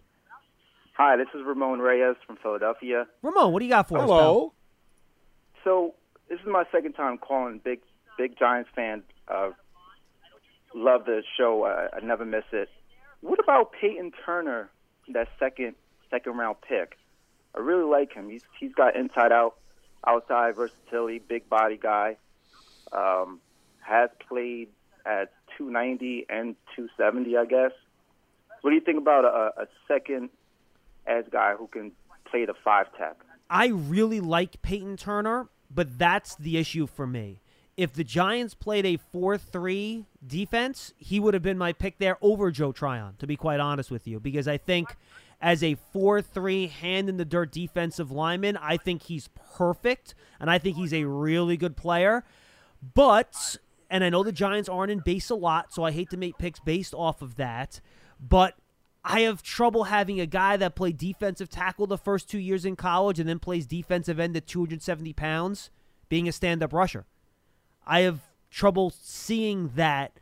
Hi, 0.98 1.18
this 1.18 1.28
is 1.36 1.42
Ramon 1.46 1.80
Reyes 1.80 2.16
from 2.26 2.38
Philadelphia. 2.38 3.06
Ramon, 3.22 3.54
what 3.54 3.60
do 3.60 3.66
you 3.66 3.72
got 3.72 3.88
for 3.88 3.98
us? 4.00 4.04
Hello. 4.04 4.54
So 5.64 5.94
this 6.30 6.40
is 6.40 6.48
my 6.48 6.64
second 6.72 6.94
time 6.94 7.18
calling. 7.18 7.62
Big, 7.64 7.82
big 8.18 8.38
Giants 8.38 8.70
fan. 8.76 9.04
Uh, 9.28 9.52
love 10.74 11.06
the 11.06 11.22
show. 11.38 11.64
I, 11.66 11.98
I 11.98 12.00
never 12.04 12.26
miss 12.26 12.44
it. 12.52 12.70
What 13.22 13.40
about 13.40 13.72
Peyton 13.80 14.12
Turner, 14.26 14.70
that 15.14 15.28
second 15.40 15.76
second 16.12 16.38
round 16.38 16.58
pick? 16.62 16.98
I 17.56 17.60
really 17.60 17.90
like 17.90 18.14
him. 18.14 18.30
He's 18.30 18.44
he's 18.60 18.74
got 18.74 18.96
inside 18.96 19.32
out, 19.32 19.56
outside 20.06 20.56
versatility, 20.56 21.20
big 21.20 21.50
body 21.50 21.80
guy. 21.82 22.18
Um, 22.92 23.40
has 23.80 24.10
played 24.28 24.70
at 25.06 25.32
290 25.58 26.28
and 26.30 26.56
270, 26.76 27.38
I 27.38 27.46
guess. 27.46 27.72
What 28.62 28.72
do 28.72 28.76
you 28.76 28.82
think 28.82 29.00
about 29.00 29.26
a, 29.26 29.62
a 29.62 29.68
second 29.88 30.30
edge 31.08 31.26
guy 31.32 31.56
who 31.58 31.68
can 31.68 31.92
play 32.26 32.46
the 32.46 32.54
five 32.64 32.88
tech? 32.98 33.18
I 33.50 33.68
really 33.68 34.22
like 34.22 34.62
Peyton 34.62 34.98
Turner, 34.98 35.50
but 35.70 35.98
that's 35.98 36.36
the 36.36 36.58
issue 36.58 36.88
for 36.88 37.08
me. 37.08 37.42
If 37.76 37.94
the 37.94 38.04
Giants 38.04 38.54
played 38.54 38.86
a 38.86 38.98
4 38.98 39.38
3 39.38 40.06
defense, 40.26 40.94
he 40.98 41.20
would 41.20 41.34
have 41.34 41.44
been 41.44 41.58
my 41.58 41.74
pick 41.74 41.98
there 41.98 42.18
over 42.22 42.52
Joe 42.52 42.72
Tryon, 42.72 43.16
to 43.20 43.28
be 43.28 43.36
quite 43.36 43.60
honest 43.60 43.90
with 43.90 44.08
you, 44.08 44.20
because 44.20 44.48
I 44.48 44.58
think 44.58 44.96
as 45.42 45.64
a 45.64 45.76
4 45.92 46.22
3 46.22 46.68
hand 46.68 47.10
in 47.10 47.18
the 47.18 47.26
dirt 47.26 47.52
defensive 47.52 48.12
lineman, 48.12 48.58
I 48.58 48.78
think 48.78 49.04
he's 49.04 49.30
perfect, 49.56 50.14
and 50.40 50.50
I 50.50 50.58
think 50.58 50.78
he's 50.78 50.94
a 50.94 51.06
really 51.06 51.58
good 51.58 51.76
player. 51.76 52.24
But, 52.94 53.58
and 53.90 54.04
I 54.04 54.10
know 54.10 54.24
the 54.24 54.32
Giants 54.32 54.70
aren't 54.70 54.92
in 54.92 55.00
base 55.00 55.30
a 55.30 55.36
lot, 55.36 55.74
so 55.74 55.84
I 55.84 55.92
hate 55.92 56.10
to 56.12 56.18
make 56.18 56.38
picks 56.38 56.60
based 56.60 56.94
off 56.94 57.22
of 57.22 57.36
that, 57.36 57.82
but 58.20 58.56
I 59.04 59.22
have 59.22 59.42
trouble 59.42 59.86
having 59.86 60.20
a 60.20 60.28
guy 60.28 60.58
that 60.58 60.76
played 60.76 60.98
defensive 60.98 61.50
tackle 61.50 61.88
the 61.88 61.98
first 61.98 62.30
two 62.30 62.38
years 62.38 62.66
in 62.66 62.76
college 62.76 63.20
and 63.20 63.28
then 63.28 63.40
plays 63.40 63.66
defensive 63.66 64.20
end 64.20 64.38
at 64.38 64.46
270 64.46 65.14
pounds 65.14 65.72
being 66.08 66.28
a 66.28 66.32
stand 66.32 66.62
up 66.62 66.72
rusher. 66.72 67.06
I 67.86 68.02
have 68.02 68.20
trouble 68.52 68.92
seeing 68.92 69.72
that, 69.76 70.20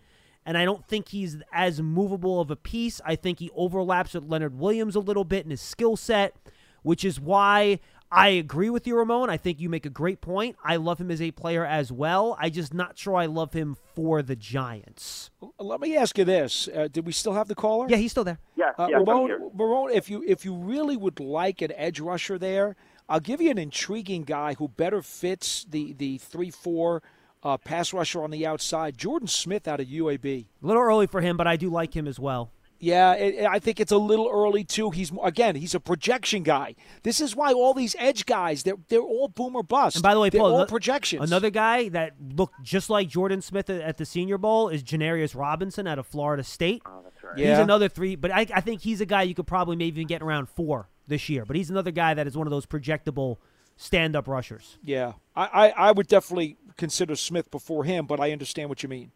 and 0.49 0.57
I 0.57 0.65
don't 0.65 0.83
think 0.83 1.09
he's 1.09 1.37
as 1.53 1.79
movable 1.79 2.41
of 2.41 2.49
a 2.49 2.55
piece. 2.55 2.99
I 3.05 3.15
think 3.15 3.37
he 3.37 3.51
overlaps 3.55 4.15
with 4.15 4.23
Leonard 4.23 4.57
Williams 4.57 4.95
a 4.95 4.99
little 4.99 5.23
bit 5.23 5.45
in 5.45 5.51
his 5.51 5.61
skill 5.61 5.95
set, 5.95 6.35
which 6.81 7.05
is 7.05 7.19
why 7.19 7.79
I 8.11 8.29
agree 8.29 8.71
with 8.71 8.87
you, 8.87 8.97
Ramon. 8.97 9.29
I 9.29 9.37
think 9.37 9.59
you 9.59 9.69
make 9.69 9.85
a 9.85 9.91
great 9.91 10.21
point. 10.21 10.55
I 10.63 10.77
love 10.77 10.99
him 10.99 11.11
as 11.11 11.21
a 11.21 11.29
player 11.29 11.63
as 11.63 11.91
well. 11.91 12.35
I 12.39 12.49
just 12.49 12.73
not 12.73 12.97
sure 12.97 13.15
I 13.15 13.27
love 13.27 13.53
him 13.53 13.77
for 13.93 14.23
the 14.23 14.35
Giants. 14.35 15.29
Let 15.59 15.81
me 15.81 15.95
ask 15.95 16.17
you 16.17 16.25
this: 16.25 16.67
uh, 16.75 16.87
Did 16.91 17.05
we 17.05 17.11
still 17.11 17.33
have 17.33 17.47
the 17.47 17.53
caller? 17.53 17.85
Yeah, 17.87 17.97
he's 17.97 18.09
still 18.09 18.23
there. 18.23 18.39
Yeah, 18.55 18.71
Uh, 18.75 18.87
yeah, 18.89 18.97
Ramon. 18.97 19.51
Ramon, 19.53 19.91
if 19.91 20.09
you 20.09 20.23
if 20.25 20.45
you 20.45 20.55
really 20.55 20.97
would 20.97 21.19
like 21.19 21.61
an 21.61 21.73
edge 21.75 21.99
rusher 21.99 22.39
there, 22.39 22.75
I'll 23.07 23.19
give 23.19 23.39
you 23.39 23.51
an 23.51 23.59
intriguing 23.59 24.23
guy 24.23 24.55
who 24.55 24.67
better 24.67 25.03
fits 25.03 25.67
the 25.69 25.93
the 25.93 26.17
three 26.17 26.49
four 26.49 27.03
uh, 27.43 27.57
pass 27.57 27.93
rusher 27.93 28.23
on 28.23 28.31
the 28.31 28.45
outside. 28.45 28.97
Jordan 28.97 29.27
Smith 29.27 29.67
out 29.67 29.79
of 29.79 29.87
UAB. 29.87 30.25
A 30.61 30.65
little 30.65 30.81
early 30.83 31.07
for 31.07 31.21
him, 31.21 31.37
but 31.37 31.47
I 31.47 31.55
do 31.55 31.69
like 31.69 31.95
him 31.95 32.07
as 32.07 32.19
well. 32.19 32.51
Yeah, 32.81 33.13
it, 33.15 33.45
I 33.45 33.59
think 33.59 33.81
it's 33.81 33.91
a 33.91 33.97
little 33.97 34.29
early 34.31 34.63
too. 34.63 34.89
He's 34.91 35.11
again, 35.21 35.55
he's 35.57 35.75
a 35.75 35.81
projection 35.81 36.43
guy. 36.43 36.75
This 37.03 37.19
is 37.19 37.35
why 37.35 37.51
all 37.51 37.73
these 37.73 37.93
edge 37.99 38.25
guys 38.25 38.63
they're 38.63 38.77
they're 38.87 39.01
all 39.01 39.27
boomer 39.27 39.63
bust. 39.63 39.97
And 39.97 40.03
by 40.03 40.13
the 40.13 40.21
way, 40.21 40.29
they're 40.29 40.39
Paul, 40.39 40.55
all 40.59 40.65
projections. 40.65 41.29
Another 41.29 41.49
guy 41.49 41.89
that 41.89 42.13
looked 42.37 42.63
just 42.63 42.89
like 42.89 43.09
Jordan 43.09 43.41
Smith 43.41 43.69
at- 43.69 43.81
at 43.81 43.97
the 43.97 44.05
Senior 44.05 44.37
Bowl 44.37 44.69
is 44.69 44.81
Janarius 44.81 45.35
Robinson 45.35 45.87
out 45.87 45.99
of 45.99 46.07
Florida 46.07 46.41
State. 46.41 46.81
Oh, 46.85 47.01
that's 47.03 47.21
right. 47.21 47.37
He's 47.37 47.57
another 47.57 47.89
three, 47.89 48.15
but 48.15 48.31
I, 48.31 48.47
I 48.55 48.61
think 48.61 48.79
he's 48.79 49.01
a 49.01 49.05
guy 49.05 49.23
you 49.23 49.35
could 49.35 49.47
probably 49.47 49.75
maybe 49.75 49.99
even 49.99 50.07
get 50.07 50.21
around 50.21 50.47
four 50.47 50.87
this 51.05 51.27
year. 51.27 51.43
But 51.43 51.57
he's 51.57 51.69
another 51.69 51.91
guy 51.91 52.13
that 52.13 52.27
is 52.27 52.37
one 52.37 52.47
of 52.47 52.51
those 52.51 52.65
projectable 52.65 53.39
stand-up 53.75 54.27
rushers. 54.27 54.77
Yeah, 54.83 55.13
I, 55.35 55.45
I 55.45 55.69
I 55.69 55.91
would 55.91 56.07
definitely 56.07 56.57
consider 56.79 57.15
Smith 57.15 57.51
before 57.51 57.83
him, 57.83 58.05
but 58.07 58.19
I 58.19 58.31
understand 58.31 58.69
what 58.69 58.81
you 58.83 58.89
mean. 58.89 59.11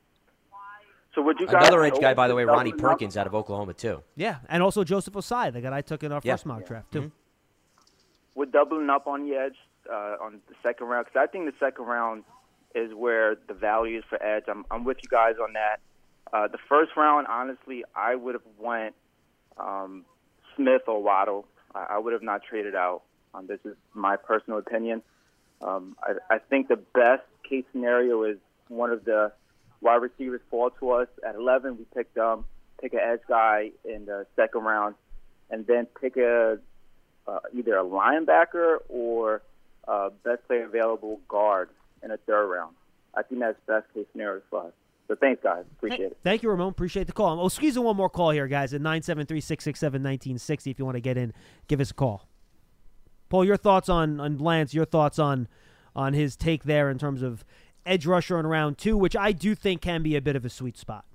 So 1.16 1.22
would 1.22 1.40
you 1.40 1.46
guys 1.48 1.68
Another 1.68 1.84
edge 1.84 2.00
guy, 2.00 2.14
by 2.16 2.28
the 2.28 2.36
way, 2.36 2.44
Ronnie 2.44 2.74
up- 2.74 2.78
Perkins 2.80 3.16
out 3.18 3.28
of 3.28 3.36
Oklahoma 3.36 3.74
too. 3.74 4.02
Yeah, 4.16 4.38
and 4.50 4.62
also 4.64 4.84
Joseph 4.84 5.14
Ossai, 5.14 5.54
the 5.54 5.62
guy 5.62 5.76
I 5.78 5.82
took 5.82 6.04
in 6.04 6.12
our 6.12 6.22
Yeah. 6.24 6.34
first 6.34 6.46
mock 6.48 6.66
draft 6.66 6.92
too. 6.92 7.12
Would 8.36 8.52
doubling 8.52 8.90
up 8.90 9.06
on 9.08 9.28
the 9.28 9.36
edge 9.36 9.56
uh, 9.90 10.16
on 10.26 10.40
the 10.50 10.56
second 10.64 10.88
round? 10.88 11.06
Because 11.06 11.22
I 11.24 11.28
think 11.32 11.46
the 11.46 11.54
second 11.60 11.86
round 11.86 12.24
is 12.74 12.94
where 12.96 13.36
the 13.48 13.54
value 13.54 14.00
is 14.00 14.04
for 14.10 14.22
edge. 14.24 14.46
I'm, 14.48 14.66
I'm 14.72 14.84
with 14.86 14.98
you 15.04 15.10
guys 15.10 15.36
on 15.42 15.54
that. 15.54 15.78
Uh, 16.32 16.48
the 16.48 16.58
first 16.68 16.92
round, 16.98 17.28
honestly, 17.28 17.84
I 17.96 18.16
would 18.16 18.34
have 18.34 18.48
went 18.58 18.96
um, 19.58 20.06
Smith 20.56 20.82
or 20.88 21.04
Waddle. 21.04 21.46
I, 21.76 21.86
I 21.92 21.98
would 22.00 22.14
have 22.14 22.24
not 22.24 22.42
traded 22.44 22.74
out. 22.74 23.04
Um, 23.36 23.46
this 23.46 23.60
is 23.66 23.76
my 23.94 24.16
personal 24.16 24.58
opinion. 24.58 25.04
Um, 25.62 25.96
I, 26.02 26.36
I 26.36 26.38
think 26.40 26.70
the 26.70 26.78
best 26.78 27.22
case 27.48 27.66
scenario 27.72 28.24
is 28.24 28.38
one 28.68 28.92
of 28.92 29.06
the 29.06 29.32
wide 29.82 30.02
receivers 30.02 30.42
fall 30.50 30.70
to 30.80 30.92
us 30.92 31.08
at 31.28 31.36
11. 31.36 31.78
We 31.78 31.86
pick 31.94 32.14
them, 32.14 32.46
pick 32.82 32.94
an 32.94 33.00
edge 33.04 33.22
guy 33.28 33.72
in 33.86 34.06
the 34.06 34.26
second 34.36 34.64
round. 34.64 34.96
and 35.50 35.68
then 35.68 35.86
pick 36.02 36.18
a 36.18 36.58
uh, 37.28 37.40
either 37.56 37.78
a 37.78 37.84
linebacker 37.84 38.78
or 38.90 39.42
uh, 39.88 40.10
best 40.24 40.46
player 40.48 40.66
available 40.66 41.20
guard 41.28 41.70
in 42.02 42.12
a 42.12 42.18
third 42.18 42.48
round. 42.48 42.76
I 43.16 43.24
think 43.24 43.42
that's 43.42 43.58
best 43.68 43.86
case 43.94 44.06
scenario 44.12 44.42
for 44.50 44.68
us. 44.68 44.74
So 45.08 45.16
thanks, 45.16 45.44
guys. 45.44 45.64
Appreciate 45.78 46.12
it. 46.12 46.18
Thank 46.24 46.44
you, 46.44 46.50
Ramon. 46.50 46.70
Appreciate 46.70 47.08
the 47.08 47.14
call. 47.14 47.40
Oh, 47.40 47.50
squeeze 47.50 47.78
in 47.78 47.84
one 47.84 47.96
more 47.96 48.10
call 48.10 48.32
here, 48.32 48.48
guys, 48.48 48.74
at 48.74 48.82
973 48.82 49.42
667 49.42 50.02
1960 50.02 50.72
if 50.72 50.80
you 50.80 50.86
want 50.86 50.96
to 50.96 51.02
get 51.02 51.18
in. 51.18 51.34
Give 51.68 51.80
us 51.80 51.92
a 51.92 51.94
call. 51.94 52.28
Paul, 53.30 53.46
your 53.46 53.58
thoughts 53.58 53.90
on, 53.90 54.20
on 54.20 54.38
Lance, 54.38 54.74
your 54.74 54.86
thoughts 54.86 55.20
on 55.20 55.48
on 55.96 56.14
his 56.14 56.36
take 56.36 56.64
there 56.64 56.90
in 56.90 56.98
terms 56.98 57.22
of 57.22 57.44
edge 57.86 58.06
rusher 58.06 58.40
in 58.40 58.48
round 58.48 58.78
two, 58.78 58.98
which 58.98 59.16
I 59.16 59.32
do 59.32 59.56
think 59.56 59.82
can 59.82 60.04
be 60.04 60.16
a 60.16 60.22
bit 60.22 60.36
of 60.36 60.46
a 60.46 60.50
sweet 60.50 60.78
spot. 60.78 61.06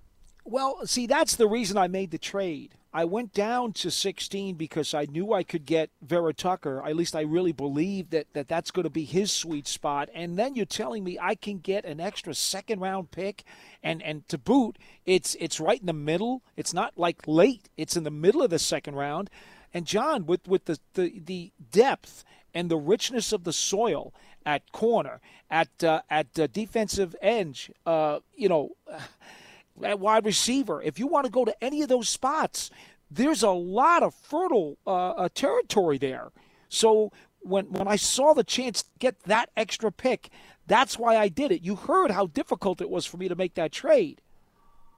Well, 0.44 0.86
see, 0.86 1.06
that's 1.06 1.36
the 1.36 1.46
reason 1.46 1.76
I 1.76 1.88
made 1.88 2.10
the 2.10 2.18
trade. 2.18 2.74
I 2.92 3.04
went 3.04 3.34
down 3.34 3.74
to 3.74 3.90
16 3.90 4.54
because 4.54 4.94
I 4.94 5.04
knew 5.04 5.34
I 5.34 5.42
could 5.42 5.66
get 5.66 5.90
Vera 6.00 6.32
Tucker. 6.32 6.82
At 6.82 6.96
least 6.96 7.14
I 7.14 7.20
really 7.20 7.52
believe 7.52 8.08
that, 8.10 8.32
that 8.32 8.48
that's 8.48 8.70
going 8.70 8.84
to 8.84 8.90
be 8.90 9.04
his 9.04 9.30
sweet 9.30 9.68
spot. 9.68 10.08
And 10.14 10.38
then 10.38 10.54
you're 10.54 10.64
telling 10.64 11.04
me 11.04 11.18
I 11.20 11.34
can 11.34 11.58
get 11.58 11.84
an 11.84 12.00
extra 12.00 12.32
second 12.32 12.80
round 12.80 13.10
pick, 13.10 13.44
and 13.82 14.02
and 14.02 14.26
to 14.28 14.38
boot, 14.38 14.78
it's 15.04 15.36
it's 15.38 15.60
right 15.60 15.78
in 15.78 15.86
the 15.86 15.92
middle. 15.92 16.42
It's 16.56 16.72
not 16.72 16.96
like 16.96 17.28
late. 17.28 17.68
It's 17.76 17.96
in 17.96 18.04
the 18.04 18.10
middle 18.10 18.42
of 18.42 18.48
the 18.48 18.58
second 18.58 18.94
round. 18.94 19.28
And 19.74 19.84
John, 19.84 20.24
with 20.24 20.48
with 20.48 20.64
the 20.64 20.78
the, 20.94 21.20
the 21.22 21.52
depth 21.70 22.24
and 22.54 22.70
the 22.70 22.78
richness 22.78 23.32
of 23.32 23.44
the 23.44 23.52
soil 23.52 24.14
at 24.44 24.70
corner, 24.72 25.20
at 25.50 25.82
uh, 25.82 26.02
at 26.10 26.38
uh, 26.38 26.46
defensive 26.46 27.14
edge, 27.20 27.70
uh, 27.86 28.20
you 28.36 28.48
know 28.48 28.70
at 29.82 30.00
wide 30.00 30.24
receiver. 30.24 30.82
If 30.82 30.98
you 30.98 31.06
want 31.06 31.26
to 31.26 31.32
go 31.32 31.44
to 31.44 31.64
any 31.64 31.82
of 31.82 31.88
those 31.88 32.08
spots, 32.08 32.70
there's 33.10 33.42
a 33.42 33.50
lot 33.50 34.02
of 34.02 34.14
fertile 34.14 34.78
uh, 34.86 35.10
uh, 35.10 35.28
territory 35.34 35.98
there. 35.98 36.30
So 36.68 37.12
when 37.40 37.66
when 37.72 37.88
I 37.88 37.96
saw 37.96 38.34
the 38.34 38.44
chance 38.44 38.82
to 38.82 38.88
get 38.98 39.20
that 39.24 39.50
extra 39.56 39.90
pick, 39.90 40.30
that's 40.66 40.98
why 40.98 41.16
I 41.16 41.28
did 41.28 41.50
it. 41.52 41.62
You 41.62 41.76
heard 41.76 42.10
how 42.10 42.26
difficult 42.26 42.80
it 42.80 42.90
was 42.90 43.06
for 43.06 43.16
me 43.16 43.28
to 43.28 43.34
make 43.34 43.54
that 43.54 43.72
trade. 43.72 44.20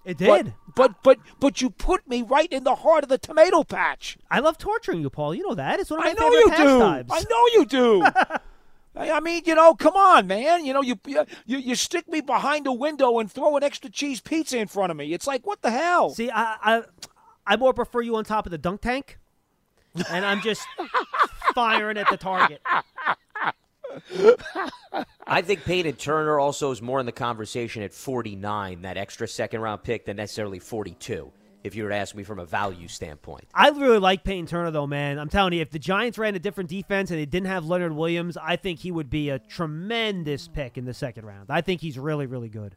It 0.04 0.16
did. 0.18 0.28
But 0.74 0.74
but 0.74 1.02
but, 1.02 1.18
but 1.38 1.60
you 1.60 1.70
put 1.70 2.08
me 2.08 2.22
right 2.22 2.50
in 2.50 2.64
the 2.64 2.74
heart 2.74 3.02
of 3.02 3.10
the 3.10 3.18
tomato 3.18 3.64
patch. 3.64 4.16
I 4.30 4.40
love 4.40 4.56
torturing 4.56 5.00
you, 5.02 5.10
Paul. 5.10 5.34
You 5.34 5.46
know 5.46 5.54
that. 5.54 5.78
It's 5.78 5.90
one 5.90 6.00
of 6.00 6.04
my 6.04 6.10
I 6.10 6.14
know 6.14 6.30
favorite 6.30 6.40
you 6.40 6.50
pastimes. 6.50 7.08
do. 7.08 7.14
I 7.14 7.22
know 7.28 7.46
you 7.54 7.66
do. 7.66 8.04
I 8.96 9.20
mean, 9.20 9.42
you 9.46 9.54
know, 9.54 9.74
come 9.74 9.94
on, 9.94 10.26
man. 10.26 10.64
You 10.64 10.72
know, 10.72 10.82
you, 10.82 10.98
you 11.06 11.26
you 11.46 11.74
stick 11.76 12.08
me 12.08 12.20
behind 12.20 12.66
a 12.66 12.72
window 12.72 13.18
and 13.18 13.30
throw 13.30 13.56
an 13.56 13.62
extra 13.62 13.88
cheese 13.88 14.20
pizza 14.20 14.58
in 14.58 14.66
front 14.66 14.90
of 14.90 14.96
me. 14.96 15.12
It's 15.12 15.26
like, 15.26 15.46
what 15.46 15.62
the 15.62 15.70
hell? 15.70 16.10
See, 16.10 16.30
I, 16.30 16.56
I 16.60 16.82
I 17.46 17.56
more 17.56 17.72
prefer 17.72 18.00
you 18.00 18.16
on 18.16 18.24
top 18.24 18.46
of 18.46 18.52
the 18.52 18.58
dunk 18.58 18.80
tank, 18.80 19.18
and 20.10 20.26
I'm 20.26 20.40
just 20.40 20.66
firing 21.54 21.98
at 21.98 22.10
the 22.10 22.16
target. 22.16 22.60
I 25.26 25.42
think 25.42 25.64
Peyton 25.64 25.94
Turner 25.94 26.38
also 26.38 26.70
is 26.70 26.82
more 26.82 27.00
in 27.00 27.06
the 27.06 27.12
conversation 27.12 27.82
at 27.82 27.92
49, 27.92 28.82
that 28.82 28.96
extra 28.96 29.28
second 29.28 29.60
round 29.60 29.82
pick, 29.82 30.04
than 30.04 30.16
necessarily 30.16 30.58
42, 30.58 31.30
if 31.62 31.74
you 31.74 31.82
were 31.82 31.90
to 31.90 31.96
ask 31.96 32.14
me 32.14 32.24
from 32.24 32.38
a 32.38 32.44
value 32.44 32.88
standpoint. 32.88 33.44
I 33.54 33.68
really 33.68 33.98
like 33.98 34.24
Peyton 34.24 34.46
Turner, 34.46 34.70
though, 34.70 34.86
man. 34.86 35.18
I'm 35.18 35.28
telling 35.28 35.52
you, 35.52 35.60
if 35.60 35.70
the 35.70 35.78
Giants 35.78 36.18
ran 36.18 36.34
a 36.34 36.38
different 36.38 36.70
defense 36.70 37.10
and 37.10 37.18
they 37.18 37.26
didn't 37.26 37.48
have 37.48 37.66
Leonard 37.66 37.92
Williams, 37.92 38.36
I 38.36 38.56
think 38.56 38.80
he 38.80 38.90
would 38.90 39.10
be 39.10 39.28
a 39.28 39.38
tremendous 39.38 40.48
pick 40.48 40.78
in 40.78 40.84
the 40.84 40.94
second 40.94 41.26
round. 41.26 41.50
I 41.50 41.60
think 41.60 41.80
he's 41.80 41.98
really, 41.98 42.26
really 42.26 42.48
good. 42.48 42.76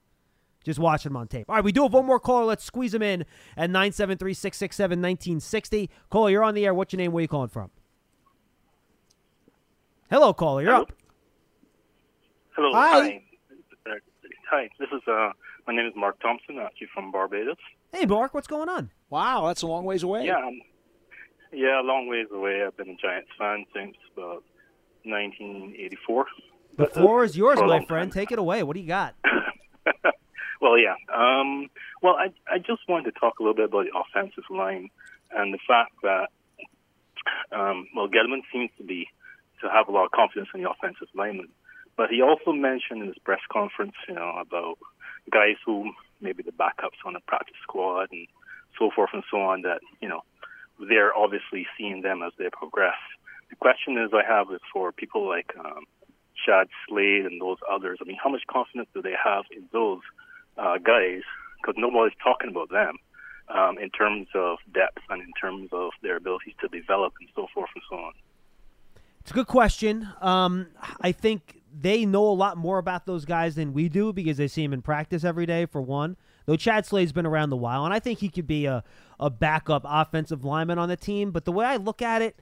Just 0.63 0.79
watching 0.79 1.11
him 1.11 1.17
on 1.17 1.27
tape. 1.27 1.45
All 1.49 1.55
right, 1.55 1.63
we 1.63 1.73
do 1.73 1.83
have 1.83 1.93
one 1.93 2.05
more 2.05 2.19
caller. 2.19 2.45
Let's 2.45 2.63
squeeze 2.63 2.93
him 2.93 3.01
in 3.01 3.25
at 3.57 3.69
973 3.69 4.33
667 4.33 4.99
1960. 4.99 5.89
Caller, 6.09 6.29
you're 6.29 6.43
on 6.43 6.53
the 6.53 6.65
air. 6.65 6.73
What's 6.73 6.93
your 6.93 6.99
name? 6.99 7.11
Where 7.11 7.19
are 7.19 7.23
you 7.23 7.27
calling 7.27 7.49
from? 7.49 7.69
Hello, 10.09 10.33
caller. 10.33 10.61
You're 10.61 10.73
up. 10.73 10.93
Hello. 12.55 12.71
Hi. 12.73 13.23
Hi. 14.49 14.69
This 14.79 14.89
is 14.93 15.01
uh, 15.07 15.31
my 15.67 15.75
name 15.75 15.85
is 15.85 15.93
Mark 15.95 16.19
Thompson. 16.21 16.59
I'm 16.59 16.65
actually 16.65 16.87
from 16.93 17.11
Barbados. 17.11 17.57
Hey, 17.91 18.05
Mark. 18.05 18.33
What's 18.33 18.47
going 18.47 18.69
on? 18.69 18.89
Wow, 19.09 19.47
that's 19.47 19.61
a 19.61 19.67
long 19.67 19.85
ways 19.85 20.03
away. 20.03 20.25
Yeah. 20.25 20.37
Um, 20.37 20.61
yeah, 21.51 21.81
a 21.81 21.83
long 21.83 22.07
ways 22.07 22.27
away. 22.33 22.63
I've 22.65 22.75
been 22.75 22.89
a 22.89 22.95
Giants 22.95 23.29
fan 23.37 23.65
since 23.73 23.95
about 24.15 24.43
1984. 25.03 26.25
The 26.77 26.87
floor 26.87 27.23
is 27.23 27.37
yours, 27.37 27.59
my 27.59 27.67
long 27.67 27.85
friend. 27.85 28.11
Take 28.11 28.31
it 28.31 28.39
away. 28.39 28.63
What 28.63 28.73
do 28.75 28.81
you 28.81 28.87
got? 28.87 29.15
Well, 30.63 30.77
yeah. 30.79 30.95
Um, 31.13 31.67
well, 32.01 32.15
I 32.15 32.31
I 32.49 32.57
just 32.57 32.87
wanted 32.87 33.11
to 33.13 33.19
talk 33.19 33.39
a 33.39 33.43
little 33.43 33.53
bit 33.53 33.65
about 33.65 33.83
the 33.83 33.99
offensive 33.99 34.45
line 34.49 34.87
and 35.29 35.53
the 35.53 35.59
fact 35.67 35.91
that 36.03 36.29
um, 37.51 37.87
well, 37.93 38.07
Gettleman 38.07 38.43
seems 38.49 38.71
to 38.77 38.83
be 38.85 39.09
to 39.61 39.67
have 39.69 39.89
a 39.89 39.91
lot 39.91 40.05
of 40.05 40.11
confidence 40.11 40.47
in 40.55 40.63
the 40.63 40.69
offensive 40.69 41.09
lineman, 41.13 41.49
but 41.97 42.09
he 42.09 42.21
also 42.21 42.53
mentioned 42.53 43.01
in 43.01 43.07
his 43.07 43.17
press 43.25 43.41
conference, 43.51 43.91
you 44.07 44.15
know, 44.15 44.37
about 44.39 44.77
guys 45.31 45.55
who 45.65 45.91
maybe 46.21 46.43
the 46.43 46.51
backups 46.51 46.99
on 47.05 47.13
the 47.13 47.19
practice 47.27 47.55
squad 47.63 48.09
and 48.11 48.27
so 48.79 48.89
forth 48.95 49.11
and 49.13 49.23
so 49.29 49.41
on. 49.41 49.61
That 49.61 49.81
you 50.01 50.09
know, 50.09 50.21
they're 50.79 51.15
obviously 51.15 51.67
seeing 51.77 52.01
them 52.01 52.21
as 52.23 52.33
they 52.37 52.49
progress. 52.51 52.97
The 53.49 53.55
question 53.55 53.97
is, 53.97 54.11
I 54.13 54.23
have 54.27 54.51
is 54.51 54.61
for 54.71 54.91
people 54.91 55.27
like 55.27 55.53
um, 55.59 55.85
Chad 56.45 56.67
Slade 56.87 57.25
and 57.25 57.39
those 57.39 57.57
others. 57.69 57.99
I 58.01 58.05
mean, 58.05 58.17
how 58.21 58.29
much 58.29 58.41
confidence 58.49 58.89
do 58.93 59.01
they 59.01 59.15
have 59.23 59.45
in 59.51 59.67
those 59.71 60.01
uh, 60.57 60.77
guys? 60.77 61.21
Because 61.61 61.75
nobody's 61.77 62.17
talking 62.23 62.49
about 62.49 62.69
them 62.69 62.97
um, 63.49 63.77
in 63.77 63.89
terms 63.89 64.27
of 64.35 64.57
depth 64.73 65.01
and 65.09 65.21
in 65.21 65.31
terms 65.39 65.69
of 65.71 65.91
their 66.01 66.17
abilities 66.17 66.55
to 66.61 66.67
develop 66.67 67.13
and 67.19 67.29
so 67.35 67.47
forth 67.53 67.69
and 67.75 67.83
so 67.89 67.95
on. 67.97 68.13
It's 69.23 69.31
a 69.31 69.35
good 69.35 69.47
question. 69.47 70.09
Um, 70.19 70.67
I 70.99 71.13
think 71.13 71.61
they 71.73 72.05
know 72.05 72.25
a 72.25 72.33
lot 72.33 72.57
more 72.57 72.77
about 72.77 73.05
those 73.05 73.23
guys 73.23 73.55
than 73.55 73.71
we 73.71 73.87
do 73.87 74.11
because 74.11 74.35
they 74.35 74.49
see 74.49 74.63
him 74.63 74.73
in 74.73 74.81
practice 74.81 75.23
every 75.23 75.45
day, 75.45 75.65
for 75.65 75.81
one. 75.81 76.17
Though 76.45 76.57
Chad 76.57 76.85
Slade's 76.85 77.13
been 77.13 77.25
around 77.25 77.53
a 77.53 77.55
while, 77.55 77.85
and 77.85 77.93
I 77.93 77.99
think 77.99 78.19
he 78.19 78.27
could 78.27 78.47
be 78.47 78.65
a, 78.65 78.83
a 79.21 79.29
backup 79.29 79.83
offensive 79.85 80.43
lineman 80.43 80.77
on 80.77 80.89
the 80.89 80.97
team. 80.97 81.31
But 81.31 81.45
the 81.45 81.53
way 81.53 81.65
I 81.65 81.77
look 81.77 82.01
at 82.01 82.21
it, 82.21 82.37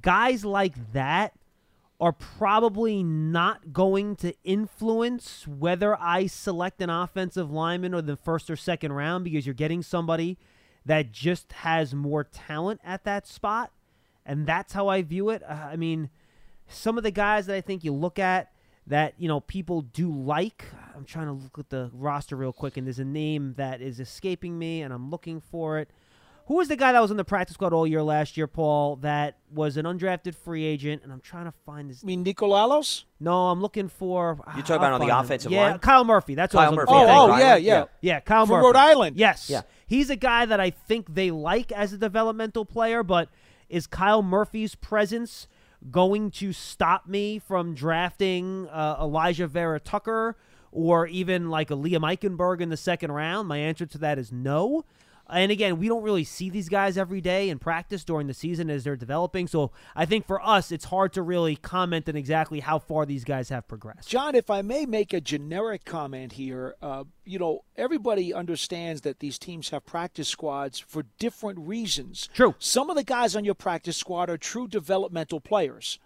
guys 0.00 0.44
like 0.44 0.92
that 0.92 1.34
are 2.00 2.12
probably 2.12 3.02
not 3.02 3.72
going 3.72 4.14
to 4.16 4.32
influence 4.44 5.48
whether 5.48 6.00
I 6.00 6.26
select 6.28 6.80
an 6.82 6.90
offensive 6.90 7.50
lineman 7.50 7.94
or 7.94 8.02
the 8.02 8.16
first 8.16 8.48
or 8.48 8.54
second 8.54 8.92
round 8.92 9.24
because 9.24 9.44
you're 9.44 9.54
getting 9.54 9.82
somebody 9.82 10.38
that 10.86 11.10
just 11.10 11.52
has 11.52 11.94
more 11.94 12.22
talent 12.22 12.80
at 12.84 13.02
that 13.04 13.26
spot. 13.26 13.72
And 14.24 14.46
that's 14.46 14.72
how 14.72 14.88
I 14.88 15.02
view 15.02 15.30
it. 15.30 15.42
Uh, 15.42 15.52
I 15.52 15.76
mean, 15.76 16.10
some 16.68 16.96
of 16.96 17.04
the 17.04 17.10
guys 17.10 17.46
that 17.46 17.56
I 17.56 17.60
think 17.60 17.84
you 17.84 17.92
look 17.92 18.18
at 18.18 18.52
that, 18.86 19.14
you 19.18 19.28
know, 19.28 19.40
people 19.40 19.82
do 19.82 20.12
like. 20.12 20.64
I'm 20.96 21.04
trying 21.04 21.26
to 21.26 21.32
look 21.32 21.58
at 21.58 21.70
the 21.70 21.90
roster 21.92 22.36
real 22.36 22.52
quick, 22.52 22.76
and 22.76 22.86
there's 22.86 22.98
a 22.98 23.04
name 23.04 23.54
that 23.56 23.80
is 23.80 24.00
escaping 24.00 24.58
me, 24.58 24.82
and 24.82 24.92
I'm 24.92 25.10
looking 25.10 25.40
for 25.40 25.78
it. 25.78 25.90
Who 26.46 26.54
was 26.54 26.66
the 26.66 26.76
guy 26.76 26.90
that 26.92 27.00
was 27.00 27.12
in 27.12 27.16
the 27.16 27.24
practice 27.24 27.54
squad 27.54 27.72
all 27.72 27.86
year 27.86 28.02
last 28.02 28.36
year, 28.36 28.48
Paul, 28.48 28.96
that 28.96 29.38
was 29.52 29.76
an 29.76 29.84
undrafted 29.84 30.34
free 30.34 30.64
agent? 30.64 31.02
And 31.04 31.12
I'm 31.12 31.20
trying 31.20 31.44
to 31.44 31.52
find 31.64 31.88
his. 31.88 32.02
I 32.02 32.06
mean, 32.06 32.24
Nicolalos? 32.24 33.04
No, 33.20 33.48
I'm 33.48 33.60
looking 33.60 33.88
for. 33.88 34.38
You're 34.54 34.62
talking 34.62 34.76
about 34.76 34.92
on 34.94 35.00
the 35.00 35.06
him. 35.06 35.16
offensive 35.16 35.52
yeah, 35.52 35.70
line? 35.70 35.78
Kyle 35.78 36.04
Murphy. 36.04 36.34
That's 36.34 36.52
what 36.52 36.62
I 36.62 36.64
Kyle 36.64 36.70
was 36.72 36.76
Murphy, 36.78 36.92
looking 36.92 37.08
yeah. 37.08 37.20
Oh, 37.20 37.38
yeah, 37.38 37.56
yeah. 37.56 37.84
Yeah, 38.00 38.20
Kyle 38.20 38.46
From 38.46 38.56
Murphy. 38.56 38.66
Rhode 38.66 38.76
Island. 38.76 39.16
Yes. 39.16 39.48
Yeah. 39.48 39.62
He's 39.86 40.10
a 40.10 40.16
guy 40.16 40.44
that 40.44 40.58
I 40.58 40.70
think 40.70 41.14
they 41.14 41.30
like 41.30 41.70
as 41.70 41.92
a 41.92 41.98
developmental 41.98 42.64
player, 42.64 43.04
but 43.04 43.28
is 43.72 43.86
Kyle 43.86 44.22
Murphy's 44.22 44.74
presence 44.74 45.48
going 45.90 46.30
to 46.30 46.52
stop 46.52 47.08
me 47.08 47.38
from 47.38 47.74
drafting 47.74 48.68
uh, 48.70 49.02
Alijah 49.02 49.48
Vera 49.48 49.80
Tucker 49.80 50.36
or 50.70 51.06
even 51.06 51.48
like 51.48 51.70
a 51.70 51.74
Liam 51.74 52.00
Eichenberg 52.00 52.60
in 52.60 52.68
the 52.68 52.76
second 52.76 53.10
round? 53.12 53.48
My 53.48 53.56
answer 53.56 53.86
to 53.86 53.98
that 53.98 54.18
is 54.18 54.30
no. 54.30 54.84
And 55.28 55.50
again, 55.50 55.78
we 55.78 55.88
don't 55.88 56.02
really 56.02 56.24
see 56.24 56.50
these 56.50 56.68
guys 56.68 56.98
every 56.98 57.20
day 57.20 57.48
in 57.48 57.58
practice 57.58 58.04
during 58.04 58.26
the 58.26 58.34
season 58.34 58.68
as 58.68 58.84
they're 58.84 58.96
developing. 58.96 59.46
So 59.46 59.70
I 59.96 60.04
think 60.04 60.26
for 60.26 60.44
us, 60.44 60.70
it's 60.70 60.84
hard 60.86 61.12
to 61.14 61.22
really 61.22 61.56
comment 61.56 62.08
on 62.08 62.16
exactly 62.16 62.60
how 62.60 62.78
far 62.78 63.06
these 63.06 63.24
guys 63.24 63.48
have 63.48 63.66
progressed. 63.66 64.08
John, 64.08 64.34
if 64.34 64.50
I 64.50 64.62
may 64.62 64.84
make 64.84 65.12
a 65.12 65.20
generic 65.20 65.84
comment 65.84 66.32
here, 66.32 66.74
uh, 66.82 67.04
you 67.24 67.38
know, 67.38 67.64
everybody 67.76 68.34
understands 68.34 69.02
that 69.02 69.20
these 69.20 69.38
teams 69.38 69.70
have 69.70 69.86
practice 69.86 70.28
squads 70.28 70.78
for 70.78 71.04
different 71.18 71.58
reasons. 71.60 72.28
True. 72.34 72.54
Some 72.58 72.90
of 72.90 72.96
the 72.96 73.04
guys 73.04 73.34
on 73.34 73.44
your 73.44 73.54
practice 73.54 73.96
squad 73.96 74.28
are 74.28 74.38
true 74.38 74.68
developmental 74.68 75.40
players. 75.40 75.98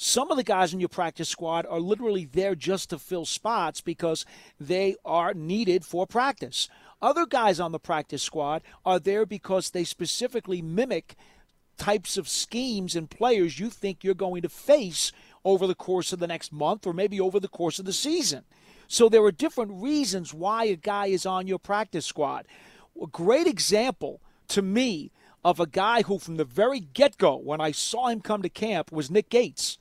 Some 0.00 0.30
of 0.30 0.36
the 0.36 0.44
guys 0.44 0.72
in 0.72 0.78
your 0.78 0.88
practice 0.88 1.28
squad 1.28 1.66
are 1.66 1.80
literally 1.80 2.24
there 2.24 2.54
just 2.54 2.90
to 2.90 3.00
fill 3.00 3.24
spots 3.24 3.80
because 3.80 4.24
they 4.60 4.94
are 5.04 5.34
needed 5.34 5.84
for 5.84 6.06
practice. 6.06 6.68
Other 7.00 7.26
guys 7.26 7.60
on 7.60 7.72
the 7.72 7.78
practice 7.78 8.22
squad 8.22 8.62
are 8.84 8.98
there 8.98 9.24
because 9.24 9.70
they 9.70 9.84
specifically 9.84 10.60
mimic 10.60 11.14
types 11.76 12.16
of 12.16 12.28
schemes 12.28 12.96
and 12.96 13.08
players 13.08 13.60
you 13.60 13.70
think 13.70 14.02
you're 14.02 14.14
going 14.14 14.42
to 14.42 14.48
face 14.48 15.12
over 15.44 15.66
the 15.66 15.76
course 15.76 16.12
of 16.12 16.18
the 16.18 16.26
next 16.26 16.52
month 16.52 16.86
or 16.86 16.92
maybe 16.92 17.20
over 17.20 17.38
the 17.38 17.46
course 17.46 17.78
of 17.78 17.84
the 17.84 17.92
season. 17.92 18.44
So 18.88 19.08
there 19.08 19.22
are 19.22 19.32
different 19.32 19.80
reasons 19.80 20.34
why 20.34 20.64
a 20.64 20.76
guy 20.76 21.06
is 21.06 21.24
on 21.24 21.46
your 21.46 21.58
practice 21.58 22.06
squad. 22.06 22.46
A 23.00 23.06
great 23.06 23.46
example 23.46 24.20
to 24.48 24.62
me 24.62 25.12
of 25.44 25.60
a 25.60 25.66
guy 25.66 26.02
who, 26.02 26.18
from 26.18 26.36
the 26.36 26.44
very 26.44 26.80
get 26.80 27.16
go, 27.16 27.36
when 27.36 27.60
I 27.60 27.70
saw 27.70 28.08
him 28.08 28.20
come 28.20 28.42
to 28.42 28.48
camp, 28.48 28.90
was 28.90 29.10
Nick 29.10 29.30
Gates. 29.30 29.78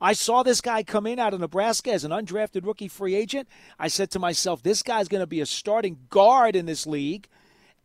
I 0.00 0.12
saw 0.12 0.42
this 0.42 0.60
guy 0.60 0.82
come 0.82 1.06
in 1.06 1.18
out 1.18 1.32
of 1.32 1.40
Nebraska 1.40 1.90
as 1.92 2.04
an 2.04 2.10
undrafted 2.10 2.66
rookie 2.66 2.88
free 2.88 3.14
agent. 3.14 3.48
I 3.78 3.88
said 3.88 4.10
to 4.10 4.18
myself, 4.18 4.62
this 4.62 4.82
guy's 4.82 5.08
going 5.08 5.22
to 5.22 5.26
be 5.26 5.40
a 5.40 5.46
starting 5.46 5.98
guard 6.10 6.54
in 6.54 6.66
this 6.66 6.86
league. 6.86 7.28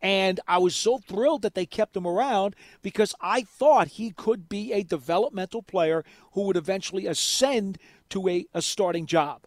And 0.02 0.40
I 0.48 0.58
was 0.58 0.74
so 0.74 0.98
thrilled 0.98 1.42
that 1.42 1.54
they 1.54 1.64
kept 1.64 1.96
him 1.96 2.06
around 2.06 2.56
because 2.82 3.14
I 3.20 3.42
thought 3.42 3.88
he 3.88 4.10
could 4.10 4.48
be 4.48 4.72
a 4.72 4.82
developmental 4.82 5.62
player 5.62 6.04
who 6.32 6.42
would 6.42 6.56
eventually 6.56 7.06
ascend 7.06 7.78
to 8.10 8.28
a, 8.28 8.46
a 8.52 8.60
starting 8.60 9.06
job. 9.06 9.42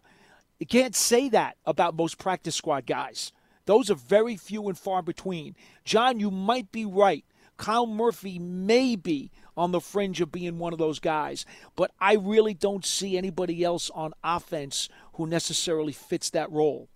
You 0.58 0.66
can't 0.66 0.96
say 0.96 1.28
that 1.28 1.56
about 1.66 1.94
most 1.94 2.18
practice 2.18 2.56
squad 2.56 2.86
guys. 2.86 3.32
Those 3.66 3.90
are 3.90 3.96
very 3.96 4.36
few 4.36 4.68
and 4.68 4.78
far 4.78 5.02
between. 5.02 5.54
John, 5.84 6.18
you 6.18 6.30
might 6.30 6.72
be 6.72 6.86
right. 6.86 7.24
Kyle 7.58 7.86
Murphy 7.86 8.38
may 8.38 8.96
be 8.96 9.30
on 9.56 9.72
the 9.72 9.80
fringe 9.80 10.20
of 10.20 10.30
being 10.30 10.58
one 10.58 10.72
of 10.72 10.78
those 10.78 10.98
guys, 10.98 11.46
but 11.74 11.90
I 12.00 12.14
really 12.14 12.54
don't 12.54 12.84
see 12.84 13.16
anybody 13.16 13.64
else 13.64 13.90
on 13.90 14.12
offense 14.22 14.88
who 15.14 15.26
necessarily 15.26 15.92
fits 15.92 16.30
that 16.30 16.50
role. 16.52 16.88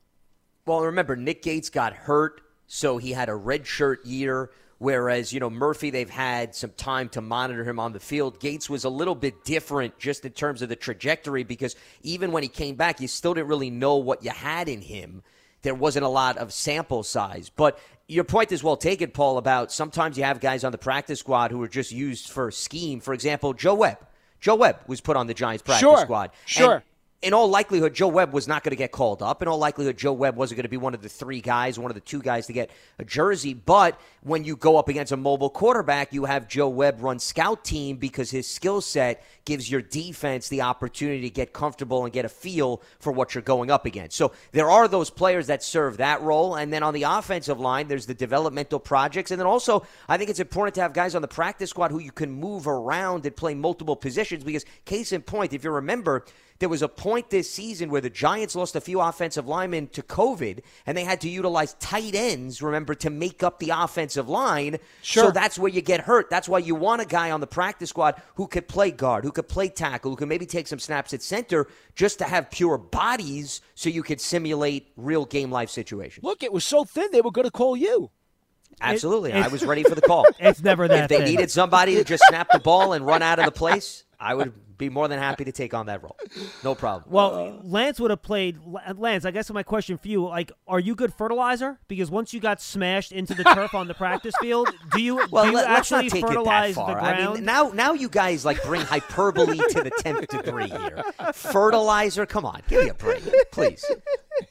Well, 0.67 0.83
remember, 0.83 1.17
Nick 1.17 1.43
Gates 1.43 1.71
got 1.71 1.93
hurt, 1.93 2.43
so 2.67 2.99
he 2.99 3.13
had 3.13 3.29
a 3.29 3.35
red 3.35 3.67
shirt 3.67 4.05
year. 4.05 4.51
Whereas, 4.79 5.31
you 5.31 5.41
know, 5.41 5.51
Murphy, 5.51 5.91
they've 5.91 6.09
had 6.09 6.55
some 6.55 6.71
time 6.71 7.11
to 7.11 7.21
monitor 7.21 7.65
him 7.65 7.79
on 7.79 7.93
the 7.93 8.01
field. 8.01 8.41
Gates 8.41 8.71
was 8.71 8.85
a 8.85 8.89
little 8.89 9.15
bit 9.15 9.45
different 9.45 9.99
just 9.99 10.25
in 10.25 10.33
terms 10.33 10.63
of 10.63 10.71
the 10.71 10.77
trajectory 10.77 11.45
because 11.45 11.77
even 12.03 12.33
when 12.33 12.43
he 12.43 12.49
came 12.49 12.77
back, 12.77 12.99
you 12.99 13.07
still 13.07 13.35
didn't 13.35 13.49
really 13.49 13.69
know 13.69 13.97
what 13.97 14.25
you 14.25 14.31
had 14.31 14.71
in 14.71 14.81
him. 14.81 15.23
There 15.61 15.75
wasn't 15.75 16.07
a 16.07 16.09
lot 16.09 16.39
of 16.39 16.51
sample 16.51 17.03
size. 17.03 17.51
But 17.51 17.79
your 18.11 18.25
point 18.25 18.51
is 18.51 18.63
well 18.63 18.77
taken, 18.77 19.11
Paul, 19.11 19.39
about 19.39 19.71
sometimes 19.71 20.19
you 20.19 20.25
have 20.25 20.41
guys 20.41 20.65
on 20.65 20.73
the 20.73 20.79
practice 20.79 21.21
squad 21.21 21.53
who 21.53 21.63
are 21.63 21.69
just 21.69 21.93
used 21.93 22.29
for 22.29 22.51
scheme. 22.51 23.01
For 23.01 23.15
example, 23.15 23.55
Joe 23.55 23.75
Webb. 23.75 23.99
Joe 24.41 24.57
Webb 24.57 24.81
was 24.87 25.01
put 25.01 25.17
on 25.17 25.27
the 25.27 25.35
Giants 25.35 25.63
practice 25.63 25.81
sure, 25.81 26.01
squad. 26.01 26.31
Sure. 26.45 26.83
In 27.23 27.35
all 27.35 27.49
likelihood, 27.49 27.93
Joe 27.93 28.09
Webb 28.09 28.33
was 28.33 28.49
not 28.49 28.64
going 28.64 28.71
to 28.71 28.77
get 28.77 28.93
called 28.93 29.23
up. 29.23 29.43
In 29.43 29.49
all 29.49 29.59
likelihood, 29.59 29.99
Joe 29.99 30.14
Webb 30.14 30.37
wasn't 30.37 30.57
going 30.57 30.62
to 30.62 30.71
be 30.71 30.79
one 30.79 30.95
of 30.95 31.03
the 31.03 31.09
three 31.11 31.43
guys, 31.43 31.79
one 31.79 31.91
of 31.91 31.95
the 31.95 32.01
two 32.01 32.23
guys 32.23 32.47
to 32.47 32.55
get 32.55 32.71
a 32.99 33.05
jersey. 33.05 33.53
But 33.53 34.01
when 34.23 34.43
you 34.43 34.57
go 34.57 34.79
up 34.79 34.89
against 34.89 35.12
a 35.12 35.18
mobile 35.18 35.51
quarterback, 35.51 36.14
you 36.14 36.25
have 36.25 36.49
Joe 36.49 36.71
Webb 36.71 37.03
run 37.03 37.18
scout 37.18 37.62
team 37.62 37.99
because 37.99 38.31
his 38.31 38.49
skill 38.49 38.81
set 38.81 39.23
gives 39.45 39.71
your 39.71 39.83
defense 39.83 40.49
the 40.49 40.62
opportunity 40.62 41.21
to 41.21 41.31
get 41.31 41.53
comfortable 41.53 42.05
and 42.05 42.12
get 42.12 42.25
a 42.25 42.29
feel 42.31 42.81
for 43.01 43.12
what 43.12 43.35
you're 43.35 43.43
going 43.43 43.71
up 43.71 43.85
against. 43.85 44.16
So 44.16 44.33
there 44.53 44.71
are 44.71 44.89
those 44.89 45.11
players 45.11 45.49
that 45.49 45.62
serve 45.62 45.99
that 45.99 46.23
role. 46.23 46.55
And 46.55 46.73
then 46.73 46.83
on 46.83 46.95
the 46.95 47.03
offensive 47.03 47.61
line, 47.61 47.89
there's 47.89 48.07
the 48.07 48.14
developmental 48.14 48.81
projects. 48.81 49.31
And 49.31 49.39
then 49.39 49.47
also, 49.47 49.87
I 50.09 50.16
think 50.16 50.31
it's 50.31 50.41
important 50.41 50.75
to 50.77 50.81
have 50.81 50.95
guys 50.95 51.14
on 51.14 51.21
the 51.21 51.29
practice 51.29 51.68
squad 51.68 51.91
who 51.91 51.99
you 51.99 52.12
can 52.12 52.31
move 52.31 52.66
around 52.66 53.27
and 53.27 53.37
play 53.37 53.53
multiple 53.53 53.95
positions 53.95 54.43
because, 54.43 54.64
case 54.87 55.12
in 55.12 55.21
point, 55.21 55.53
if 55.53 55.64
you 55.64 55.71
remember, 55.71 56.25
there 56.61 56.69
was 56.69 56.83
a 56.83 56.89
point 56.89 57.31
this 57.31 57.51
season 57.51 57.91
where 57.91 58.01
the 58.01 58.09
Giants 58.11 58.55
lost 58.55 58.77
a 58.77 58.81
few 58.81 59.01
offensive 59.01 59.49
linemen 59.49 59.89
to 59.89 60.03
COVID, 60.03 60.61
and 60.87 60.97
they 60.97 61.05
had 61.05 61.21
to 61.23 61.29
utilize 61.29 61.75
tight 61.75 62.15
ends, 62.15 62.63
remember, 62.63 62.95
to 62.97 63.11
make 63.11 63.43
up 63.43 63.59
the 63.59 63.71
offensive 63.71 64.29
line. 64.29 64.77
Sure. 65.03 65.25
So 65.25 65.31
that's 65.33 65.59
where 65.59 65.71
you 65.71 65.81
get 65.81 66.03
hurt. 66.03 66.31
That's 66.31 66.49
why 66.49 66.59
you 66.59 66.75
want 66.75 67.03
a 67.03 67.07
guy 67.07 67.31
on 67.33 67.41
the 67.41 67.47
practice 67.47 67.91
squad 67.91 68.21
who 68.37 68.47
could 68.47 68.69
play 68.69 68.91
guard, 68.93 69.25
who 69.25 69.33
could 69.33 69.49
play 69.49 69.69
tackle, 69.69 70.11
who 70.13 70.17
could 70.17 70.29
maybe 70.29 70.47
take 70.47 70.69
some 70.69 70.79
snaps 70.79 71.13
at 71.13 71.23
center 71.23 71.67
just 71.97 72.19
to 72.19 72.25
have 72.25 72.51
pure 72.51 72.79
bodies 72.79 73.61
so 73.75 73.89
you 73.89 74.03
could 74.03 74.21
simulate 74.21 74.93
real 74.97 75.25
game 75.25 75.51
life 75.51 75.71
situations. 75.71 76.23
Look, 76.23 76.43
it 76.43 76.53
was 76.53 76.65
so 76.65 76.85
thin 76.85 77.09
they 77.11 77.23
were 77.23 77.33
going 77.33 77.47
to 77.47 77.51
call 77.51 77.77
you. 77.77 78.11
Absolutely. 78.81 79.33
it- 79.33 79.37
I 79.45 79.49
was 79.49 79.65
ready 79.67 79.83
for 79.83 79.95
the 79.95 80.03
call. 80.03 80.27
It's 80.39 80.63
never 80.63 80.89
that 80.89 81.05
if 81.05 81.09
they 81.09 81.17
thin. 81.19 81.25
needed 81.27 81.51
somebody 81.51 81.97
to 81.97 82.05
just 82.05 82.23
snap 82.29 82.49
the 82.53 82.59
ball 82.61 82.93
and 82.93 83.05
run 83.05 83.23
out 83.23 83.39
of 83.39 83.45
the 83.47 83.51
place, 83.51 84.05
I 84.21 84.35
would 84.35 84.53
be 84.77 84.89
more 84.91 85.09
than 85.09 85.18
happy 85.18 85.45
to 85.45 85.53
take 85.53 85.73
on 85.73 85.87
that 85.87 86.03
role. 86.03 86.16
No 86.62 86.75
problem. 86.75 87.11
Well, 87.11 87.61
Lance 87.62 87.99
would 88.01 88.11
have 88.11 88.23
played. 88.23 88.59
Lance, 88.97 89.25
I 89.25 89.31
guess 89.31 89.51
my 89.51 89.62
question 89.62 89.97
for 89.97 90.09
you: 90.09 90.27
like, 90.27 90.53
are 90.68 90.79
you 90.79 90.95
good 90.95 91.14
fertilizer? 91.14 91.79
Because 91.89 92.11
once 92.11 92.35
you 92.35 92.41
got 92.41 92.61
smashed 92.61 93.12
into 93.12 93.35
the 93.35 93.45
turf 93.45 93.75
on 93.75 93.89
the 93.89 93.95
practice 93.95 94.35
field, 94.41 94.68
do 94.93 95.03
you 95.03 95.27
Well, 95.31 95.45
do 95.45 95.51
you 95.51 95.57
let, 95.57 95.68
actually 95.68 96.05
not 96.05 96.12
take 96.12 96.27
fertilize 96.27 96.73
it 96.73 96.75
that 96.77 96.87
far. 96.87 96.95
the 96.95 97.03
I 97.03 97.16
ground? 97.16 97.35
mean, 97.37 97.45
now 97.45 97.71
now 97.71 97.93
you 97.95 98.09
guys 98.09 98.45
like 98.45 98.62
bring 98.62 98.83
hyperbole 98.83 99.57
to 99.57 99.83
the 99.83 99.91
tenth 99.99 100.29
degree 100.29 100.68
here. 100.68 101.03
Fertilizer, 101.33 102.27
come 102.27 102.45
on, 102.45 102.62
give 102.68 102.83
me 102.83 102.91
a 102.91 102.95
break, 102.95 103.23
please. 103.53 103.85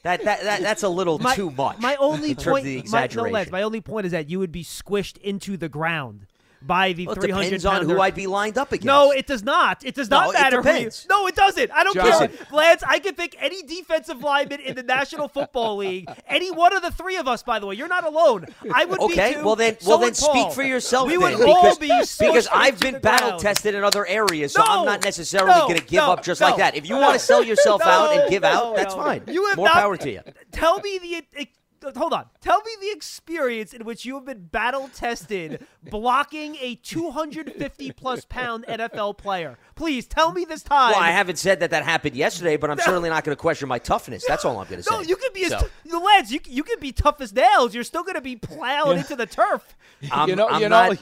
That, 0.02 0.24
that, 0.24 0.42
that 0.42 0.60
that's 0.62 0.82
a 0.82 0.88
little 0.88 1.18
my, 1.18 1.34
too 1.34 1.50
much. 1.50 1.78
My 1.78 1.96
only 1.96 2.30
in 2.30 2.36
terms 2.36 2.58
of 2.58 2.64
point, 2.64 2.90
my, 2.90 3.08
no. 3.14 3.22
Lance, 3.22 3.50
my 3.50 3.62
only 3.62 3.80
point 3.80 4.06
is 4.06 4.12
that 4.12 4.30
you 4.30 4.38
would 4.38 4.52
be 4.52 4.62
squished 4.62 5.16
into 5.18 5.56
the 5.56 5.68
ground 5.68 6.26
by 6.62 6.92
the 6.92 7.06
Well, 7.06 7.16
it 7.16 7.20
300 7.20 7.44
depends 7.44 7.64
on 7.64 7.88
who 7.88 8.00
I'd 8.00 8.14
be 8.14 8.26
lined 8.26 8.58
up 8.58 8.70
against. 8.72 8.84
No, 8.86 9.10
it 9.12 9.26
does 9.26 9.42
not. 9.42 9.84
It 9.84 9.94
does 9.94 10.10
No, 10.10 10.20
not 10.20 10.28
it 10.30 10.32
matter. 10.34 10.56
you- 10.56 10.62
depends. 10.62 11.06
no, 11.08 11.26
it 11.26 11.34
doesn't. 11.34 11.70
I 11.72 11.84
don't 11.84 11.94
John. 11.94 12.28
care. 12.28 12.46
Lance, 12.52 12.82
I 12.86 12.98
can 12.98 13.14
pick 13.14 13.34
any 13.40 13.62
defensive 13.62 14.22
lineman 14.22 14.60
in 14.60 14.74
the 14.76 14.82
National 14.82 15.28
Football 15.28 15.76
League. 15.78 16.08
Any 16.28 16.50
one 16.50 16.74
of 16.74 16.82
the 16.82 16.90
three 16.90 17.16
of 17.16 17.26
us, 17.26 17.42
by 17.42 17.58
the 17.58 17.66
way. 17.66 17.76
You're 17.76 17.88
not 17.88 18.04
alone. 18.04 18.46
I 18.74 18.84
would 18.84 19.00
Okay, 19.00 19.30
be 19.30 19.34
too. 19.36 19.44
well 19.44 19.56
then, 19.56 19.78
So 19.80 19.88
well 19.90 19.98
then, 19.98 20.14
speak 20.14 20.52
for 20.52 20.62
yourself. 20.62 21.06
We 21.08 21.16
then, 21.16 21.38
would 21.38 21.48
all 21.48 21.62
because, 21.76 21.78
be 21.78 22.26
because 22.26 22.48
I've 22.52 22.78
been 22.78 22.98
battle 23.00 23.28
ground. 23.28 23.42
tested 23.42 23.74
in 23.74 23.82
other 23.82 24.04
areas, 24.06 24.52
so 24.52 24.62
I'm 24.62 24.84
not 24.84 25.02
necessarily 25.02 25.52
no, 25.54 25.66
going 25.66 25.78
to 25.78 25.84
give 25.86 26.02
no, 26.02 26.12
up 26.12 26.22
just 26.24 26.40
no, 26.40 26.48
like 26.48 26.56
that. 26.58 26.76
If 26.76 26.88
you 26.88 26.96
no. 26.96 27.00
want 27.02 27.14
to 27.14 27.18
sell 27.24 27.42
yourself 27.42 27.80
out 27.82 28.12
and 28.12 28.28
give 28.30 28.42
no, 28.42 28.48
out, 28.48 28.76
that's 28.76 28.94
no. 28.94 29.02
fine. 29.02 29.22
You 29.28 29.46
have 29.46 29.56
More 29.56 29.66
not- 29.66 29.74
power 29.74 29.96
to 29.96 30.10
you. 30.10 30.20
Tell 30.52 30.78
me 30.80 30.98
the. 30.98 31.48
It, 31.82 31.96
Hold 31.96 32.12
on. 32.12 32.26
Tell 32.40 32.58
me 32.58 32.70
the 32.80 32.90
experience 32.92 33.72
in 33.72 33.84
which 33.84 34.04
you 34.04 34.14
have 34.14 34.24
been 34.24 34.44
battle 34.44 34.88
tested 34.94 35.66
blocking 35.82 36.56
a 36.60 36.74
250 36.76 37.92
plus 37.92 38.24
pound 38.24 38.64
NFL 38.68 39.18
player. 39.18 39.58
Please 39.74 40.06
tell 40.06 40.32
me 40.32 40.44
this 40.44 40.62
time. 40.62 40.92
Well, 40.92 41.00
I 41.00 41.10
haven't 41.10 41.38
said 41.38 41.60
that 41.60 41.70
that 41.70 41.84
happened 41.84 42.16
yesterday, 42.16 42.56
but 42.56 42.70
I'm 42.70 42.78
certainly 42.78 43.08
not 43.08 43.24
going 43.24 43.36
to 43.36 43.40
question 43.40 43.68
my 43.68 43.78
toughness. 43.78 44.24
That's 44.26 44.44
all 44.44 44.58
I'm 44.58 44.68
going 44.68 44.78
to 44.78 44.82
say. 44.82 44.94
No, 44.94 45.00
you 45.00 45.16
could 45.16 45.32
be 45.32 45.44
as 45.44 45.52
So, 45.52 45.60
t- 45.60 45.90
the 45.90 45.98
lads. 45.98 46.30
You 46.32 46.40
you 46.46 46.62
could 46.62 46.80
be 46.80 46.92
tough 46.92 47.20
as 47.20 47.32
nails. 47.32 47.74
You're 47.74 47.84
still 47.84 48.02
going 48.02 48.14
to 48.14 48.20
be 48.20 48.36
plowed 48.36 48.98
into 48.98 49.16
the 49.16 49.26
turf. 49.26 49.76
I'm, 50.10 50.28
you 50.28 50.36
know, 50.36 50.48
I'm 50.48 50.62
you 50.62 50.68
not, 50.68 50.92
know, 50.92 50.98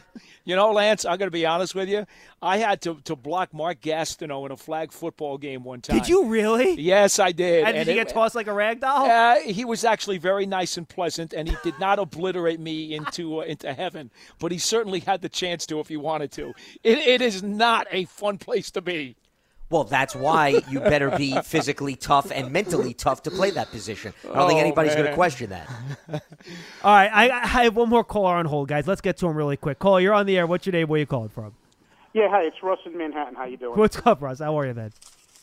you 0.49 0.57
know, 0.57 0.73
Lance. 0.73 1.05
I'm 1.05 1.19
going 1.19 1.27
to 1.27 1.31
be 1.31 1.45
honest 1.45 1.75
with 1.75 1.91
you. 1.91 2.07
I 2.41 2.57
had 2.57 2.81
to, 2.83 2.95
to 3.05 3.15
block 3.15 3.53
Mark 3.53 3.83
Gastineau 3.83 4.47
in 4.47 4.53
a 4.53 4.57
flag 4.57 4.93
football 4.93 5.37
game 5.37 5.63
one 5.63 5.83
time. 5.83 5.99
Did 5.99 6.09
you 6.09 6.25
really? 6.25 6.81
Yes, 6.81 7.19
I 7.19 7.33
did. 7.33 7.65
And, 7.65 7.75
did 7.77 7.87
you 7.87 7.93
it- 7.93 7.97
get 8.07 8.09
tossed 8.09 8.35
like 8.35 8.47
a 8.47 8.53
rag 8.55 8.81
doll? 8.81 9.05
Uh, 9.05 9.41
he 9.41 9.67
was 9.67 9.85
actually 9.85 10.17
very 10.17 10.47
nice 10.47 10.79
and 10.79 10.89
pleasant, 10.89 11.35
and 11.35 11.47
he 11.49 11.57
did 11.63 11.79
not 11.79 11.99
obliterate 11.99 12.61
me 12.61 12.95
into 12.97 13.41
uh, 13.41 13.45
into 13.45 13.75
heaven. 13.75 14.11
But 14.39 14.51
he 14.51 14.59
certainly 14.59 15.01
had 15.01 15.21
the 15.21 15.29
chance 15.29 15.67
to 15.67 15.81
if 15.81 15.89
he 15.89 15.99
wanted 15.99 16.33
to. 16.33 16.55
It, 16.83 16.99
it 16.99 17.21
is 17.21 17.43
not 17.43 17.87
a 17.91 18.07
fun 18.07 18.39
place 18.39 18.71
to 18.71 18.81
be. 18.81 19.17
Well, 19.71 19.85
that's 19.85 20.15
why 20.17 20.63
you 20.71 20.81
better 20.81 21.11
be 21.11 21.39
physically 21.45 21.95
tough 21.95 22.31
and 22.31 22.51
mentally 22.53 22.95
tough 22.95 23.23
to 23.25 23.31
play 23.31 23.51
that 23.51 23.71
position. 23.71 24.15
I 24.25 24.35
don't 24.35 24.49
think 24.49 24.59
Oh, 24.59 24.63
anybody's 24.63 24.95
going 24.95 25.09
to 25.09 25.15
question 25.15 25.51
that. 25.51 25.69
All 26.83 26.95
right, 26.95 27.11
I, 27.13 27.31
I 27.31 27.47
have 27.65 27.77
one 27.77 27.89
more 27.91 28.05
caller 28.05 28.37
on 28.37 28.47
hold, 28.47 28.69
guys. 28.69 28.87
Let's 28.87 29.01
get 29.03 29.17
to 29.19 29.27
him 29.29 29.37
really 29.37 29.57
quick. 29.59 29.79
Caller, 29.79 30.01
you're 30.01 30.15
on 30.15 30.25
the 30.27 30.39
air. 30.39 30.47
What's 30.47 30.65
your 30.67 30.73
name? 30.73 30.89
Where 30.89 30.99
you 31.01 31.07
calling 31.07 31.29
from? 31.29 31.53
Yeah, 32.15 32.29
hi, 32.31 32.43
it's 32.45 32.63
Russ 32.63 32.79
in 32.87 32.97
Manhattan. 32.97 33.35
How 33.35 33.45
you 33.45 33.59
doing? 33.59 33.79
What's 33.79 34.01
up, 34.07 34.23
Russ? 34.23 34.39
How 34.39 34.59
are 34.59 34.67
you, 34.67 34.73
man? 34.75 34.93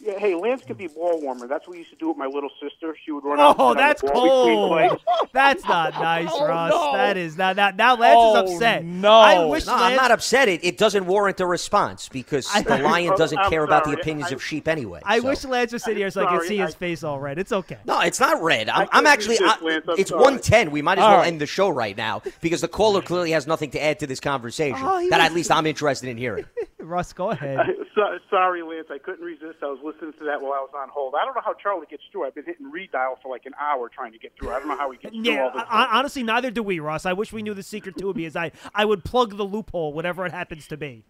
Yeah, 0.01 0.19
hey, 0.19 0.35
Lance 0.35 0.61
could 0.65 0.77
be 0.77 0.87
ball 0.87 1.21
warmer. 1.21 1.47
That's 1.47 1.65
what 1.67 1.73
we 1.73 1.79
used 1.79 1.89
to 1.91 1.95
do 1.95 2.09
with 2.09 2.17
my 2.17 2.25
little 2.25 2.49
sister. 2.61 2.95
She 3.05 3.11
would 3.11 3.23
run 3.23 3.39
out 3.39 3.55
Oh, 3.57 3.69
and 3.71 3.79
sit 3.79 3.83
that's 3.83 4.01
the 4.01 4.07
ball 4.11 4.69
cold. 4.69 5.01
That's 5.33 5.63
not 5.65 5.93
oh, 5.97 6.01
nice, 6.01 6.29
Oh, 6.31 6.45
Russ. 6.45 6.69
no. 6.71 6.93
That 6.93 7.17
is 7.17 7.37
not. 7.37 7.55
Now, 7.55 7.71
now 7.71 7.95
Lance 7.95 8.15
Oh, 8.17 8.43
is 8.43 8.51
upset. 8.53 8.83
no. 8.85 9.11
I 9.11 9.45
wish 9.45 9.65
No, 9.65 9.71
Lance. 9.73 9.83
I'm 9.83 9.95
not 9.95 10.11
upset. 10.11 10.47
It, 10.49 10.63
it 10.63 10.77
doesn't 10.77 11.05
warrant 11.05 11.39
a 11.39 11.45
response 11.45 12.09
because 12.09 12.47
I- 12.53 12.61
the 12.61 12.77
lion 12.83 13.11
oh, 13.13 13.17
doesn't 13.17 13.37
I'm 13.37 13.49
care 13.49 13.63
about 13.63 13.85
the 13.85 13.91
opinions 13.91 14.31
I- 14.31 14.35
of 14.35 14.43
sheep 14.43 14.67
anyway. 14.67 15.01
I 15.05 15.19
so. 15.19 15.27
wish 15.27 15.43
Lance 15.45 15.71
was 15.73 15.83
sitting 15.83 15.97
here 15.99 16.11
so 16.11 16.25
I 16.25 16.37
could 16.37 16.47
see 16.47 16.57
his 16.57 16.75
I- 16.75 16.77
face 16.77 17.03
all 17.03 17.19
red. 17.19 17.39
It's 17.39 17.51
okay. 17.51 17.77
No, 17.85 17.99
it's 18.01 18.19
not 18.19 18.41
red. 18.43 18.69
I'm, 18.69 18.87
I 18.91 18.99
I'm 18.99 19.07
actually. 19.07 19.37
resist, 19.39 19.61
I- 19.61 19.65
Lance. 19.65 19.85
I'm 19.89 19.99
it's 19.99 20.09
sorry. 20.09 20.21
110. 20.21 20.71
We 20.71 20.81
might 20.81 20.97
as 20.97 21.03
All 21.03 21.09
well 21.11 21.19
right. 21.19 21.27
end 21.27 21.39
the 21.41 21.45
show 21.45 21.69
right 21.69 21.95
now 21.95 22.21
because 22.41 22.61
the 22.61 22.67
caller 22.67 23.01
clearly 23.01 23.31
has 23.31 23.47
nothing 23.47 23.71
to 23.71 23.81
add 23.83 23.99
to 23.99 24.07
this 24.07 24.19
conversation 24.19 24.79
Oh, 24.81 24.99
that 25.09 25.17
was- 25.19 25.25
at 25.25 25.33
least 25.33 25.51
I'm 25.51 25.65
interested 25.65 26.09
in 26.09 26.17
hearing. 26.17 26.45
Russ, 26.79 27.13
go 27.13 27.31
ahead. 27.31 27.57
So, 27.95 28.01
sorry, 28.29 28.61
Lance. 28.61 28.87
I 28.91 28.99
couldn't 28.99 29.25
resist. 29.25 29.57
I 29.63 29.65
was 29.67 29.79
listening 29.85 30.13
to 30.19 30.25
that 30.25 30.41
while 30.41 30.53
I 30.53 30.59
was 30.61 30.71
on 30.75 30.89
hold. 30.89 31.13
I 31.15 31.23
don't 31.25 31.35
know 31.35 31.41
how 31.45 31.53
Charlie 31.53 31.85
gets 31.89 32.03
through. 32.11 32.25
I've 32.25 32.33
been 32.35 32.45
hitting 32.45 32.71
redial 32.71 33.15
for 33.21 33.29
like 33.29 33.45
an 33.45 33.53
hour 33.61 33.87
trying 33.89 34.11
to 34.13 34.17
get 34.17 34.33
through. 34.37 34.49
I 34.49 34.59
don't 34.59 34.67
know 34.67 34.77
how 34.77 34.89
he 34.91 34.97
gets 34.97 35.13
through 35.15 35.23
Yeah, 35.23 35.43
all 35.43 35.51
this. 35.53 35.63
I, 35.69 35.85
I- 35.85 35.99
honestly, 35.99 36.23
neither 36.23 36.49
do 36.51 36.63
we, 36.63 36.79
Ross. 36.79 37.05
I 37.05 37.13
wish 37.13 37.31
we 37.31 37.41
knew 37.43 37.53
the 37.53 37.63
secret 37.63 37.97
to 37.99 38.09
it 38.09 38.15
because 38.15 38.35
I, 38.35 38.51
I 38.73 38.85
would 38.85 39.03
plug 39.03 39.37
the 39.37 39.43
loophole, 39.45 39.93
whatever 39.93 40.25
it 40.25 40.31
happens 40.31 40.67
to 40.67 40.77
be. 40.77 41.03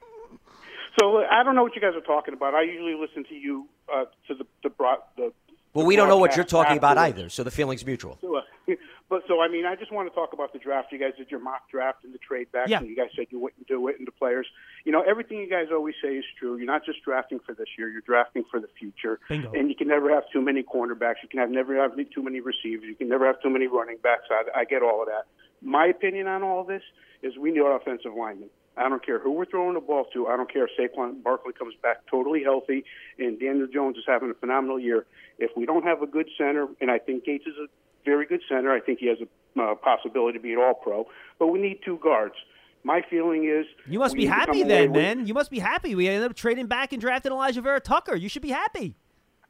So 1.00 1.18
I 1.30 1.44
don't 1.44 1.56
know 1.56 1.64
what 1.64 1.76
you 1.76 1.82
guys 1.82 1.94
are 1.96 2.02
talking 2.02 2.34
about. 2.34 2.54
I 2.54 2.62
usually 2.64 2.96
listen 2.96 3.26
to 3.30 3.36
you 3.36 3.68
uh, 3.94 4.06
to 4.28 4.34
the 4.36 4.46
the, 4.64 4.70
broad, 4.70 5.00
the 5.18 5.34
Well, 5.76 5.86
we 5.86 5.96
don't 5.96 6.08
know 6.08 6.18
what 6.18 6.36
you're 6.36 6.46
talking 6.46 6.78
about 6.78 6.98
either, 6.98 7.30
so 7.30 7.44
the 7.44 7.52
feeling's 7.52 7.86
mutual. 7.86 8.18
So, 8.22 8.38
uh, 8.38 8.42
but 9.10 9.24
so 9.28 9.42
I 9.42 9.50
mean, 9.50 9.66
I 9.66 9.76
just 9.76 9.92
want 9.92 10.10
to 10.10 10.16
talk 10.16 10.32
about 10.34 10.54
the 10.54 10.60
draft. 10.60 10.92
You 10.92 10.98
guys 10.98 11.12
did 11.18 11.30
your 11.30 11.42
mock 11.42 11.70
draft 11.70 12.04
and 12.06 12.14
the 12.14 12.18
trade 12.18 12.52
back, 12.52 12.70
Yeah. 12.70 12.80
and 12.80 12.88
you 12.88 12.96
guys 12.96 13.10
said 13.16 13.28
you 13.30 13.40
wouldn't 13.40 13.68
do 13.68 13.88
it, 13.90 13.98
and 14.00 14.08
the 14.08 14.12
players. 14.12 14.48
You 14.86 14.92
know, 14.94 15.02
everything 15.02 15.38
you 15.40 15.50
guys 15.50 15.68
always 15.72 15.96
say 16.02 16.16
is 16.16 16.26
true. 16.40 16.56
You're 16.58 16.66
not 16.66 16.86
just 16.86 17.04
drafting 17.04 17.40
for 17.46 17.54
this 17.54 17.68
year; 17.78 17.90
you're 17.90 18.02
drafting 18.02 18.46
for 18.50 18.60
the 18.60 18.70
future. 18.80 19.20
Bingo. 19.28 19.52
And 19.52 19.70
you 19.70 19.76
can 19.76 19.90
never 19.90 20.10
have 20.10 20.24
too 20.32 20.42
many 20.42 20.64
cornerbacks. 20.64 21.16
You 21.22 21.30
can 21.30 21.40
have 21.40 21.52
never 21.52 21.76
have 21.76 21.92
too 22.14 22.24
many 22.24 22.40
receivers. 22.40 22.86
You 22.88 22.96
can 22.96 23.10
never 23.10 23.26
have 23.28 23.42
too 23.42 23.50
many 23.50 23.68
running 23.68 23.98
backs. 24.02 24.24
I, 24.32 24.62
I 24.62 24.64
get 24.66 24.82
all 24.82 25.02
of 25.02 25.08
that. 25.08 25.26
My 25.62 25.88
opinion 25.88 26.28
on 26.28 26.42
all 26.42 26.64
this 26.64 26.84
is 27.22 27.38
we 27.38 27.52
need 27.52 27.60
offensive 27.60 28.14
linemen. 28.18 28.50
I 28.78 28.90
don't 28.90 29.06
care 29.06 29.20
who 29.20 29.32
we're 29.32 29.46
throwing 29.46 29.74
the 29.76 29.80
ball 29.80 30.06
to. 30.14 30.28
I 30.28 30.36
don't 30.36 30.52
care 30.52 30.68
if 30.68 30.72
Saquon 30.78 31.24
Barkley 31.24 31.54
comes 31.54 31.74
back 31.82 32.06
totally 32.10 32.44
healthy 32.44 32.84
and 33.18 33.40
Daniel 33.40 33.68
Jones 33.74 33.98
is 33.98 34.04
having 34.06 34.30
a 34.32 34.34
phenomenal 34.34 34.80
year. 34.80 35.06
If 35.40 35.52
we 35.56 35.66
don't 35.66 35.84
have 35.84 36.02
a 36.02 36.08
good 36.08 36.30
center, 36.38 36.68
and 36.82 36.92
I 36.92 37.00
think 37.00 37.26
Gates 37.26 37.46
is 37.48 37.56
a 37.58 37.68
very 38.04 38.26
good 38.26 38.42
center, 38.50 38.72
I 38.72 38.80
think 38.80 39.00
he 39.00 39.08
has 39.08 39.18
a 39.22 39.62
uh, 39.62 39.76
possibility 39.76 40.38
to 40.38 40.42
be 40.44 40.54
an 40.54 40.60
All 40.60 40.74
Pro. 40.74 41.08
But 41.40 41.48
we 41.48 41.60
need 41.60 41.80
two 41.86 41.98
guards. 42.04 42.36
My 42.84 43.02
feeling 43.10 43.46
is 43.46 43.66
You 43.90 43.98
must 44.00 44.16
be 44.16 44.26
happy 44.28 44.62
then, 44.64 44.92
with- 44.92 45.02
man. 45.02 45.26
You 45.26 45.34
must 45.34 45.50
be 45.50 45.60
happy. 45.60 45.96
We 45.96 46.08
ended 46.08 46.30
up 46.30 46.36
trading 46.36 46.68
back 46.68 46.94
and 46.94 47.02
drafting 47.02 47.32
Alijah 47.32 47.64
Vera 47.64 47.80
Tucker. 47.80 48.16
You 48.16 48.30
should 48.30 48.44
be 48.44 48.52
happy. 48.52 48.96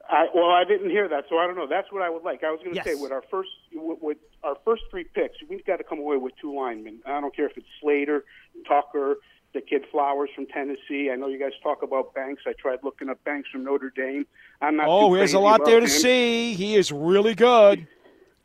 I, 0.10 0.27
well, 0.36 0.52
I 0.52 0.64
didn't 0.65 0.90
hear 0.91 1.07
that, 1.07 1.26
so 1.30 1.38
I 1.40 1.48
don't 1.48 1.56
know. 1.56 1.68
That's 1.68 1.91
what 1.91 2.02
I 2.03 2.10
would 2.10 2.23
like. 2.23 2.44
I 2.44 2.52
was 2.52 2.60
going 2.60 2.72
to 2.72 2.76
Yes. 2.76 2.86
say 2.86 2.95
with 2.95 3.11
our 3.11 3.23
first 3.32 3.49
with, 3.73 3.98
with 4.02 4.18
our 4.44 4.56
first 4.64 4.84
three 4.91 5.03
picks, 5.03 5.38
we've 5.49 5.65
got 5.65 5.77
to 5.77 5.84
come 5.84 5.99
away 5.99 6.18
with 6.18 6.34
two 6.40 6.56
linemen. 6.56 6.99
I 7.06 7.19
don't 7.22 7.36
care 7.36 7.48
if 7.48 7.57
it's 7.57 7.65
Slater, 7.82 8.23
Tucker, 8.68 9.15
the 9.53 9.61
kid 9.61 9.84
Flowers 9.91 10.30
from 10.36 10.45
Tennessee. 10.48 11.10
I 11.11 11.15
know 11.15 11.27
you 11.27 11.40
guys 11.40 11.53
talk 11.64 11.82
about 11.82 12.14
Banks. 12.14 12.44
I 12.45 12.53
tried 12.53 12.80
looking 12.84 13.10
up 13.10 13.23
Banks 13.23 13.49
from 13.49 13.64
Notre 13.64 13.91
Dame. 13.95 14.27
I'm 14.61 14.76
not. 14.76 14.88
Oh, 14.88 15.15
there's 15.15 15.34
a 15.34 15.40
lot 15.40 15.65
there 15.65 15.80
to 15.80 15.86
him. 15.86 15.90
see. 15.91 16.53
He 16.53 16.76
is 16.76 16.91
really 16.91 17.34
good. 17.34 17.88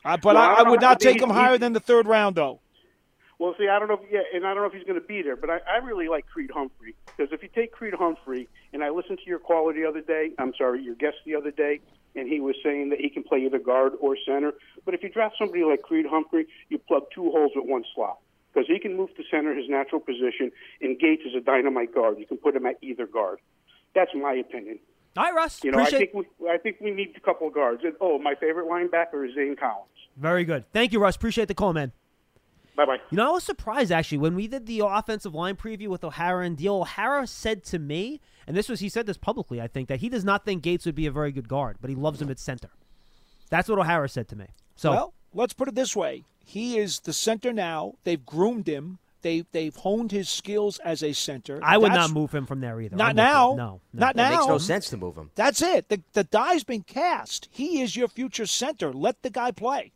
Uh, 0.02 0.16
but 0.16 0.34
Well, 0.34 0.38
I 0.38 0.62
I, 0.64 0.70
would 0.70 0.80
not 0.80 0.98
take 0.98 1.16
He- 1.18 1.22
him 1.22 1.28
he- 1.28 1.34
higher 1.34 1.58
than 1.58 1.74
the 1.74 1.80
third 1.80 2.06
round, 2.06 2.36
though. 2.36 2.60
Well, 3.40 3.54
see, 3.58 3.68
I 3.68 3.78
don't 3.78 3.88
know. 3.88 3.94
If, 3.94 4.12
yeah, 4.12 4.20
and 4.34 4.46
I 4.46 4.52
don't 4.52 4.62
know 4.62 4.68
if 4.68 4.74
he's 4.74 4.84
going 4.84 5.00
to 5.00 5.06
be 5.06 5.22
there, 5.22 5.34
but 5.34 5.48
I, 5.48 5.60
I 5.66 5.76
really 5.78 6.08
like 6.08 6.26
Creed 6.26 6.50
Humphrey 6.52 6.94
because 7.06 7.32
if 7.32 7.42
you 7.42 7.48
take 7.48 7.72
Creed 7.72 7.94
Humphrey, 7.94 8.46
and 8.74 8.84
I 8.84 8.90
listened 8.90 9.18
to 9.24 9.24
your 9.24 9.38
caller 9.38 9.72
the 9.72 9.86
other 9.86 10.02
day, 10.02 10.32
I'm 10.38 10.52
sorry, 10.58 10.82
your 10.82 10.94
guest 10.94 11.16
the 11.24 11.34
other 11.36 11.50
day, 11.50 11.80
and 12.14 12.28
he 12.28 12.38
was 12.38 12.54
saying 12.62 12.90
that 12.90 13.00
he 13.00 13.08
can 13.08 13.22
play 13.22 13.38
either 13.46 13.58
guard 13.58 13.94
or 13.98 14.14
center. 14.26 14.52
But 14.84 14.92
if 14.92 15.02
you 15.02 15.08
draft 15.08 15.36
somebody 15.38 15.64
like 15.64 15.80
Creed 15.80 16.04
Humphrey, 16.06 16.48
you 16.68 16.76
plug 16.76 17.04
two 17.14 17.30
holes 17.30 17.52
with 17.56 17.64
one 17.66 17.82
slot 17.94 18.18
because 18.52 18.68
he 18.68 18.78
can 18.78 18.94
move 18.94 19.08
to 19.16 19.22
center, 19.30 19.54
his 19.54 19.70
natural 19.70 20.02
position, 20.02 20.52
and 20.82 20.98
Gates 20.98 21.22
is 21.24 21.34
a 21.34 21.40
dynamite 21.40 21.94
guard. 21.94 22.18
You 22.18 22.26
can 22.26 22.36
put 22.36 22.54
him 22.54 22.66
at 22.66 22.76
either 22.82 23.06
guard. 23.06 23.38
That's 23.94 24.10
my 24.14 24.34
opinion. 24.34 24.80
All 25.16 25.24
right, 25.24 25.34
Russ. 25.34 25.64
You 25.64 25.72
know, 25.72 25.78
I 25.78 25.88
think 25.88 26.12
we, 26.12 26.24
I 26.46 26.58
think 26.58 26.76
we 26.78 26.90
need 26.90 27.14
a 27.16 27.20
couple 27.20 27.48
of 27.48 27.54
guards. 27.54 27.84
And, 27.84 27.94
oh, 28.02 28.18
my 28.18 28.34
favorite 28.34 28.68
linebacker 28.68 29.26
is 29.26 29.34
Zaven 29.34 29.58
Collins. 29.58 29.88
Very 30.18 30.44
good. 30.44 30.70
Thank 30.74 30.92
you, 30.92 31.00
Russ. 31.00 31.16
Appreciate 31.16 31.48
the 31.48 31.54
call, 31.54 31.72
man. 31.72 31.92
Bye 32.80 32.86
bye. 32.96 33.00
You 33.10 33.16
know, 33.18 33.28
I 33.28 33.32
was 33.32 33.44
surprised 33.44 33.92
actually 33.92 34.16
when 34.18 34.34
we 34.34 34.48
did 34.48 34.64
the 34.64 34.80
offensive 34.82 35.34
line 35.34 35.56
preview 35.56 35.88
with 35.88 36.02
O'Hara 36.02 36.46
and 36.46 36.56
Diehl. 36.56 36.80
O'Hara 36.80 37.26
said 37.26 37.62
to 37.64 37.78
me, 37.78 38.20
and 38.46 38.56
this 38.56 38.70
was 38.70 38.80
he 38.80 38.88
said 38.88 39.04
this 39.04 39.18
publicly, 39.18 39.60
I 39.60 39.66
think, 39.68 39.88
that 39.88 40.00
he 40.00 40.08
does 40.08 40.24
not 40.24 40.46
think 40.46 40.62
Gates 40.62 40.86
would 40.86 40.94
be 40.94 41.04
a 41.06 41.10
very 41.10 41.30
good 41.30 41.46
guard, 41.46 41.76
but 41.82 41.90
he 41.90 41.96
loves 41.96 42.22
him 42.22 42.30
at 42.30 42.38
center. 42.38 42.70
That's 43.50 43.68
what 43.68 43.78
O'Hara 43.78 44.08
said 44.08 44.28
to 44.28 44.36
me. 44.36 44.46
So 44.76 44.90
Well, 44.92 45.14
let's 45.34 45.52
put 45.52 45.68
it 45.68 45.74
this 45.74 45.94
way: 45.94 46.24
he 46.42 46.78
is 46.78 47.00
the 47.00 47.12
center 47.12 47.52
now. 47.52 47.96
They've 48.04 48.24
groomed 48.24 48.66
him. 48.66 48.98
They 49.20 49.44
they've 49.52 49.76
honed 49.76 50.10
his 50.12 50.30
skills 50.30 50.78
as 50.78 51.02
a 51.02 51.12
center. 51.12 51.60
I 51.62 51.76
would 51.76 51.90
That's- 51.90 52.08
not 52.08 52.14
move 52.14 52.32
him 52.34 52.46
from 52.46 52.60
there 52.60 52.80
either. 52.80 52.96
Not 52.96 53.10
I'm 53.10 53.16
with 53.16 53.24
you. 53.26 53.30
now. 53.30 53.48
No, 53.50 53.54
no. 53.56 53.80
Not 53.92 54.16
That 54.16 54.30
now. 54.30 54.30
makes 54.38 54.46
no 54.48 54.56
sense 54.56 54.88
to 54.88 54.96
move 54.96 55.16
him. 55.16 55.30
That's 55.34 55.60
it. 55.60 55.90
The 55.90 56.00
the 56.14 56.24
die's 56.24 56.64
been 56.64 56.82
cast. 56.84 57.48
He 57.50 57.82
is 57.82 57.94
your 57.94 58.08
future 58.08 58.46
center. 58.46 58.90
Let 58.94 59.20
the 59.20 59.28
guy 59.28 59.50
play. 59.50 59.92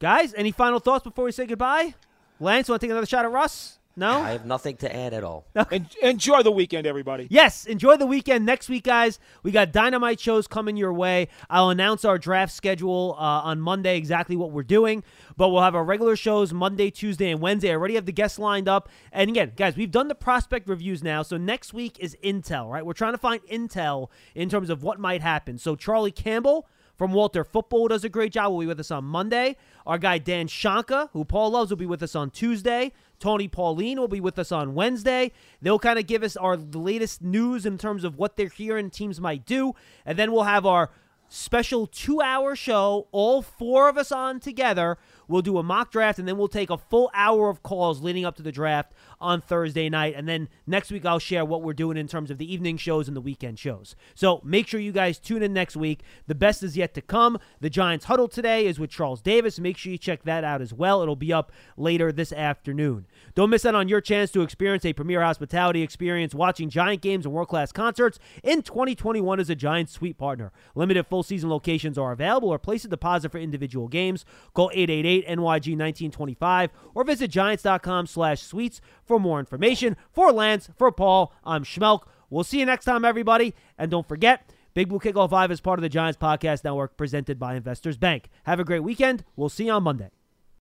Guys, 0.00 0.32
any 0.32 0.50
final 0.50 0.80
thoughts 0.80 1.04
before 1.04 1.26
we 1.26 1.32
say 1.32 1.44
goodbye? 1.44 1.94
Lance, 2.40 2.70
want 2.70 2.80
to 2.80 2.86
take 2.86 2.90
another 2.90 3.06
shot 3.06 3.26
at 3.26 3.30
Russ? 3.30 3.76
No? 3.96 4.22
I 4.22 4.30
have 4.30 4.46
nothing 4.46 4.78
to 4.78 4.96
add 4.96 5.12
at 5.12 5.22
all. 5.22 5.44
En- 5.70 5.90
enjoy 6.00 6.42
the 6.42 6.50
weekend, 6.50 6.86
everybody. 6.86 7.26
Yes, 7.28 7.66
enjoy 7.66 7.98
the 7.98 8.06
weekend. 8.06 8.46
Next 8.46 8.70
week, 8.70 8.84
guys, 8.84 9.18
we 9.42 9.50
got 9.50 9.72
dynamite 9.72 10.18
shows 10.18 10.46
coming 10.46 10.78
your 10.78 10.94
way. 10.94 11.28
I'll 11.50 11.68
announce 11.68 12.06
our 12.06 12.16
draft 12.16 12.54
schedule 12.54 13.14
uh, 13.18 13.42
on 13.42 13.60
Monday, 13.60 13.98
exactly 13.98 14.36
what 14.36 14.52
we're 14.52 14.62
doing. 14.62 15.04
But 15.36 15.50
we'll 15.50 15.60
have 15.60 15.74
our 15.74 15.84
regular 15.84 16.16
shows 16.16 16.50
Monday, 16.50 16.90
Tuesday, 16.90 17.30
and 17.30 17.42
Wednesday. 17.42 17.70
I 17.70 17.74
already 17.74 17.96
have 17.96 18.06
the 18.06 18.12
guests 18.12 18.38
lined 18.38 18.70
up. 18.70 18.88
And 19.12 19.28
again, 19.28 19.52
guys, 19.54 19.76
we've 19.76 19.90
done 19.90 20.08
the 20.08 20.14
prospect 20.14 20.66
reviews 20.66 21.02
now. 21.02 21.20
So 21.22 21.36
next 21.36 21.74
week 21.74 21.98
is 21.98 22.16
intel, 22.24 22.70
right? 22.70 22.86
We're 22.86 22.94
trying 22.94 23.12
to 23.12 23.18
find 23.18 23.42
intel 23.52 24.08
in 24.34 24.48
terms 24.48 24.70
of 24.70 24.82
what 24.82 24.98
might 24.98 25.20
happen. 25.20 25.58
So 25.58 25.76
Charlie 25.76 26.10
Campbell 26.10 26.66
from 27.00 27.14
Walter 27.14 27.44
Football 27.44 27.88
does 27.88 28.04
a 28.04 28.10
great 28.10 28.30
job. 28.30 28.52
Will 28.52 28.60
be 28.60 28.66
with 28.66 28.78
us 28.78 28.90
on 28.90 29.04
Monday. 29.04 29.56
Our 29.86 29.96
guy 29.96 30.18
Dan 30.18 30.48
Shonka, 30.48 31.08
who 31.14 31.24
Paul 31.24 31.52
loves, 31.52 31.70
will 31.70 31.78
be 31.78 31.86
with 31.86 32.02
us 32.02 32.14
on 32.14 32.28
Tuesday. 32.28 32.92
Tony 33.18 33.48
Pauline 33.48 33.98
will 33.98 34.06
be 34.06 34.20
with 34.20 34.38
us 34.38 34.52
on 34.52 34.74
Wednesday. 34.74 35.32
They'll 35.62 35.78
kind 35.78 35.98
of 35.98 36.06
give 36.06 36.22
us 36.22 36.36
our 36.36 36.58
latest 36.58 37.22
news 37.22 37.64
in 37.64 37.78
terms 37.78 38.04
of 38.04 38.18
what 38.18 38.36
they're 38.36 38.48
hearing 38.48 38.90
teams 38.90 39.18
might 39.18 39.46
do, 39.46 39.72
and 40.04 40.18
then 40.18 40.30
we'll 40.30 40.42
have 40.42 40.66
our 40.66 40.90
special 41.30 41.86
two-hour 41.86 42.54
show. 42.54 43.08
All 43.12 43.40
four 43.40 43.88
of 43.88 43.96
us 43.96 44.12
on 44.12 44.38
together. 44.38 44.98
We'll 45.26 45.40
do 45.40 45.56
a 45.56 45.62
mock 45.62 45.90
draft, 45.90 46.18
and 46.18 46.28
then 46.28 46.36
we'll 46.36 46.48
take 46.48 46.68
a 46.68 46.76
full 46.76 47.10
hour 47.14 47.48
of 47.48 47.62
calls 47.62 48.02
leading 48.02 48.26
up 48.26 48.36
to 48.36 48.42
the 48.42 48.52
draft 48.52 48.92
on 49.20 49.40
Thursday 49.40 49.88
night. 49.88 50.14
And 50.16 50.28
then 50.28 50.48
next 50.66 50.90
week, 50.90 51.04
I'll 51.04 51.18
share 51.18 51.44
what 51.44 51.62
we're 51.62 51.72
doing 51.72 51.96
in 51.96 52.08
terms 52.08 52.30
of 52.30 52.38
the 52.38 52.52
evening 52.52 52.76
shows 52.76 53.08
and 53.08 53.16
the 53.16 53.20
weekend 53.20 53.58
shows. 53.58 53.94
So 54.14 54.40
make 54.44 54.66
sure 54.66 54.80
you 54.80 54.92
guys 54.92 55.18
tune 55.18 55.42
in 55.42 55.52
next 55.52 55.76
week. 55.76 56.02
The 56.26 56.34
best 56.34 56.62
is 56.62 56.76
yet 56.76 56.94
to 56.94 57.02
come. 57.02 57.38
The 57.60 57.70
Giants 57.70 58.06
Huddle 58.06 58.28
today 58.28 58.66
is 58.66 58.78
with 58.78 58.90
Charles 58.90 59.20
Davis. 59.20 59.58
Make 59.58 59.76
sure 59.76 59.92
you 59.92 59.98
check 59.98 60.22
that 60.24 60.44
out 60.44 60.60
as 60.60 60.72
well. 60.72 61.02
It'll 61.02 61.16
be 61.16 61.32
up 61.32 61.52
later 61.76 62.12
this 62.12 62.32
afternoon. 62.32 63.06
Don't 63.34 63.50
miss 63.50 63.66
out 63.66 63.74
on 63.74 63.88
your 63.88 64.00
chance 64.00 64.30
to 64.32 64.42
experience 64.42 64.84
a 64.84 64.92
premier 64.92 65.22
hospitality 65.22 65.82
experience 65.82 66.34
watching 66.34 66.70
Giant 66.70 67.02
games 67.02 67.26
and 67.26 67.34
world 67.34 67.48
class 67.48 67.72
concerts 67.72 68.18
in 68.42 68.62
2021 68.62 69.40
as 69.40 69.50
a 69.50 69.54
Giants 69.54 69.92
suite 69.92 70.18
partner. 70.18 70.52
Limited 70.74 71.06
full 71.06 71.22
season 71.22 71.50
locations 71.50 71.98
are 71.98 72.12
available 72.12 72.48
or 72.48 72.58
place 72.58 72.84
a 72.84 72.88
deposit 72.88 73.30
for 73.32 73.38
individual 73.38 73.88
games. 73.88 74.24
Call 74.54 74.70
888 74.72 75.26
NYG 75.26 75.76
1925 75.76 76.70
or 76.94 77.04
visit 77.04 77.30
giants.com 77.30 78.06
slash 78.06 78.40
suites 78.42 78.80
for 79.10 79.18
more 79.18 79.40
information. 79.40 79.96
For 80.12 80.30
Lance, 80.30 80.70
for 80.78 80.92
Paul, 80.92 81.34
I'm 81.42 81.64
Schmeelk. 81.64 82.02
We'll 82.30 82.44
see 82.44 82.60
you 82.60 82.64
next 82.64 82.84
time, 82.84 83.04
everybody. 83.04 83.56
And 83.76 83.90
don't 83.90 84.06
forget, 84.06 84.54
Big 84.72 84.88
Blue 84.88 85.00
Kickoff 85.00 85.32
Live 85.32 85.50
is 85.50 85.60
part 85.60 85.80
of 85.80 85.82
the 85.82 85.88
Giants 85.88 86.16
Podcast 86.16 86.62
Network 86.62 86.96
presented 86.96 87.36
by 87.36 87.56
Investors 87.56 87.96
Bank. 87.96 88.30
Have 88.44 88.60
a 88.60 88.64
great 88.64 88.84
weekend. 88.84 89.24
We'll 89.34 89.48
see 89.48 89.64
you 89.64 89.72
on 89.72 89.82
Monday. 89.82 90.10